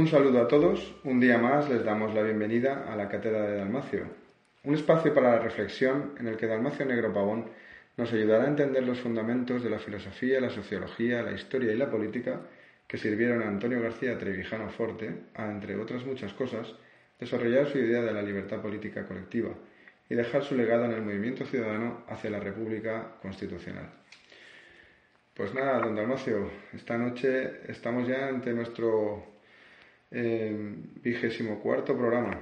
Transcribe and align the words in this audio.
Un 0.00 0.08
saludo 0.08 0.40
a 0.40 0.48
todos. 0.48 0.94
Un 1.04 1.20
día 1.20 1.36
más 1.36 1.68
les 1.68 1.84
damos 1.84 2.14
la 2.14 2.22
bienvenida 2.22 2.90
a 2.90 2.96
la 2.96 3.06
Cátedra 3.06 3.42
de 3.42 3.58
Dalmacio, 3.58 4.06
un 4.64 4.74
espacio 4.74 5.12
para 5.12 5.32
la 5.32 5.40
reflexión 5.40 6.14
en 6.18 6.26
el 6.26 6.38
que 6.38 6.46
Dalmacio 6.46 6.86
Negro 6.86 7.12
Pavón 7.12 7.50
nos 7.98 8.10
ayudará 8.10 8.44
a 8.44 8.48
entender 8.48 8.82
los 8.82 8.98
fundamentos 8.98 9.62
de 9.62 9.68
la 9.68 9.78
filosofía, 9.78 10.40
la 10.40 10.48
sociología, 10.48 11.20
la 11.20 11.32
historia 11.32 11.74
y 11.74 11.76
la 11.76 11.90
política 11.90 12.40
que 12.86 12.96
sirvieron 12.96 13.42
a 13.42 13.48
Antonio 13.48 13.82
García 13.82 14.16
Trevijano 14.16 14.70
Forte 14.70 15.24
a, 15.34 15.50
entre 15.50 15.76
otras 15.76 16.06
muchas 16.06 16.32
cosas, 16.32 16.74
desarrollar 17.18 17.66
su 17.66 17.76
idea 17.76 18.00
de 18.00 18.14
la 18.14 18.22
libertad 18.22 18.62
política 18.62 19.04
colectiva 19.04 19.50
y 20.08 20.14
dejar 20.14 20.44
su 20.44 20.56
legado 20.56 20.86
en 20.86 20.92
el 20.92 21.02
movimiento 21.02 21.44
ciudadano 21.44 22.04
hacia 22.08 22.30
la 22.30 22.40
República 22.40 23.16
Constitucional. 23.20 23.90
Pues 25.34 25.52
nada, 25.52 25.78
don 25.78 25.94
Dalmacio, 25.94 26.50
esta 26.72 26.96
noche 26.96 27.70
estamos 27.70 28.08
ya 28.08 28.28
ante 28.28 28.54
nuestro 28.54 29.29
eh, 30.10 30.74
vigésimo 31.02 31.60
cuarto 31.60 31.96
programa. 31.96 32.38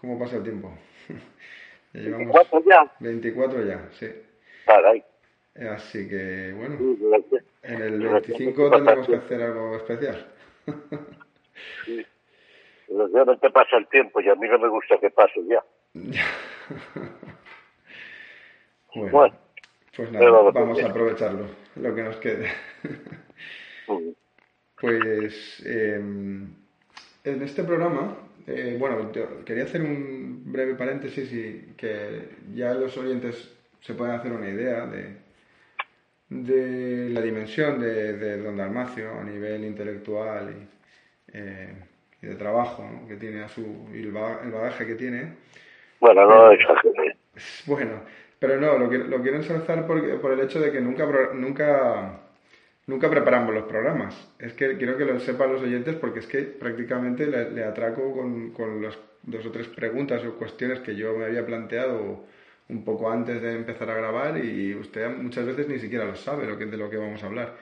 ¿Cómo 0.00 0.18
pasa 0.18 0.36
el 0.36 0.42
tiempo? 0.42 0.72
ya 1.92 2.00
llevamos 2.00 2.34
24 2.34 2.64
ya. 2.68 2.92
24 3.00 3.64
ya, 3.64 3.88
sí. 3.92 4.08
Caray. 4.66 5.04
Así 5.70 6.08
que, 6.08 6.54
bueno, 6.56 6.78
en 7.62 7.82
el 7.82 8.00
25 8.00 8.70
tendremos 8.70 9.06
que 9.06 9.16
hacer 9.16 9.42
algo 9.42 9.76
especial. 9.76 10.26
sí. 11.84 12.06
Desgraciadamente 12.88 13.50
pasa 13.50 13.76
el 13.76 13.86
tiempo 13.88 14.20
y 14.20 14.28
a 14.28 14.34
mí 14.34 14.48
no 14.48 14.58
me 14.58 14.68
gusta 14.68 14.98
que 14.98 15.10
pase 15.10 15.40
ya. 15.46 15.64
bueno, 18.94 19.34
pues 19.96 20.12
nada, 20.12 20.50
vamos 20.52 20.82
a 20.82 20.88
aprovecharlo, 20.88 21.46
lo 21.76 21.94
que 21.94 22.02
nos 22.02 22.16
quede. 22.16 22.50
pues 24.80 25.62
em, 25.66 26.61
en 27.24 27.42
este 27.42 27.62
programa, 27.64 28.16
eh, 28.46 28.76
bueno, 28.78 29.10
quería 29.44 29.64
hacer 29.64 29.82
un 29.82 30.42
breve 30.52 30.74
paréntesis 30.74 31.32
y 31.32 31.74
que 31.76 32.28
ya 32.54 32.74
los 32.74 32.96
oyentes 32.98 33.54
se 33.80 33.94
puedan 33.94 34.18
hacer 34.18 34.32
una 34.32 34.48
idea 34.48 34.86
de, 34.86 35.16
de 36.28 37.10
la 37.10 37.20
dimensión 37.20 37.80
de, 37.80 38.38
Don 38.38 38.56
Dalmacio 38.56 39.12
a 39.20 39.24
nivel 39.24 39.64
intelectual 39.64 40.50
y, 40.52 41.36
eh, 41.36 41.74
de 42.20 42.34
trabajo 42.36 42.84
que 43.08 43.16
tiene 43.16 43.42
a 43.42 43.48
su 43.48 43.88
el 43.92 44.12
bagaje 44.12 44.86
que 44.86 44.94
tiene. 44.94 45.34
Bueno, 46.00 46.26
no 46.26 46.50
Bueno, 47.66 48.02
pero 48.38 48.60
no, 48.60 48.78
lo, 48.78 48.90
lo 48.90 49.22
quiero 49.22 49.36
ensalzar 49.36 49.86
por, 49.86 50.20
por 50.20 50.32
el 50.32 50.40
hecho 50.40 50.60
de 50.60 50.70
que 50.70 50.80
nunca, 50.80 51.06
nunca, 51.34 52.21
nunca 52.86 53.10
preparamos 53.10 53.54
los 53.54 53.64
programas. 53.64 54.34
Es 54.38 54.52
que 54.54 54.76
quiero 54.76 54.96
que 54.96 55.04
lo 55.04 55.18
sepan 55.20 55.52
los 55.52 55.62
oyentes 55.62 55.96
porque 55.96 56.20
es 56.20 56.26
que 56.26 56.42
prácticamente 56.42 57.26
le, 57.26 57.64
atraco 57.64 58.12
con, 58.12 58.52
con 58.52 58.82
las 58.82 58.98
dos 59.22 59.46
o 59.46 59.52
tres 59.52 59.68
preguntas 59.68 60.24
o 60.24 60.36
cuestiones 60.36 60.80
que 60.80 60.96
yo 60.96 61.16
me 61.16 61.26
había 61.26 61.46
planteado 61.46 62.24
un 62.68 62.84
poco 62.84 63.10
antes 63.10 63.40
de 63.42 63.54
empezar 63.54 63.90
a 63.90 63.94
grabar 63.94 64.42
y 64.42 64.74
usted 64.74 65.08
muchas 65.08 65.46
veces 65.46 65.68
ni 65.68 65.78
siquiera 65.78 66.04
lo 66.04 66.14
sabe 66.14 66.46
lo 66.46 66.56
que, 66.58 66.66
de 66.66 66.76
lo 66.76 66.88
que 66.88 66.96
vamos 66.96 67.22
a 67.22 67.26
hablar. 67.26 67.54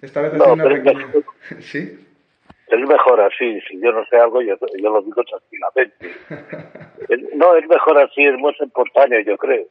Esta 0.00 0.22
vez 0.22 0.40
ha 0.40 0.52
una 0.52 0.64
pequeña... 0.64 1.06
¿Sí? 1.60 2.04
Es 2.68 2.80
mejor 2.80 3.20
así, 3.20 3.60
si 3.62 3.80
yo 3.80 3.92
no 3.92 4.04
sé 4.06 4.16
algo, 4.16 4.42
yo, 4.42 4.54
yo 4.78 4.90
lo 4.90 5.00
digo 5.02 5.22
tranquilamente. 5.24 6.14
no, 7.34 7.56
es 7.56 7.66
mejor 7.66 7.98
así, 7.98 8.24
es 8.24 8.38
más 8.38 8.60
espontáneo, 8.60 9.20
yo 9.20 9.38
creo. 9.38 9.66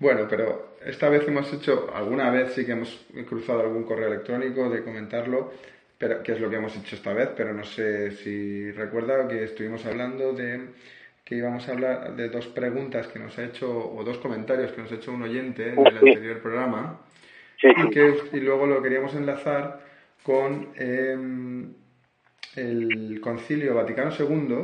Bueno, 0.00 0.26
pero 0.28 0.76
esta 0.84 1.10
vez 1.10 1.28
hemos 1.28 1.52
hecho, 1.52 1.90
alguna 1.94 2.30
vez 2.30 2.54
sí 2.54 2.64
que 2.64 2.72
hemos 2.72 3.06
cruzado 3.28 3.60
algún 3.60 3.84
correo 3.84 4.08
electrónico 4.08 4.70
de 4.70 4.82
comentarlo, 4.82 5.52
pero 5.98 6.22
que 6.22 6.32
es 6.32 6.40
lo 6.40 6.48
que 6.48 6.56
hemos 6.56 6.74
hecho 6.74 6.96
esta 6.96 7.12
vez, 7.12 7.28
pero 7.36 7.52
no 7.52 7.64
sé 7.64 8.12
si 8.12 8.72
recuerda 8.72 9.28
que 9.28 9.44
estuvimos 9.44 9.84
hablando 9.84 10.32
de 10.32 10.68
que 11.22 11.36
íbamos 11.36 11.68
a 11.68 11.72
hablar 11.72 12.16
de 12.16 12.30
dos 12.30 12.46
preguntas 12.46 13.08
que 13.08 13.18
nos 13.18 13.38
ha 13.38 13.44
hecho, 13.44 13.70
o 13.70 14.02
dos 14.02 14.16
comentarios 14.16 14.72
que 14.72 14.80
nos 14.80 14.90
ha 14.90 14.94
hecho 14.94 15.12
un 15.12 15.22
oyente 15.22 15.68
en 15.68 15.78
el 15.78 15.98
anterior 15.98 16.40
programa, 16.40 17.02
y, 17.62 17.90
que, 17.90 18.14
y 18.32 18.40
luego 18.40 18.66
lo 18.66 18.82
queríamos 18.82 19.14
enlazar 19.14 19.84
con 20.22 20.70
em, 20.76 21.74
el 22.56 23.20
Concilio 23.20 23.74
Vaticano 23.74 24.10
II 24.18 24.56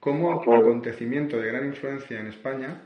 como 0.00 0.32
acontecimiento 0.32 1.38
de 1.38 1.46
gran 1.46 1.66
influencia 1.66 2.18
en 2.18 2.26
España, 2.26 2.82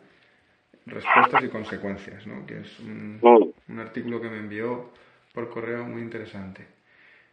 respuestas 0.87 1.45
y 1.45 1.49
consecuencias, 1.49 2.27
¿no? 2.27 2.47
que 2.47 2.61
es 2.61 2.81
un, 2.81 3.53
artículo 3.79 4.21
que 4.21 4.31
me 4.31 4.39
envió 4.39 4.91
por 5.35 5.51
correo 5.51 5.85
muy 5.85 6.01
interesante. 6.01 6.65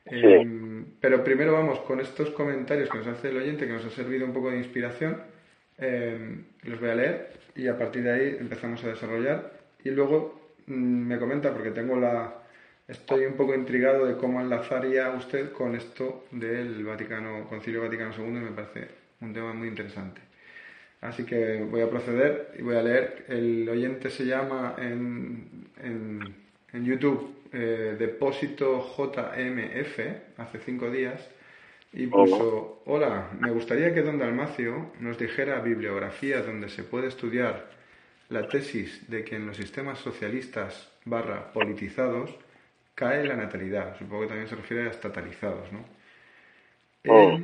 Em, 0.05 0.85
pero 0.99 1.23
primero 1.23 1.53
vamos 1.53 1.79
con 1.81 2.01
estos 2.01 2.31
comentarios 2.31 2.89
que 2.89 2.97
nos 2.97 3.07
hace 3.07 3.29
el 3.29 3.37
oyente, 3.37 3.65
que 3.65 3.73
nos 3.73 3.85
ha 3.85 3.89
servido 3.89 4.25
un 4.25 4.33
poco 4.33 4.49
de 4.51 4.57
inspiración. 4.57 5.21
Em, 5.77 6.43
los 6.63 6.79
voy 6.79 6.89
a 6.89 6.95
leer 6.95 7.33
y 7.55 7.67
a 7.67 7.77
partir 7.77 8.03
de 8.03 8.11
ahí 8.11 8.37
empezamos 8.39 8.83
a 8.83 8.89
desarrollar. 8.89 9.53
Y 9.83 9.91
luego 9.91 10.53
mm, 10.67 10.73
me 10.73 11.19
comenta, 11.19 11.53
porque 11.53 11.71
tengo 11.71 11.95
la, 11.95 12.43
estoy 12.87 13.25
un 13.25 13.33
poco 13.33 13.55
intrigado 13.55 14.05
de 14.05 14.17
cómo 14.17 14.41
enlazaría 14.41 15.09
usted 15.11 15.51
con 15.51 15.75
esto 15.75 16.25
del 16.31 16.83
Vaticano, 16.83 17.47
Concilio 17.47 17.81
Vaticano 17.81 18.13
II 18.17 18.25
y 18.25 18.29
me 18.31 18.51
parece 18.51 18.87
un 19.21 19.33
tema 19.33 19.53
muy 19.53 19.67
interesante. 19.67 20.21
Así 21.03 21.25
que 21.25 21.61
voy 21.69 21.81
a 21.81 21.89
proceder 21.89 22.53
y 22.57 22.61
voy 22.61 22.75
a 22.75 22.81
leer. 22.81 23.25
El 23.27 23.67
oyente 23.67 24.09
se 24.09 24.25
llama 24.25 24.75
en, 24.77 25.67
en, 25.83 26.85
YouTube 26.85 27.35
eh, 27.51 27.95
Depósito 27.99 28.79
JMF, 28.97 29.99
hace 30.37 30.59
cinco 30.59 30.89
días, 30.89 31.29
y 31.91 32.07
puso, 32.07 32.81
hola, 32.85 33.29
me 33.37 33.51
gustaría 33.51 33.93
que 33.93 34.01
don 34.01 34.17
Dalmacio 34.17 34.93
nos 35.01 35.17
dijera 35.19 35.59
bibliografía 35.59 36.41
donde 36.41 36.69
se 36.69 36.83
puede 36.83 37.09
estudiar 37.09 37.69
la 38.29 38.47
tesis 38.47 39.09
de 39.09 39.25
que 39.25 39.35
en 39.35 39.45
los 39.45 39.57
sistemas 39.57 39.99
socialistas 39.99 40.89
barra 41.03 41.51
politizados 41.51 42.33
cae 42.95 43.25
la 43.25 43.35
natalidad. 43.35 43.97
Supongo 43.99 44.21
que 44.21 44.27
también 44.29 44.47
se 44.47 44.55
refiere 44.55 44.87
a 44.87 44.91
estatalizados, 44.91 45.71
¿no? 45.71 45.85
Oh. 47.07 47.39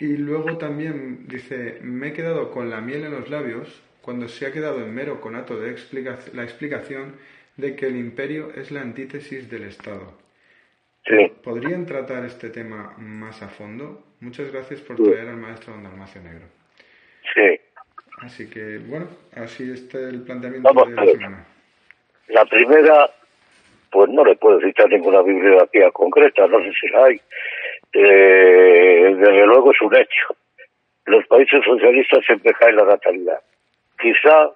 Y 0.00 0.16
luego 0.16 0.58
también 0.58 1.26
dice, 1.28 1.78
me 1.82 2.08
he 2.08 2.12
quedado 2.12 2.50
con 2.50 2.70
la 2.70 2.80
miel 2.80 3.04
en 3.04 3.12
los 3.12 3.28
labios 3.30 3.82
cuando 4.00 4.28
se 4.28 4.46
ha 4.46 4.52
quedado 4.52 4.78
en 4.78 4.94
mero 4.94 5.20
conato 5.20 5.58
de 5.60 5.76
la 6.32 6.42
explicación 6.42 7.16
de 7.56 7.76
que 7.76 7.86
el 7.86 7.96
imperio 7.96 8.50
es 8.54 8.70
la 8.70 8.80
antítesis 8.80 9.50
del 9.50 9.64
Estado. 9.64 10.18
Sí. 11.04 11.32
¿Podrían 11.42 11.84
tratar 11.86 12.24
este 12.24 12.50
tema 12.50 12.94
más 12.98 13.42
a 13.42 13.48
fondo? 13.48 14.04
Muchas 14.20 14.52
gracias 14.52 14.80
por 14.80 14.96
traer 14.96 15.28
al 15.28 15.36
maestro 15.36 15.74
don 15.74 15.82
Dalmacio 15.82 16.22
Negro. 16.22 16.46
Sí. 17.34 17.60
Así 18.18 18.48
que, 18.48 18.78
bueno, 18.78 19.08
así 19.34 19.70
está 19.70 19.98
el 19.98 20.22
planteamiento 20.22 20.72
de 20.72 20.94
la 20.94 21.06
semana. 21.06 21.46
La 22.28 22.44
primera 22.44 23.10
pues 23.90 24.08
no 24.10 24.24
le 24.24 24.34
puedo 24.36 24.58
citar 24.60 24.88
ninguna 24.88 25.20
bibliografía 25.22 25.90
concreta, 25.90 26.46
no 26.46 26.58
sé 26.60 26.72
si 26.80 26.88
la 26.88 27.04
hay. 27.04 27.20
Eh, 27.92 29.14
desde 29.16 29.46
luego 29.46 29.72
es 29.72 29.80
un 29.82 29.94
hecho. 29.96 30.36
Los 31.06 31.26
países 31.26 31.64
socialistas 31.64 32.24
siempre 32.24 32.52
cae 32.54 32.72
la 32.72 32.84
natalidad. 32.84 33.40
Quizá 34.00 34.52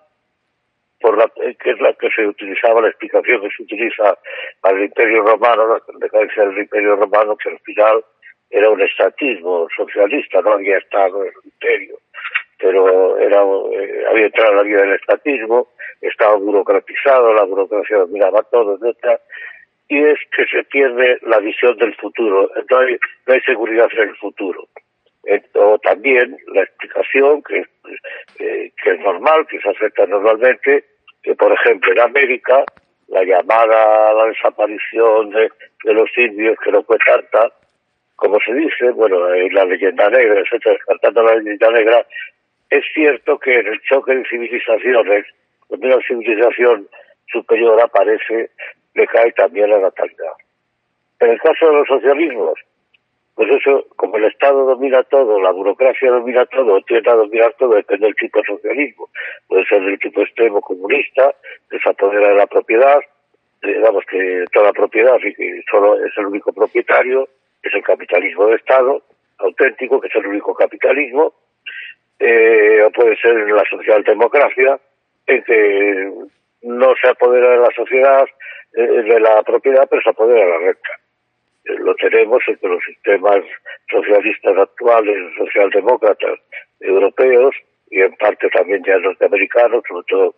por 1.01 1.19
la 1.19 1.29
que 1.29 1.71
es 1.71 1.81
la 1.81 1.93
que 1.95 2.09
se 2.11 2.27
utilizaba, 2.27 2.81
la 2.81 2.89
explicación 2.89 3.43
que 3.43 3.51
se 3.51 3.63
utiliza 3.63 4.19
para 4.61 4.77
el 4.77 4.85
Imperio 4.85 5.23
Romano, 5.23 5.67
la 5.67 5.81
decadencia 5.99 6.47
del 6.47 6.59
Imperio 6.59 6.97
Romano, 6.97 7.37
que 7.37 7.51
al 7.51 7.59
final 7.61 8.05
era 8.51 8.71
un 8.71 8.81
estatismo 8.81 9.69
socialista, 9.77 10.41
no 10.41 10.53
había 10.53 10.79
estado 10.79 11.23
en 11.23 11.29
el 11.29 11.35
imperio, 11.45 11.99
pero 12.59 13.19
era, 13.19 13.43
eh, 13.43 14.05
había 14.09 14.27
entrado 14.27 14.51
en 14.53 14.57
la 14.57 14.63
vida 14.63 14.81
del 14.83 14.95
estatismo, 14.95 15.69
estaba 16.01 16.37
burocratizado, 16.37 17.35
la 17.35 17.45
burocracia 17.45 17.99
dominaba 17.99 18.43
todo, 18.45 18.79
etc. 18.81 19.21
Y 19.89 20.03
es 20.03 20.19
que 20.37 20.47
se 20.47 20.65
pierde 20.65 21.19
la 21.23 21.39
visión 21.39 21.77
del 21.79 21.95
futuro, 21.95 22.51
hay, 22.57 22.99
no 23.27 23.35
hay 23.35 23.41
seguridad 23.43 23.89
en 23.93 24.09
el 24.09 24.17
futuro. 24.17 24.69
O 25.55 25.79
también 25.79 26.37
la 26.53 26.63
explicación, 26.63 27.43
que, 27.43 27.65
eh, 28.39 28.73
es 28.85 29.01
normal, 29.01 29.47
que 29.49 29.61
se 29.61 29.69
acepta 29.69 30.07
normalmente, 30.07 30.85
que 31.23 31.35
por 31.35 31.53
ejemplo 31.53 31.93
en 31.93 32.01
América 32.01 32.65
la 33.09 33.25
llamada 33.25 34.11
a 34.11 34.15
la 34.15 34.27
desaparición 34.27 35.31
de, 35.31 35.51
los 35.85 36.11
indios, 36.17 36.57
que 36.63 36.73
no 36.73 36.83
fue 36.83 36.99
tanta, 36.99 37.53
como 38.17 38.39
se 38.41 38.55
dice, 38.55 38.91
bueno, 38.91 39.33
en 39.35 39.55
la 39.55 39.65
leyenda 39.65 40.09
negra, 40.11 40.41
etcétera, 40.41 40.75
descartando 40.75 41.23
la 41.23 41.37
leyenda 41.37 41.71
negra, 41.71 42.07
es 42.71 42.85
cierto 42.93 43.39
que 43.39 43.61
en 43.61 43.67
el 43.69 43.81
choque 43.83 44.15
de 44.15 44.25
civilizaciones 44.29 45.27
cuando 45.69 45.87
una 45.87 46.07
civilización 46.07 46.89
superior 47.33 47.81
aparece, 47.81 48.51
le 48.97 49.07
cae 49.07 49.31
también 49.33 49.71
la 49.71 49.79
natalidad. 49.79 50.33
En 51.21 51.31
el 51.31 51.41
caso 51.41 51.67
de 51.69 51.73
los 51.73 51.87
socialismos, 51.87 52.59
pues 53.35 53.51
eso, 53.51 53.85
como 53.97 54.17
el 54.17 54.25
Estado 54.25 54.65
domina 54.65 55.03
todo, 55.05 55.39
la 55.41 55.51
burocracia 55.51 56.11
domina 56.11 56.47
todo, 56.47 56.81
tiende 56.83 57.11
a 57.11 57.15
dominar 57.15 57.55
todo, 57.59 57.75
depende 57.75 58.07
del 58.07 58.17
tipo 58.17 58.41
de 58.41 58.47
socialismo. 58.47 59.11
Puede 59.47 59.67
ser 59.67 59.83
del 59.83 59.99
tipo 59.99 60.23
extremo 60.23 60.63
comunista, 60.63 61.35
que 61.71 61.79
se 61.79 61.89
apodera 61.89 62.31
de 62.31 62.35
la 62.35 62.47
propiedad, 62.47 62.99
digamos 63.63 64.05
que 64.07 64.45
toda 64.53 64.73
propiedad 64.73 65.19
y 65.23 65.35
que 65.35 65.63
solo 65.71 66.03
es 66.03 66.13
el 66.17 66.27
único 66.27 66.53
propietario, 66.53 67.29
es 67.63 67.75
el 67.75 67.83
capitalismo 67.83 68.47
de 68.47 68.57
Estado, 68.57 69.03
auténtico, 69.39 70.01
que 70.01 70.09
es 70.09 70.15
el 70.15 70.27
único 70.27 70.55
capitalismo, 70.55 71.35
eh, 72.19 72.83
o 72.87 72.91
puede 72.91 73.17
ser 73.17 73.35
la 73.51 73.65
socialdemocracia, 73.69 74.81
en 75.27 75.43
que 75.43 76.11
no 76.63 76.95
se 77.01 77.09
apodera 77.09 77.51
de 77.51 77.59
la 77.59 77.71
sociedad, 77.77 78.25
eh, 78.25 78.66
de 78.83 79.21
la 79.21 79.43
propiedad, 79.43 79.87
pero 79.89 80.03
se 80.03 80.11
apodera 80.11 80.45
de 80.45 80.51
la 80.51 80.59
renta. 80.59 80.91
Eh, 81.65 81.75
lo 81.79 81.95
tenemos 81.97 82.43
en 82.47 82.57
que 82.57 82.69
los 82.69 82.85
sistemas 82.85 83.43
socialistas 83.91 84.57
actuales, 84.57 85.17
socialdemócratas, 85.37 86.39
europeos, 86.81 87.55
y 87.91 88.01
en 88.01 88.15
parte 88.17 88.49
también 88.51 88.83
ya 88.85 88.99
norteamericanos, 88.99 89.83
sobre 89.89 90.05
todo 90.09 90.35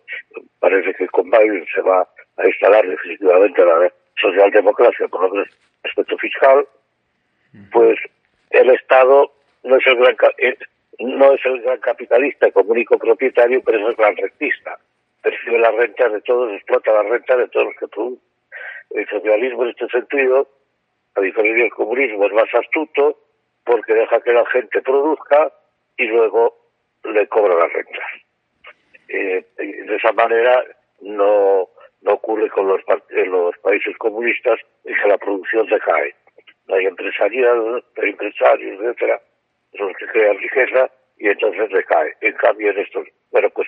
parece 0.59 0.93
que 0.93 1.07
con 1.07 1.29
Biden 1.29 1.65
se 1.73 1.81
va 1.81 2.07
a 2.37 2.47
instalar 2.47 2.87
definitivamente 2.87 3.65
la 3.65 3.91
socialdemocracia 4.21 5.07
por 5.07 5.23
lo 5.23 5.29
menos 5.31 5.49
aspecto 5.83 6.17
fiscal, 6.17 6.67
pues 7.71 7.97
el 8.51 8.69
Estado 8.69 9.31
no 9.63 9.75
es 9.77 9.87
el 9.87 9.95
gran 9.97 10.15
eh, 10.37 10.57
no 10.99 11.33
es 11.33 11.45
el 11.45 11.61
gran 11.61 11.79
capitalista 11.79 12.51
como 12.51 12.71
único 12.71 12.97
propietario, 12.97 13.61
pero 13.63 13.79
es 13.79 13.87
el 13.87 13.95
gran 13.95 14.15
rentista. 14.17 14.77
Percibe 15.21 15.59
la 15.59 15.71
renta 15.71 16.09
de 16.09 16.21
todos, 16.21 16.51
explota 16.53 16.91
la 16.91 17.03
renta 17.03 17.37
de 17.37 17.47
todos 17.47 17.67
los 17.67 17.75
que 17.75 17.87
producen. 17.87 18.28
El 18.91 19.07
socialismo 19.07 19.63
en 19.63 19.69
este 19.69 19.87
sentido, 19.87 20.47
a 21.15 21.21
diferencia 21.21 21.63
del 21.63 21.73
comunismo, 21.73 22.25
es 22.25 22.33
más 22.33 22.53
astuto 22.53 23.17
porque 23.63 23.93
deja 23.93 24.21
que 24.21 24.33
la 24.33 24.45
gente 24.47 24.81
produzca 24.81 25.51
y 25.97 26.05
luego 26.05 26.55
le 27.03 27.27
cobra 27.27 27.55
las 27.55 27.73
rentas. 27.73 28.05
Eh, 29.07 29.45
de 29.57 29.95
esa 29.95 30.11
manera 30.13 30.63
no, 31.01 31.69
no 32.01 32.13
ocurre 32.13 32.49
con 32.49 32.67
los, 32.67 32.81
los 33.09 33.57
países 33.59 33.97
comunistas 33.97 34.59
en 34.85 34.95
que 34.95 35.07
la 35.07 35.17
producción 35.17 35.67
decae. 35.67 36.15
No 36.67 36.75
hay 36.75 36.85
empresarios, 36.85 37.83
hay 37.97 38.09
empresarios, 38.09 38.81
etcétera, 38.81 39.21
los 39.73 39.97
que 39.97 40.07
crean 40.07 40.37
riqueza 40.37 40.89
y 41.17 41.27
entonces 41.27 41.69
decae. 41.69 42.15
En 42.21 42.33
cambio, 42.33 42.71
en 42.71 42.79
estos, 42.79 43.07
bueno, 43.31 43.49
pues 43.49 43.67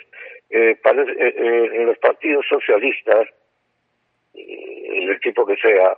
eh, 0.49 0.77
parece, 0.81 1.11
eh, 1.11 1.33
eh, 1.35 1.69
en 1.73 1.85
los 1.87 1.97
partidos 1.99 2.45
socialistas, 2.47 3.27
el 4.33 5.19
tipo 5.21 5.45
que 5.45 5.55
sea, 5.57 5.97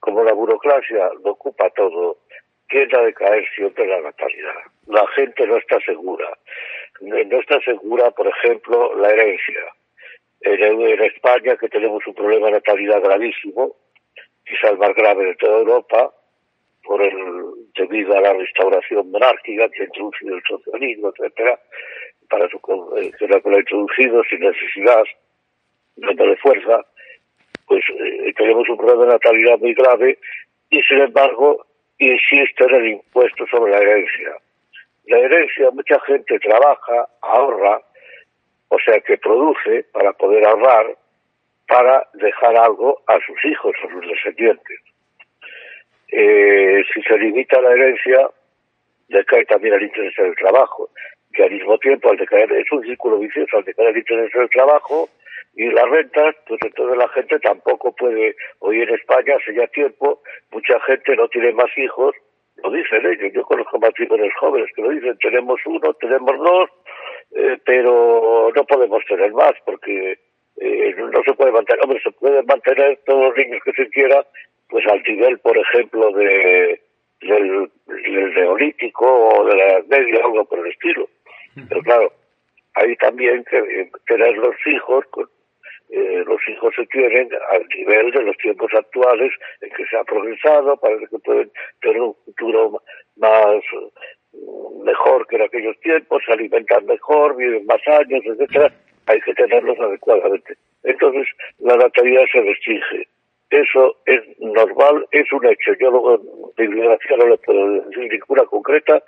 como 0.00 0.24
la 0.24 0.32
burocracia 0.32 1.10
lo 1.24 1.32
ocupa 1.32 1.70
todo, 1.70 2.18
tiende 2.68 2.96
a 2.96 3.02
decaer 3.02 3.44
siempre 3.54 3.86
la 3.86 4.00
natalidad. 4.00 4.54
La 4.86 5.06
gente 5.08 5.46
no 5.46 5.56
está 5.56 5.78
segura. 5.80 6.28
No 7.00 7.16
está 7.16 7.60
segura, 7.60 8.10
por 8.12 8.26
ejemplo, 8.26 8.94
la 8.96 9.10
herencia. 9.10 9.60
En, 10.40 10.80
en 10.80 11.02
España, 11.02 11.56
que 11.56 11.68
tenemos 11.68 12.06
un 12.06 12.14
problema 12.14 12.46
de 12.46 12.52
natalidad 12.52 13.02
gravísimo, 13.02 13.74
quizás 14.44 14.72
el 14.72 14.78
más 14.78 14.94
grave 14.94 15.26
de 15.26 15.34
toda 15.36 15.58
Europa, 15.58 16.12
por 16.84 17.02
el, 17.02 17.16
debido 17.74 18.16
a 18.16 18.20
la 18.20 18.32
restauración 18.32 19.10
monárquica 19.10 19.68
que 19.68 19.82
ha 19.82 19.86
introducido 19.86 20.36
el 20.36 20.42
socialismo, 20.48 21.12
etcétera, 21.14 21.58
para 22.30 22.46
eh, 22.46 23.12
que 23.18 23.26
lo 23.26 23.56
ha 23.56 23.58
introducido 23.58 24.22
sin 24.24 24.40
necesidad, 24.40 25.04
no 25.96 26.12
de 26.12 26.36
fuerza, 26.36 26.86
pues 27.66 27.84
eh, 27.88 28.32
tenemos 28.36 28.68
un 28.68 28.76
problema 28.76 29.04
de 29.04 29.12
natalidad 29.12 29.58
muy 29.58 29.74
grave 29.74 30.18
y 30.70 30.82
sin 30.82 31.00
embargo 31.00 31.66
insiste 31.98 32.64
en 32.64 32.74
el 32.74 32.88
impuesto 32.88 33.46
sobre 33.46 33.72
la 33.72 33.78
herencia. 33.78 34.36
La 35.06 35.18
herencia, 35.18 35.70
mucha 35.70 36.00
gente 36.00 36.38
trabaja, 36.40 37.08
ahorra, 37.22 37.80
o 38.68 38.78
sea 38.84 39.00
que 39.00 39.18
produce 39.18 39.84
para 39.92 40.12
poder 40.12 40.44
ahorrar, 40.44 40.96
para 41.68 42.08
dejar 42.14 42.56
algo 42.56 43.02
a 43.06 43.18
sus 43.20 43.44
hijos, 43.44 43.72
a 43.84 43.92
sus 43.92 44.08
descendientes. 44.08 44.80
Eh, 46.08 46.82
si 46.92 47.02
se 47.02 47.18
limita 47.18 47.60
la 47.60 47.72
herencia, 47.72 48.30
decae 49.08 49.44
también 49.46 49.74
el 49.74 49.82
interés 49.84 50.14
del 50.16 50.34
trabajo, 50.36 50.90
que 51.32 51.44
al 51.44 51.50
mismo 51.50 51.78
tiempo, 51.78 52.10
al 52.10 52.16
decaer, 52.16 52.52
es 52.52 52.70
un 52.72 52.82
círculo 52.82 53.18
vicioso, 53.18 53.58
al 53.58 53.64
decaer 53.64 53.90
el 53.90 53.98
interés 53.98 54.32
del 54.32 54.50
trabajo 54.50 55.08
y 55.56 55.70
las 55.70 55.88
rentas, 55.88 56.36
pues 56.46 56.60
entonces 56.62 56.98
la 56.98 57.08
gente 57.08 57.38
tampoco 57.40 57.92
puede, 57.92 58.36
hoy 58.58 58.82
en 58.82 58.90
España 58.90 59.36
hace 59.36 59.54
ya 59.54 59.66
tiempo, 59.68 60.22
mucha 60.52 60.78
gente 60.80 61.16
no 61.16 61.28
tiene 61.28 61.52
más 61.52 61.70
hijos, 61.78 62.14
lo 62.62 62.70
dicen 62.70 63.06
ellos, 63.06 63.32
yo 63.32 63.42
conozco 63.42 63.78
matrimonios 63.78 64.34
jóvenes 64.38 64.70
que 64.76 64.82
lo 64.82 64.90
dicen, 64.90 65.16
tenemos 65.18 65.58
uno, 65.64 65.94
tenemos 65.94 66.36
dos, 66.38 66.70
eh, 67.36 67.58
pero 67.64 68.52
no 68.54 68.64
podemos 68.64 69.02
tener 69.06 69.32
más 69.32 69.54
porque 69.64 70.18
eh, 70.60 70.94
no 70.96 71.22
se 71.24 71.32
puede 71.32 71.52
mantener, 71.52 71.84
hombre, 71.84 72.00
se 72.02 72.12
pueden 72.12 72.44
mantener 72.44 72.98
todos 73.06 73.24
los 73.24 73.36
niños 73.36 73.62
que 73.64 73.72
se 73.72 73.88
quiera, 73.88 74.26
pues 74.68 74.86
al 74.86 75.02
nivel, 75.02 75.38
por 75.38 75.56
ejemplo, 75.56 76.12
de 76.12 76.80
del, 77.20 77.70
neolítico 78.34 79.06
o 79.06 79.44
de 79.46 79.56
la 79.56 79.82
Media, 79.88 80.20
algo 80.22 80.44
por 80.44 80.58
el 80.58 80.66
estilo. 80.66 81.08
Pero 81.68 81.80
claro, 81.82 82.12
hay 82.74 82.94
también 82.96 83.44
que 83.44 83.90
tener 84.06 84.36
los 84.36 84.54
hijos, 84.66 85.04
eh, 85.90 86.24
los 86.26 86.40
hijos 86.48 86.74
se 86.74 86.86
tienen 86.86 87.28
al 87.50 87.66
nivel 87.68 88.10
de 88.10 88.22
los 88.22 88.36
tiempos 88.38 88.72
actuales 88.74 89.32
en 89.60 89.70
que 89.70 89.86
se 89.86 89.96
ha 89.96 90.04
progresado, 90.04 90.76
parece 90.76 91.06
que 91.08 91.18
pueden 91.18 91.50
tener 91.80 92.00
un 92.00 92.14
futuro 92.24 92.82
más 93.16 93.62
mejor 94.84 95.26
que 95.26 95.36
en 95.36 95.42
aquellos 95.42 95.78
tiempos, 95.80 96.22
se 96.24 96.32
alimentan 96.32 96.86
mejor, 96.86 97.36
viven 97.36 97.66
más 97.66 97.80
años, 97.86 98.22
etcétera, 98.24 98.72
hay 99.06 99.20
que 99.20 99.34
tenerlos 99.34 99.78
adecuadamente. 99.78 100.56
Entonces, 100.84 101.26
la 101.58 101.76
natalidad 101.76 102.22
se 102.32 102.40
restringe. 102.40 103.08
Eso 103.50 103.96
es 104.06 104.20
normal, 104.40 105.06
es 105.12 105.30
un 105.32 105.46
hecho. 105.46 105.72
Yo 105.80 105.90
luego, 105.90 106.52
bibliografía 106.56 107.16
no 107.16 107.26
le 107.28 107.38
puedo 107.38 107.82
decir 107.82 108.10
ninguna 108.10 108.44
concreta. 108.44 109.02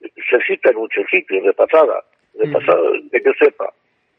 Se 0.00 0.40
cita 0.46 0.70
en 0.70 0.76
muchos 0.76 1.04
sitios, 1.10 1.44
de 1.44 1.52
pasada, 1.52 2.04
de 2.34 2.48
pasada, 2.48 2.90
de 3.10 3.22
que 3.22 3.32
sepa. 3.34 3.72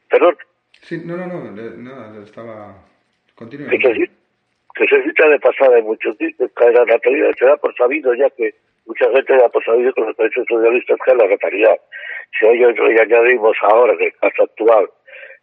Perdón. 0.09 0.37
Sí, 0.85 1.01
no, 1.03 1.17
no, 1.17 1.25
no, 1.25 1.51
no, 1.51 2.21
estaba... 2.21 2.75
Continúa. 3.33 3.69
Que, 3.69 4.87
se 4.87 5.03
cita 5.03 5.29
de 5.29 5.39
pasada 5.39 5.79
en 5.79 5.85
muchos 5.85 6.15
sitios, 6.17 6.51
que 6.55 6.71
la 6.71 6.85
natalidad 6.85 7.31
se 7.39 7.45
da 7.45 7.57
por 7.57 7.75
sabido, 7.75 8.13
ya 8.13 8.29
que 8.29 8.53
mucha 8.85 9.09
gente 9.09 9.35
da 9.35 9.49
por 9.49 9.63
sabido 9.65 9.91
con 9.93 10.05
los 10.05 10.15
países 10.15 10.45
socialistas 10.47 10.99
que 11.03 11.15
la 11.15 11.27
natalidad. 11.27 11.79
Si 12.37 12.45
ello 12.45 12.69
le 12.69 13.01
añadimos 13.01 13.57
ahora, 13.61 13.93
en 13.93 14.03
el 14.03 14.13
caso 14.13 14.43
actual, 14.43 14.89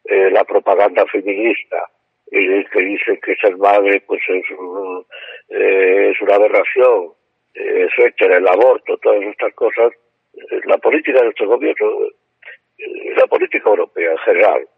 eh, 0.04 0.30
la 0.30 0.44
propaganda 0.44 1.04
feminista, 1.06 1.90
y 2.30 2.64
que 2.66 2.80
dice 2.80 3.18
que 3.20 3.34
ser 3.37 3.56
madre 3.56 4.00
pues 4.06 4.22
es, 4.28 4.44
eh, 5.49 6.11
es 6.12 6.20
una 6.22 6.37
aberración, 6.37 7.14
eh, 7.54 7.88
etcétera, 7.88 8.37
el 8.37 8.46
aborto, 8.46 8.96
todas 8.99 9.22
estas 9.25 9.52
cosas, 9.54 9.92
eh, 10.34 10.61
la 10.66 10.78
política 10.78 11.18
de 11.18 11.25
nuestro 11.25 11.49
gobierno, 11.49 11.87
eh, 12.78 13.14
la 13.16 13.26
política 13.26 13.68
europea 13.68 14.12
en 14.12 14.18
general, 14.18 14.68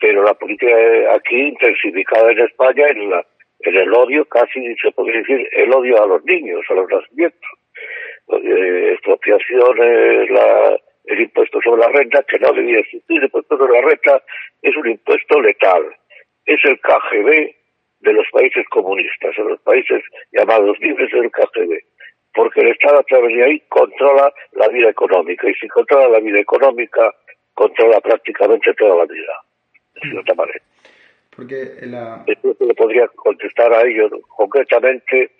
pero 0.00 0.22
la 0.24 0.34
política 0.34 0.74
aquí 1.14 1.36
intensificada 1.36 2.32
en 2.32 2.40
España 2.40 2.88
en, 2.88 3.10
la, 3.10 3.24
en 3.60 3.76
el 3.76 3.92
odio, 3.92 4.24
casi 4.24 4.74
se 4.76 4.90
podría 4.92 5.18
decir 5.18 5.46
el 5.52 5.72
odio 5.72 6.02
a 6.02 6.06
los 6.06 6.24
niños, 6.24 6.64
a 6.70 6.74
los 6.74 6.88
nacimientos, 6.88 7.50
eh, 8.32 8.92
expropiaciones, 8.94 10.30
la, 10.30 10.78
el 11.04 11.20
impuesto 11.20 11.60
sobre 11.62 11.82
la 11.82 11.88
renta, 11.88 12.22
que 12.22 12.38
no 12.38 12.52
debía 12.52 12.80
existir, 12.80 13.18
el 13.18 13.24
impuesto 13.24 13.58
sobre 13.58 13.80
la 13.80 13.86
renta 13.88 14.22
es 14.62 14.76
un 14.76 14.88
impuesto 14.88 15.40
letal. 15.40 15.84
Es 16.46 16.60
el 16.64 16.80
KGB 16.80 17.54
de 18.00 18.12
los 18.12 18.26
países 18.32 18.66
comunistas, 18.70 19.36
de 19.36 19.44
los 19.44 19.60
países 19.60 20.02
llamados 20.32 20.78
libres 20.80 21.10
del 21.12 21.30
KGB, 21.30 21.78
porque 22.34 22.60
el 22.60 22.68
Estado 22.68 23.00
a 23.00 23.02
través 23.02 23.36
de 23.36 23.44
ahí 23.44 23.60
controla 23.68 24.32
la 24.52 24.68
vida 24.68 24.88
económica, 24.88 25.48
y 25.48 25.54
si 25.54 25.68
controla 25.68 26.08
la 26.08 26.20
vida 26.20 26.40
económica, 26.40 27.14
controla 27.52 28.00
prácticamente 28.00 28.72
toda 28.74 28.96
la 28.96 29.04
vida, 29.04 29.42
de 30.02 30.10
cierta 30.10 30.34
manera. 30.34 30.60
Porque 31.34 31.74
la... 31.82 32.24
le 32.26 32.74
podría 32.74 33.08
contestar 33.08 33.72
a 33.72 33.82
ellos 33.82 34.10
concretamente, 34.28 35.30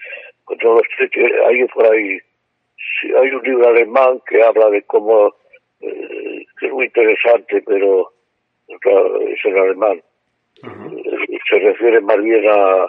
con 0.44 0.58
todos 0.58 0.82
los 0.98 1.10
hay 1.46 1.64
por 1.66 1.86
ahí, 1.86 2.18
hay 3.20 3.30
un 3.30 3.42
libro 3.42 3.68
alemán 3.68 4.20
que 4.28 4.42
habla 4.42 4.70
de 4.70 4.82
cómo, 4.82 5.34
eh, 5.80 6.46
que 6.58 6.66
es 6.66 6.72
muy 6.72 6.86
interesante, 6.86 7.62
pero 7.66 8.12
es 8.68 9.44
en 9.44 9.58
alemán, 9.58 10.02
se 11.50 11.58
refiere 11.58 12.00
más 12.00 12.22
bien 12.22 12.48
a, 12.48 12.84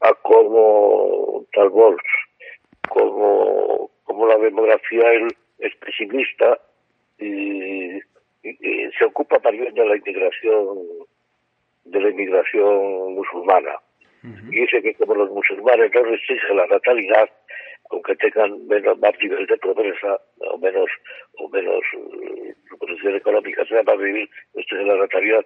a 0.00 0.14
cómo 0.22 1.46
tal 1.52 1.70
vez 1.70 1.96
como, 2.88 3.90
como 4.04 4.26
la 4.26 4.36
demografía 4.38 5.04
es 5.58 5.74
pesimista 5.76 6.58
y, 7.18 8.00
se 8.42 9.04
ocupa 9.04 9.38
bien 9.50 9.74
de 9.74 9.86
la 9.86 9.96
inmigración 9.96 10.78
de 11.84 12.00
la 12.00 12.10
inmigración 12.10 13.14
musulmana 13.14 13.76
y 14.22 14.60
dice 14.60 14.82
que 14.82 14.94
como 14.94 15.14
los 15.14 15.30
musulmanes 15.30 15.90
no 15.94 16.02
restringen 16.02 16.56
la 16.56 16.66
natalidad 16.66 17.28
aunque 17.90 18.16
tengan 18.16 18.66
menos 18.66 18.98
más 18.98 19.12
nivel 19.20 19.46
de 19.46 19.56
pobreza 19.58 20.20
o 20.38 20.58
menos 20.58 20.86
o 21.38 21.48
menos 21.48 21.82
uh, 21.94 22.78
producción 22.78 23.16
económica 23.16 23.64
sea 23.66 23.82
para 23.82 23.98
vivir 23.98 24.28
restringen 24.54 24.88
la 24.88 24.96
natalidad 24.96 25.44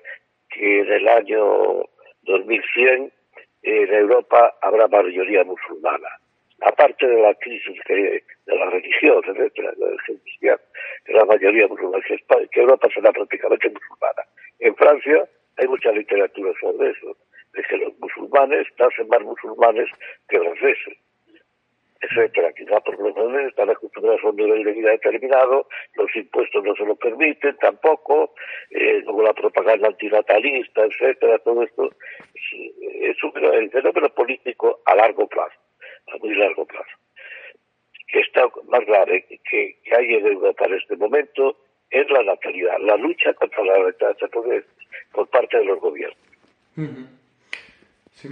que 0.51 0.81
en 0.81 0.93
el 0.93 1.09
año 1.09 1.85
2100 2.23 3.13
en 3.63 3.93
Europa 3.93 4.55
habrá 4.63 4.87
mayoría 4.87 5.43
musulmana. 5.45 6.09
Aparte 6.63 7.07
de 7.07 7.21
la 7.21 7.35
crisis 7.35 7.79
de 7.89 8.23
la 8.47 8.71
religión, 8.71 9.23
etcétera, 9.27 9.73
de 9.73 11.13
la 11.13 11.25
mayoría 11.25 11.69
musulmana, 11.69 12.05
que, 12.07 12.49
que 12.49 12.61
Europa 12.61 12.89
será 12.95 13.13
prácticamente 13.13 13.71
musulmana. 13.71 14.23
En 14.61 14.75
Francia 14.77 15.29
hay 15.59 15.69
mucha 15.69 15.93
literatura 15.93 16.53
sobre 16.61 16.91
eso, 16.91 17.17
de 17.55 17.63
que 17.63 17.77
los 17.77 17.99
musulmanes 17.99 18.67
nacen 18.79 19.09
más 19.09 19.23
musulmanes 19.23 19.89
que 20.29 20.39
franceses 20.39 20.99
etcétera. 22.01 22.53
Quizá 22.53 22.81
por 22.81 22.97
franceses 22.97 23.49
están 23.49 23.71
acostumbrados 23.71 24.23
a 24.25 24.29
un 24.29 24.37
nivel 24.37 24.65
de 24.65 24.73
vida 24.73 24.91
determinado, 24.91 25.69
los 25.95 26.15
impuestos 26.15 26.65
no 26.65 26.75
se 26.75 26.85
lo 26.85 26.97
permiten 26.97 27.57
tampoco, 27.59 28.35
eh, 28.71 29.03
como 29.05 29.23
la 29.23 29.33
propaganda 29.33 29.89
antinatalista, 29.89 30.85
etcétera, 30.85 31.39
todo 31.39 31.63
esto 31.63 31.91
es, 32.35 33.25
un 33.25 33.33
el 33.55 33.71
fenómeno 33.71 34.09
político 34.11 34.81
a 34.85 34.95
largo 34.95 35.27
plazo, 35.29 35.59
a 36.09 36.17
muy 36.19 36.35
largo 36.35 36.67
plazo. 36.67 36.97
Que 38.09 38.21
está 38.21 38.43
más 38.69 38.85
grave 38.87 39.27
que, 39.29 39.79
que 39.83 39.97
hay 39.97 40.15
en 40.15 40.27
Europa 40.27 40.65
en 40.67 40.75
este 40.75 40.97
momento 40.97 41.57
es 41.91 42.11
la 42.11 42.23
natalidad, 42.23 42.79
la 42.81 42.97
lucha 42.97 43.33
contra 43.35 43.65
la 43.65 43.79
natalidad 43.79 44.65
por 45.13 45.29
parte 45.29 45.59
de 45.59 45.65
los 45.65 45.81
gobiernos. 45.81 46.19
Sí. 48.13 48.29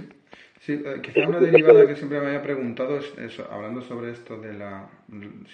Sí, 0.59 0.81
eh, 0.83 0.99
quizá 0.99 1.27
una 1.27 1.39
derivada 1.39 1.85
que 1.85 1.95
siempre 1.95 2.19
me 2.19 2.27
había 2.27 2.41
preguntado 2.41 2.97
es, 2.97 3.39
hablando 3.51 3.81
sobre 3.81 4.11
esto 4.11 4.35
de 4.37 4.53
la, 4.53 4.89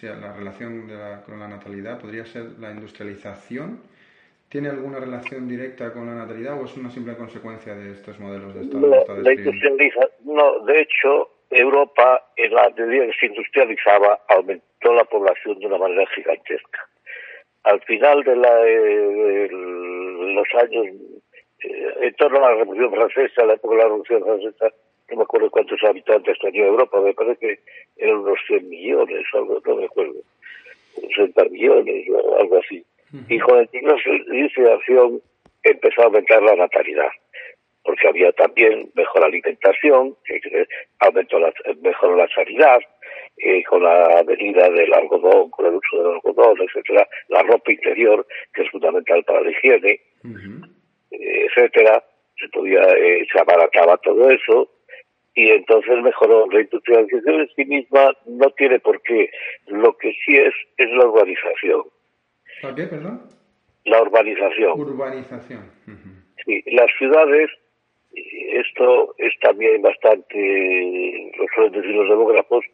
la 0.02 0.34
relación 0.34 0.88
con 1.26 1.38
la 1.38 1.50
natalidad, 1.50 2.00
podría 2.00 2.26
ser 2.26 2.52
la 2.60 2.72
industrialización. 2.72 3.82
¿Tiene 4.48 4.70
alguna 4.70 5.00
relación 5.00 5.50
directa 5.50 5.92
con 5.92 6.06
la 6.06 6.14
natalidad 6.14 6.62
o 6.62 6.66
es 6.66 6.78
una 6.78 6.90
simple 6.92 7.18
consecuencia 7.18 7.76
de 7.76 7.92
estos 7.92 8.20
modelos 8.20 8.56
de 8.56 8.62
Estado? 8.62 8.88
No, 8.88 9.04
no 10.34 10.66
de 10.66 10.82
hecho, 10.82 11.31
Europa, 11.52 12.24
en 12.38 12.54
la 12.54 12.70
medida 12.70 13.06
que 13.08 13.20
se 13.20 13.26
industrializaba, 13.28 14.20
aumentó 14.30 14.94
la 14.94 15.04
población 15.04 15.60
de 15.60 15.68
una 15.68 15.78
manera 15.78 16.06
gigantesca. 16.16 16.88
Al 17.64 17.82
final 17.82 18.24
de, 18.24 18.36
la, 18.36 18.56
de 18.56 19.50
los 19.52 20.48
años, 20.64 20.88
eh, 21.64 21.94
en 22.02 22.14
torno 22.16 22.38
a 22.38 22.52
la 22.52 22.58
Revolución 22.58 22.92
Francesa, 22.92 23.46
la 23.46 23.54
época 23.54 23.76
de 23.76 23.82
la 23.82 23.88
Revolución 23.88 24.24
Francesa, 24.24 24.74
no 25.12 25.18
me 25.18 25.24
acuerdo 25.24 25.52
cuántos 25.52 25.84
habitantes 25.84 26.40
tenía 26.40 26.66
Europa, 26.66 27.02
me 27.02 27.14
parece 27.14 27.38
que 27.40 27.60
eran 27.98 28.18
unos 28.18 28.40
100 28.48 28.70
millones, 28.70 29.26
algo, 29.34 29.62
no 29.66 29.76
me 29.76 29.86
acuerdo, 29.86 30.20
60 30.96 31.44
millones 31.46 32.08
o 32.10 32.40
algo 32.40 32.58
así. 32.58 32.84
Y 33.28 33.40
con 33.40 33.58
la 33.58 33.68
industrialización 33.74 35.22
empezó 35.64 36.02
a 36.02 36.06
aumentar 36.06 36.42
la 36.42 36.56
natalidad, 36.56 37.10
porque 37.84 38.08
había 38.08 38.32
también 38.34 38.92
mejor 38.96 39.24
alimentación, 39.24 40.16
aumentó 41.00 41.40
la, 41.40 41.54
mejoró 41.82 42.16
la 42.16 42.28
sanidad, 42.34 42.80
eh, 43.38 43.64
con 43.64 43.84
la 43.84 44.24
venida 44.24 44.70
del 44.70 44.94
algodón, 44.94 45.50
con 45.50 45.66
el 45.66 45.76
uso 45.76 45.98
del 45.98 46.14
algodón, 46.14 46.58
etcétera, 46.62 47.08
la 47.30 47.44
ropa 47.44 47.72
interior, 47.72 48.26
que 48.54 48.64
es 48.64 48.70
fundamental 48.70 49.24
para 49.24 49.42
la 49.42 49.52
higiene, 49.52 50.00
etcétera, 51.10 52.04
se 52.40 52.50
podía, 52.50 52.82
eh, 52.82 53.26
se 53.32 53.40
abarataba 53.40 53.98
todo 53.98 54.30
eso, 54.30 54.70
y 55.34 55.50
entonces 55.50 56.02
mejoró. 56.04 56.48
La 56.52 56.62
industrialización 56.62 57.42
en 57.42 57.50
sí 57.56 57.66
misma 57.66 58.12
no 58.26 58.50
tiene 58.52 58.80
por 58.80 59.02
qué. 59.02 59.30
Lo 59.68 59.96
que 59.98 60.14
sí 60.26 60.36
es 60.36 60.54
es 60.78 60.90
la 60.92 61.06
urbanización. 61.08 61.84
¿La 62.64 62.76
qué, 62.76 62.88
perdón? 62.88 63.22
La 63.86 64.02
urbanización. 64.02 64.80
Urbanización. 64.80 65.72
Sí, 66.46 66.64
las 66.68 66.90
ciudades, 66.98 67.50
esto 68.14 69.16
es 69.18 69.34
también 69.40 69.82
bastante, 69.82 71.32
lo 71.38 71.46
suelen 71.54 71.74
decir 71.74 71.96
los 71.96 72.10
demógrafos, 72.10 72.66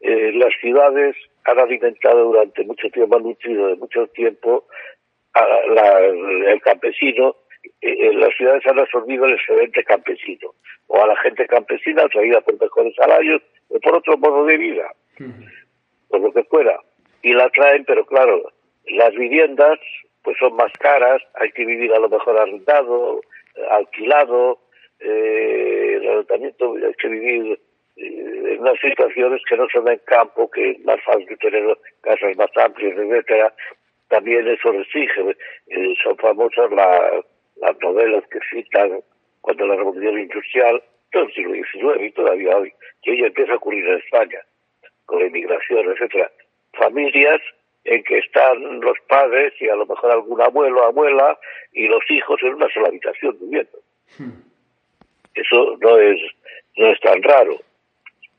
eh, 0.00 0.32
las 0.34 0.52
ciudades 0.60 1.16
han 1.44 1.58
alimentado 1.58 2.24
durante 2.24 2.64
mucho 2.64 2.88
tiempo, 2.90 3.16
han 3.16 3.22
nutrido 3.22 3.68
de 3.68 3.76
mucho 3.76 4.06
tiempo 4.08 4.64
a 5.34 5.46
la, 5.68 6.00
el 6.00 6.60
campesino 6.62 7.36
en 7.82 8.20
las 8.20 8.34
ciudades 8.36 8.66
han 8.66 8.78
absorbido 8.78 9.26
el 9.26 9.34
excedente 9.34 9.84
campesino, 9.84 10.54
o 10.86 11.02
a 11.02 11.06
la 11.06 11.16
gente 11.16 11.46
campesina 11.46 12.08
traída 12.08 12.40
por 12.40 12.60
mejores 12.60 12.94
salarios, 12.94 13.42
o 13.68 13.78
por 13.80 13.96
otro 13.96 14.16
modo 14.18 14.44
de 14.46 14.56
vida, 14.56 14.92
por 16.08 16.20
lo 16.20 16.32
que 16.32 16.44
fuera. 16.44 16.80
Y 17.22 17.32
la 17.32 17.48
traen, 17.50 17.84
pero 17.84 18.04
claro, 18.06 18.50
las 18.86 19.14
viviendas 19.14 19.78
pues 20.22 20.36
son 20.38 20.54
más 20.56 20.72
caras, 20.78 21.22
hay 21.34 21.50
que 21.52 21.64
vivir 21.64 21.92
a 21.94 21.98
lo 21.98 22.08
mejor 22.08 22.38
arrendado, 22.38 23.20
alquilado, 23.70 24.58
eh, 25.00 25.98
el 26.00 26.08
ayuntamiento 26.08 26.74
hay 26.74 26.94
que 26.94 27.08
vivir 27.08 27.60
eh, 27.96 28.54
en 28.54 28.60
unas 28.60 28.78
situaciones 28.80 29.42
que 29.48 29.56
no 29.56 29.66
son 29.72 29.88
en 29.88 30.00
campo, 30.04 30.50
que 30.50 30.70
es 30.70 30.84
más 30.84 31.02
fácil 31.04 31.36
tener 31.38 31.78
casas 32.02 32.36
más 32.36 32.50
amplias, 32.56 32.96
etcétera. 32.96 33.54
También 34.08 34.46
eso 34.48 34.72
exige, 34.72 35.36
eh, 35.68 35.94
son 36.02 36.16
famosas 36.16 36.70
las 36.72 37.24
las 37.60 37.78
novelas 37.80 38.24
que 38.30 38.40
citan 38.50 39.02
cuando 39.40 39.66
la 39.66 39.76
revolución 39.76 40.18
industrial, 40.18 40.82
todo 41.12 41.24
el 41.24 41.34
siglo 41.34 41.54
XIX 41.54 42.02
y 42.02 42.12
todavía 42.12 42.56
hoy, 42.56 42.72
que 43.02 43.12
ella 43.12 43.26
empieza 43.26 43.52
a 43.52 43.56
ocurrir 43.56 43.86
en 43.86 43.98
España, 43.98 44.40
con 45.06 45.20
la 45.20 45.26
inmigración, 45.26 45.90
etcétera, 45.90 46.30
familias 46.72 47.40
en 47.84 48.02
que 48.04 48.18
están 48.18 48.80
los 48.80 48.98
padres 49.08 49.52
y 49.60 49.68
a 49.68 49.76
lo 49.76 49.86
mejor 49.86 50.10
algún 50.10 50.40
abuelo, 50.40 50.84
abuela 50.84 51.38
y 51.72 51.88
los 51.88 52.02
hijos 52.10 52.40
en 52.42 52.54
una 52.54 52.68
sola 52.68 52.88
habitación 52.88 53.36
viviendo. 53.40 53.78
Hmm. 54.18 54.49
Eso 55.34 55.76
no 55.80 55.98
es 55.98 56.20
no 56.76 56.92
es 56.92 57.00
tan 57.00 57.22
raro. 57.22 57.56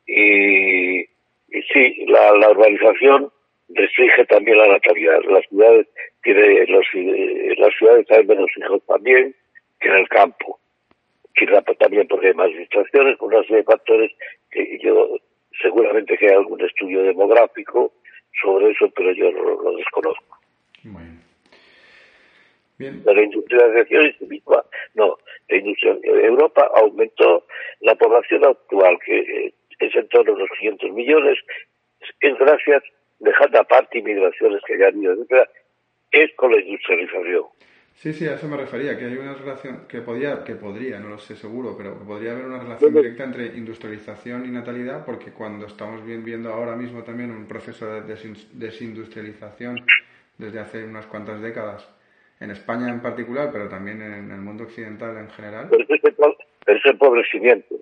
Y, 0.07 1.01
y 1.01 1.61
sí, 1.73 2.05
la, 2.07 2.31
la 2.37 2.49
urbanización 2.51 3.31
restringe 3.69 4.25
también 4.25 4.57
la 4.57 4.67
natalidad. 4.67 5.19
Las 5.29 5.47
ciudades 5.47 5.87
tiene 6.23 6.65
los, 6.67 6.85
eh, 6.93 7.55
las 7.57 7.73
ciudades 7.77 8.05
hay 8.11 8.25
menos 8.25 8.49
hijos 8.57 8.81
también 8.85 9.35
que 9.79 9.87
en 9.87 9.95
el 9.95 10.09
campo. 10.09 10.59
Quizá 11.35 11.61
también 11.61 12.07
porque 12.07 12.27
hay 12.27 12.33
más 12.33 12.49
distracciones, 12.49 13.17
con 13.17 13.33
una 13.33 13.41
serie 13.43 13.57
de 13.57 13.63
factores 13.63 14.11
que 14.51 14.79
yo 14.83 15.17
seguramente 15.61 16.17
que 16.17 16.27
hay 16.27 16.35
algún 16.35 16.61
estudio 16.61 17.03
demográfico 17.03 17.93
sobre 18.41 18.71
eso, 18.71 18.89
pero 18.95 19.11
yo 19.13 19.31
lo, 19.31 19.75
desconozco. 19.75 20.37
Bueno. 20.83 21.10
Bien. 22.81 23.03
La 23.05 23.21
industrialización 23.21 24.05
en 24.05 24.17
sí 24.17 24.25
misma, 24.25 24.65
no, 24.95 25.17
la 25.49 25.57
industria, 25.57 25.97
Europa 26.03 26.69
aumentó 26.75 27.45
la 27.81 27.95
población 27.95 28.43
actual, 28.45 28.97
que 29.05 29.19
eh, 29.19 29.53
es 29.79 29.95
en 29.95 30.07
torno 30.09 30.35
a 30.35 30.39
los 30.39 30.49
500 30.59 30.91
millones, 30.91 31.37
es 32.19 32.37
gracias, 32.39 32.83
dejando 33.19 33.59
aparte 33.59 33.99
inmigraciones 33.99 34.61
que 34.65 34.79
ya 34.79 34.87
han 34.87 35.01
ido, 35.01 35.13
etcétera, 35.13 35.47
es 36.11 36.33
con 36.35 36.51
la 36.51 36.59
industrialización. 36.59 37.45
Sí, 37.95 38.13
sí, 38.13 38.27
a 38.27 38.33
eso 38.33 38.47
me 38.47 38.57
refería, 38.57 38.97
que 38.97 39.05
hay 39.05 39.15
una 39.15 39.35
relación, 39.35 39.87
que 39.87 40.01
podía, 40.01 40.43
que 40.43 40.55
podría, 40.55 40.99
no 40.99 41.09
lo 41.09 41.19
sé 41.19 41.35
seguro, 41.35 41.75
pero 41.77 41.99
podría 41.99 42.31
haber 42.31 42.45
una 42.45 42.57
relación 42.57 42.95
directa 42.95 43.25
entre 43.25 43.45
industrialización 43.45 44.45
y 44.45 44.49
natalidad, 44.49 45.05
porque 45.05 45.31
cuando 45.31 45.67
estamos 45.67 46.03
viendo 46.03 46.51
ahora 46.51 46.75
mismo 46.75 47.03
también 47.03 47.29
un 47.29 47.47
proceso 47.47 47.85
de 47.85 48.01
desindustrialización 48.53 49.85
desde 50.35 50.59
hace 50.59 50.83
unas 50.83 51.05
cuantas 51.05 51.41
décadas, 51.41 51.87
en 52.41 52.51
España 52.51 52.89
en 52.89 53.01
particular, 53.01 53.49
pero 53.53 53.69
también 53.69 54.01
en 54.01 54.31
el 54.31 54.41
mundo 54.41 54.65
occidental 54.65 55.15
en 55.17 55.29
general. 55.29 55.69
Pero 55.69 55.85
es, 56.77 56.85
empobrecimiento. 56.85 57.75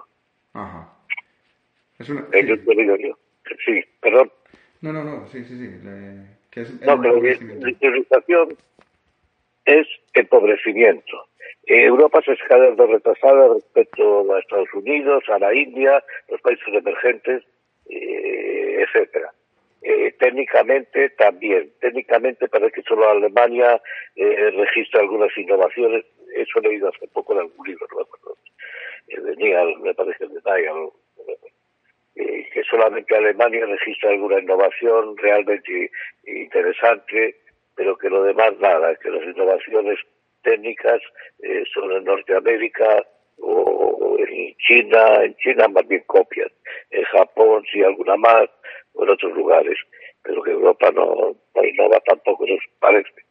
Ajá. 0.53 0.93
Es 1.97 2.09
una... 2.09 2.27
Sí. 2.31 3.13
sí, 3.65 3.83
perdón. 3.99 4.31
No, 4.81 4.93
no, 4.93 5.03
no, 5.03 5.27
sí, 5.29 5.43
sí, 5.43 5.57
sí 5.57 5.69
no, 6.85 7.01
pero 7.01 7.21
la 7.21 7.33
industrialización 7.33 8.57
es 9.65 9.87
empobrecimiento. 10.13 11.27
Europa 11.65 12.21
se 12.25 12.33
está 12.33 12.47
quedando 12.47 12.87
retrasada 12.87 13.53
respecto 13.53 14.33
a 14.33 14.39
Estados 14.39 14.73
Unidos, 14.73 15.23
a 15.29 15.39
la 15.39 15.53
India, 15.53 16.03
los 16.29 16.41
países 16.41 16.67
emergentes, 16.67 17.43
eh, 17.87 18.83
etcétera. 18.83 19.31
Eh, 19.81 20.11
técnicamente 20.19 21.09
también. 21.11 21.71
Técnicamente 21.79 22.47
parece 22.49 22.73
que 22.73 22.81
solo 22.83 23.09
Alemania 23.09 23.81
eh, 24.15 24.51
registra 24.51 25.01
algunas 25.01 25.35
innovaciones. 25.37 26.05
Eso 26.35 26.59
he 26.59 26.67
leído 26.67 26.89
hace 26.89 27.07
poco 27.07 27.33
en 27.33 27.39
algún 27.39 27.67
libro, 27.67 27.87
no 27.91 27.97
me 27.97 28.03
acuerdo. 28.03 28.37
Eh, 29.07 29.77
me 29.81 29.93
parece 29.93 30.27
de 30.27 30.33
Nigel, 30.35 30.89
eh, 32.15 32.49
que 32.53 32.63
solamente 32.63 33.15
Alemania 33.15 33.65
registra 33.65 34.11
alguna 34.11 34.39
innovación 34.39 35.17
realmente 35.17 35.91
interesante, 36.25 37.37
pero 37.75 37.97
que 37.97 38.09
lo 38.09 38.23
demás 38.23 38.57
nada, 38.59 38.95
que 38.95 39.09
las 39.09 39.23
innovaciones 39.23 39.97
técnicas 40.43 41.01
eh, 41.41 41.63
son 41.73 41.91
en 41.91 42.03
Norteamérica 42.03 43.05
o 43.41 44.17
en 44.19 44.55
China, 44.57 45.23
en 45.23 45.35
China 45.37 45.67
más 45.67 45.87
bien 45.87 46.03
copian, 46.05 46.49
en 46.91 47.03
Japón 47.05 47.63
sí 47.71 47.81
alguna 47.81 48.17
más, 48.17 48.49
o 48.93 49.03
en 49.03 49.09
otros 49.09 49.33
lugares, 49.33 49.77
pero 50.21 50.41
que 50.41 50.51
Europa 50.51 50.91
no, 50.91 51.35
no 51.55 51.63
innova 51.63 51.99
tampoco, 52.01 52.45
nos 52.45 52.59
parece. 52.79 53.23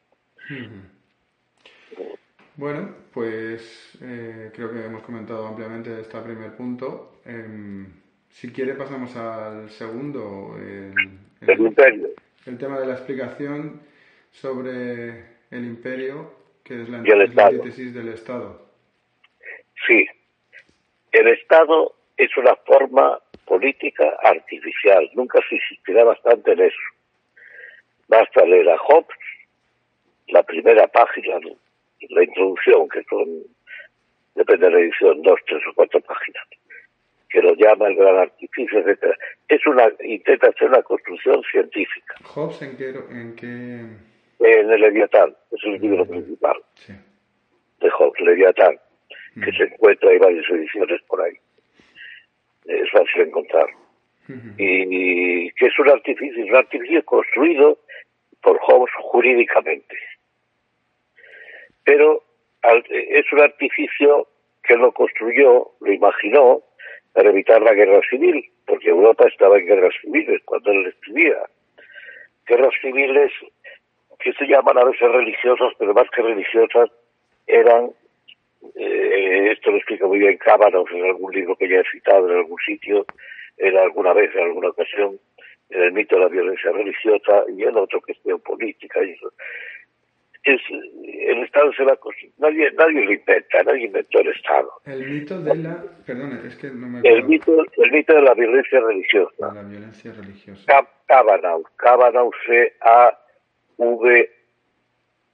Bueno, 2.56 2.94
pues 3.12 3.98
eh, 4.02 4.50
creo 4.54 4.72
que 4.72 4.84
hemos 4.84 5.02
comentado 5.02 5.46
ampliamente 5.46 6.00
este 6.00 6.18
primer 6.20 6.56
punto. 6.56 7.20
Em, 7.24 7.86
Si 8.30 8.52
quiere 8.52 8.74
pasamos 8.74 9.16
al 9.16 9.70
segundo, 9.70 10.56
el, 10.58 10.92
el. 11.40 12.14
El 12.46 12.56
tema 12.58 12.80
de 12.80 12.86
la 12.86 12.94
explicación 12.94 13.80
sobre 14.30 15.08
el 15.50 15.64
imperio, 15.64 16.32
que 16.64 16.82
es 16.82 16.88
la, 16.88 16.98
antítesis 16.98 17.92
del 17.94 18.08
Estado. 18.08 18.67
Sí. 19.88 20.06
El 21.12 21.28
Estado 21.28 21.94
es 22.18 22.36
una 22.36 22.54
forma 22.56 23.18
política 23.46 24.16
artificial. 24.22 25.10
Nunca 25.14 25.40
se 25.48 25.54
insistirá 25.56 26.04
bastante 26.04 26.52
en 26.52 26.60
eso. 26.60 26.76
Basta 28.06 28.44
leer 28.44 28.68
a 28.68 28.76
Hobbes, 28.78 29.16
la 30.28 30.42
primera 30.42 30.86
página, 30.88 31.40
la 32.10 32.22
introducción, 32.22 32.88
que 32.90 33.02
son, 33.04 33.42
depende 34.34 34.66
de 34.66 34.72
la 34.72 34.80
edición, 34.80 35.22
dos, 35.22 35.40
tres 35.46 35.62
o 35.70 35.74
cuatro 35.74 36.00
páginas, 36.02 36.44
que 37.30 37.40
lo 37.42 37.54
llama 37.54 37.88
el 37.88 37.96
gran 37.96 38.18
artificio, 38.18 38.78
etcétera. 38.80 39.16
Es 39.48 39.66
una, 39.66 39.90
intenta 40.04 40.48
hacer 40.48 40.68
una 40.68 40.82
construcción 40.82 41.42
científica. 41.50 42.14
¿Hobbes 42.34 42.62
en 42.62 42.76
qué? 42.76 42.88
En, 42.90 43.36
qué... 43.36 43.46
en 44.40 44.70
el 44.70 44.80
Leviatán, 44.80 45.34
es 45.50 45.64
el 45.64 45.80
libro 45.80 46.06
principal 46.06 46.56
de 47.80 47.90
Hobbes, 47.90 48.20
Leviatán, 48.20 48.78
que 49.44 49.52
se 49.52 49.64
encuentra, 49.64 50.10
hay 50.10 50.18
varias 50.18 50.44
ediciones 50.50 51.00
por 51.02 51.22
ahí. 51.22 51.34
Es 52.66 52.90
fácil 52.90 53.22
encontrar. 53.22 53.66
y, 54.58 55.50
que 55.52 55.66
es 55.66 55.78
un 55.78 55.88
artificio, 55.88 56.44
un 56.44 56.56
artificio 56.56 57.04
construido 57.04 57.78
por 58.42 58.58
Hobbes 58.58 58.92
jurídicamente. 59.00 59.96
Pero 61.84 62.22
es 62.90 63.32
un 63.32 63.40
artificio 63.40 64.28
que 64.62 64.76
lo 64.76 64.92
construyó, 64.92 65.70
lo 65.80 65.92
imaginó, 65.92 66.62
para 67.12 67.30
evitar 67.30 67.62
la 67.62 67.72
guerra 67.72 68.00
civil, 68.08 68.44
porque 68.66 68.90
Europa 68.90 69.26
estaba 69.26 69.58
en 69.58 69.66
guerras 69.66 69.94
civiles 70.02 70.42
cuando 70.44 70.70
él 70.72 70.86
escribía. 70.86 71.38
Guerras 72.46 72.74
civiles 72.80 73.32
que 74.20 74.32
se 74.34 74.46
llaman 74.46 74.78
a 74.78 74.84
veces 74.84 75.10
religiosas, 75.10 75.72
pero 75.78 75.94
más 75.94 76.08
que 76.10 76.22
religiosas, 76.22 76.90
eran, 77.46 77.90
eh, 78.74 79.52
esto 79.52 79.70
lo 79.70 79.76
explica 79.76 80.06
muy 80.06 80.18
bien 80.18 80.36
Cábanos 80.38 80.86
en 80.92 81.04
algún 81.04 81.32
libro 81.32 81.56
que 81.56 81.68
ya 81.68 81.80
he 81.80 81.84
citado 81.90 82.30
en 82.30 82.38
algún 82.38 82.58
sitio, 82.64 83.06
en 83.56 83.76
alguna 83.76 84.12
vez, 84.12 84.34
en 84.34 84.42
alguna 84.42 84.68
ocasión, 84.68 85.18
en 85.70 85.82
el 85.82 85.92
mito 85.92 86.16
de 86.16 86.22
la 86.22 86.28
violencia 86.28 86.72
religiosa 86.72 87.44
y 87.56 87.62
en 87.62 87.76
otro 87.76 88.00
que 88.00 88.12
es 88.12 88.40
política 88.42 89.02
y 89.04 89.10
eso. 89.12 89.32
Es 90.44 90.60
el 90.70 91.42
Estado 91.42 91.72
se 91.72 91.84
va 91.84 91.98
nadie 92.38 92.70
nadie 92.72 93.04
lo 93.04 93.12
inventa 93.12 93.62
nadie 93.64 93.86
inventó 93.86 94.20
el 94.20 94.28
Estado. 94.28 94.70
El 94.86 95.06
mito 95.06 95.42
de 95.42 95.54
la 95.56 95.84
perdón 96.06 96.40
es 96.46 96.56
que 96.56 96.70
no 96.70 96.88
me 96.88 97.00
el 97.06 97.24
mito 97.24 97.52
el 97.76 97.90
mito 97.90 98.14
de 98.14 98.22
la 98.22 98.34
violencia 98.34 98.80
religiosa. 98.80 99.52
La 99.52 99.62
violencia 99.62 100.12
religiosa. 100.12 100.86
Cabanau 101.06 102.30
C 102.46 102.72
A 102.80 103.18
V 103.76 104.30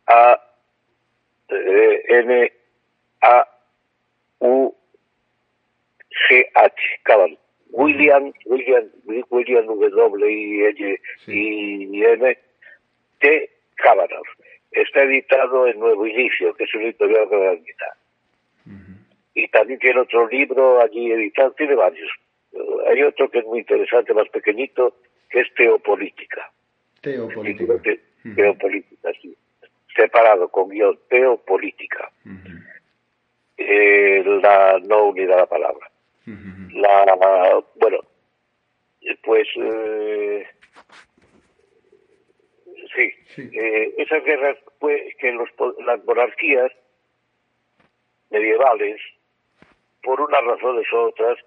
A 0.07 0.41
e, 1.49 2.03
N 2.09 2.53
A 3.25 3.49
U 4.41 4.75
G 6.29 6.47
H 6.55 6.75
Cabanau 7.03 7.39
William 7.71 8.33
William 8.47 8.85
William 9.31 9.67
W 9.67 10.31
I 10.31 10.65
L 10.65 11.01
I 11.27 12.05
N 12.05 12.39
T 13.21 13.51
Cabanau 13.77 14.23
está 14.75 15.03
editado 15.03 15.67
en 15.67 15.79
Nuevo 15.79 16.07
Inicio, 16.07 16.53
que 16.55 16.65
es 16.65 16.75
un 16.75 16.83
editorial 16.83 17.29
de 17.29 17.37
la 17.39 17.57
Y 19.35 19.49
también 19.49 19.79
tiene 19.79 20.01
otro 20.01 20.29
libro 20.29 20.81
allí 20.81 21.13
editado, 21.13 21.53
tiene 21.53 21.75
varios. 21.75 22.11
Hay 22.89 23.03
otro 23.03 23.31
que 23.31 23.39
es 23.39 23.45
muy 23.47 23.61
interesante, 23.61 24.15
más 24.15 24.29
pequeñito, 24.29 24.97
que 25.31 25.41
es 25.41 25.55
Teopolítica. 25.55 26.51
Teopolítica. 27.01 27.75
Teopolítica, 28.35 29.11
sí. 29.21 29.37
Separado, 29.97 30.49
con 30.49 30.69
guion, 30.71 30.99
Teopolítica. 31.09 32.11
Eh, 33.57 34.23
la 34.43 34.81
no 34.85 35.05
unida 35.05 35.37
la 35.37 35.47
palabra. 35.47 35.91
La, 36.73 37.63
bueno, 37.77 38.01
pues 39.23 39.47
eh, 39.57 40.47
Sí, 42.95 43.13
eh, 43.37 43.95
esas 43.99 44.23
guerras 44.25 44.57
pues, 44.79 45.15
que 45.17 45.33
los, 45.33 45.49
las 45.85 46.05
monarquías 46.05 46.71
medievales, 48.31 49.01
por 50.03 50.21
unas 50.21 50.45
razones 50.45 50.93
u 50.93 50.97
otras, 50.97 51.39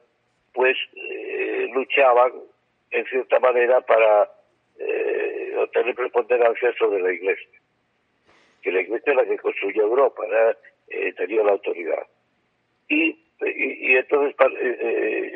pues 0.54 0.78
eh, 0.96 1.70
luchaban 1.74 2.34
en 2.91 3.06
cierta 3.06 3.39
manera 3.39 3.80
para 3.82 4.30
eh, 4.80 5.54
obtener 5.58 5.96
preponderancia 5.96 6.74
sobre 6.78 7.02
la 7.02 7.13
Iglesia. 7.13 7.60
Que 8.62 8.72
la 8.72 8.82
Iglesia 8.82 9.12
es 9.12 9.15
la 9.15 9.26
que 9.26 9.38
construyó 9.38 9.84
Europa, 9.84 10.24
eh, 10.88 11.13
tenía 11.13 11.43
la 11.43 11.52
autoridad. 11.54 12.08
Y, 12.89 13.17
y, 13.41 13.95
entonces 13.95 14.36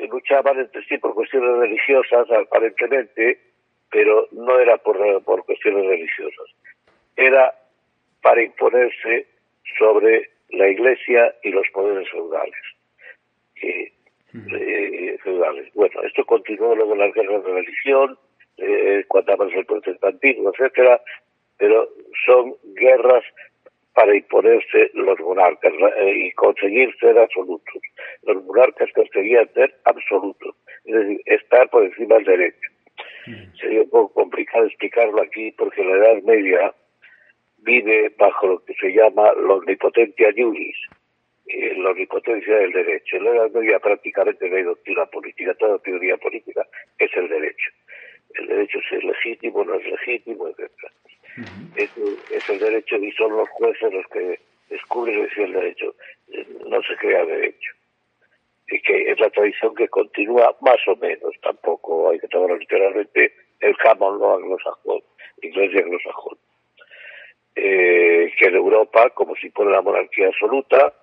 luchaban 0.09 0.59
entre 0.59 0.83
sí 0.85 0.97
por 0.97 1.13
cuestiones 1.13 1.57
religiosas, 1.57 2.29
aparentemente, 2.31 3.39
pero 3.91 4.27
no 4.31 4.59
era 4.59 4.77
por, 4.77 4.97
por 5.23 5.45
cuestiones 5.45 5.85
religiosas, 5.85 6.45
era 7.17 7.53
para 8.21 8.43
imponerse 8.43 9.27
sobre 9.77 10.29
la 10.49 10.67
Iglesia 10.69 11.35
y 11.43 11.49
los 11.49 11.67
poderes 11.73 12.09
feudales. 12.09 12.61
Eh, 14.33 15.17
feudales. 15.23 15.67
Bueno, 15.73 16.01
esto 16.03 16.25
continuó 16.25 16.75
luego 16.75 16.93
en 16.93 16.99
las 16.99 17.13
guerras 17.13 17.43
de 17.43 17.51
religión, 17.51 18.17
eh, 18.57 19.03
cuando 19.07 19.33
avanza 19.33 19.57
el 19.57 19.65
protestantismo, 19.65 20.51
etcétera, 20.51 21.01
pero 21.57 21.89
son 22.25 22.55
guerras 22.75 23.23
para 23.93 24.15
imponerse 24.15 24.91
los 24.93 25.19
monarcas 25.19 25.73
eh, 25.97 26.13
y 26.15 26.32
conseguir 26.32 26.95
ser 26.99 27.17
absolutos. 27.17 27.82
Los 28.23 28.43
monarcas 28.45 28.89
conseguían 28.93 29.49
ser 29.54 29.73
absolutos, 29.86 30.56
es 30.86 30.95
decir, 30.95 31.21
estar 31.25 31.69
por 31.69 31.84
encima 31.84 32.15
del 32.15 32.25
derecho. 32.25 32.69
Sería 33.60 33.82
un 33.82 33.89
poco 33.89 34.13
complicado 34.13 34.65
explicarlo 34.65 35.21
aquí 35.21 35.51
porque 35.51 35.84
la 35.84 35.97
Edad 35.97 36.23
Media 36.23 36.73
vive 37.58 38.12
bajo 38.17 38.47
lo 38.47 38.65
que 38.65 38.73
se 38.73 38.89
llama 38.89 39.32
la 39.34 39.54
omnipotencia 39.54 40.32
juris, 40.36 40.75
eh, 41.47 41.75
la 41.77 41.91
omnipotencia 41.91 42.58
del 42.58 42.71
derecho. 42.71 43.17
En 43.17 43.25
la 43.25 43.32
Edad 43.32 43.51
Media 43.51 43.80
prácticamente 43.80 44.49
no 44.49 44.56
hay 44.56 44.63
doctrina 44.63 45.06
política, 45.06 45.54
toda 45.56 45.77
teoría 45.80 46.17
política 46.17 46.65
es 46.97 47.12
el 47.15 47.27
derecho. 47.27 47.71
El 48.36 48.47
derecho 48.47 48.80
es 48.91 49.04
legítimo, 49.04 49.63
no 49.63 49.75
es 49.75 49.86
legítimo, 49.86 50.47
es, 51.76 52.50
el 52.50 52.60
derecho 52.60 52.98
y 52.98 53.12
son 53.13 53.36
los 53.36 53.50
jueces 53.50 53.94
los 53.94 54.06
que 54.08 54.39
descubren 54.70 55.28
si 55.34 55.41
el 55.41 55.54
derecho 55.54 55.94
no 56.67 56.82
se 56.84 56.96
crea 56.98 57.26
derecho 57.26 57.72
y 58.72 58.82
que 58.82 59.12
es 59.12 59.20
la 59.20 59.30
tradición 59.30 59.76
que 59.76 59.88
continúa 59.89 60.56
más 60.62 60.80
o 60.88 60.96
menos, 60.96 61.34
tampoco 61.44 62.10
hay 62.10 62.20
que 62.20 62.28
tomarlo 62.30 62.56
literalmente, 62.56 63.34
el 63.60 63.76
canon 63.78 64.17
lo 64.17 64.36
anglosajón, 64.36 65.02
inglés 65.41 65.72
y 65.74 65.78
anglosajón. 65.80 66.38
Eh, 67.56 68.32
que 68.38 68.48
en 68.48 68.56
Europa, 68.56 69.10
como 69.10 69.36
si 69.36 69.50
fuera 69.50 69.72
la 69.72 69.82
monarquía 69.82 70.28
absoluta, 70.28 70.94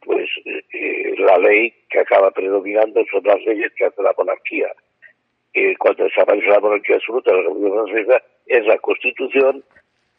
pues 0.00 0.28
eh, 0.46 1.14
la 1.18 1.36
ley 1.38 1.74
que 1.90 2.00
acaba 2.00 2.30
predominando 2.30 3.04
son 3.10 3.22
las 3.24 3.40
leyes 3.44 3.70
que 3.76 3.84
hace 3.84 4.02
la 4.02 4.14
monarquía. 4.16 4.72
Eh, 5.52 5.76
cuando 5.78 6.04
desaparece 6.04 6.46
la 6.48 6.60
monarquía 6.60 6.96
absoluta, 6.96 7.32
la 7.32 7.42
Revolución 7.42 7.86
Francesa 7.86 8.24
es 8.46 8.66
la 8.66 8.78
constitución 8.78 9.64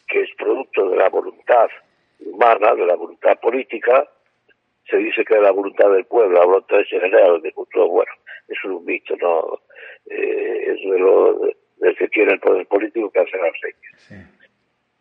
que 0.07 0.21
es 0.21 0.29
producto 0.37 0.89
de 0.89 0.97
la 0.97 1.09
voluntad 1.09 1.67
humana, 2.19 2.75
de 2.75 2.85
la 2.85 2.95
voluntad 2.95 3.39
política, 3.39 4.07
se 4.89 4.97
dice 4.97 5.25
que 5.25 5.35
es 5.35 5.41
la 5.41 5.51
voluntad 5.51 5.89
del 5.91 6.05
pueblo, 6.05 6.39
la 6.39 6.45
voluntad 6.45 6.77
general 6.87 7.41
de 7.41 7.51
futuro, 7.51 7.87
bueno, 7.87 8.11
es 8.47 8.63
un 8.65 8.85
mito, 8.85 9.15
¿no? 9.17 9.59
Eh, 10.09 10.73
es 10.73 10.89
de 10.89 10.99
lo, 10.99 11.39
del 11.77 11.95
que 11.97 12.07
tiene 12.09 12.33
el 12.33 12.39
poder 12.39 12.67
político 12.67 13.09
que 13.09 13.19
hace 13.19 13.37
las 13.37 13.53
leyes. 13.63 14.27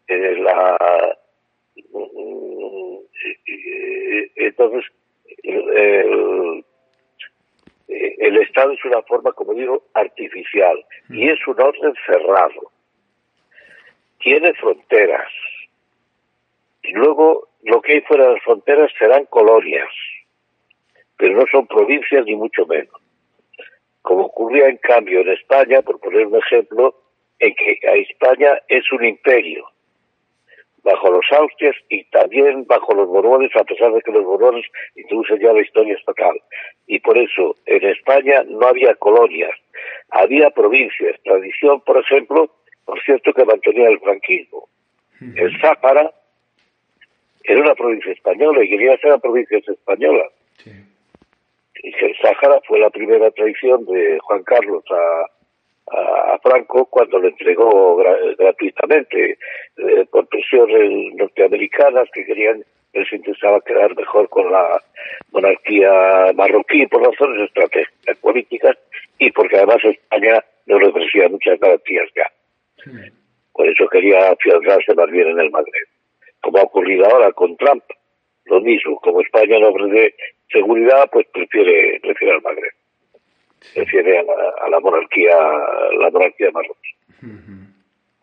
Es 0.07 0.39
la, 0.39 1.17
entonces, 4.37 4.85
el, 5.43 6.65
el, 7.89 8.37
Estado 8.39 8.73
es 8.73 8.85
una 8.85 9.03
forma, 9.03 9.33
como 9.33 9.55
digo, 9.55 9.85
artificial 9.95 10.85
y 11.11 11.29
es 11.29 11.39
un 11.47 11.61
orden 11.61 11.95
cerrado. 12.07 12.71
Tiene 14.25 14.55
fronteras. 14.55 15.31
Y 16.83 16.93
luego 16.93 17.49
lo 17.63 17.83
que 17.83 17.93
hay 17.93 18.01
fuera 18.01 18.27
de 18.27 18.33
las 18.33 18.43
fronteras 18.43 18.91
serán 18.99 19.27
colonias, 19.27 19.91
pero 21.19 21.37
no 21.37 21.45
son 21.53 21.67
provincias 21.67 22.25
ni 22.25 22.35
mucho 22.35 22.65
menos. 22.67 22.95
Como 24.01 24.25
ocurría 24.25 24.69
en 24.69 24.79
cambio 24.79 25.21
en 25.21 25.29
España, 25.29 25.83
por 25.83 26.01
poner 26.01 26.27
un 26.27 26.37
ejemplo, 26.37 26.95
en 27.39 27.55
que 27.55 27.79
España 27.83 28.63
es 28.69 28.91
un 28.93 29.05
imperio. 29.05 29.67
bajo 30.85 31.11
los 31.11 31.25
Austrias 31.33 31.77
y 31.89 32.05
también 32.05 32.67
bajo 32.67 32.95
los 32.95 33.09
Borbones, 33.09 33.51
a 33.57 33.65
pesar 33.65 33.93
de 33.93 34.01
que 34.03 34.13
los 34.13 34.25
Borbones 34.25 34.65
introducen 34.95 35.39
ya 35.41 35.53
la 35.53 35.63
historia 35.63 35.97
estatal. 35.97 36.41
Y 36.87 36.99
por 37.01 37.17
eso 37.19 37.57
en 37.67 37.85
España 37.89 38.43
no 38.47 38.67
había 38.67 38.95
colonias, 38.95 39.53
había 40.11 40.51
provincias. 40.51 41.21
Tradición, 41.23 41.81
por 41.83 41.99
ejemplo, 41.99 42.51
por 42.85 43.03
cierto, 43.03 43.33
que 43.33 43.44
mantenía 43.44 43.88
el 43.88 44.01
franquismo. 44.01 44.68
El 45.20 45.59
Sáhara 45.61 46.12
era 47.42 47.61
una 47.61 47.75
provincia 47.75 48.12
española 48.12 48.64
y 48.64 48.68
quería 48.68 48.97
ser 48.99 49.11
una 49.11 49.18
provincia 49.18 49.59
española. 49.59 50.25
Y 51.83 51.92
que 51.92 52.07
el 52.07 52.16
Sáhara 52.16 52.61
fue 52.66 52.79
la 52.79 52.90
primera 52.90 53.31
traición 53.31 53.85
de 53.87 54.18
Juan 54.20 54.42
Carlos 54.42 54.85
a, 54.90 56.33
a, 56.33 56.38
Franco 56.38 56.87
cuando 56.87 57.18
lo 57.18 57.29
entregó 57.29 57.97
gratuitamente 58.38 59.38
eh, 59.77 60.07
por 60.11 60.27
presiones 60.29 61.14
norteamericanas 61.14 62.09
que 62.12 62.25
querían 62.25 62.64
él 62.94 63.07
se 63.09 63.16
intentaba 63.16 63.61
quedar 63.61 63.94
mejor 63.97 64.29
con 64.29 64.51
la 64.51 64.81
monarquía 65.33 66.33
marroquí 66.35 66.87
por 66.87 67.03
razones 67.03 67.49
estratégicas 67.49 68.16
políticas 68.18 68.77
y 69.18 69.31
porque 69.33 69.57
además 69.57 69.85
España 69.85 70.44
no 70.66 70.79
le 70.79 70.88
ofrecía 70.88 71.29
muchas 71.29 71.59
garantías 71.59 72.09
ya. 72.14 72.27
Por 73.53 73.68
eso 73.68 73.87
quería 73.88 74.31
afianzarse 74.31 74.94
más 74.94 75.11
bien 75.11 75.29
en 75.29 75.40
el 75.40 75.51
Magreb. 75.51 75.88
Como 76.40 76.59
ha 76.59 76.62
ocurrido 76.62 77.07
ahora 77.07 77.33
con 77.33 77.57
Trump, 77.57 77.85
lo 78.47 78.61
mismo. 78.61 78.99
Como 79.01 79.20
España 79.20 79.59
no 79.59 79.68
ofrece 79.68 80.14
seguridad, 80.51 81.09
pues 81.12 81.27
prefiere, 81.33 82.01
prefiere 82.01 82.35
al 82.35 82.42
Magreb. 82.42 82.73
Refiere 83.75 84.18
a 84.18 84.68
la, 84.68 84.81
monarquía 84.81 85.37
la 85.99 86.11
monarquía 86.11 86.51
marroquí 86.53 86.94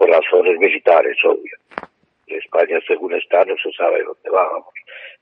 por 0.01 0.09
razones 0.09 0.57
militares 0.57 1.15
obvio. 1.23 1.55
España 2.25 2.79
según 2.87 3.13
está 3.13 3.45
no 3.45 3.55
se 3.57 3.71
sabe 3.73 4.03
dónde 4.03 4.29
va 4.31 4.47
vamos. 4.49 4.73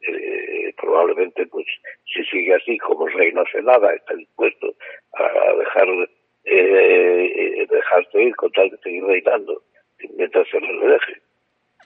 Eh, 0.08 0.74
probablemente 0.78 1.46
pues 1.48 1.66
si 2.06 2.24
sigue 2.24 2.54
así 2.56 2.78
como 2.78 3.08
el 3.08 3.14
rey 3.14 3.34
no 3.34 3.42
hace 3.42 3.62
nada 3.62 3.94
está 3.94 4.14
dispuesto 4.14 4.74
a 5.14 5.54
dejar 5.58 5.88
eh, 6.46 7.68
dejarse 7.70 8.24
ir 8.24 8.36
con 8.36 8.52
tal 8.52 8.70
de 8.70 8.78
seguir 8.78 9.04
reinando 9.04 9.62
mientras 10.16 10.48
se 10.50 10.60
le 10.60 10.88
deje 10.88 11.22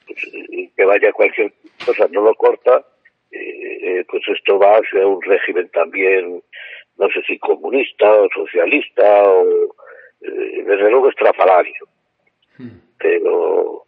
pues, 0.06 0.32
que 0.76 0.86
vaya 0.86 1.12
cualquier 1.12 1.54
cosa 1.86 2.08
no 2.12 2.22
lo 2.22 2.36
corta 2.36 2.86
eh, 3.32 4.06
pues 4.08 4.24
esto 4.28 4.60
va 4.60 4.78
hacia 4.78 5.06
un 5.06 5.22
régimen 5.22 5.70
también 5.70 6.44
no 6.98 7.10
sé 7.10 7.22
si 7.24 7.38
comunista 7.40 8.12
o 8.14 8.30
socialista 8.34 9.24
o 9.24 9.74
eh, 10.22 10.64
desde 10.66 10.90
luego 10.90 11.10
estrafalario. 11.10 11.88
Hmm. 12.58 12.80
Pero, 13.00 13.86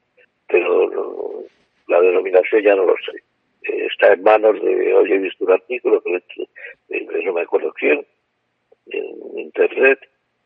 pero 0.47 1.43
la 1.88 2.01
denominación 2.01 2.62
ya 2.62 2.75
no 2.75 2.86
lo 2.86 2.95
sé. 2.97 3.23
Eh, 3.63 3.88
está 3.88 4.13
en 4.13 4.23
manos 4.23 4.62
de, 4.62 4.93
hoy 4.93 5.12
he 5.12 5.17
visto 5.19 5.45
un 5.45 5.51
artículo 5.51 6.01
que 6.01 6.21
no 7.23 7.34
me 7.34 7.41
acuerdo 7.41 7.73
quién, 7.73 8.06
en 8.88 9.39
internet, 9.39 9.99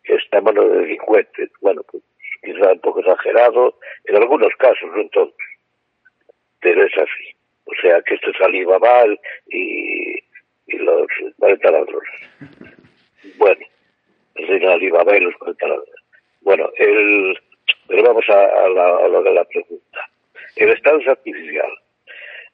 que 0.09 0.15
está 0.15 0.39
en 0.39 0.43
manos 0.45 0.71
de 0.71 0.79
delincuentes. 0.79 1.49
Bueno, 1.61 1.83
pues 1.91 2.03
quizá 2.41 2.71
un 2.71 2.79
poco 2.79 2.99
exagerado, 2.99 3.77
en 4.05 4.15
algunos 4.15 4.51
casos, 4.57 4.89
no 4.91 5.01
en 5.01 5.09
todos. 5.09 5.33
Pero 6.61 6.83
es 6.83 6.97
así. 6.97 7.35
O 7.65 7.73
sea 7.79 8.01
que 8.01 8.15
esto 8.15 8.31
es 8.31 8.41
Alibaba 8.41 9.05
y 9.47 10.19
los 10.67 11.07
40 11.37 11.71
ladrones. 11.71 12.09
Bueno, 13.37 13.65
el 14.35 14.47
reino 14.47 14.71
Alibaba 14.71 15.15
y 15.15 15.19
los 15.19 15.35
40 15.35 15.67
ladrones. 15.67 15.95
Bueno, 16.41 16.71
el, 16.77 17.37
pero 17.87 18.03
vamos 18.03 18.25
a, 18.29 18.67
lo 18.67 19.21
de 19.21 19.33
la 19.33 19.45
pregunta. 19.45 20.09
El 20.55 20.71
Estado 20.71 20.99
es 20.99 21.07
artificial. 21.07 21.71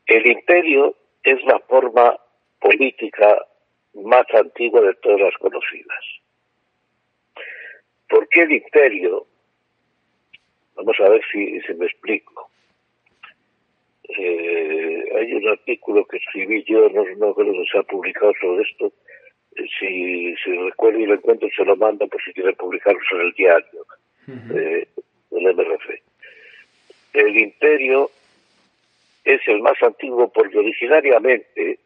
El 0.07 0.27
imperio 0.27 0.95
es 1.23 1.41
la 1.45 1.59
forma 1.59 2.19
política 2.59 3.45
más 3.93 4.25
antigua 4.33 4.81
de 4.81 4.93
todas 4.95 5.21
las 5.21 5.37
conocidas. 5.37 6.03
¿Por 8.09 8.27
qué 8.29 8.41
el 8.41 8.51
imperio? 8.51 9.25
Vamos 10.75 10.95
a 10.99 11.09
ver 11.09 11.21
si, 11.31 11.59
si 11.61 11.73
me 11.73 11.85
explico. 11.85 12.49
Eh, 14.07 15.03
hay 15.17 15.33
un 15.33 15.47
artículo 15.47 16.05
que 16.05 16.17
escribí 16.17 16.63
yo, 16.63 16.89
no, 16.89 17.03
no 17.17 17.33
creo 17.33 17.53
que 17.53 17.65
se 17.71 17.77
ha 17.79 17.83
publicado 17.83 18.33
sobre 18.39 18.63
esto. 18.63 18.93
Eh, 19.55 19.65
si, 19.79 20.35
si 20.43 20.51
recuerdo 20.57 20.99
y 20.99 21.05
lo 21.05 21.15
encuentro, 21.15 21.49
se 21.55 21.65
lo 21.65 21.75
manda 21.75 22.05
por 22.07 22.21
si 22.23 22.33
quiere 22.33 22.53
publicarlo 22.53 22.99
en 23.13 23.21
el 23.21 23.31
diario 23.33 23.85
del 24.27 25.55
MRF. 25.55 25.89
El 27.13 27.37
imperio 27.37 28.09
es 29.23 29.41
el 29.47 29.61
más 29.61 29.81
antiguo 29.81 30.31
porque 30.31 30.57
originariamente 30.57 31.79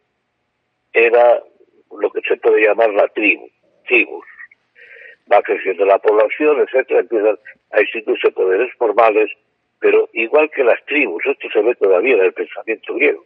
era 0.94 1.42
lo 1.92 2.12
que 2.12 2.22
se 2.22 2.38
puede 2.38 2.64
llamar 2.66 2.94
la 2.94 3.08
tribu, 3.10 3.50
tribus. 3.88 4.26
Va 5.32 5.42
creciendo 5.42 5.86
la 5.86 6.00
población, 6.00 6.60
etcétera, 6.62 7.02
empiezan 7.02 7.38
a 7.72 7.82
instituirse 7.82 8.32
poderes 8.32 8.74
formales 8.78 9.30
pero 9.80 10.10
igual 10.14 10.50
que 10.52 10.64
las 10.64 10.84
tribus, 10.86 11.26
esto 11.26 11.48
se 11.52 11.62
ve 11.62 11.74
todavía 11.76 12.16
en 12.16 12.26
el 12.26 12.34
pensamiento 12.34 12.94
griego, 12.96 13.26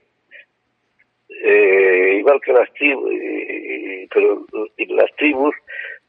eh, 1.29 2.17
igual 2.19 2.39
que 2.41 2.53
las 2.53 2.71
tribus, 2.73 3.11
pero 4.13 4.45
las 4.89 5.15
tribus 5.15 5.55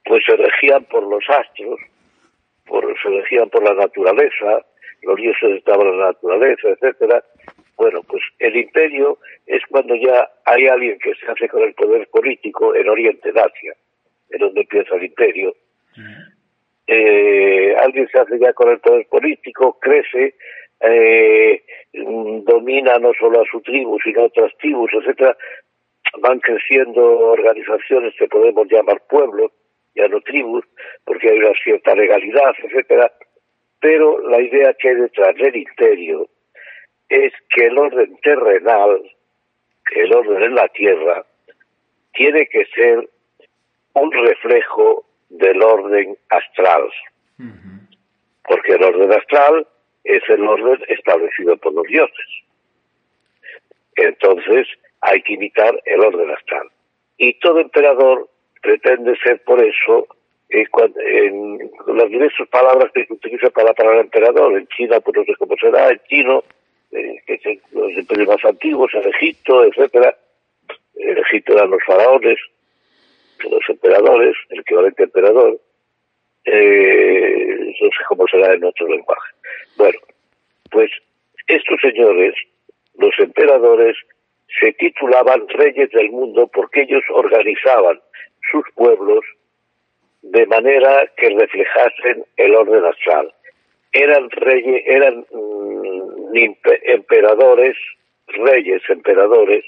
pues 0.04 0.22
se 0.26 0.36
regían 0.36 0.84
por 0.84 1.02
los 1.04 1.24
astros, 1.30 1.80
por, 2.66 2.84
se 3.00 3.08
regían 3.08 3.48
por 3.48 3.64
la 3.64 3.72
naturaleza, 3.74 4.66
los 5.02 5.16
dioses 5.16 5.56
estaban 5.56 5.86
en 5.86 5.98
la 5.98 6.06
naturaleza, 6.08 6.68
etcétera. 6.68 7.24
Bueno, 7.76 8.02
pues 8.02 8.22
el 8.38 8.56
imperio 8.56 9.18
es 9.46 9.62
cuando 9.68 9.94
ya 9.96 10.30
hay 10.44 10.66
alguien 10.66 10.98
que 10.98 11.14
se 11.14 11.26
hace 11.26 11.48
con 11.48 11.62
el 11.62 11.74
poder 11.74 12.06
político 12.08 12.74
en 12.74 12.88
Oriente, 12.88 13.30
en 13.30 13.38
Asia, 13.38 13.74
en 14.30 14.38
donde 14.38 14.60
empieza 14.60 14.94
el 14.94 15.04
imperio, 15.04 15.54
eh, 16.86 17.74
alguien 17.80 18.08
se 18.08 18.18
hace 18.18 18.38
ya 18.38 18.52
con 18.52 18.70
el 18.70 18.78
poder 18.80 19.06
político, 19.08 19.78
crece, 19.80 20.34
eh, 20.80 21.62
domina 21.92 22.98
no 22.98 23.12
solo 23.18 23.40
a 23.40 23.44
su 23.50 23.60
tribu, 23.62 23.98
sino 24.00 24.22
a 24.22 24.26
otras 24.26 24.52
tribus, 24.58 24.90
etcétera, 24.92 25.36
van 26.20 26.40
creciendo 26.40 27.02
organizaciones 27.02 28.14
que 28.18 28.28
podemos 28.28 28.66
llamar 28.70 29.02
pueblos, 29.08 29.52
ya 29.94 30.08
no 30.08 30.20
tribus, 30.20 30.64
porque 31.04 31.30
hay 31.30 31.38
una 31.38 31.52
cierta 31.62 31.94
legalidad, 31.94 32.54
etcétera, 32.62 33.12
pero 33.80 34.18
la 34.28 34.40
idea 34.40 34.74
que 34.74 34.88
hay 34.88 34.96
detrás 34.96 35.34
del 35.36 35.56
imperio 35.56 36.28
es 37.08 37.32
que 37.50 37.66
el 37.66 37.78
orden 37.78 38.16
terrenal, 38.22 39.02
el 39.94 40.14
orden 40.14 40.42
en 40.42 40.54
la 40.54 40.68
tierra, 40.68 41.24
tiene 42.14 42.46
que 42.46 42.64
ser 42.66 43.08
un 43.94 44.12
reflejo 44.12 45.04
del 45.28 45.62
orden 45.62 46.16
astral. 46.30 46.88
Porque 48.46 48.72
el 48.72 48.84
orden 48.84 49.12
astral 49.12 49.66
es 50.04 50.22
el 50.28 50.46
orden 50.46 50.78
establecido 50.88 51.56
por 51.56 51.72
los 51.72 51.86
dioses. 51.86 52.26
Entonces 53.96 54.66
hay 55.00 55.22
que 55.22 55.34
imitar 55.34 55.80
el 55.84 56.00
orden 56.00 56.30
astral. 56.30 56.68
Y 57.16 57.34
todo 57.40 57.60
emperador 57.60 58.28
pretende 58.60 59.16
ser 59.22 59.42
por 59.44 59.62
eso, 59.62 60.08
eh, 60.48 60.64
en 61.06 61.70
las 61.86 62.08
diversas 62.08 62.48
palabras 62.48 62.90
que 62.92 63.06
se 63.06 63.12
utiliza 63.12 63.50
para 63.50 63.68
la 63.68 63.74
palabra 63.74 64.00
emperador, 64.00 64.56
en 64.56 64.66
China, 64.68 65.00
pues 65.00 65.16
no 65.16 65.24
sé 65.24 65.34
cómo 65.38 65.54
será, 65.60 65.90
en 65.90 66.00
chino, 66.08 66.42
eh, 66.92 67.20
que 67.26 67.38
son 67.38 67.60
los 67.72 67.92
imperios 67.92 68.28
más 68.28 68.44
antiguos, 68.44 68.92
en 68.94 69.08
Egipto, 69.08 69.64
etcétera, 69.64 70.16
en 70.96 71.18
Egipto 71.18 71.52
eran 71.52 71.70
los 71.70 71.82
faraones, 71.84 72.38
los 73.40 73.68
emperadores, 73.68 74.36
el 74.50 74.60
equivalente 74.60 75.04
emperador, 75.04 75.60
eh, 76.44 77.74
no 77.80 77.88
sé 77.88 78.04
cómo 78.08 78.26
será 78.28 78.54
en 78.54 78.64
otro 78.64 78.88
lenguaje. 78.88 79.32
Bueno, 79.76 79.98
pues 80.70 80.90
estos 81.46 81.80
señores, 81.80 82.34
los 82.98 83.14
emperadores, 83.18 83.96
se 84.60 84.72
titulaban 84.74 85.48
reyes 85.48 85.90
del 85.90 86.10
mundo 86.10 86.48
porque 86.52 86.82
ellos 86.82 87.02
organizaban 87.10 88.00
sus 88.50 88.64
pueblos 88.74 89.24
de 90.22 90.46
manera 90.46 91.10
que 91.16 91.30
reflejasen 91.30 92.24
el 92.36 92.54
orden 92.54 92.84
astral. 92.84 93.32
Eran 93.92 94.30
reyes, 94.30 94.82
eran 94.86 95.26
mm, 95.30 96.34
emperadores, 96.84 97.76
reyes, 98.28 98.82
emperadores, 98.88 99.64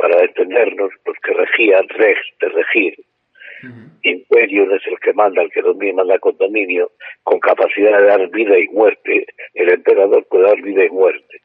para 0.00 0.24
entendernos, 0.24 0.90
los 1.04 1.16
que 1.22 1.32
regían, 1.34 1.88
rex, 1.88 2.20
de 2.40 2.48
regir. 2.48 2.94
Imperio 4.02 4.74
es 4.74 4.86
el 4.86 4.98
que 5.00 5.12
manda, 5.12 5.42
el 5.42 5.50
que 5.50 5.60
domina, 5.60 5.96
manda 5.96 6.18
con 6.18 6.36
dominio, 6.38 6.90
con 7.22 7.38
capacidad 7.40 7.98
de 7.98 8.06
dar 8.06 8.28
vida 8.30 8.58
y 8.58 8.66
muerte. 8.68 9.26
El 9.52 9.68
emperador 9.68 10.24
puede 10.26 10.44
dar 10.44 10.62
vida 10.62 10.84
y 10.84 10.90
muerte. 10.90 11.42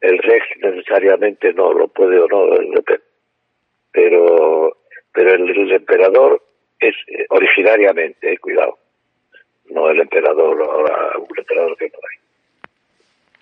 El 0.00 0.18
rex 0.18 0.46
necesariamente 0.62 1.52
no, 1.54 1.72
lo 1.72 1.88
puede 1.88 2.20
o 2.20 2.28
no, 2.28 2.46
pero, 3.90 4.76
pero 5.12 5.34
el, 5.34 5.72
emperador 5.72 6.40
es 6.78 6.94
eh, 7.08 7.26
originariamente, 7.30 8.32
eh, 8.32 8.38
cuidado, 8.38 8.78
no 9.70 9.90
el 9.90 10.00
emperador, 10.00 10.62
ahora 10.62 11.18
un 11.18 11.38
emperador 11.38 11.76
que 11.76 11.86
no 11.86 11.98
hay. 11.98 12.23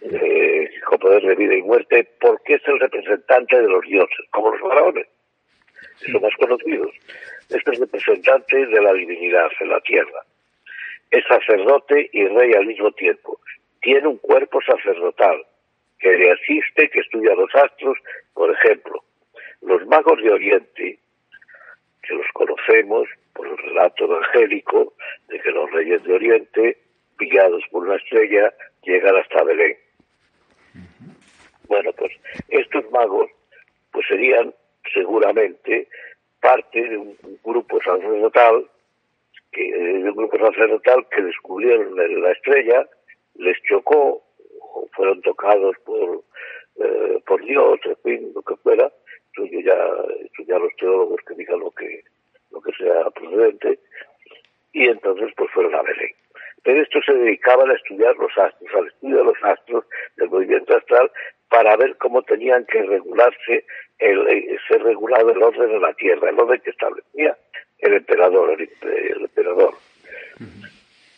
Luchas 0.02 1.22
de 1.22 1.34
vida 1.34 1.54
y 1.54 1.62
muerte 1.62 2.08
porque 2.20 2.54
es 2.54 2.62
el 2.66 2.78
representante 2.80 3.60
de 3.60 3.68
los 3.68 3.82
dioses, 3.82 4.26
como 4.30 4.50
los 4.50 4.60
faraones, 4.60 5.06
son 6.10 6.22
más 6.22 6.34
conocidos. 6.36 6.90
Es 7.48 7.60
el 7.66 7.76
representante 7.76 8.66
de 8.66 8.80
la 8.80 8.92
divinidad 8.92 9.48
en 9.60 9.68
la 9.68 9.80
tierra. 9.80 10.24
Es 11.10 11.24
sacerdote 11.26 12.08
y 12.12 12.26
rey 12.26 12.52
al 12.54 12.66
mismo 12.66 12.90
tiempo. 12.92 13.38
Tiene 13.80 14.08
un 14.08 14.18
cuerpo 14.18 14.60
sacerdotal 14.62 15.44
que 15.98 16.16
le 16.16 16.30
asiste, 16.30 16.88
que 16.88 17.00
estudia 17.00 17.34
los 17.34 17.54
astros. 17.54 17.98
Por 18.32 18.50
ejemplo, 18.50 19.04
los 19.60 19.86
magos 19.86 20.22
de 20.22 20.32
Oriente, 20.32 20.98
que 22.02 22.14
los 22.14 22.26
conocemos 22.32 23.08
por 23.34 23.46
el 23.46 23.58
relato 23.58 24.04
evangélico 24.04 24.94
de 25.28 25.40
que 25.40 25.50
los 25.50 25.70
reyes 25.70 26.02
de 26.04 26.14
Oriente, 26.14 26.78
pillados 27.18 27.62
por 27.70 27.86
una 27.86 27.96
estrella, 27.96 28.52
llegan 28.82 29.16
hasta 29.16 29.44
Belén. 29.44 29.76
Bueno, 31.68 31.92
pues 31.92 32.12
estos 32.48 32.90
magos 32.90 33.30
pues 33.92 34.06
serían 34.08 34.54
seguramente 34.92 35.88
parte 36.40 36.88
de 36.88 36.96
un 36.96 37.16
grupo 37.44 37.80
sacerdotal 37.82 38.66
que, 39.52 39.62
de 39.72 40.10
un 40.10 40.16
grupo 40.16 40.38
sacerdotal 40.38 41.06
que 41.10 41.22
descubrieron 41.22 41.94
la 41.96 42.32
estrella, 42.32 42.88
les 43.36 43.56
chocó, 43.62 44.22
fueron 44.92 45.20
tocados 45.22 45.76
por, 45.84 46.22
eh, 46.80 47.20
por 47.26 47.44
Dios, 47.44 47.78
en 47.84 47.96
fin, 48.02 48.32
lo 48.34 48.42
que 48.42 48.56
fuera, 48.56 48.90
eso 49.32 49.44
ya, 49.44 49.76
ya 50.46 50.58
los 50.58 50.74
teólogos 50.76 51.20
que 51.26 51.34
digan 51.34 51.60
lo 51.60 51.70
que, 51.70 52.02
lo 52.50 52.60
que 52.60 52.72
sea 52.72 53.10
procedente, 53.10 53.78
y 54.72 54.88
entonces 54.88 55.32
pues 55.36 55.50
fueron 55.52 55.74
a 55.74 55.82
Belén. 55.82 56.14
Pero 56.64 56.82
esto 56.82 57.00
se 57.04 57.12
dedicaban 57.12 57.70
a 57.70 57.74
estudiar 57.74 58.16
los 58.16 58.36
astros, 58.38 58.74
al 58.74 58.86
estudio 58.86 59.16
de 59.18 59.24
los 59.24 59.44
astros, 59.44 59.84
del 60.16 60.30
movimiento 60.30 60.76
astral, 60.76 61.10
para 61.52 61.76
ver 61.76 61.98
cómo 61.98 62.22
tenían 62.22 62.64
que 62.64 62.82
regularse, 62.82 63.66
el, 63.98 64.26
eh, 64.26 64.56
ser 64.66 64.82
regulado 64.82 65.32
el 65.32 65.42
orden 65.42 65.70
de 65.70 65.80
la 65.80 65.92
Tierra, 65.92 66.30
el 66.30 66.40
orden 66.40 66.58
que 66.62 66.70
establecía 66.70 67.36
el 67.78 67.92
emperador, 67.92 68.58
el, 68.58 69.20
emperador. 69.20 69.74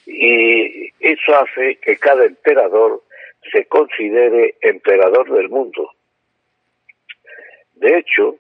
Y 0.07 0.93
eso 0.99 1.37
hace 1.39 1.77
que 1.77 1.97
cada 1.99 2.25
emperador 2.25 3.05
se 3.53 3.67
considere 3.67 4.57
emperador 4.61 5.31
del 5.31 5.51
mundo. 5.51 5.93
De 7.75 7.99
hecho, 7.99 8.35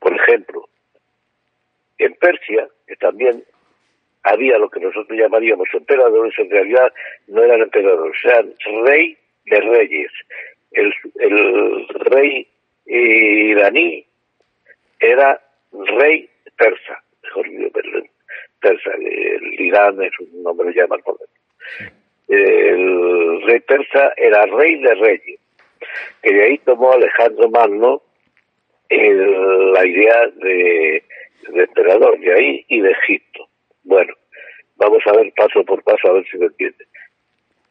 por 0.00 0.12
ejemplo, 0.12 0.68
en 1.98 2.14
Persia, 2.14 2.66
que 2.88 2.96
también 2.96 3.44
había 4.24 4.58
lo 4.58 4.68
que 4.70 4.80
nosotros 4.80 5.16
llamaríamos 5.16 5.68
emperadores, 5.72 6.36
en 6.36 6.50
realidad 6.50 6.92
no 7.28 7.44
eran 7.44 7.60
emperadores, 7.60 8.16
eran 8.24 8.52
rey 8.84 9.16
de 9.44 9.60
reyes. 9.60 10.10
El, 10.72 10.92
el 11.20 11.88
rey 11.88 12.46
iraní 12.86 14.04
era 15.00 15.40
rey 15.72 16.28
persa, 16.56 17.02
mejor 17.22 17.48
dicho, 17.48 17.70
persa, 18.60 18.90
el 18.94 19.60
Irán 19.60 20.02
es 20.02 20.12
un 20.20 20.42
nombre 20.42 20.72
ya 20.74 20.86
más 20.86 21.00
moderno. 21.06 21.26
El 22.28 23.42
rey 23.42 23.60
persa 23.60 24.12
era 24.16 24.46
rey 24.46 24.80
de 24.80 24.94
reyes, 24.94 25.40
que 26.22 26.34
de 26.34 26.44
ahí 26.44 26.58
tomó 26.58 26.92
Alejandro 26.92 27.48
Magno 27.50 28.02
la 28.88 29.86
idea 29.86 30.26
de, 30.28 31.02
de 31.48 31.62
emperador, 31.62 32.18
de 32.20 32.32
ahí 32.32 32.64
y 32.68 32.80
de 32.80 32.90
Egipto. 32.90 33.48
Bueno, 33.84 34.14
vamos 34.76 35.02
a 35.06 35.12
ver 35.12 35.32
paso 35.36 35.64
por 35.64 35.82
paso 35.82 36.08
a 36.08 36.12
ver 36.12 36.26
si 36.30 36.38
me 36.38 36.46
entiende. 36.46 36.86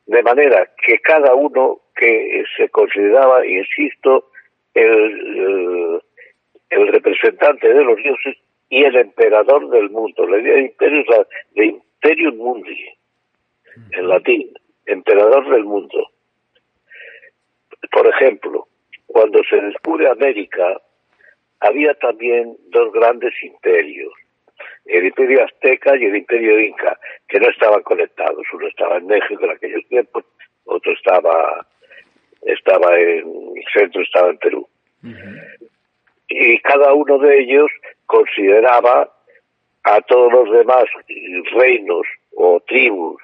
De 0.08 0.22
manera 0.22 0.70
que 0.86 1.00
cada 1.00 1.34
uno 1.34 1.80
que 1.96 2.44
se 2.58 2.70
consideraba, 2.70 3.46
insisto, 3.46 4.30
el, 4.74 6.02
representante 6.70 7.74
de 7.74 7.84
los 7.84 7.96
dioses 7.98 8.38
y 8.70 8.84
el 8.84 8.96
emperador 8.98 9.70
del 9.70 9.90
mundo. 9.90 10.28
La 10.28 10.40
idea 10.40 10.56
de 10.56 10.62
imperio 10.62 11.02
es 11.02 11.08
la 11.08 11.28
de 11.56 11.66
imperium 11.68 12.38
mundi, 12.38 12.90
en 13.92 14.08
latín, 14.08 14.54
emperador 14.86 15.50
del 15.50 15.64
mundo. 15.64 16.10
Por 17.92 18.08
ejemplo, 18.08 18.68
cuando 19.08 19.42
se 19.50 19.56
descubre 19.58 20.10
América, 20.10 20.82
había 21.62 21.94
también 21.96 22.58
dos 22.70 22.92
grandes 22.92 23.34
imperios, 23.42 24.12
el 24.86 25.06
imperio 25.06 25.44
azteca 25.44 25.96
y 25.98 26.06
el 26.06 26.16
imperio 26.16 26.60
inca, 26.60 27.00
que 27.28 27.40
no 27.40 27.50
estaban 27.50 27.82
conectados. 27.84 28.46
Uno 28.54 28.68
estaba 28.68 28.98
en 28.98 29.08
México 29.08 29.44
en 29.44 29.52
aquellos 29.52 29.86
tiempos, 29.88 30.24
otro 30.66 30.94
estaba, 30.94 31.66
estaba 32.44 33.00
en 33.00 33.20
el 33.56 33.64
centro, 33.74 34.02
estaba 34.02 34.30
en 34.30 34.38
Perú. 34.38 34.68
Y 36.28 36.60
cada 36.60 36.94
uno 36.94 37.18
de 37.20 37.40
ellos 37.40 37.70
consideraba 38.06 39.12
a 39.84 40.02
todos 40.02 40.32
los 40.32 40.52
demás 40.52 40.86
reinos 41.54 42.08
o 42.36 42.60
tribus 42.62 43.22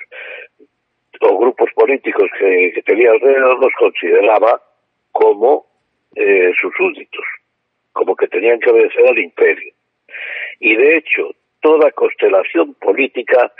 o 1.21 1.37
grupos 1.37 1.69
políticos 1.73 2.29
que, 2.39 2.71
que 2.73 2.81
tenía 2.83 3.11
alrededor, 3.11 3.59
los 3.59 3.73
consideraba 3.77 4.61
como 5.11 5.67
eh, 6.15 6.51
sus 6.59 6.73
súbditos, 6.75 7.25
como 7.93 8.15
que 8.15 8.27
tenían 8.27 8.59
que 8.59 8.71
obedecer 8.71 9.07
al 9.07 9.19
imperio. 9.19 9.73
Y 10.59 10.75
de 10.75 10.97
hecho, 10.97 11.31
toda 11.61 11.91
constelación 11.91 12.73
política 12.75 13.51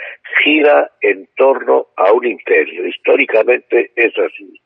gira 0.42 0.90
en 1.00 1.28
torno 1.36 1.88
a 1.96 2.12
un 2.12 2.26
imperio. 2.26 2.86
Históricamente 2.86 3.90
es 3.96 4.12
así. 4.18 4.60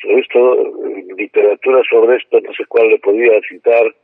Sobre 0.00 0.20
esto, 0.20 0.72
literatura 1.16 1.82
sobre 1.90 2.16
esto, 2.16 2.40
no 2.40 2.52
sé 2.54 2.64
cuál 2.66 2.88
le 2.88 2.98
podría 2.98 3.40
citar. 3.48 3.94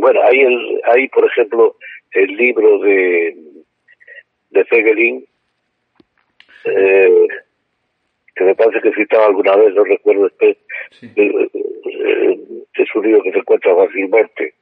Bueno, 0.00 0.20
hay, 0.22 0.40
el, 0.40 0.80
hay 0.84 1.08
por 1.08 1.26
ejemplo, 1.26 1.76
el 2.12 2.36
libro 2.36 2.78
de, 2.78 3.36
de 4.50 4.64
Fegelin, 4.64 5.24
eh, 6.64 7.26
que 8.34 8.44
me 8.44 8.54
parece 8.54 8.80
que 8.80 8.94
citaba 8.94 9.26
alguna 9.26 9.56
vez, 9.56 9.74
no 9.74 9.84
recuerdo 9.84 10.24
después, 10.24 10.56
eh, 11.02 11.10
eh, 11.16 12.38
es 12.74 12.94
un 12.94 13.04
libro 13.04 13.22
que 13.22 13.32
se 13.32 13.38
encuentra 13.38 13.74
fácilmente 13.74 14.54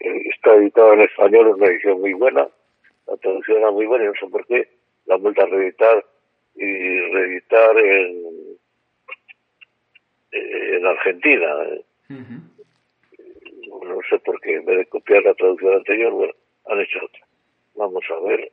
está 0.00 0.54
editado 0.54 0.92
en 0.94 1.02
español, 1.02 1.48
es 1.48 1.54
una 1.54 1.66
edición 1.66 2.00
muy 2.00 2.12
buena, 2.12 2.48
la 3.06 3.16
traducción 3.16 3.58
era 3.58 3.70
muy 3.70 3.86
buena 3.86 4.04
y 4.04 4.08
no 4.08 4.14
sé 4.14 4.26
por 4.26 4.46
qué 4.46 4.68
la 5.06 5.14
han 5.14 5.22
vuelto 5.22 5.42
a 5.42 5.46
reeditar 5.46 6.04
y 6.54 7.00
reeditar 7.12 7.78
en, 7.78 8.58
en 10.32 10.86
Argentina. 10.86 11.46
No 13.68 13.98
sé 14.10 14.18
por 14.20 14.40
qué, 14.40 14.56
en 14.56 14.64
vez 14.64 14.78
de 14.78 14.86
copiar 14.86 15.22
la 15.22 15.34
traducción 15.34 15.74
anterior, 15.74 16.12
bueno, 16.12 16.32
han 16.66 16.80
hecho 16.80 16.98
otra. 17.04 17.20
Vamos 17.76 18.04
a 18.10 18.20
ver, 18.20 18.52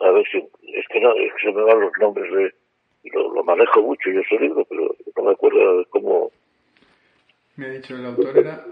a 0.00 0.10
ver 0.10 0.26
si, 0.30 0.38
es 0.38 0.86
que 0.88 1.00
no, 1.00 1.14
es 1.14 1.32
que 1.34 1.46
se 1.48 1.52
me 1.52 1.62
van 1.62 1.80
los 1.80 1.92
nombres 2.00 2.32
de, 2.32 2.54
lo, 3.12 3.34
lo 3.34 3.44
manejo 3.44 3.82
mucho 3.82 4.10
yo 4.10 4.20
ese 4.20 4.38
libro, 4.38 4.64
pero 4.64 4.94
no 5.16 5.22
me 5.22 5.32
acuerdo 5.32 5.78
de 5.78 5.84
cómo, 5.86 6.30
me 7.58 7.66
ha 7.66 7.70
dicho 7.70 7.96
el 7.96 8.06
autor 8.06 8.38
era 8.38 8.64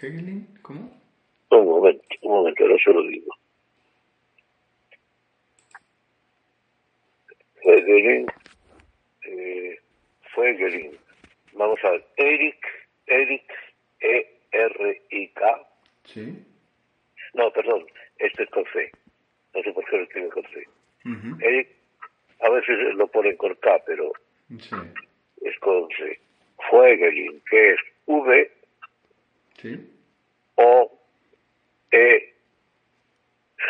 Hegelin, 0.00 0.48
¿cómo? 0.62 0.90
Un 1.50 1.66
momento, 1.66 2.02
un 2.22 2.32
momento, 2.32 2.64
ahora 2.64 2.76
se 2.82 2.92
lo 2.92 3.02
digo. 3.02 3.34
Hegelin, 7.60 8.26
eh, 9.24 9.78
Hegelin. 10.34 10.92
Vamos 11.52 11.78
a 11.84 11.90
ver, 11.90 12.06
Eric, 12.16 12.66
Eric, 13.06 13.52
E-R-I-K. 14.00 15.68
Sí. 16.04 16.42
No, 17.34 17.52
perdón, 17.52 17.84
este 18.16 18.44
es 18.44 18.50
con 18.50 18.64
C. 18.72 18.90
No 19.54 19.62
sé 19.62 19.72
por 19.72 19.84
qué 19.84 19.96
lo 19.98 20.02
escribe 20.04 20.28
con 20.30 20.44
C. 20.44 20.66
Eric, 21.46 21.68
a 22.40 22.48
veces 22.48 22.94
lo 22.94 23.06
ponen 23.08 23.36
con 23.36 23.54
K, 23.56 23.78
pero 23.84 24.10
sí. 24.58 24.74
es 25.42 25.58
con 25.58 25.86
C. 25.90 26.18
Fuegelin, 26.70 27.42
que 27.50 27.74
es 27.74 27.80
V 28.06 28.50
O 30.56 31.00
E 31.92 32.34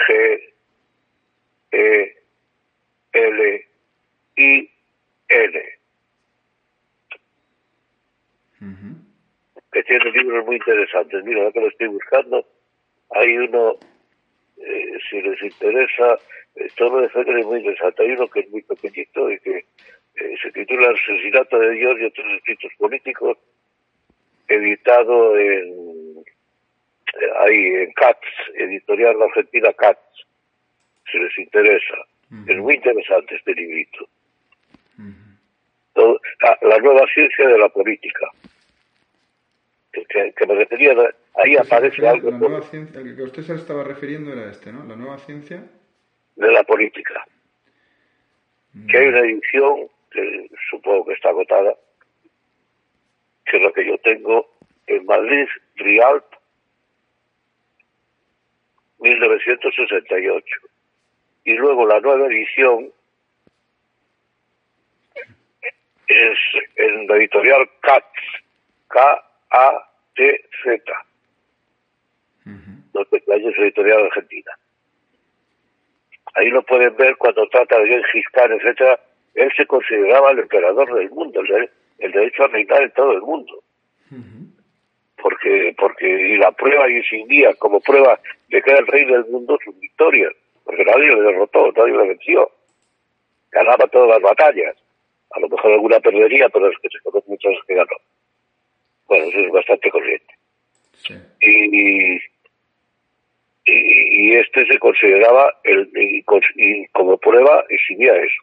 G 0.07 0.55
E 1.73 2.17
L 3.13 3.67
I 4.37 4.71
N 5.29 5.83
que 9.73 9.83
tiene 9.85 10.11
libros 10.11 10.45
muy 10.47 10.57
interesantes. 10.57 11.25
Mira, 11.25 11.51
que 11.51 11.61
lo 11.61 11.69
estoy 11.69 11.89
buscando, 11.89 12.47
hay 13.11 13.39
uno, 13.39 13.79
eh, 14.59 14.99
si 15.09 15.23
les 15.23 15.43
interesa, 15.43 16.19
eh, 16.57 16.69
todo 16.77 17.01
de 17.01 17.09
Federer 17.09 17.39
es 17.39 17.47
muy 17.47 17.59
interesante. 17.61 18.03
Hay 18.03 18.13
uno 18.13 18.29
que 18.29 18.41
es 18.41 18.51
muy 18.51 18.63
pequeñito 18.63 19.31
y 19.31 19.39
que 19.41 19.65
eh, 20.15 20.35
se 20.43 20.53
titula 20.53 20.89
El 20.89 20.95
asesinato 20.95 21.59
de 21.59 21.71
Dios 21.71 21.99
y 21.99 22.05
otros 22.05 22.27
escritos 22.37 22.73
políticos, 22.79 23.39
editado 24.49 25.39
en 25.39 26.25
ahí 27.41 27.67
en 27.67 27.93
CATS, 27.93 28.27
editorial 28.55 29.21
argentina 29.23 29.73
CATS, 29.73 30.27
si 31.11 31.19
les 31.19 31.39
interesa. 31.39 31.95
Es 32.47 32.57
muy 32.57 32.77
interesante 32.77 33.35
este 33.37 33.55
librito. 33.55 34.09
Ah, 36.45 36.59
la 36.63 36.79
nueva 36.79 37.07
ciencia 37.13 37.47
de 37.47 37.59
la 37.59 37.69
política. 37.69 38.27
Que, 39.93 40.47
me 40.47 40.55
refería, 40.55 40.95
ahí 41.35 41.57
aparece 41.57 42.09
algo. 42.09 42.31
La 42.31 42.39
nueva 42.39 42.63
ciencia, 42.63 43.01
el 43.01 43.15
que 43.15 43.23
usted 43.23 43.43
se 43.43 43.55
estaba 43.55 43.85
refiriendo 43.85 44.33
era 44.33 44.51
este, 44.51 44.73
¿no? 44.73 44.85
La 44.85 44.97
nueva 44.97 45.19
ciencia. 45.19 45.63
De 46.37 46.51
la 46.51 46.65
política. 46.65 47.27
Que 48.89 48.97
hay 48.97 49.07
una 49.09 49.21
edición, 49.21 49.89
que 50.11 50.49
supongo 50.71 51.05
que 51.05 51.13
está 51.13 51.29
agotada, 51.29 51.77
que 53.45 53.57
es 53.57 53.63
lo 53.63 53.73
que 53.73 53.87
yo 53.87 53.99
tengo 53.99 54.49
en 54.87 55.05
Madrid, 55.07 55.47
Rialp, 55.77 56.25
1968. 58.99 60.57
Y 61.45 61.55
luego 61.55 61.87
la 61.87 62.01
nueva 62.01 62.27
edición 62.27 62.93
es 66.07 66.39
en 66.77 67.07
la 67.07 67.17
editorial 67.17 67.69
CATZ, 67.81 68.07
K-A-T-Z. 68.89 70.83
Los 72.95 73.07
es 73.13 73.59
editorial 73.59 74.05
argentina. 74.05 74.53
Ahí 76.35 76.49
lo 76.51 76.63
pueden 76.63 76.95
ver 76.97 77.17
cuando 77.17 77.49
trata 77.49 77.79
de 77.79 77.89
Gengis 77.89 78.29
Khan, 78.33 78.53
etcétera. 78.53 79.01
Él 79.35 79.51
se 79.57 79.67
consideraba 79.67 80.31
el 80.31 80.41
emperador 80.41 80.95
del 80.95 81.11
mundo, 81.11 81.41
el, 81.41 81.71
el 82.03 82.13
derecho 82.13 82.45
a 82.45 82.49
reinar 82.49 82.83
en 82.83 82.91
todo 82.93 83.13
el 83.13 83.23
mundo. 83.23 83.63
Porque, 85.21 85.75
porque, 85.79 86.07
y 86.07 86.37
la 86.37 86.53
prueba 86.53 86.91
y 86.91 86.97
exhibía 86.97 87.55
como 87.55 87.81
prueba 87.81 88.19
de 88.49 88.61
que 88.61 88.71
era 88.71 88.81
el 88.81 88.87
rey 88.87 89.05
del 89.05 89.25
mundo 89.27 89.57
sus 89.65 89.79
victorias, 89.79 90.33
porque 90.65 90.85
nadie 90.85 91.15
le 91.15 91.23
derrotó, 91.23 91.73
nadie 91.73 91.97
le 91.97 92.09
venció. 92.09 92.51
Ganaba 93.51 93.87
todas 93.87 94.09
las 94.09 94.23
batallas. 94.23 94.77
A 95.31 95.41
lo 95.41 95.49
mejor 95.49 95.73
alguna 95.73 96.01
perdería, 96.01 96.49
pero 96.49 96.71
es 96.71 96.79
que 96.79 96.89
se 96.89 96.99
conocen 97.03 97.31
muchas 97.31 97.53
que 97.67 97.75
ganó. 97.75 97.97
Bueno, 99.07 99.25
eso 99.27 99.39
es 99.39 99.53
bastante 99.53 99.91
corriente. 99.91 100.35
Y, 101.41 102.17
y, 103.65 104.35
este 104.37 104.67
se 104.67 104.79
consideraba, 104.79 105.55
el, 105.65 105.91
y, 105.95 106.23
como 106.93 107.19
prueba 107.19 107.65
exhibía 107.69 108.15
eso, 108.17 108.43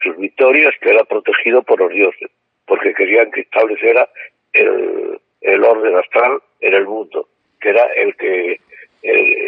sus 0.00 0.16
victorias 0.18 0.74
que 0.80 0.90
era 0.90 1.04
protegido 1.04 1.62
por 1.62 1.80
los 1.80 1.92
dioses, 1.92 2.30
porque 2.66 2.94
querían 2.94 3.30
que 3.30 3.40
estableciera 3.40 4.08
el, 4.52 5.20
el 5.40 5.64
orden 5.64 5.96
astral 5.96 6.40
en 6.60 6.74
el 6.74 6.86
mundo, 6.86 7.28
que 7.60 7.70
era 7.70 7.84
el 7.94 8.16
que 8.16 8.60
el, 9.02 9.38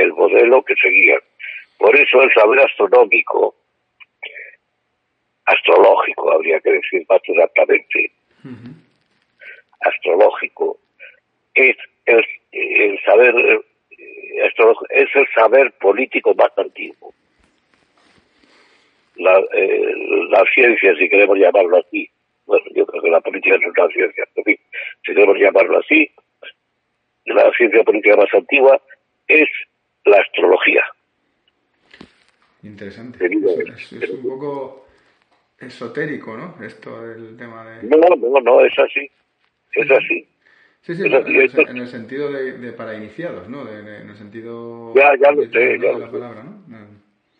el 0.00 0.12
modelo 0.12 0.62
que 0.62 0.74
seguían. 0.76 1.20
Por 1.78 1.96
eso 1.96 2.22
el 2.22 2.32
saber 2.32 2.60
astronómico 2.60 3.54
astrológico, 5.46 6.32
habría 6.32 6.60
que 6.60 6.72
decir 6.72 7.04
más 7.08 7.20
exactamente, 7.22 8.12
astrológico, 9.80 10.78
es 11.54 11.76
el, 12.06 13.00
saber 13.04 13.34
eh, 13.36 13.60
es 14.90 15.08
el 15.14 15.26
saber 15.34 15.72
político 15.72 16.34
más 16.34 16.50
antiguo. 16.56 17.12
La, 19.16 19.38
eh, 19.52 19.92
la 20.30 20.44
ciencia, 20.52 20.94
si 20.96 21.08
queremos 21.08 21.38
llamarlo 21.38 21.78
así, 21.78 22.10
bueno, 22.46 22.64
yo 22.74 22.86
creo 22.86 23.02
que 23.02 23.10
la 23.10 23.20
política 23.20 23.56
no 23.58 23.70
es 23.70 23.78
una 23.78 23.88
ciencia, 23.88 24.24
si 24.34 25.14
queremos 25.14 25.36
llamarlo 25.38 25.78
así, 25.78 26.10
la 27.26 27.50
ciencia 27.56 27.82
política 27.82 28.16
más 28.16 28.32
antigua 28.34 28.80
es 29.28 29.48
la 30.04 30.18
astrología. 30.18 30.84
Interesante. 32.62 33.26
es 33.26 34.10
un 34.10 34.22
poco 34.22 34.86
esotérico, 35.58 36.36
¿no? 36.36 36.56
Esto 36.64 37.06
del 37.06 37.36
tema 37.36 37.64
de... 37.64 37.82
No, 37.84 37.96
no, 37.98 38.40
no, 38.40 38.60
es 38.60 38.78
así. 38.78 39.10
Es 39.74 39.90
así. 39.90 40.28
Sí, 40.82 40.94
sí, 40.94 41.02
en, 41.06 41.14
el, 41.78 41.88
sentido 41.88 42.30
de, 42.30 42.72
para 42.72 42.94
iniciados, 42.94 43.48
¿no? 43.48 43.66
en 43.70 43.88
el 43.88 44.16
sentido... 44.16 44.92
Ya, 44.94 45.12
ya 45.18 45.32
lo 45.32 45.42
sé, 45.44 45.78
ya 45.78 45.92
la 45.92 46.10
palabra, 46.10 46.42
¿no? 46.42 46.62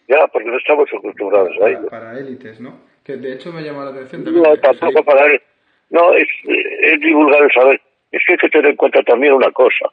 Ya, 0.08 0.26
porque 0.28 0.48
no 0.48 0.56
estamos 0.56 0.88
acostumbrados 0.92 1.50
para, 1.58 1.66
a 1.66 1.78
ello. 1.78 1.88
Para 1.88 2.18
élites, 2.18 2.60
¿no? 2.60 2.78
Que 3.04 3.16
de 3.16 3.34
hecho 3.34 3.52
me 3.52 3.62
llama 3.62 3.84
la 3.84 3.90
atención 3.90 4.24
también. 4.24 4.42
No, 4.42 4.56
tampoco 4.56 5.04
para 5.04 5.26
él. 5.26 5.42
No, 5.90 6.14
es, 6.14 6.28
es 6.44 7.00
divulgar 7.00 7.42
el 7.42 7.52
saber. 7.52 7.80
Es 8.10 8.22
que 8.26 8.32
hay 8.32 8.38
que 8.38 8.48
tener 8.48 8.70
en 8.70 8.76
cuenta 8.76 9.02
también 9.02 9.32
una 9.34 9.50
cosa. 9.50 9.90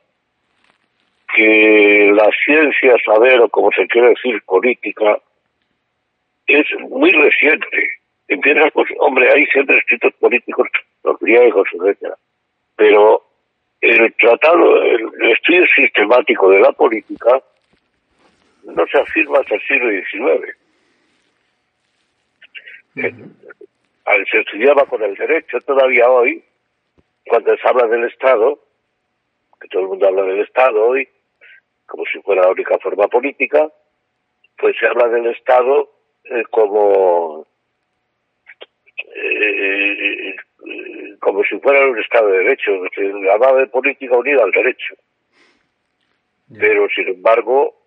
Que 1.36 2.12
la 2.14 2.30
ciencia, 2.46 2.96
saber, 3.06 3.40
o 3.42 3.50
como 3.50 3.72
se 3.72 3.88
quiere 3.88 4.10
decir, 4.10 4.42
política, 4.46 5.20
es 6.48 6.66
muy 6.90 7.12
reciente 7.12 8.02
empiezas, 8.32 8.72
pues, 8.72 8.90
hombre, 9.00 9.30
hay 9.30 9.46
siempre 9.48 9.78
escritos 9.78 10.14
políticos, 10.14 10.68
los 11.04 11.20
griegos, 11.20 11.68
etcétera. 11.74 12.16
Pero 12.78 13.24
el 13.82 14.14
tratado, 14.14 14.84
el, 14.84 15.32
estudio 15.32 15.66
sistemático 15.76 16.50
de 16.50 16.62
la 16.62 16.72
política 16.72 17.42
no 18.64 18.86
se 18.88 19.00
afirma 19.00 19.40
hasta 19.40 19.56
el 19.56 19.62
siglo 19.62 19.90
XIX. 19.90 20.58
Eh, 22.96 23.14
se 24.30 24.40
estudiaba 24.40 24.86
con 24.86 25.02
el 25.04 25.16
derecho 25.16 25.60
todavía 25.62 26.10
hoy, 26.10 26.44
cuando 27.26 27.56
se 27.56 27.68
habla 27.68 27.88
del 27.88 28.06
Estado, 28.06 28.60
que 29.60 29.68
todo 29.68 29.84
el 29.84 29.88
mundo 29.90 30.08
habla 30.08 30.24
del 30.24 30.42
Estado 30.42 30.86
hoy, 30.86 31.08
como 31.86 32.04
si 32.06 32.20
fuera 32.22 32.44
la 32.44 32.52
única 32.52 32.78
forma 32.80 33.08
política, 33.08 33.70
pues 34.58 34.76
se 34.80 34.88
habla 34.88 35.08
del 35.08 35.28
Estado 35.28 35.90
eh, 36.26 36.44
como 36.50 37.46
eh, 39.16 40.36
como 41.20 41.44
si 41.44 41.60
fuera 41.60 41.88
un 41.88 42.00
Estado 42.00 42.30
de 42.30 42.40
Derecho, 42.40 42.72
se 42.94 43.06
hablaba 43.32 43.60
de 43.60 43.68
política 43.68 44.18
unida 44.18 44.44
al 44.44 44.52
derecho. 44.52 44.96
Pero, 46.60 46.88
sin 46.90 47.08
embargo, 47.08 47.81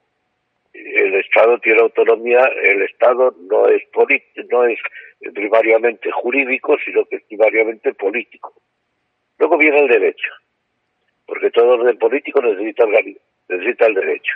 el 0.75 1.15
Estado 1.15 1.59
tiene 1.59 1.81
autonomía, 1.81 2.45
el 2.63 2.83
Estado 2.83 3.35
no 3.49 3.67
es, 3.69 3.83
no 4.51 4.65
es 4.65 4.79
primariamente 5.33 6.11
jurídico, 6.11 6.77
sino 6.85 7.05
que 7.07 7.17
es 7.17 7.23
primariamente 7.25 7.95
político. 7.95 8.53
Luego 9.39 9.57
viene 9.57 9.79
el 9.81 9.89
derecho, 9.89 10.33
porque 11.27 11.51
todo 11.51 11.75
orden 11.75 11.99
político 11.99 12.43
necesita 12.43 12.85
necesita 13.49 13.87
el 13.87 13.95
derecho 13.95 14.35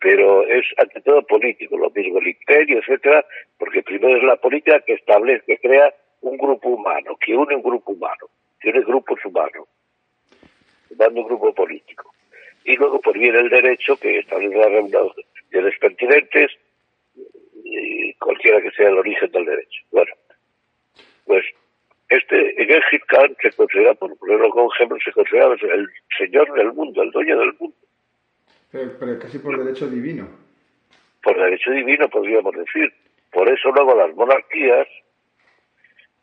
pero 0.00 0.46
es 0.46 0.64
ante 0.78 1.00
todo 1.02 1.22
político, 1.22 1.76
lo 1.76 1.90
mismo 1.90 2.18
el 2.18 2.28
imperio, 2.28 2.78
etcétera, 2.78 3.24
porque 3.58 3.82
primero 3.82 4.16
es 4.16 4.22
la 4.22 4.36
política 4.36 4.80
que 4.80 4.94
establece, 4.94 5.44
que 5.46 5.58
crea 5.58 5.94
un 6.22 6.38
grupo 6.38 6.70
humano, 6.70 7.16
que 7.20 7.36
une 7.36 7.54
un 7.54 7.62
grupo 7.62 7.92
humano, 7.92 8.28
que 8.60 8.70
une 8.70 8.80
grupos 8.80 9.22
humanos, 9.24 9.68
dando 10.90 11.20
un 11.20 11.26
grupo 11.26 11.54
político. 11.54 12.14
Y 12.64 12.76
luego 12.76 13.00
pues 13.00 13.18
viene 13.18 13.38
el 13.38 13.48
derecho 13.48 13.96
que 13.96 14.18
establece 14.18 14.56
la 14.56 14.68
reunión 14.68 15.12
de 15.50 15.62
los 15.62 15.76
pertinentes, 15.78 16.50
y 17.64 18.14
cualquiera 18.14 18.60
que 18.60 18.70
sea 18.72 18.88
el 18.88 18.98
origen 18.98 19.30
del 19.30 19.44
derecho. 19.44 19.82
Bueno, 19.90 20.12
pues 21.24 21.44
este, 22.08 22.62
en 22.62 22.70
el 22.70 22.82
Khan 23.06 23.36
se 23.40 23.52
considera, 23.52 23.94
por 23.94 24.16
ponerlo 24.18 24.50
con 24.50 24.68
ejemplo, 24.74 24.98
se 25.04 25.12
considera 25.12 25.46
el 25.46 25.88
señor 26.18 26.52
del 26.54 26.72
mundo, 26.72 27.02
el 27.02 27.10
dueño 27.10 27.38
del 27.38 27.54
mundo 27.58 27.76
pero, 28.70 29.18
casi 29.18 29.38
por 29.38 29.58
derecho 29.62 29.88
divino. 29.88 30.28
Por 31.22 31.36
derecho 31.36 31.70
divino, 31.72 32.08
podríamos 32.08 32.54
decir. 32.54 32.92
Por 33.32 33.48
eso 33.48 33.70
luego 33.70 33.94
las 33.94 34.14
monarquías, 34.14 34.86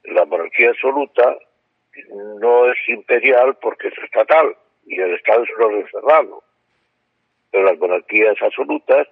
la 0.04 0.26
monarquía 0.26 0.70
absoluta 0.70 1.38
no 2.40 2.72
es 2.72 2.78
imperial 2.88 3.58
porque 3.62 3.90
es 3.90 3.98
estatal 3.98 4.56
y 4.88 5.00
el 5.00 5.14
Estado 5.16 5.44
es 5.44 5.50
un 5.58 5.64
orden 5.64 5.88
cerrado. 5.92 6.44
Pero 7.52 7.64
las 7.66 7.78
monarquías 7.78 8.42
absolutas 8.42 9.08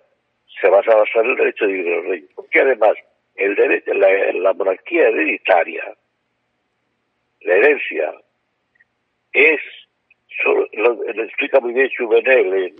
se 0.59 0.69
basan 0.69 1.07
en 1.15 1.29
el 1.31 1.35
derecho 1.35 1.67
divino 1.67 1.89
del 1.89 2.09
rey. 2.09 2.27
Porque 2.35 2.61
además, 2.61 2.93
el 3.35 3.55
derecho, 3.55 3.93
la, 3.93 4.53
monarquía 4.53 5.07
hereditaria, 5.09 5.83
la 7.41 7.55
herencia, 7.55 8.13
es, 9.33 9.59
lo, 10.73 11.03
explica 11.23 11.59
muy 11.59 11.73
bien 11.73 11.89
Juvenel 11.97 12.53
en, 12.53 12.75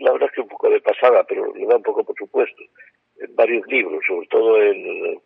la 0.00 0.12
verdad 0.12 0.28
es 0.28 0.34
que 0.34 0.40
un 0.42 0.48
poco 0.48 0.68
de 0.68 0.80
pasada, 0.80 1.24
pero 1.24 1.54
le 1.54 1.66
da 1.66 1.76
un 1.76 1.82
poco 1.82 2.04
por 2.04 2.16
supuesto, 2.16 2.62
en 3.20 3.34
varios 3.34 3.66
libros, 3.68 4.02
sobre 4.06 4.26
todo 4.28 4.62
en, 4.62 5.20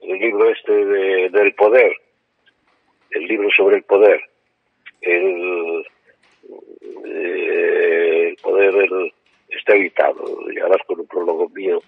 el 0.00 0.18
libro 0.18 0.48
este 0.50 0.72
de, 0.72 1.28
del 1.30 1.54
poder, 1.54 1.92
el 3.10 3.24
libro 3.26 3.48
sobre 3.56 3.76
el 3.76 3.82
poder, 3.82 4.22
el, 5.06 5.86
eh, 7.04 8.28
el 8.28 8.36
poder 8.36 8.74
está 9.48 9.74
editado, 9.76 10.50
y 10.50 10.58
además 10.58 10.78
con 10.86 11.00
un 11.00 11.06
prólogo 11.06 11.48
mío, 11.50 11.80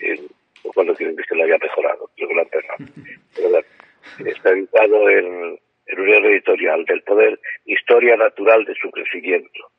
el, 0.00 0.28
lo 0.64 0.72
cual 0.72 0.88
no 0.88 0.94
que 0.94 1.04
lo 1.04 1.44
haya 1.44 1.58
mejorado, 1.58 2.10
creo 2.16 2.28
que 2.28 2.34
lo 2.34 2.40
han 2.40 2.48
Pero 3.34 4.30
está 4.30 4.50
editado 4.50 5.08
en, 5.08 5.58
en 5.86 6.00
un 6.00 6.08
editorial 6.08 6.84
del 6.84 7.02
poder, 7.02 7.38
historia 7.64 8.16
natural 8.16 8.64
de 8.64 8.74
su 8.74 8.90
crecimiento 8.90 9.70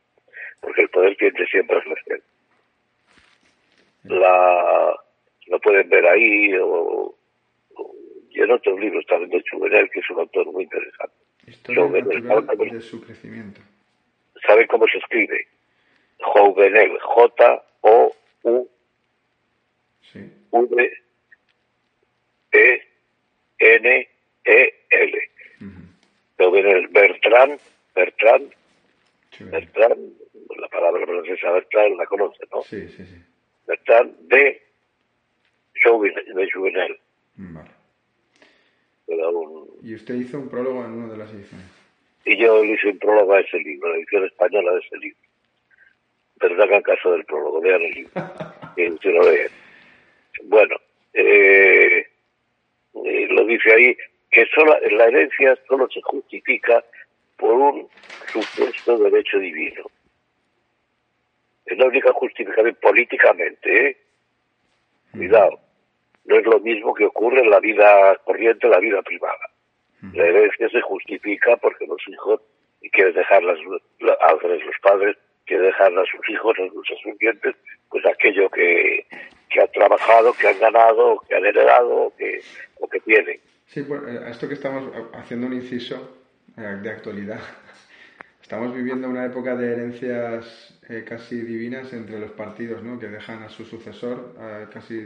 porque 0.61 0.81
el 0.81 0.89
poder 0.89 1.15
tiende 1.17 1.45
siempre 1.47 1.77
a 1.77 1.81
crecer. 1.81 2.21
La, 4.03 4.95
lo 5.47 5.59
pueden 5.59 5.89
ver 5.89 6.05
ahí, 6.05 6.53
o 6.61 7.15
y 8.29 8.41
en 8.41 8.51
otros 8.51 8.79
libros 8.79 9.03
también 9.07 9.31
de 9.31 9.43
Juvenel, 9.49 9.89
que 9.89 9.99
es 9.99 10.09
un 10.11 10.19
autor 10.19 10.45
muy 10.51 10.63
interesante. 10.63 11.15
Historia 11.47 11.85
natural 11.87 12.45
de 12.71 12.81
su 12.81 13.01
crecimiento. 13.01 13.61
¿Sabe 14.45 14.67
cómo 14.67 14.85
se 14.87 14.97
escribe? 14.97 15.47
Jouvenel, 16.19 16.97
J-O-U 16.99 18.69
Sí. 20.01 20.31
V 20.51 20.91
E 22.51 22.81
N 23.59 24.09
E 24.45 24.73
L. 24.89 25.29
Jouvenel, 26.37 26.87
Bertrand, 26.89 27.59
Bertrand. 27.95 28.53
Bertrand, 29.39 30.13
la 30.59 30.67
palabra 30.69 31.05
francesa 31.05 31.51
Bertrand 31.51 31.97
la 31.97 32.05
conoce, 32.05 32.43
¿no? 32.51 32.61
Sí, 32.63 32.87
sí, 32.89 33.05
sí. 33.05 33.21
Bertrand 33.67 34.15
de 34.29 34.61
Jouvenel. 35.83 36.99
Vale. 37.35 37.76
Era 39.07 39.29
un- 39.29 39.67
Y 39.81 39.95
usted 39.95 40.15
hizo 40.15 40.37
un 40.39 40.49
prólogo 40.49 40.83
en 40.83 40.91
una 40.91 41.11
de 41.13 41.17
las 41.17 41.31
ediciones. 41.33 41.65
Y 42.25 42.35
yo 42.37 42.61
le 42.63 42.73
hice 42.73 42.89
un 42.89 42.99
prólogo 42.99 43.33
a 43.33 43.39
ese 43.39 43.57
libro, 43.59 43.89
la 43.89 43.97
edición 43.97 44.25
española 44.25 44.73
de 44.73 44.79
ese 44.79 44.97
libro. 44.97 45.17
Pero 46.39 46.55
no 46.55 46.63
hagan 46.63 46.81
caso 46.81 47.11
del 47.13 47.25
prólogo, 47.25 47.61
vean 47.61 47.81
el 47.81 47.91
libro. 47.93 48.11
y 48.77 48.97
se 48.97 49.09
lo 49.11 49.21
leen. 49.31 49.49
Bueno, 50.43 50.75
eh, 51.13 52.05
eh, 53.05 53.27
lo 53.29 53.45
dice 53.45 53.73
ahí, 53.73 53.97
que 54.29 54.45
solo, 54.53 54.75
la 54.91 55.05
herencia 55.05 55.57
solo 55.67 55.89
se 55.89 56.01
justifica 56.01 56.83
por 57.37 57.53
un 57.53 57.87
supuesto 58.31 58.97
derecho 58.97 59.39
divino. 59.39 59.85
Es 61.65 61.77
la 61.77 61.85
única 61.85 62.11
justificación 62.13 62.77
políticamente, 62.81 63.87
¿eh? 63.89 63.97
Cuidado. 65.11 65.59
No 66.27 66.35
es 66.37 66.45
lo 66.45 66.59
mismo 66.59 66.93
que 66.93 67.05
ocurre 67.05 67.39
en 67.41 67.49
la 67.49 67.59
vida 67.59 68.15
corriente, 68.25 68.67
en 68.67 68.71
la 68.71 68.79
vida 68.79 69.01
privada. 69.01 69.49
La 70.13 70.25
herencia 70.25 70.69
se 70.69 70.81
justifica 70.81 71.57
porque 71.57 71.87
los 71.87 72.01
hijos 72.07 72.41
quieren 72.91 73.13
dejarlas, 73.15 73.57
la- 73.99 74.13
a 74.21 74.33
veces 74.35 74.65
los 74.65 74.75
padres 74.81 75.17
quieren 75.45 75.65
dejarle 75.65 76.01
a 76.01 76.05
sus 76.05 76.29
hijos, 76.29 76.55
a 76.59 76.67
sus 76.71 76.87
descendientes, 76.89 77.55
pues 77.89 78.05
aquello 78.05 78.49
que, 78.49 79.05
que 79.49 79.61
han 79.61 79.71
trabajado, 79.71 80.33
que 80.33 80.47
han 80.47 80.59
ganado, 80.59 81.21
que 81.27 81.35
han 81.35 81.45
heredado 81.45 81.89
o 81.95 82.15
que, 82.15 82.41
o 82.79 82.87
que 82.87 82.99
tienen. 82.99 83.39
Sí, 83.65 83.81
pues, 83.83 84.01
eh, 84.07 84.19
a 84.25 84.29
esto 84.29 84.47
que 84.47 84.53
estamos 84.53 84.91
haciendo 85.13 85.47
un 85.47 85.53
inciso 85.53 86.17
eh, 86.57 86.61
de 86.81 86.89
actualidad. 86.91 87.39
Estamos 88.41 88.73
viviendo 88.75 89.09
una 89.09 89.25
época 89.25 89.55
de 89.55 89.73
herencias 89.73 90.76
eh, 90.89 91.03
casi 91.07 91.41
divinas 91.41 91.91
entre 91.93 92.19
los 92.19 92.31
partidos, 92.31 92.81
¿no? 92.83 92.99
Que 92.99 93.07
dejan 93.07 93.43
a 93.43 93.49
su 93.49 93.65
sucesor 93.65 94.33
eh, 94.39 94.65
casi 94.73 94.99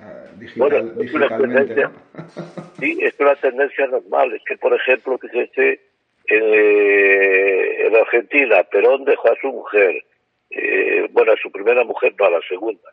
eh, 0.00 0.28
digital, 0.36 0.58
Bueno, 0.70 1.02
es 1.02 1.12
una 1.12 1.26
digitalmente, 1.26 1.74
tendencia. 1.74 1.90
¿no? 2.14 2.68
Sí, 2.78 2.98
es 3.00 3.14
una 3.18 3.34
tendencia 3.36 3.86
normal. 3.88 4.32
Es 4.34 4.42
que, 4.44 4.56
por 4.56 4.72
ejemplo, 4.74 5.18
fíjese, 5.18 5.80
eh, 6.28 7.86
en 7.86 7.96
Argentina, 7.96 8.62
Perón 8.64 9.04
dejó 9.04 9.32
a 9.32 9.36
su 9.40 9.48
mujer, 9.48 10.04
eh, 10.50 11.08
bueno, 11.10 11.32
a 11.32 11.36
su 11.36 11.50
primera 11.50 11.82
mujer, 11.84 12.14
no 12.18 12.26
a 12.26 12.30
la 12.30 12.40
segunda. 12.48 12.90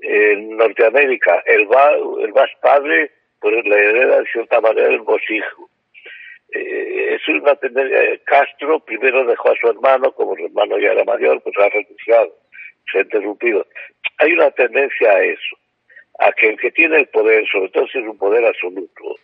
En 0.00 0.56
Norteamérica, 0.56 1.42
el, 1.46 1.70
va, 1.70 1.92
el 2.20 2.32
más 2.32 2.50
padre, 2.60 3.12
pues 3.40 3.64
le 3.64 3.76
hereda 3.76 4.20
de 4.20 4.26
cierta 4.32 4.60
manera 4.60 4.88
el 4.88 5.02
hijo. 5.02 5.70
Eh, 6.54 7.16
es 7.16 7.28
una 7.28 7.56
tendencia. 7.56 7.98
Castro 8.24 8.80
primero 8.80 9.24
dejó 9.26 9.50
a 9.50 9.56
su 9.60 9.68
hermano, 9.68 10.12
como 10.12 10.36
su 10.36 10.46
hermano 10.46 10.78
ya 10.78 10.92
era 10.92 11.04
mayor, 11.04 11.42
pues 11.42 11.54
ha 11.58 11.68
renunciado, 11.68 12.32
se 12.90 12.98
ha 12.98 13.02
interrumpido. 13.02 13.66
Hay 14.18 14.32
una 14.32 14.50
tendencia 14.52 15.10
a 15.10 15.24
eso, 15.24 15.56
a 16.20 16.32
que 16.32 16.50
el 16.50 16.58
que 16.58 16.70
tiene 16.70 16.98
el 16.98 17.08
poder, 17.08 17.44
sobre 17.50 17.70
todo 17.70 17.88
si 17.88 17.98
es 17.98 18.06
un 18.06 18.18
poder 18.18 18.46
absoluto, 18.46 19.16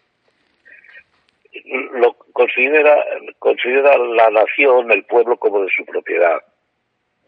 lo 1.92 2.14
considera, 2.32 2.96
considera 3.38 3.96
la 3.98 4.30
nación, 4.30 4.90
el 4.90 5.04
pueblo 5.04 5.36
como 5.36 5.62
de 5.62 5.70
su 5.76 5.84
propiedad. 5.84 6.42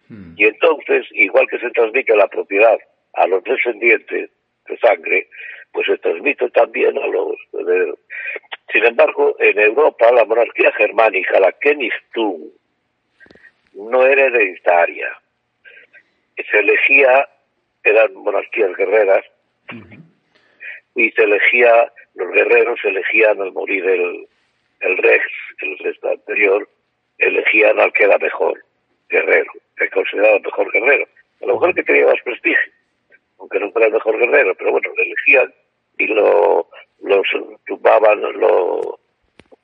Hmm. 0.09 0.34
Y 0.36 0.46
entonces, 0.46 1.07
igual 1.12 1.46
que 1.48 1.59
se 1.59 1.70
transmite 1.70 2.16
la 2.16 2.28
propiedad 2.28 2.78
a 3.14 3.26
los 3.26 3.42
descendientes 3.44 4.30
de 4.66 4.78
sangre, 4.78 5.28
pues 5.72 5.86
se 5.86 5.98
transmite 5.98 6.50
también 6.50 6.98
a 6.98 7.07
los 7.07 7.36
herederos. 7.53 7.98
Sin 8.73 8.85
embargo, 8.87 9.37
en 9.39 9.59
Europa, 9.59 10.11
la 10.12 10.25
monarquía 10.25 10.73
germánica, 10.73 11.39
la 11.39 11.53
Königtum, 11.53 12.51
no 13.75 14.07
era 14.07 14.25
hereditaria. 14.25 15.09
Se 16.51 16.59
elegía, 16.59 17.29
eran 17.85 18.14
monarquías 18.14 18.75
guerreras, 18.77 19.25
y 20.95 21.11
se 21.11 21.23
elegía, 21.23 21.93
los 22.14 22.33
guerreros 22.33 22.81
elegían 22.85 23.41
al 23.41 23.53
morir 23.53 23.87
el, 23.87 24.27
el 24.81 24.97
rex, 24.99 25.25
el 25.61 25.79
resto 25.79 26.09
anterior, 26.09 26.68
elegían 27.18 27.79
al 27.79 27.93
que 27.93 28.05
era 28.05 28.18
mejor 28.18 28.64
guerrero, 29.09 29.53
el 29.77 30.43
mejor 30.43 30.73
guerrero. 30.73 31.07
A 31.43 31.47
lo 31.47 31.55
mejor 31.55 31.75
que 31.75 31.83
tenía 31.83 32.07
más 32.07 32.20
prestigio, 32.25 32.73
aunque 33.39 33.61
no 33.61 33.70
fuera 33.70 33.89
el 33.89 33.93
mejor 33.95 34.18
guerrero, 34.18 34.55
pero 34.55 34.73
bueno, 34.73 34.89
lo 34.97 35.03
elegían 35.03 35.53
y 36.03 36.07
lo, 36.09 36.68
lo 37.03 37.22
tumbaban, 37.66 38.20
lo, 38.20 38.98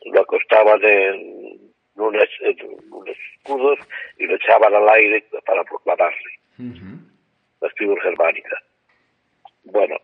lo 0.04 0.20
acostaban 0.20 0.82
en 0.84 1.72
unos, 1.96 2.28
en 2.40 2.56
unos 2.90 3.16
escudos 3.36 3.78
y 4.18 4.26
lo 4.26 4.36
echaban 4.36 4.74
al 4.74 4.88
aire 4.88 5.24
para 5.44 5.64
proclamarse 5.64 6.30
Ujú. 6.58 6.98
las 7.60 7.74
tribus 7.74 8.00
germánicas. 8.02 8.62
Bueno, 9.64 9.96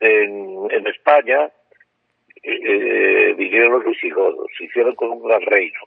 en, 0.00 0.68
en 0.70 0.86
España 0.86 1.50
eh, 2.42 3.34
vinieron 3.38 3.72
los 3.72 3.84
visigodos, 3.84 4.46
se 4.58 4.64
hicieron 4.64 4.94
con 4.96 5.10
un 5.10 5.22
gran 5.26 5.40
reino. 5.42 5.80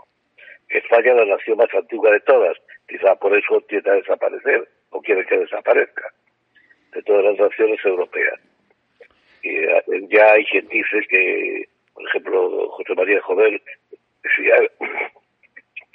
España 0.70 1.12
es 1.12 1.18
la 1.18 1.26
nación 1.26 1.58
más 1.58 1.74
antigua 1.74 2.12
de 2.12 2.20
todas, 2.22 2.58
quizá 2.88 3.16
por 3.16 3.38
eso 3.38 3.62
tiende 3.70 3.92
a 3.92 3.94
desaparecer, 3.94 4.68
o 4.90 5.02
quiere 5.02 5.26
que 5.26 5.38
desaparezca, 5.38 6.12
de 6.94 7.04
todas 7.04 7.24
las 7.24 7.38
naciones 7.38 7.80
europeas. 7.86 8.40
Eh, 9.50 9.84
ya 10.10 10.32
hay 10.34 10.46
quien 10.46 10.68
dice 10.68 11.00
que, 11.10 11.68
por 11.94 12.08
ejemplo, 12.08 12.70
José 12.70 12.94
María 12.96 13.22
Jovel 13.22 13.62
decía 14.24 14.56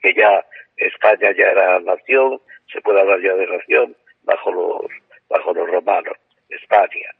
que 0.03 0.15
ya 0.15 0.45
España 0.77 1.33
ya 1.37 1.51
era 1.51 1.81
nación, 1.81 2.41
se 2.73 2.81
puede 2.81 3.01
hablar 3.01 3.21
ya 3.21 3.35
de 3.35 3.47
nación 3.47 3.97
bajo 4.23 4.51
los 4.53 4.91
bajo 5.29 5.53
los 5.55 5.69
romanos, 5.71 6.17
España. 6.49 7.11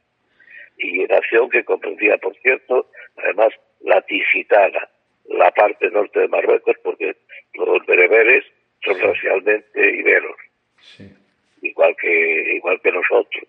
Y 0.77 1.03
nación 1.05 1.49
que 1.49 1.63
comprendía, 1.63 2.17
por 2.17 2.35
cierto, 2.37 2.87
además 3.17 3.53
la 3.81 4.01
Ticitana, 4.01 4.89
la 5.25 5.51
parte 5.51 5.89
norte 5.89 6.19
de 6.21 6.27
Marruecos, 6.27 6.75
porque 6.83 7.15
los 7.55 7.85
bereberes 7.85 8.43
son 8.83 8.99
racialmente 8.99 9.91
iberos, 9.97 10.35
Sí. 10.79 11.09
igual 11.61 11.95
que 11.95 12.55
igual 12.55 12.79
que 12.81 12.91
nosotros, 12.91 13.43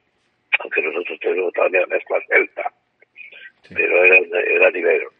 aunque 0.61 0.82
nosotros 0.82 1.18
tenemos 1.20 1.52
también 1.52 1.88
mezcla 1.88 2.18
celta, 2.28 2.72
Sí. 3.62 3.74
pero 3.74 4.05
eran, 4.05 4.24
eran 4.34 4.76
iberos. 4.76 5.12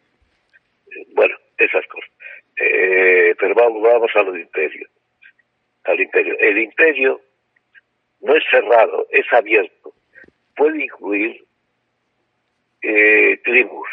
Bueno, 1.15 1.37
esas 1.59 1.87
cosas. 1.87 2.11
Eh, 2.57 3.35
pero 3.39 3.55
vamos, 3.55 3.83
vamos 3.83 4.11
a 4.15 4.23
lo 4.23 4.33
del 4.33 4.43
imperio. 4.43 4.87
Al 5.85 6.01
imperio. 6.01 6.37
El 6.39 6.59
imperio 6.59 7.21
no 8.21 8.37
es 8.37 8.45
cerrado, 8.51 9.07
es 9.11 9.31
abierto. 9.33 9.93
Puede 10.57 10.85
incluir 10.85 11.45
eh, 12.83 13.39
tribus. 13.45 13.89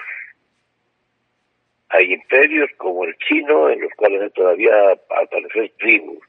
Hay 1.90 2.14
imperios 2.14 2.70
como 2.78 3.04
el 3.06 3.16
chino, 3.18 3.70
en 3.70 3.82
los 3.82 3.92
cuales 3.94 4.22
hay 4.22 4.30
todavía 4.32 4.92
al 4.92 5.28
parecer 5.30 5.72
tribus. 5.80 6.20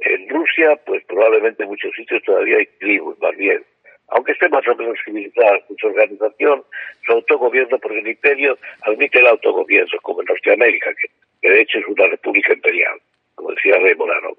En 0.00 0.28
Rusia, 0.28 0.76
pues 0.86 1.04
probablemente 1.06 1.62
en 1.64 1.70
muchos 1.70 1.92
sitios 1.94 2.22
todavía 2.22 2.58
hay 2.58 2.66
tribus, 2.78 3.18
más 3.20 3.36
bien. 3.36 3.64
Aunque 4.08 4.32
esté 4.32 4.48
más 4.48 4.66
o 4.66 4.74
menos 4.74 4.96
civilizada 5.04 5.60
su 5.78 5.86
organización, 5.86 6.64
su 7.04 7.12
autogobierno, 7.12 7.78
porque 7.78 7.98
el 7.98 8.08
imperio 8.08 8.58
admite 8.82 9.18
el 9.18 9.26
autogobierno, 9.26 9.98
como 10.02 10.22
en 10.22 10.26
Norteamérica, 10.26 10.94
que, 10.94 11.08
que 11.42 11.50
de 11.50 11.60
hecho 11.60 11.78
es 11.78 11.86
una 11.86 12.06
república 12.06 12.52
imperial, 12.52 12.98
como 13.34 13.50
decía 13.52 13.78
Rey 13.78 13.94
Morano. 13.94 14.30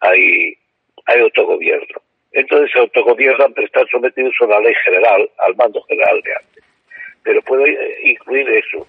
Hay, 0.00 0.56
hay 1.06 1.20
autogobierno. 1.20 2.00
Entonces 2.32 2.70
se 2.70 2.78
autogobiernan, 2.78 3.52
pero 3.54 3.66
están 3.66 3.86
sometidos 3.88 4.34
a 4.42 4.46
la 4.46 4.60
ley 4.60 4.74
general, 4.84 5.28
al 5.38 5.56
mando 5.56 5.82
general 5.84 6.20
de 6.22 6.34
antes. 6.34 6.64
Pero 7.22 7.42
puede 7.42 8.10
incluir 8.10 8.48
eso, 8.50 8.86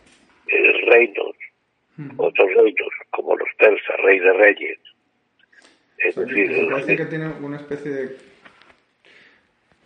reinos, 0.85 1.35
otros 2.17 2.47
reinos, 2.53 2.89
como 3.09 3.35
los 3.35 3.49
persas, 3.57 3.97
rey 4.03 4.19
de 4.19 4.33
reyes. 4.33 4.79
Es 5.97 6.15
decir, 6.15 6.67
parece 6.69 6.97
que 6.97 7.05
tiene 7.05 7.27
una 7.41 7.57
especie 7.57 7.91
de. 7.91 8.17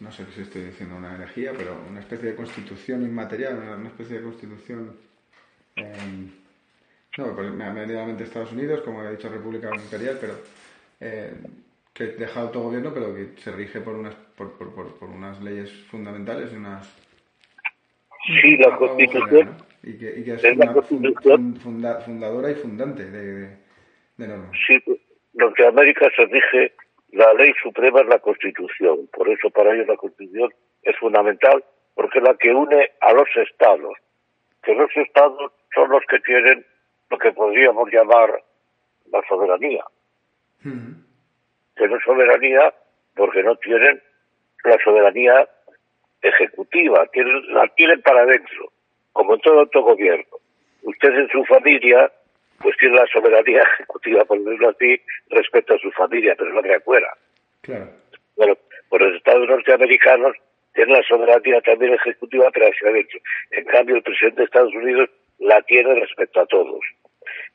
No 0.01 0.11
sé 0.11 0.25
si 0.35 0.41
estoy 0.41 0.63
diciendo 0.63 0.97
una 0.97 1.15
herejía, 1.15 1.53
pero 1.55 1.77
una 1.89 2.01
especie 2.01 2.29
de 2.29 2.35
constitución 2.35 3.03
inmaterial, 3.03 3.57
una, 3.57 3.87
especie 3.87 4.17
de 4.17 4.23
constitución. 4.23 4.97
eh, 5.77 5.93
no, 7.17 7.35
pues 7.35 7.51
me 7.51 7.63
ha 7.63 7.71
venido 7.71 7.99
a 7.99 8.01
la 8.01 8.07
mente 8.07 8.23
Estados 8.23 8.51
Unidos, 8.51 8.81
como 8.81 9.03
he 9.03 9.11
dicho, 9.11 9.29
República 9.29 9.69
Imperial, 9.73 10.17
pero. 10.19 10.33
eh, 10.99 11.33
que 11.93 12.05
deja 12.07 12.41
autogobierno, 12.41 12.93
pero 12.93 13.13
que 13.13 13.41
se 13.41 13.51
rige 13.51 13.81
por 13.81 13.95
unas, 13.95 14.15
por, 14.15 14.57
por, 14.57 14.73
por, 14.73 14.95
por 14.97 15.09
unas 15.09 15.41
leyes 15.41 15.71
fundamentales 15.89 16.51
y 16.53 16.55
unas. 16.55 16.87
Sí, 18.41 18.57
la 18.57 18.77
Constitución. 18.77 19.57
Y 19.83 19.97
que, 19.97 20.19
y 20.19 20.23
que 20.23 20.33
es, 20.35 20.43
una 20.43 20.73
Constitución 20.73 21.55
fundadora 21.57 22.51
y 22.51 22.55
fundante 22.55 23.09
de, 23.09 23.57
de, 24.17 24.27
normas. 24.27 24.51
Sí, 24.67 24.79
Norteamérica 25.33 26.07
se 26.15 26.25
rige, 26.25 26.73
la 27.11 27.33
ley 27.33 27.53
suprema 27.61 28.01
es 28.01 28.07
la 28.07 28.19
Constitución. 28.19 29.07
Por 29.13 29.29
eso 29.29 29.49
para 29.49 29.73
ellos 29.73 29.87
la 29.87 29.97
Constitución 29.97 30.53
es 30.83 30.97
fundamental 30.97 31.63
porque 31.93 32.19
es 32.19 32.23
la 32.23 32.35
que 32.35 32.53
une 32.53 32.91
a 33.01 33.13
los 33.13 33.27
estados. 33.35 33.93
Que 34.63 34.73
los 34.73 34.89
estados 34.95 35.51
son 35.73 35.89
los 35.89 36.03
que 36.07 36.19
tienen 36.19 36.65
lo 37.09 37.17
que 37.17 37.31
podríamos 37.33 37.91
llamar 37.91 38.41
la 39.11 39.21
soberanía. 39.27 39.83
Que 40.63 41.87
no 41.87 41.97
es 41.97 42.03
soberanía 42.03 42.73
porque 43.15 43.43
no 43.43 43.55
tienen 43.57 44.01
la 44.63 44.77
soberanía 44.83 45.49
ejecutiva, 46.21 47.05
tienen, 47.07 47.53
la 47.53 47.67
tienen 47.75 48.01
para 48.01 48.21
adentro, 48.21 48.71
como 49.11 49.33
en 49.33 49.41
todo 49.41 49.59
autogobierno. 49.61 50.37
Usted 50.83 51.09
en 51.09 51.29
su 51.29 51.43
familia, 51.45 52.11
pues 52.61 52.77
tiene 52.77 52.95
la 52.95 53.07
soberanía 53.07 53.61
ejecutiva, 53.73 54.25
por 54.25 54.39
decirlo 54.39 54.69
así, 54.69 55.01
respecto 55.29 55.73
a 55.75 55.79
su 55.79 55.91
familia, 55.91 56.35
pero 56.37 56.53
no 56.53 56.61
de 56.61 56.75
afuera. 56.75 57.07
Claro. 57.61 57.89
Bueno, 58.35 58.57
por 58.89 59.01
los 59.01 59.15
Estados 59.15 59.47
norteamericanos 59.47 60.35
tiene 60.73 60.93
la 60.93 61.03
soberanía 61.03 61.61
también 61.61 61.93
ejecutiva, 61.93 62.49
pero 62.53 62.67
hacia 62.67 62.89
adentro. 62.89 63.19
En 63.51 63.65
cambio, 63.65 63.95
el 63.95 64.03
presidente 64.03 64.37
de 64.37 64.45
Estados 64.45 64.73
Unidos 64.73 65.09
la 65.39 65.61
tiene 65.63 65.95
respecto 65.95 66.41
a 66.41 66.45
todos. 66.45 66.79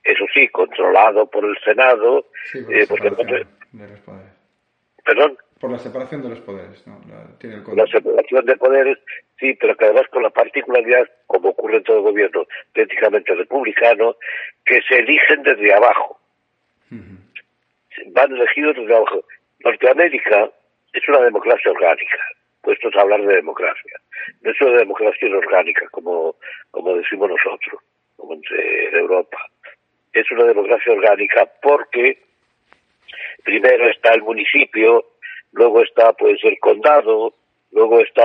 Eso 0.05 0.25
sí, 0.35 0.49
controlado 0.49 1.29
por 1.29 1.45
el 1.45 1.57
Senado. 1.65 2.27
eh, 2.55 2.87
porque 2.89 3.11
¿Perdón? 5.05 5.39
Por 5.61 5.71
la 5.71 5.79
separación 5.79 6.23
de 6.23 6.29
los 6.29 6.41
poderes, 6.41 6.87
¿no? 6.87 7.01
La, 7.09 7.39
tiene 7.39 7.57
el 7.57 7.77
la 7.77 7.87
separación 7.87 8.45
de 8.45 8.57
poderes, 8.57 8.99
sí, 9.41 9.55
pero 9.59 9.75
que 9.75 9.87
además 9.87 10.07
con 10.11 10.23
la 10.23 10.31
particularidad, 10.31 11.09
como 11.27 11.51
ocurre 11.51 11.79
en 11.79 11.85
todo 11.85 12.03
gobierno 12.03 12.47
prácticamente 12.75 13.35
republicano, 13.35 14.17
que 14.67 14.81
se 14.87 14.99
eligen 14.99 15.43
desde 15.43 15.73
abajo. 15.73 16.21
Van 18.09 18.33
elegidos 18.33 18.77
desde 18.77 18.95
abajo. 18.95 19.25
Norteamérica 19.61 20.51
es 20.93 21.09
una 21.09 21.21
democracia 21.21 21.71
orgánica, 21.71 22.19
puestos 22.61 22.95
a 22.95 23.01
hablar 23.01 23.23
de 23.23 23.37
democracia. 23.37 23.99
No 24.43 24.51
es 24.51 24.61
una 24.61 24.79
democracia 24.79 25.29
orgánica, 25.29 25.89
como, 25.91 26.37
como 26.71 26.97
decimos 26.97 27.31
nosotros, 27.31 27.83
como 28.17 28.35
en 28.35 28.95
Europa. 28.95 29.39
Es 30.13 30.31
una 30.31 30.45
democracia 30.45 30.93
orgánica 30.93 31.51
porque 31.63 32.19
primero 33.45 33.89
está 33.89 34.13
el 34.15 34.23
municipio, 34.23 35.05
luego 35.57 35.83
está 35.83 36.13
pues 36.13 36.39
el 36.45 36.59
condado, 36.61 37.33
luego 37.73 38.01
está 38.01 38.23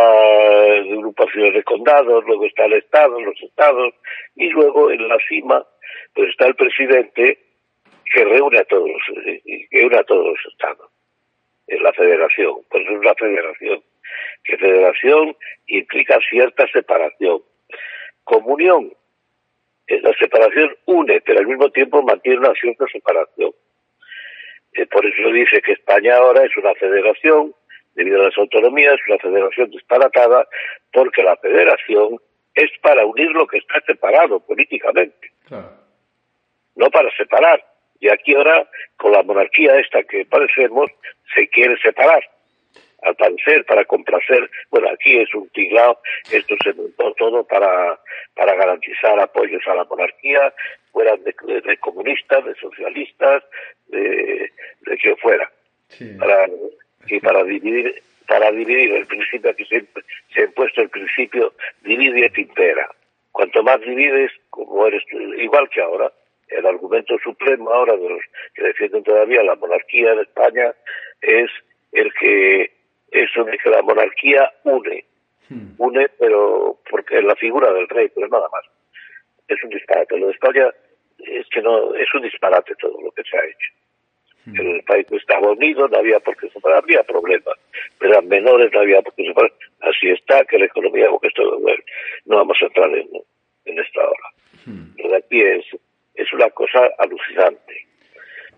agrupaciones 0.77 1.53
de 1.53 1.63
condados, 1.63 2.23
luego 2.25 2.45
está 2.45 2.65
el 2.65 2.73
estado, 2.73 3.19
los 3.21 3.41
estados 3.41 3.93
y 4.35 4.49
luego 4.49 4.91
en 4.91 5.07
la 5.07 5.17
cima 5.27 5.65
pues 6.13 6.29
está 6.29 6.47
el 6.47 6.55
presidente 6.55 7.39
que 8.13 8.25
reúne 8.25 8.59
a 8.59 8.65
todos, 8.65 8.91
que 9.23 9.67
reúne 9.71 9.97
a 9.97 10.03
todos 10.03 10.27
los 10.27 10.45
estados. 10.51 10.91
Es 11.67 11.81
la 11.81 11.93
federación, 11.93 12.57
pues 12.69 12.83
es 12.83 12.99
una 12.99 13.15
federación. 13.15 13.81
Que 14.43 14.57
federación 14.57 15.37
implica 15.67 16.19
cierta 16.29 16.67
separación. 16.67 17.41
Comunión, 18.25 18.91
la 19.87 20.13
separación 20.19 20.75
une, 20.85 21.21
pero 21.21 21.39
al 21.39 21.47
mismo 21.47 21.69
tiempo 21.69 22.03
mantiene 22.03 22.39
una 22.39 22.53
cierta 22.55 22.85
separación. 22.91 23.53
Eh, 24.73 24.85
por 24.87 25.05
eso 25.05 25.31
dice 25.31 25.61
que 25.61 25.73
España 25.73 26.15
ahora 26.17 26.43
es 26.45 26.55
una 26.57 26.73
federación, 26.75 27.53
debido 27.95 28.21
a 28.21 28.25
las 28.25 28.37
autonomías, 28.37 28.95
una 29.07 29.17
federación 29.17 29.69
disparatada, 29.69 30.47
porque 30.93 31.23
la 31.23 31.35
federación 31.37 32.19
es 32.55 32.71
para 32.81 33.05
unir 33.05 33.31
lo 33.31 33.47
que 33.47 33.57
está 33.57 33.81
separado 33.85 34.39
políticamente, 34.39 35.31
no 36.75 36.89
para 36.89 37.09
separar. 37.15 37.63
Y 37.99 38.09
aquí 38.09 38.33
ahora, 38.33 38.67
con 38.97 39.11
la 39.11 39.23
monarquía 39.23 39.75
esta 39.79 40.03
que 40.03 40.25
parecemos, 40.25 40.89
se 41.35 41.47
quiere 41.49 41.77
separar 41.77 42.23
al 43.01 43.15
parecer, 43.15 43.65
para 43.65 43.85
complacer, 43.85 44.49
bueno, 44.69 44.89
aquí 44.89 45.17
es 45.17 45.33
un 45.33 45.49
tiglao, 45.49 45.99
esto 46.31 46.55
se 46.63 46.73
montó 46.73 47.13
todo 47.13 47.43
para, 47.45 47.99
para 48.35 48.55
garantizar 48.55 49.19
apoyos 49.19 49.61
a 49.67 49.75
la 49.75 49.85
monarquía, 49.85 50.53
fueran 50.91 51.23
de, 51.23 51.33
comunistas, 51.77 52.45
de 52.45 52.55
socialistas, 52.55 53.43
de, 53.87 54.51
de 54.81 54.97
que 54.97 55.15
fuera. 55.17 55.51
Para, 56.19 56.47
y 57.07 57.19
para 57.19 57.43
dividir, 57.43 58.01
para 58.27 58.51
dividir 58.51 58.93
el 58.93 59.07
principio, 59.07 59.51
aquí 59.51 59.65
se, 59.65 59.85
se 60.33 60.41
ha 60.41 60.45
impuesto 60.45 60.81
el 60.81 60.89
principio 60.89 61.53
divide 61.81 62.25
et 62.25 62.37
impera. 62.37 62.89
Cuanto 63.31 63.63
más 63.63 63.81
divides, 63.81 64.31
como 64.49 64.87
eres 64.87 65.03
igual 65.37 65.69
que 65.69 65.81
ahora, 65.81 66.11
el 66.47 66.65
argumento 66.65 67.17
supremo 67.23 67.71
ahora 67.71 67.95
de 67.95 68.09
los 68.09 68.21
que 68.53 68.63
defienden 68.63 69.03
todavía 69.03 69.43
la 69.43 69.55
monarquía 69.55 70.13
en 70.13 70.19
España 70.19 70.73
es 71.21 71.49
el 71.91 72.13
que 72.13 72.71
eso 73.11 73.43
de 73.43 73.57
que 73.57 73.69
la 73.69 73.81
monarquía 73.81 74.51
une, 74.63 75.05
hmm. 75.49 75.73
une, 75.77 76.09
pero 76.17 76.79
porque 76.89 77.17
es 77.17 77.23
la 77.23 77.35
figura 77.35 77.71
del 77.73 77.87
rey, 77.89 78.09
pero 78.15 78.27
nada 78.27 78.47
más. 78.51 78.63
Es 79.47 79.61
un 79.63 79.69
disparate. 79.69 80.17
Lo 80.17 80.27
de 80.27 80.33
España 80.33 80.69
es 81.19 81.47
que 81.49 81.61
no, 81.61 81.93
es 81.95 82.07
un 82.13 82.21
disparate 82.21 82.73
todo 82.75 82.99
lo 83.01 83.11
que 83.11 83.23
se 83.23 83.37
ha 83.37 83.43
hecho. 83.45 83.71
Hmm. 84.45 84.59
El 84.59 84.83
país 84.83 85.05
estaba 85.11 85.51
unido, 85.51 85.87
no 85.87 85.97
había 85.97 86.19
por 86.19 86.35
qué 86.37 86.49
separar, 86.49 86.83
había 86.83 87.03
problemas, 87.03 87.59
pero 87.99 88.13
eran 88.13 88.27
menores, 88.27 88.71
no 88.71 88.79
había 88.79 89.01
por 89.01 89.13
qué 89.13 89.25
separar. 89.25 89.51
Así 89.81 90.09
está, 90.09 90.43
que 90.45 90.57
la 90.57 90.65
economía, 90.65 91.09
porque 91.09 91.27
esto, 91.27 91.43
no 92.25 92.37
vamos 92.37 92.57
a 92.61 92.65
entrar 92.65 92.89
en, 92.95 93.09
en 93.65 93.79
esta 93.79 93.99
hora. 93.99 94.29
Hmm. 94.65 94.95
Lo 94.97 95.09
de 95.09 95.17
aquí 95.17 95.41
es, 95.41 95.65
es 96.15 96.33
una 96.33 96.49
cosa 96.51 96.89
alucinante, 96.97 97.87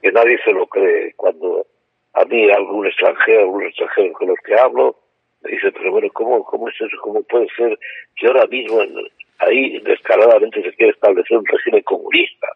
que 0.01 0.11
nadie 0.11 0.37
se 0.43 0.51
lo 0.51 0.67
cree 0.67 1.13
cuando 1.15 1.65
a 2.13 2.25
mí 2.25 2.51
algún 2.51 2.87
extranjero, 2.87 3.41
algún 3.41 3.63
extranjero 3.63 4.13
con 4.13 4.27
los 4.29 4.37
que 4.45 4.55
hablo, 4.55 4.95
me 5.41 5.51
dice, 5.51 5.71
pero 5.71 5.91
bueno, 5.91 6.07
¿cómo, 6.13 6.43
cómo 6.43 6.69
es 6.69 6.75
eso? 6.79 6.95
¿Cómo 7.01 7.21
puede 7.23 7.47
ser 7.57 7.77
que 8.15 8.27
ahora 8.27 8.45
mismo 8.47 8.81
ahí 9.39 9.79
descaradamente 9.79 10.61
se 10.61 10.73
quiere 10.73 10.91
establecer 10.91 11.37
un 11.37 11.45
régimen 11.45 11.83
comunista? 11.83 12.47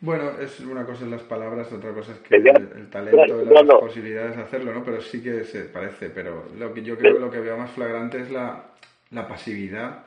Bueno, 0.00 0.30
es 0.40 0.60
una 0.60 0.86
cosa 0.86 1.04
en 1.04 1.10
las 1.10 1.22
palabras, 1.22 1.72
otra 1.72 1.92
cosa 1.92 2.12
es 2.12 2.18
que 2.20 2.36
el, 2.36 2.88
talento 2.88 3.42
y 3.42 3.52
las 3.52 3.64
posibilidades 3.64 4.36
de 4.36 4.42
hacerlo, 4.42 4.72
¿no? 4.72 4.84
Pero 4.84 5.00
sí 5.00 5.20
que 5.20 5.42
se 5.42 5.64
parece, 5.64 6.08
pero 6.10 6.44
lo 6.56 6.72
que 6.72 6.82
yo 6.82 6.96
creo 6.96 7.14
que 7.14 7.20
lo 7.20 7.30
que 7.30 7.40
veo 7.40 7.56
más 7.56 7.72
flagrante 7.72 8.20
es 8.20 8.30
la, 8.30 8.64
la 9.10 9.26
pasividad, 9.26 10.04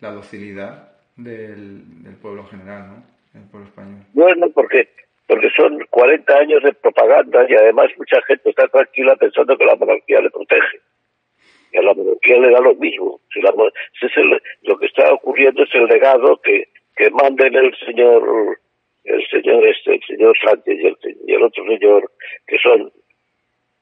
la 0.00 0.10
docilidad 0.10 0.96
del, 1.14 2.02
del 2.02 2.16
pueblo 2.16 2.44
general, 2.46 2.88
¿no? 2.88 3.40
El 3.40 3.46
pueblo 3.48 3.68
español. 3.68 4.00
Bueno, 4.14 4.50
porque 4.50 4.88
porque 5.28 5.50
son 5.54 5.78
40 5.90 6.38
años 6.38 6.62
de 6.62 6.72
propaganda 6.72 7.44
y 7.48 7.54
además 7.54 7.88
mucha 7.98 8.20
gente 8.22 8.48
está 8.48 8.66
tranquila 8.68 9.14
pensando 9.16 9.56
que 9.58 9.66
la 9.66 9.76
monarquía 9.76 10.22
le 10.22 10.30
protege. 10.30 10.80
Y 11.70 11.76
a 11.76 11.82
la 11.82 11.92
monarquía 11.92 12.38
le 12.38 12.50
da 12.50 12.60
lo 12.60 12.74
mismo. 12.74 13.20
Si 13.32 13.40
la, 13.42 13.52
lo 14.62 14.78
que 14.78 14.86
está 14.86 15.12
ocurriendo 15.12 15.62
es 15.62 15.74
el 15.74 15.84
legado 15.84 16.40
que, 16.42 16.68
que 16.96 17.10
manden 17.10 17.54
el 17.54 17.76
señor 17.76 18.58
el 19.04 19.26
señor 19.28 19.66
este, 19.66 19.94
el 19.94 20.02
señor 20.06 20.36
Sánchez 20.38 20.78
y 20.80 20.86
el, 20.86 20.96
y 21.26 21.34
el 21.34 21.42
otro 21.42 21.64
señor, 21.64 22.10
que 22.46 22.58
son 22.58 22.90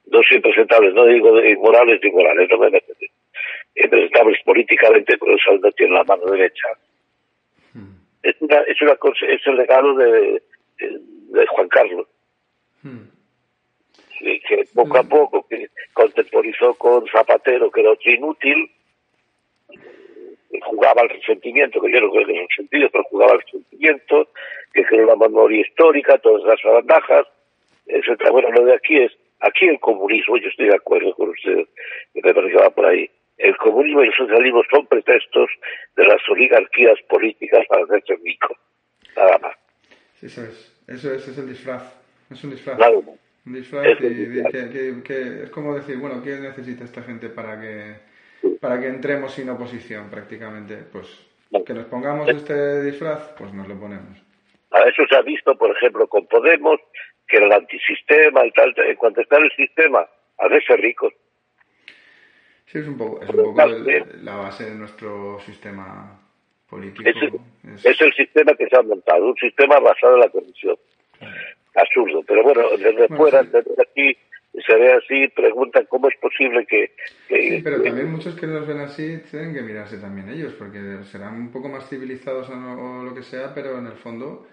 dos 0.05 0.26
impresentables, 0.30 0.94
no 0.94 1.05
digo 1.07 1.42
inmorales 1.44 2.01
ni 2.03 2.11
morales, 2.11 2.49
no 2.51 2.59
me 2.59 2.70
meten. 2.70 2.97
Impresentables 3.74 4.38
políticamente, 4.44 5.16
pero 5.18 5.36
eso 5.36 5.57
no 5.59 5.70
tiene 5.72 5.94
la 5.94 6.05
mano 6.05 6.26
derecha. 6.26 6.68
Hmm. 7.72 7.99
Es, 8.22 8.34
una, 8.40 8.59
es, 8.61 8.80
una, 8.82 8.97
es 9.28 9.47
el 9.47 9.57
legado 9.57 9.94
de 9.94 10.42
de 10.78 11.01
Juan 11.49 11.68
Carlos. 11.68 12.07
Hmm. 12.83 13.09
que 14.20 14.64
poco 14.74 14.97
a 14.97 15.03
hmm. 15.03 15.09
poco 15.09 15.47
que 15.49 15.68
contemporizó 15.93 16.74
con 16.74 17.07
Zapatero, 17.09 17.70
que 17.70 17.81
era 17.81 17.91
otro 17.91 18.12
inútil, 18.12 18.70
jugaba 20.62 21.03
al 21.03 21.09
resentimiento, 21.09 21.81
que 21.81 21.93
yo 21.93 22.01
no 22.01 22.11
creo 22.11 22.27
que 22.27 22.43
es 22.43 22.49
sentido, 22.55 22.89
pero 22.91 23.05
jugaba 23.05 23.33
al 23.33 23.41
resentimiento, 23.41 24.29
que 24.72 24.85
creó 24.85 25.07
la 25.07 25.16
memoria 25.16 25.61
histórica, 25.61 26.18
todas 26.18 26.43
las 26.45 26.74
ventajas, 26.74 27.27
etcétera. 27.87 28.31
Bueno, 28.31 28.51
lo 28.51 28.64
de 28.64 28.74
aquí 28.74 28.99
es, 28.99 29.12
aquí 29.41 29.66
el 29.66 29.81
comunismo, 29.81 30.37
yo 30.37 30.49
estoy 30.49 30.68
de 30.68 30.77
acuerdo 30.77 31.14
con 31.14 31.31
usted, 31.31 31.66
me 32.14 32.22
parece 32.22 32.53
que 32.53 32.62
va 32.62 32.70
por 32.70 32.87
ahí. 32.87 33.11
El 33.39 33.57
comunismo 33.59 34.03
y 34.03 34.07
el 34.07 34.14
socialismo 34.14 34.62
son 34.70 34.87
pretextos 34.87 35.51
de 35.95 36.05
las 36.05 36.27
oligarquías 36.29 36.99
políticas 37.09 37.66
para 37.68 37.85
hacerse 37.85 38.16
rico. 38.24 38.57
Nada 39.14 39.39
más. 39.39 39.57
Eso 40.22 40.43
es. 40.43 40.76
Eso 40.87 41.12
es, 41.12 41.26
es 41.26 41.39
el 41.39 41.49
disfraz. 41.49 41.82
Es 42.30 42.43
un 42.45 42.51
disfraz. 42.51 42.78
Un 43.45 43.53
disfraz 43.55 43.87
y, 44.01 45.03
que, 45.03 45.43
es 45.45 45.51
como 45.51 45.74
decir, 45.74 45.99
bueno, 45.99 46.22
¿qué 46.22 46.37
necesita 46.37 46.84
esta 46.84 47.03
gente 47.03 47.28
para 47.28 47.61
que 47.61 48.16
para 48.61 48.80
que 48.80 48.89
entremos 48.89 49.32
sin 49.32 49.49
oposición 49.49 50.11
prácticamente? 50.11 50.76
Pues 50.93 51.07
que 51.64 51.74
nos 51.74 51.87
pongamos 51.87 52.28
este 52.28 52.82
disfraz, 52.82 53.34
pues 53.39 53.53
nos 53.53 53.68
lo 53.68 53.78
ponemos. 53.78 54.18
A 54.70 54.80
eso 54.80 55.03
se 55.09 55.16
ha 55.16 55.22
visto, 55.22 55.57
por 55.57 55.70
ejemplo, 55.70 56.07
con 56.09 56.26
Podemos, 56.26 56.80
que 57.26 57.39
el 57.39 57.51
antisistema, 57.53 58.45
y 58.45 58.51
tal, 58.51 58.74
en 58.76 58.97
cuanto 58.97 59.20
está 59.20 59.39
en 59.39 59.45
el 59.45 59.53
sistema, 59.53 60.07
a 60.39 60.49
veces 60.49 60.80
ricos. 60.80 61.12
Sí, 62.66 62.78
es 62.78 62.89
un 62.89 62.99
poco, 62.99 63.22
es 63.22 63.30
un 63.30 63.45
poco 63.45 63.62
el, 63.62 64.24
la 64.24 64.37
base 64.37 64.64
de 64.64 64.74
nuestro 64.74 65.39
sistema 65.41 66.26
político. 66.69 67.09
Es 67.09 67.17
el, 67.17 67.91
es 67.91 68.01
el, 68.01 68.12
sistema 68.14 68.55
que 68.55 68.69
se 68.69 68.77
ha 68.77 68.83
montado, 68.83 69.27
un 69.27 69.37
sistema 69.37 69.79
basado 69.79 70.14
en 70.14 70.21
la 70.21 70.29
corrupción. 70.29 70.77
Absurdo. 71.75 72.23
Pero 72.27 72.43
bueno, 72.43 72.62
desde 72.79 73.09
fuera, 73.09 73.43
desde 73.43 73.83
aquí, 73.83 74.17
se 74.64 74.75
ve 74.75 74.93
así, 74.95 75.29
preguntan 75.29 75.87
cómo 75.89 76.09
es 76.09 76.17
posible 76.17 76.64
que... 76.67 76.93
sí, 77.29 77.61
pero 77.62 77.83
también 77.83 78.11
muchos 78.11 78.35
que 78.37 78.47
los 78.47 78.67
ven 78.67 78.81
así 78.81 79.19
tienen 79.31 79.53
que 79.53 79.62
mirarse 79.62 79.99
también 79.99 80.31
ellos, 80.31 80.55
porque 80.55 80.79
serán 81.11 81.35
un 81.35 81.53
poco 81.53 81.69
más 81.69 81.89
civilizados 81.89 82.49
o, 82.49 83.03
lo 83.03 83.14
que 83.14 83.23
sea, 83.23 83.53
pero 83.55 83.79
en 83.79 83.87
el 83.87 83.93
fondo 83.93 84.47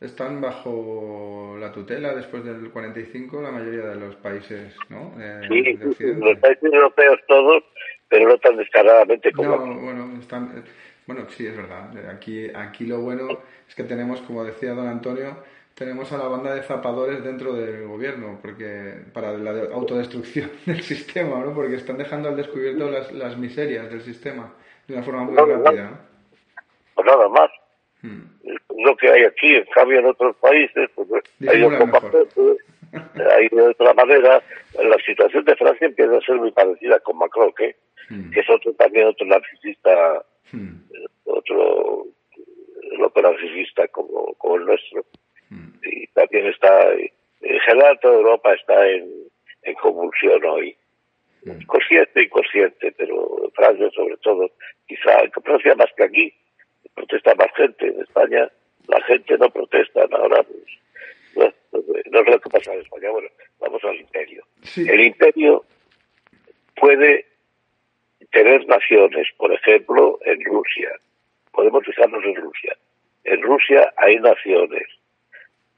están 0.00 0.40
bajo 0.40 1.56
la 1.58 1.72
tutela 1.72 2.14
después 2.14 2.44
del 2.44 2.70
45 2.70 3.42
la 3.42 3.50
mayoría 3.50 3.82
de 3.82 3.96
los 3.96 4.16
países 4.16 4.74
¿no? 4.88 5.12
sí, 5.48 5.76
los 6.14 6.38
países 6.38 6.62
europeos 6.62 7.20
todos, 7.28 7.64
pero 8.08 8.28
no 8.28 8.38
tan 8.38 8.56
descaradamente 8.56 9.30
como... 9.32 9.66
No, 9.66 9.80
bueno, 9.80 10.18
están, 10.20 10.64
bueno, 11.12 11.28
sí, 11.30 11.44
es 11.44 11.56
verdad. 11.56 11.90
Aquí, 12.08 12.48
aquí 12.54 12.86
lo 12.86 13.00
bueno 13.00 13.40
es 13.68 13.74
que 13.74 13.82
tenemos, 13.82 14.20
como 14.20 14.44
decía 14.44 14.74
don 14.74 14.86
Antonio, 14.86 15.38
tenemos 15.74 16.12
a 16.12 16.18
la 16.18 16.28
banda 16.28 16.54
de 16.54 16.62
zapadores 16.62 17.24
dentro 17.24 17.52
del 17.52 17.88
gobierno, 17.88 18.38
porque 18.40 18.94
para 19.12 19.32
la 19.32 19.74
autodestrucción 19.74 20.52
del 20.66 20.82
sistema, 20.82 21.40
¿no? 21.40 21.52
Porque 21.52 21.74
están 21.74 21.98
dejando 21.98 22.28
al 22.28 22.36
descubierto 22.36 22.88
las, 22.88 23.10
las 23.10 23.36
miserias 23.36 23.90
del 23.90 24.02
sistema 24.02 24.54
de 24.86 24.94
una 24.94 25.02
forma 25.02 25.24
muy 25.24 25.34
rápida, 25.34 25.90
¿no? 25.90 25.98
Pues 26.94 27.06
nada 27.06 27.28
más. 27.28 27.50
Hmm. 28.02 28.22
Lo 28.78 28.96
que 28.96 29.10
hay 29.10 29.24
aquí, 29.24 29.56
en 29.56 29.64
cambio 29.74 29.98
en 29.98 30.06
otros 30.06 30.36
países, 30.36 30.90
pues 30.94 31.08
hay, 31.40 31.48
hay 31.58 33.48
de 33.48 33.62
otra 33.62 33.94
manera. 33.94 34.40
La 34.80 34.96
situación 35.04 35.44
de 35.44 35.56
Francia 35.56 35.88
empieza 35.88 36.16
a 36.16 36.20
ser 36.20 36.36
muy 36.36 36.52
parecida 36.52 37.00
con 37.00 37.18
Macron, 37.18 37.52
que, 37.56 37.74
hmm. 38.10 38.30
que 38.30 38.40
es 38.40 38.48
otro 38.48 38.72
también 38.74 39.08
otro 39.08 39.26
narcisista, 39.26 40.24
hmm. 40.52 40.74
otro 41.24 42.06
loco 42.98 43.22
narcisista 43.22 43.88
como, 43.88 44.34
como 44.34 44.56
el 44.56 44.66
nuestro 44.66 45.04
y 45.82 46.06
también 46.08 46.46
está, 46.46 46.92
en 46.92 47.60
general 47.60 47.98
toda 48.00 48.14
Europa 48.14 48.54
está 48.54 48.88
en, 48.88 49.10
en 49.62 49.74
convulsión 49.74 50.44
hoy. 50.44 50.76
Consciente, 51.66 52.22
inconsciente, 52.22 52.92
pero 52.92 53.50
Francia 53.54 53.88
sobre 53.94 54.16
todo, 54.18 54.50
quizá 54.86 55.22
en 55.22 55.30
Francia 55.30 55.74
más 55.74 55.90
que 55.96 56.04
aquí, 56.04 56.34
protesta 56.94 57.34
más 57.34 57.48
gente. 57.56 57.86
En 57.86 58.00
España 58.02 58.50
la 58.88 59.00
gente 59.04 59.38
no 59.38 59.48
protesta, 59.48 60.02
ahora 60.12 60.44
pues, 61.34 61.54
no, 61.72 62.24
sé 62.24 62.30
lo 62.30 62.40
que 62.40 62.50
pasa 62.50 62.74
en 62.74 62.80
España. 62.80 63.10
Bueno, 63.10 63.28
vamos 63.58 63.82
al 63.84 63.96
imperio. 63.96 64.44
El 64.76 65.00
imperio 65.00 65.64
puede 66.76 67.24
tener 68.32 68.66
naciones, 68.66 69.28
por 69.36 69.52
ejemplo, 69.52 70.18
en 70.24 70.44
Rusia. 70.44 70.90
Podemos 71.52 71.84
fijarnos 71.84 72.24
en 72.24 72.36
Rusia. 72.36 72.76
En 73.24 73.42
Rusia 73.42 73.92
hay 73.96 74.16
naciones 74.16 74.84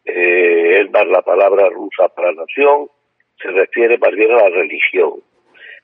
eh, 0.04 0.80
es 0.80 0.90
más 0.90 1.06
la 1.06 1.22
palabra 1.22 1.68
rusa 1.70 2.08
para 2.08 2.32
nación, 2.32 2.88
se 3.40 3.48
refiere 3.50 3.98
más 3.98 4.10
bien 4.12 4.32
a 4.32 4.42
la 4.42 4.48
religión 4.48 5.22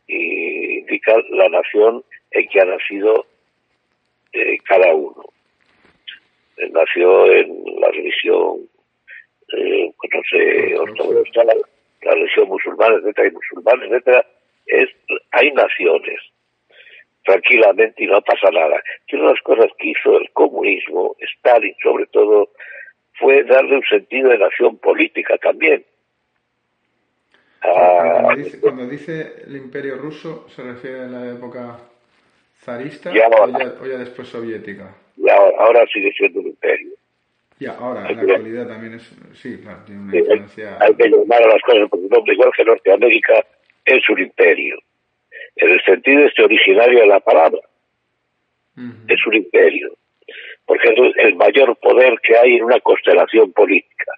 y 0.07 0.79
indica 0.79 1.17
la 1.31 1.49
nación 1.49 2.05
en 2.31 2.49
que 2.49 2.61
ha 2.61 2.65
nacido 2.65 3.27
eh, 4.33 4.59
cada 4.65 4.95
uno. 4.95 5.23
Eh, 6.57 6.69
nació 6.71 7.27
en 7.33 7.63
la 7.81 7.89
religión, 7.91 8.69
eh, 9.57 9.93
pues 9.97 10.13
no 10.13 10.21
sé, 10.31 10.79
ortodoxa, 10.79 11.45
la, 11.45 11.55
la, 12.03 12.15
religión 12.15 12.49
musulmana, 12.49 12.97
etcétera, 12.97 13.29
y 13.29 13.33
musulmanes, 13.33 13.91
etcétera. 13.91 14.27
Es, 14.67 14.91
hay 15.33 15.53
naciones 15.53 16.21
tranquilamente 17.29 18.05
y 18.05 18.07
no 18.07 18.21
pasa 18.23 18.51
nada. 18.51 18.83
Que 19.07 19.17
una 19.17 19.27
de 19.27 19.33
las 19.35 19.43
cosas 19.43 19.71
que 19.79 19.91
hizo 19.91 20.19
el 20.19 20.31
comunismo, 20.31 21.15
Stalin 21.21 21.75
sobre 21.83 22.07
todo, 22.07 22.51
fue 23.19 23.45
darle 23.45 23.77
un 23.77 23.85
sentido 23.85 24.31
de 24.31 24.39
nación 24.39 24.79
política 24.79 25.37
también. 25.39 25.85
Ah, 27.61 28.35
cuando, 28.61 28.87
dice, 28.87 29.43
el 29.47 29.57
imperio 29.57 29.97
ruso, 29.97 30.49
¿se 30.49 30.63
refiere 30.63 31.01
a 31.01 31.07
la 31.07 31.33
época 31.33 31.79
zarista 32.63 33.11
o, 33.11 33.85
ya, 33.87 33.99
después 33.99 34.29
soviética? 34.29 34.95
Y 35.17 35.29
ahora, 35.29 35.85
sigue 35.93 36.13
siendo 36.13 36.41
un 36.41 36.47
imperio. 36.47 36.93
Ya, 37.59 37.73
ahora, 37.73 38.09
en 38.09 38.17
la 38.17 38.23
actualidad 38.23 38.69
también 38.69 38.95
es, 38.95 39.13
sí, 39.35 39.59
claro, 39.59 39.81
tiene 39.85 40.03
una 40.03 40.17
influencia... 40.17 40.79
Hay 40.81 40.95
que 40.95 41.09
llamar 41.09 41.43
a 41.43 41.49
las 41.49 41.63
cosas 41.63 41.89
por 41.91 41.99
su 41.99 42.09
nombre, 42.09 42.33
igual 42.33 42.51
que 42.57 42.65
Norteamérica 42.65 43.45
es 43.85 44.09
un 44.09 44.21
imperio. 44.21 44.79
En 45.59 45.71
el 45.71 45.81
sentido 45.85 46.25
este 46.25 46.45
originario 46.45 47.01
de 47.01 47.07
la 47.07 47.21
palabra. 47.21 47.61
Es 49.09 49.27
un 49.27 49.35
imperio 49.35 49.99
porque 50.69 50.91
es 50.91 51.25
el 51.25 51.35
mayor 51.37 51.75
poder 51.77 52.21
que 52.21 52.37
hay 52.37 52.57
en 52.57 52.65
una 52.65 52.79
constelación 52.81 53.53
política. 53.53 54.13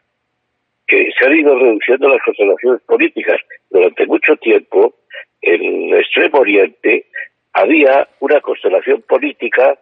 Que 0.87 1.09
se 1.17 1.25
han 1.25 1.39
ido 1.39 1.57
reduciendo 1.57 2.09
las 2.09 2.21
constelaciones 2.25 2.83
políticas. 2.83 3.41
Durante 3.71 4.05
mucho 4.07 4.37
tiempo, 4.37 4.93
en 5.41 5.93
el 5.93 6.01
Extremo 6.01 6.41
Oriente 6.41 7.07
había 7.53 8.09
una 8.19 8.41
constelación 8.41 9.01
política 9.03 9.79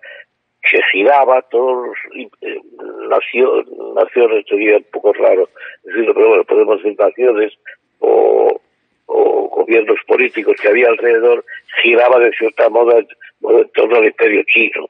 que 0.63 0.81
giraba 0.93 1.41
todos 1.43 1.97
eh, 2.15 2.61
naciones, 3.09 4.45
sería 4.47 4.77
un 4.77 4.87
poco 4.93 5.15
raro 5.15 5.49
decirlo, 5.85 6.13
pero 6.13 6.29
bueno, 6.29 6.45
podemos 6.45 6.83
decir 6.83 6.99
naciones 6.99 7.55
o, 8.01 8.61
gobiernos 9.09 9.99
políticos 10.07 10.57
que 10.61 10.69
había 10.69 10.89
alrededor, 10.89 11.45
giraba 11.83 12.19
de 12.21 12.31
cierta 12.33 12.69
modo 12.69 12.99
en 12.99 13.69
torno 13.75 13.97
al 13.97 14.05
imperio 14.05 14.43
chino 14.53 14.87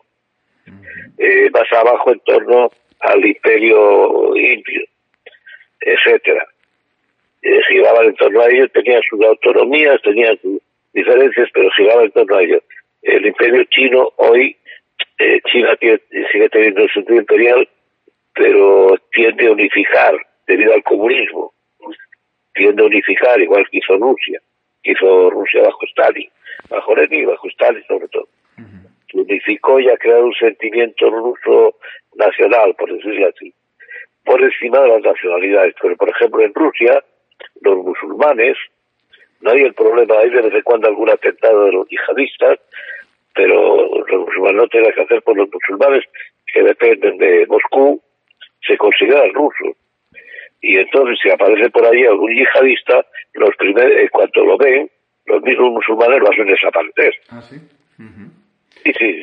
eh, 1.19 1.51
más 1.51 1.71
abajo 1.73 2.13
en 2.13 2.21
torno 2.21 2.71
al 3.01 3.25
imperio 3.25 4.37
indio, 4.37 4.83
etcétera. 5.81 6.47
Eh, 7.43 7.61
giraban 7.69 8.07
en 8.07 8.15
torno 8.15 8.41
a 8.41 8.49
ellos, 8.49 8.71
tenían 8.73 9.03
sus 9.09 9.25
autonomías, 9.25 10.01
tenían 10.03 10.39
sus 10.41 10.61
diferencias, 10.93 11.49
pero 11.53 11.71
giraban 11.71 12.05
en 12.05 12.13
torno 12.13 12.37
a 12.37 12.43
ellos. 12.43 12.63
El 13.03 13.27
imperio 13.27 13.65
chino 13.65 14.13
hoy, 14.17 14.57
eh, 15.19 15.41
China 15.51 15.77
sigue 15.81 16.49
teniendo 16.51 16.83
el 16.83 16.91
sentido 16.91 17.19
imperial, 17.19 17.69
pero 18.35 18.97
tiende 19.13 19.49
a 19.49 19.53
unificar 19.53 20.15
debido 20.47 20.75
al 20.75 20.83
comunismo. 20.83 21.53
A 22.67 22.85
unificar, 22.85 23.41
igual 23.41 23.67
que 23.71 23.79
hizo 23.79 23.97
Rusia, 23.97 24.41
que 24.83 24.93
hizo 24.93 25.31
Rusia 25.31 25.63
bajo 25.63 25.85
Stalin, 25.87 26.29
bajo 26.69 26.95
Lenin 26.95 27.21
y 27.21 27.25
bajo 27.27 27.49
Stalin 27.49 27.85
sobre 27.87 28.09
todo 28.09 28.29
unificó 29.15 29.81
y 29.81 29.89
ha 29.89 29.97
creado 29.97 30.27
un 30.27 30.35
sentimiento 30.35 31.11
ruso 31.11 31.77
nacional, 32.15 32.75
por 32.75 32.93
decirlo 32.93 33.29
así, 33.29 33.53
por 34.25 34.43
encima 34.43 34.81
de 34.81 34.89
las 34.89 35.03
nacionalidades. 35.03 35.75
Pero, 35.81 35.97
por 35.97 36.11
ejemplo, 36.11 36.43
en 36.43 36.55
Rusia, 36.55 37.03
los 37.61 37.77
musulmanes, 37.79 38.57
no 39.41 39.51
hay 39.51 39.63
el 39.63 39.75
problema, 39.75 40.17
hay 40.19 40.31
de 40.31 40.43
vez 40.43 40.55
en 40.55 40.63
cuando 40.63 40.89
algún 40.89 41.11
atentado 41.11 41.65
de 41.65 41.73
los 41.73 41.89
yihadistas, 41.89 42.59
pero 43.35 44.05
los 44.07 44.27
musulmanes 44.27 44.57
no 44.57 44.69
tienen 44.69 44.93
que 44.93 45.03
hacer 45.03 45.23
por 45.23 45.37
los 45.37 45.49
musulmanes 45.53 46.05
que 46.53 46.63
dependen 46.63 47.19
de 47.19 47.47
Moscú, 47.47 48.01
se 48.67 48.77
consideran 48.77 49.33
rusos. 49.33 49.77
Y 50.61 50.77
entonces, 50.77 51.19
si 51.23 51.31
aparece 51.31 51.71
por 51.71 51.85
ahí 51.85 52.05
algún 52.05 52.33
yihadista, 52.35 53.07
los 53.35 53.55
primeros, 53.57 53.93
en 53.97 54.09
cuanto 54.09 54.45
lo 54.45 54.59
ven, 54.59 54.91
los 55.27 55.43
mismos 55.43 55.73
musulmanes 55.73 56.21
lo 56.21 56.31
hacen 56.31 56.47
desaparecer. 56.47 57.15
Ah, 57.31 57.43
sí. 57.43 57.57
Sí, 58.85 58.93
sí, 58.97 59.23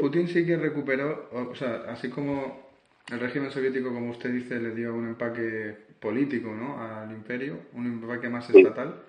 Putin 0.00 0.28
sí 0.28 0.46
que 0.46 0.56
recuperó, 0.56 1.30
o 1.32 1.54
sea, 1.54 1.84
así 1.88 2.10
como 2.10 2.70
el 3.10 3.18
régimen 3.18 3.50
soviético, 3.50 3.92
como 3.92 4.10
usted 4.10 4.30
dice, 4.30 4.60
le 4.60 4.74
dio 4.74 4.94
un 4.94 5.08
empaque 5.08 5.74
político 5.98 6.50
¿no? 6.50 6.80
al 6.82 7.10
imperio, 7.10 7.58
un 7.72 7.86
empaque 7.86 8.28
más 8.28 8.48
estatal. 8.50 9.02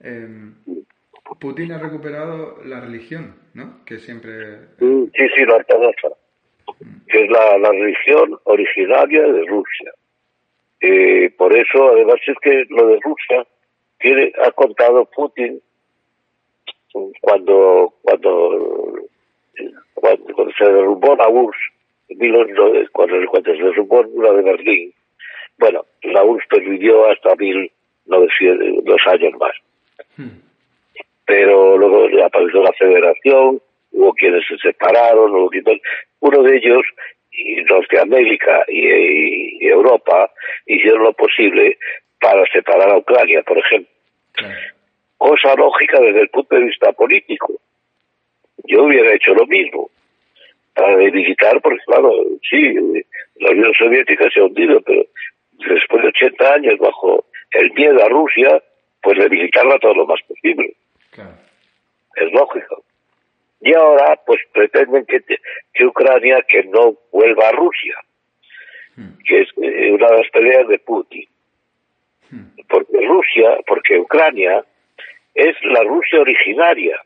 Em, 0.00 0.54
Putin 1.40 1.72
ha 1.72 1.78
recuperado 1.78 2.62
la 2.64 2.80
religión, 2.80 3.34
¿no? 3.54 3.84
Que 3.84 3.98
siempre... 3.98 4.60
Sí, 4.78 5.28
sí, 5.34 5.44
la 5.44 5.56
ortodoxa, 5.56 6.08
que 7.08 7.24
es 7.24 7.30
la, 7.30 7.70
religión 7.70 8.38
originaria 8.44 9.22
de 9.22 9.44
Rusia. 9.46 9.92
Eh, 10.80 11.30
por 11.36 11.56
eso, 11.56 11.90
además, 11.90 12.16
es 12.26 12.36
que 12.40 12.64
lo 12.68 12.86
de 12.86 13.00
Rusia 13.02 13.46
tiene, 13.98 14.32
ha 14.44 14.50
contado 14.52 15.04
Putin 15.06 15.60
cuando 17.20 17.94
cuando 18.02 19.08
cuando, 19.94 20.52
se 20.56 20.64
derrumbó 20.64 21.16
la 21.16 21.28
URSS, 21.28 22.90
cuando, 22.92 23.26
cuando 23.30 23.56
se 23.56 23.62
derrumbó 23.62 24.04
la 24.22 24.32
de 24.32 24.42
Berlín, 24.42 24.94
bueno, 25.58 25.84
la 26.02 26.24
URSS 26.24 26.46
pervivió 26.48 27.10
hsta 27.14 27.34
1900, 27.36 28.84
dos 28.84 29.00
años 29.06 29.32
más. 29.38 29.52
Hmm. 30.16 30.40
Pero 31.26 31.76
luego 31.76 32.24
apareció 32.24 32.62
la 32.62 32.72
federación, 32.72 33.60
hubo 33.92 34.12
quienes 34.14 34.46
se 34.46 34.56
separaron, 34.58 35.34
hubo 35.34 35.50
quienes, 35.50 35.80
uno 36.20 36.42
de 36.42 36.56
ellos, 36.56 36.82
y 37.38 37.62
Norteamérica 37.62 38.64
y, 38.68 39.64
y, 39.64 39.68
Europa, 39.68 40.30
hicieron 40.66 41.04
lo 41.04 41.12
posible 41.12 41.78
para 42.20 42.44
separar 42.52 42.90
a 42.90 42.98
Ucrania, 42.98 43.42
por 43.42 43.58
ejemplo. 43.58 43.92
cosa 45.16 45.54
lógica 45.54 46.00
desde 46.00 46.22
el 46.22 46.28
punto 46.28 46.56
de 46.56 46.64
vista 46.64 46.92
político. 46.92 47.54
Yo 48.64 48.84
hubiera 48.84 49.14
hecho 49.14 49.34
lo 49.34 49.46
mismo 49.46 49.90
para 50.74 50.96
debilitar, 50.96 51.60
porque 51.60 51.80
claro, 51.86 52.12
sí, 52.48 52.74
la 53.36 53.50
Unión 53.50 53.72
Soviética 53.74 54.28
se 54.30 54.40
ha 54.40 54.44
hundido, 54.44 54.80
pero 54.82 55.04
después 55.52 56.02
de 56.02 56.08
80 56.08 56.54
años 56.54 56.78
bajo 56.78 57.24
el 57.52 57.72
miedo 57.72 58.04
a 58.04 58.08
Rusia, 58.08 58.62
pues 59.02 59.18
debilitarla 59.18 59.78
todo 59.78 59.94
lo 59.94 60.06
más 60.06 60.20
posible. 60.22 60.74
Es 62.14 62.32
lógico. 62.32 62.84
Y 63.60 63.74
ahora, 63.74 64.20
pues 64.24 64.40
pretenden 64.52 65.04
que, 65.06 65.20
que 65.72 65.86
Ucrania 65.86 66.42
que 66.48 66.62
no 66.64 66.96
vuelva 67.10 67.48
a 67.48 67.52
Rusia, 67.52 67.94
hmm. 68.96 69.18
que 69.26 69.40
es 69.40 69.48
eh, 69.60 69.92
una 69.92 70.08
de 70.08 70.16
las 70.18 70.30
peleas 70.30 70.68
de 70.68 70.78
Putin. 70.78 71.28
Hmm. 72.30 72.46
Porque 72.68 73.06
Rusia, 73.06 73.58
porque 73.66 73.98
Ucrania 73.98 74.64
es 75.34 75.56
la 75.62 75.82
Rusia 75.82 76.20
originaria, 76.20 77.00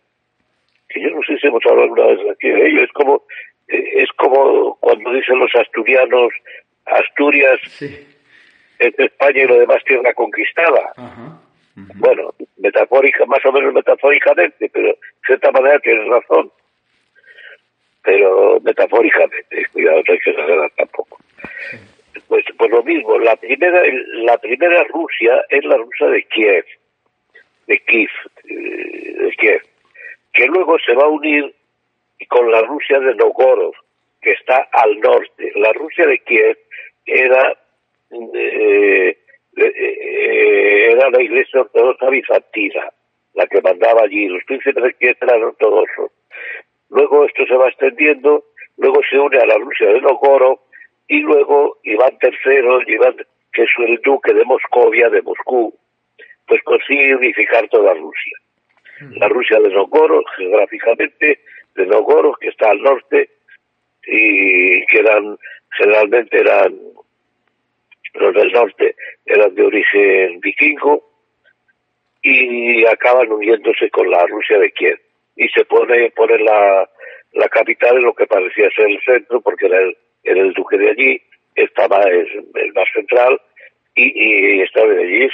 que 0.88 1.00
yo 1.00 1.11
no 1.11 1.22
sé 1.22 1.38
si 1.38 1.46
hemos 1.46 1.64
hablado 1.64 1.84
alguna 1.84 2.07
vez 2.07 2.30
aquí 2.30 2.48
de 2.48 2.66
ello, 2.66 2.82
es 2.82 2.92
como, 2.92 3.22
eh, 3.68 4.03
es 4.03 4.11
como 4.16 4.76
cuando 4.76 5.12
dicen 5.12 5.38
los 5.38 5.55
asturianos, 5.55 6.32
Asturias 6.84 7.61
es 7.80 8.98
España 8.98 9.42
y 9.42 9.46
lo 9.46 9.59
demás 9.59 9.82
tierra 9.84 10.12
conquistada. 10.14 10.92
Bueno, 11.75 12.35
metafórica, 12.59 13.25
más 13.27 13.45
o 13.47 13.53
menos 13.53 13.73
metafóricamente, 13.73 14.68
pero 14.73 14.89
de 14.89 14.99
cierta 15.27 15.51
manera 15.51 15.79
tienes 15.81 16.07
razón. 16.09 16.53
Pero 18.03 18.61
metafóricamente, 18.61 19.66
cuidado, 19.73 20.03
no 20.07 20.12
hay 20.12 20.18
que 20.18 20.31
exagerar 20.31 20.70
tampoco. 20.77 21.18
Pues, 22.29 22.45
pues 22.57 22.70
lo 22.70 22.83
mismo, 22.83 23.18
la 23.18 23.37
primera, 23.37 23.83
la 24.25 24.39
primera 24.39 24.85
Rusia 24.85 25.45
es 25.49 25.64
la 25.64 25.77
Rusia 25.77 26.09
de 26.09 26.23
Kiev, 26.25 26.64
de 27.66 27.79
Kiev, 27.79 28.11
eh, 28.45 29.14
de 29.18 29.33
Kiev, 29.39 29.62
que 30.33 30.47
luego 30.47 30.79
se 30.79 30.95
va 30.95 31.05
a 31.05 31.09
unir 31.09 31.55
con 32.29 32.51
la 32.51 32.62
Rusia 32.62 32.99
de 33.01 33.14
Novgorod, 33.14 33.75
que 34.20 34.33
está 34.33 34.68
al 34.73 34.99
norte. 35.01 35.53
La 35.57 35.73
Rusia 35.73 36.07
de 36.07 36.18
Kiev 36.20 36.59
era 37.07 37.57
eh, 38.35 39.18
era 39.55 41.11
la 41.11 41.22
iglesia 41.22 41.61
ortodoxa 41.61 42.09
bizantina 42.09 42.92
la 43.34 43.46
que 43.46 43.61
mandaba 43.61 44.03
allí. 44.03 44.28
Los 44.28 44.44
príncipes 44.44 44.96
Kiev 44.98 45.16
eran 45.20 45.42
ortodoxos. 45.42 46.11
Luego 46.90 47.24
esto 47.24 47.46
se 47.46 47.57
va 47.57 47.68
extendiendo, 47.68 48.44
luego 48.76 49.00
se 49.09 49.18
une 49.18 49.38
a 49.38 49.46
la 49.46 49.57
Rusia 49.57 49.88
de 49.88 50.00
Novgorod 50.00 50.59
y 51.09 51.20
luego 51.20 51.78
Iván 51.84 52.18
III, 52.20 52.94
Iván, 52.94 53.16
que 53.53 53.62
es 53.62 53.70
el 53.78 54.00
duque 54.03 54.32
de 54.32 54.44
Moscovia, 54.44 55.09
de 55.09 55.22
Moscú, 55.22 55.74
pues 56.46 56.62
consigue 56.62 57.14
unificar 57.14 57.68
toda 57.68 57.94
Rusia. 57.94 58.38
La 59.16 59.28
Rusia 59.28 59.59
de 59.59 59.70
Novgorod, 59.70 60.24
geográficamente, 60.36 61.40
de 61.74 61.86
Novgorod, 61.86 62.34
que 62.40 62.48
está 62.48 62.70
al 62.70 62.82
norte, 62.82 63.30
y 64.07 64.84
que 64.86 64.98
eran, 64.98 65.36
generalmente 65.70 66.38
eran 66.38 66.78
los 68.14 68.34
del 68.34 68.52
norte 68.52 68.94
eran 69.26 69.54
de 69.54 69.62
origen 69.62 70.40
vikingo 70.40 71.02
y 72.22 72.84
acaban 72.86 73.32
uniéndose 73.32 73.90
con 73.90 74.08
la 74.10 74.24
Rusia 74.26 74.58
de 74.58 74.70
Kiev. 74.72 75.00
Y 75.36 75.48
se 75.48 75.64
pone 75.64 76.10
pone 76.10 76.38
la, 76.38 76.88
la 77.32 77.48
capital 77.48 77.96
en 77.96 78.04
lo 78.04 78.14
que 78.14 78.26
parecía 78.26 78.68
ser 78.70 78.90
el 78.90 79.00
centro 79.02 79.40
porque 79.40 79.66
era 79.66 79.80
el, 79.80 79.96
el 80.24 80.52
duque 80.52 80.76
de 80.76 80.90
allí 80.90 81.22
estaba 81.54 82.02
el, 82.02 82.28
el 82.54 82.72
más 82.72 82.88
central 82.94 83.40
y, 83.94 84.12
y 84.14 84.62
estaba 84.62 84.88
de 84.88 85.02
allí 85.02 85.28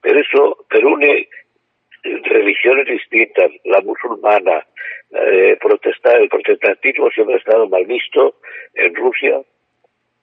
pero 0.00 0.20
eso 0.20 0.66
pero 0.68 0.88
une 0.88 1.28
religiones 2.04 2.86
distintas 2.86 3.50
la 3.64 3.80
musulmana 3.80 4.66
eh, 5.10 5.56
protestar 5.60 6.20
el 6.20 6.28
protestantismo 6.28 7.10
siempre 7.10 7.36
ha 7.36 7.38
estado 7.38 7.68
mal 7.68 7.84
visto 7.86 8.36
en 8.74 8.94
Rusia 8.94 9.40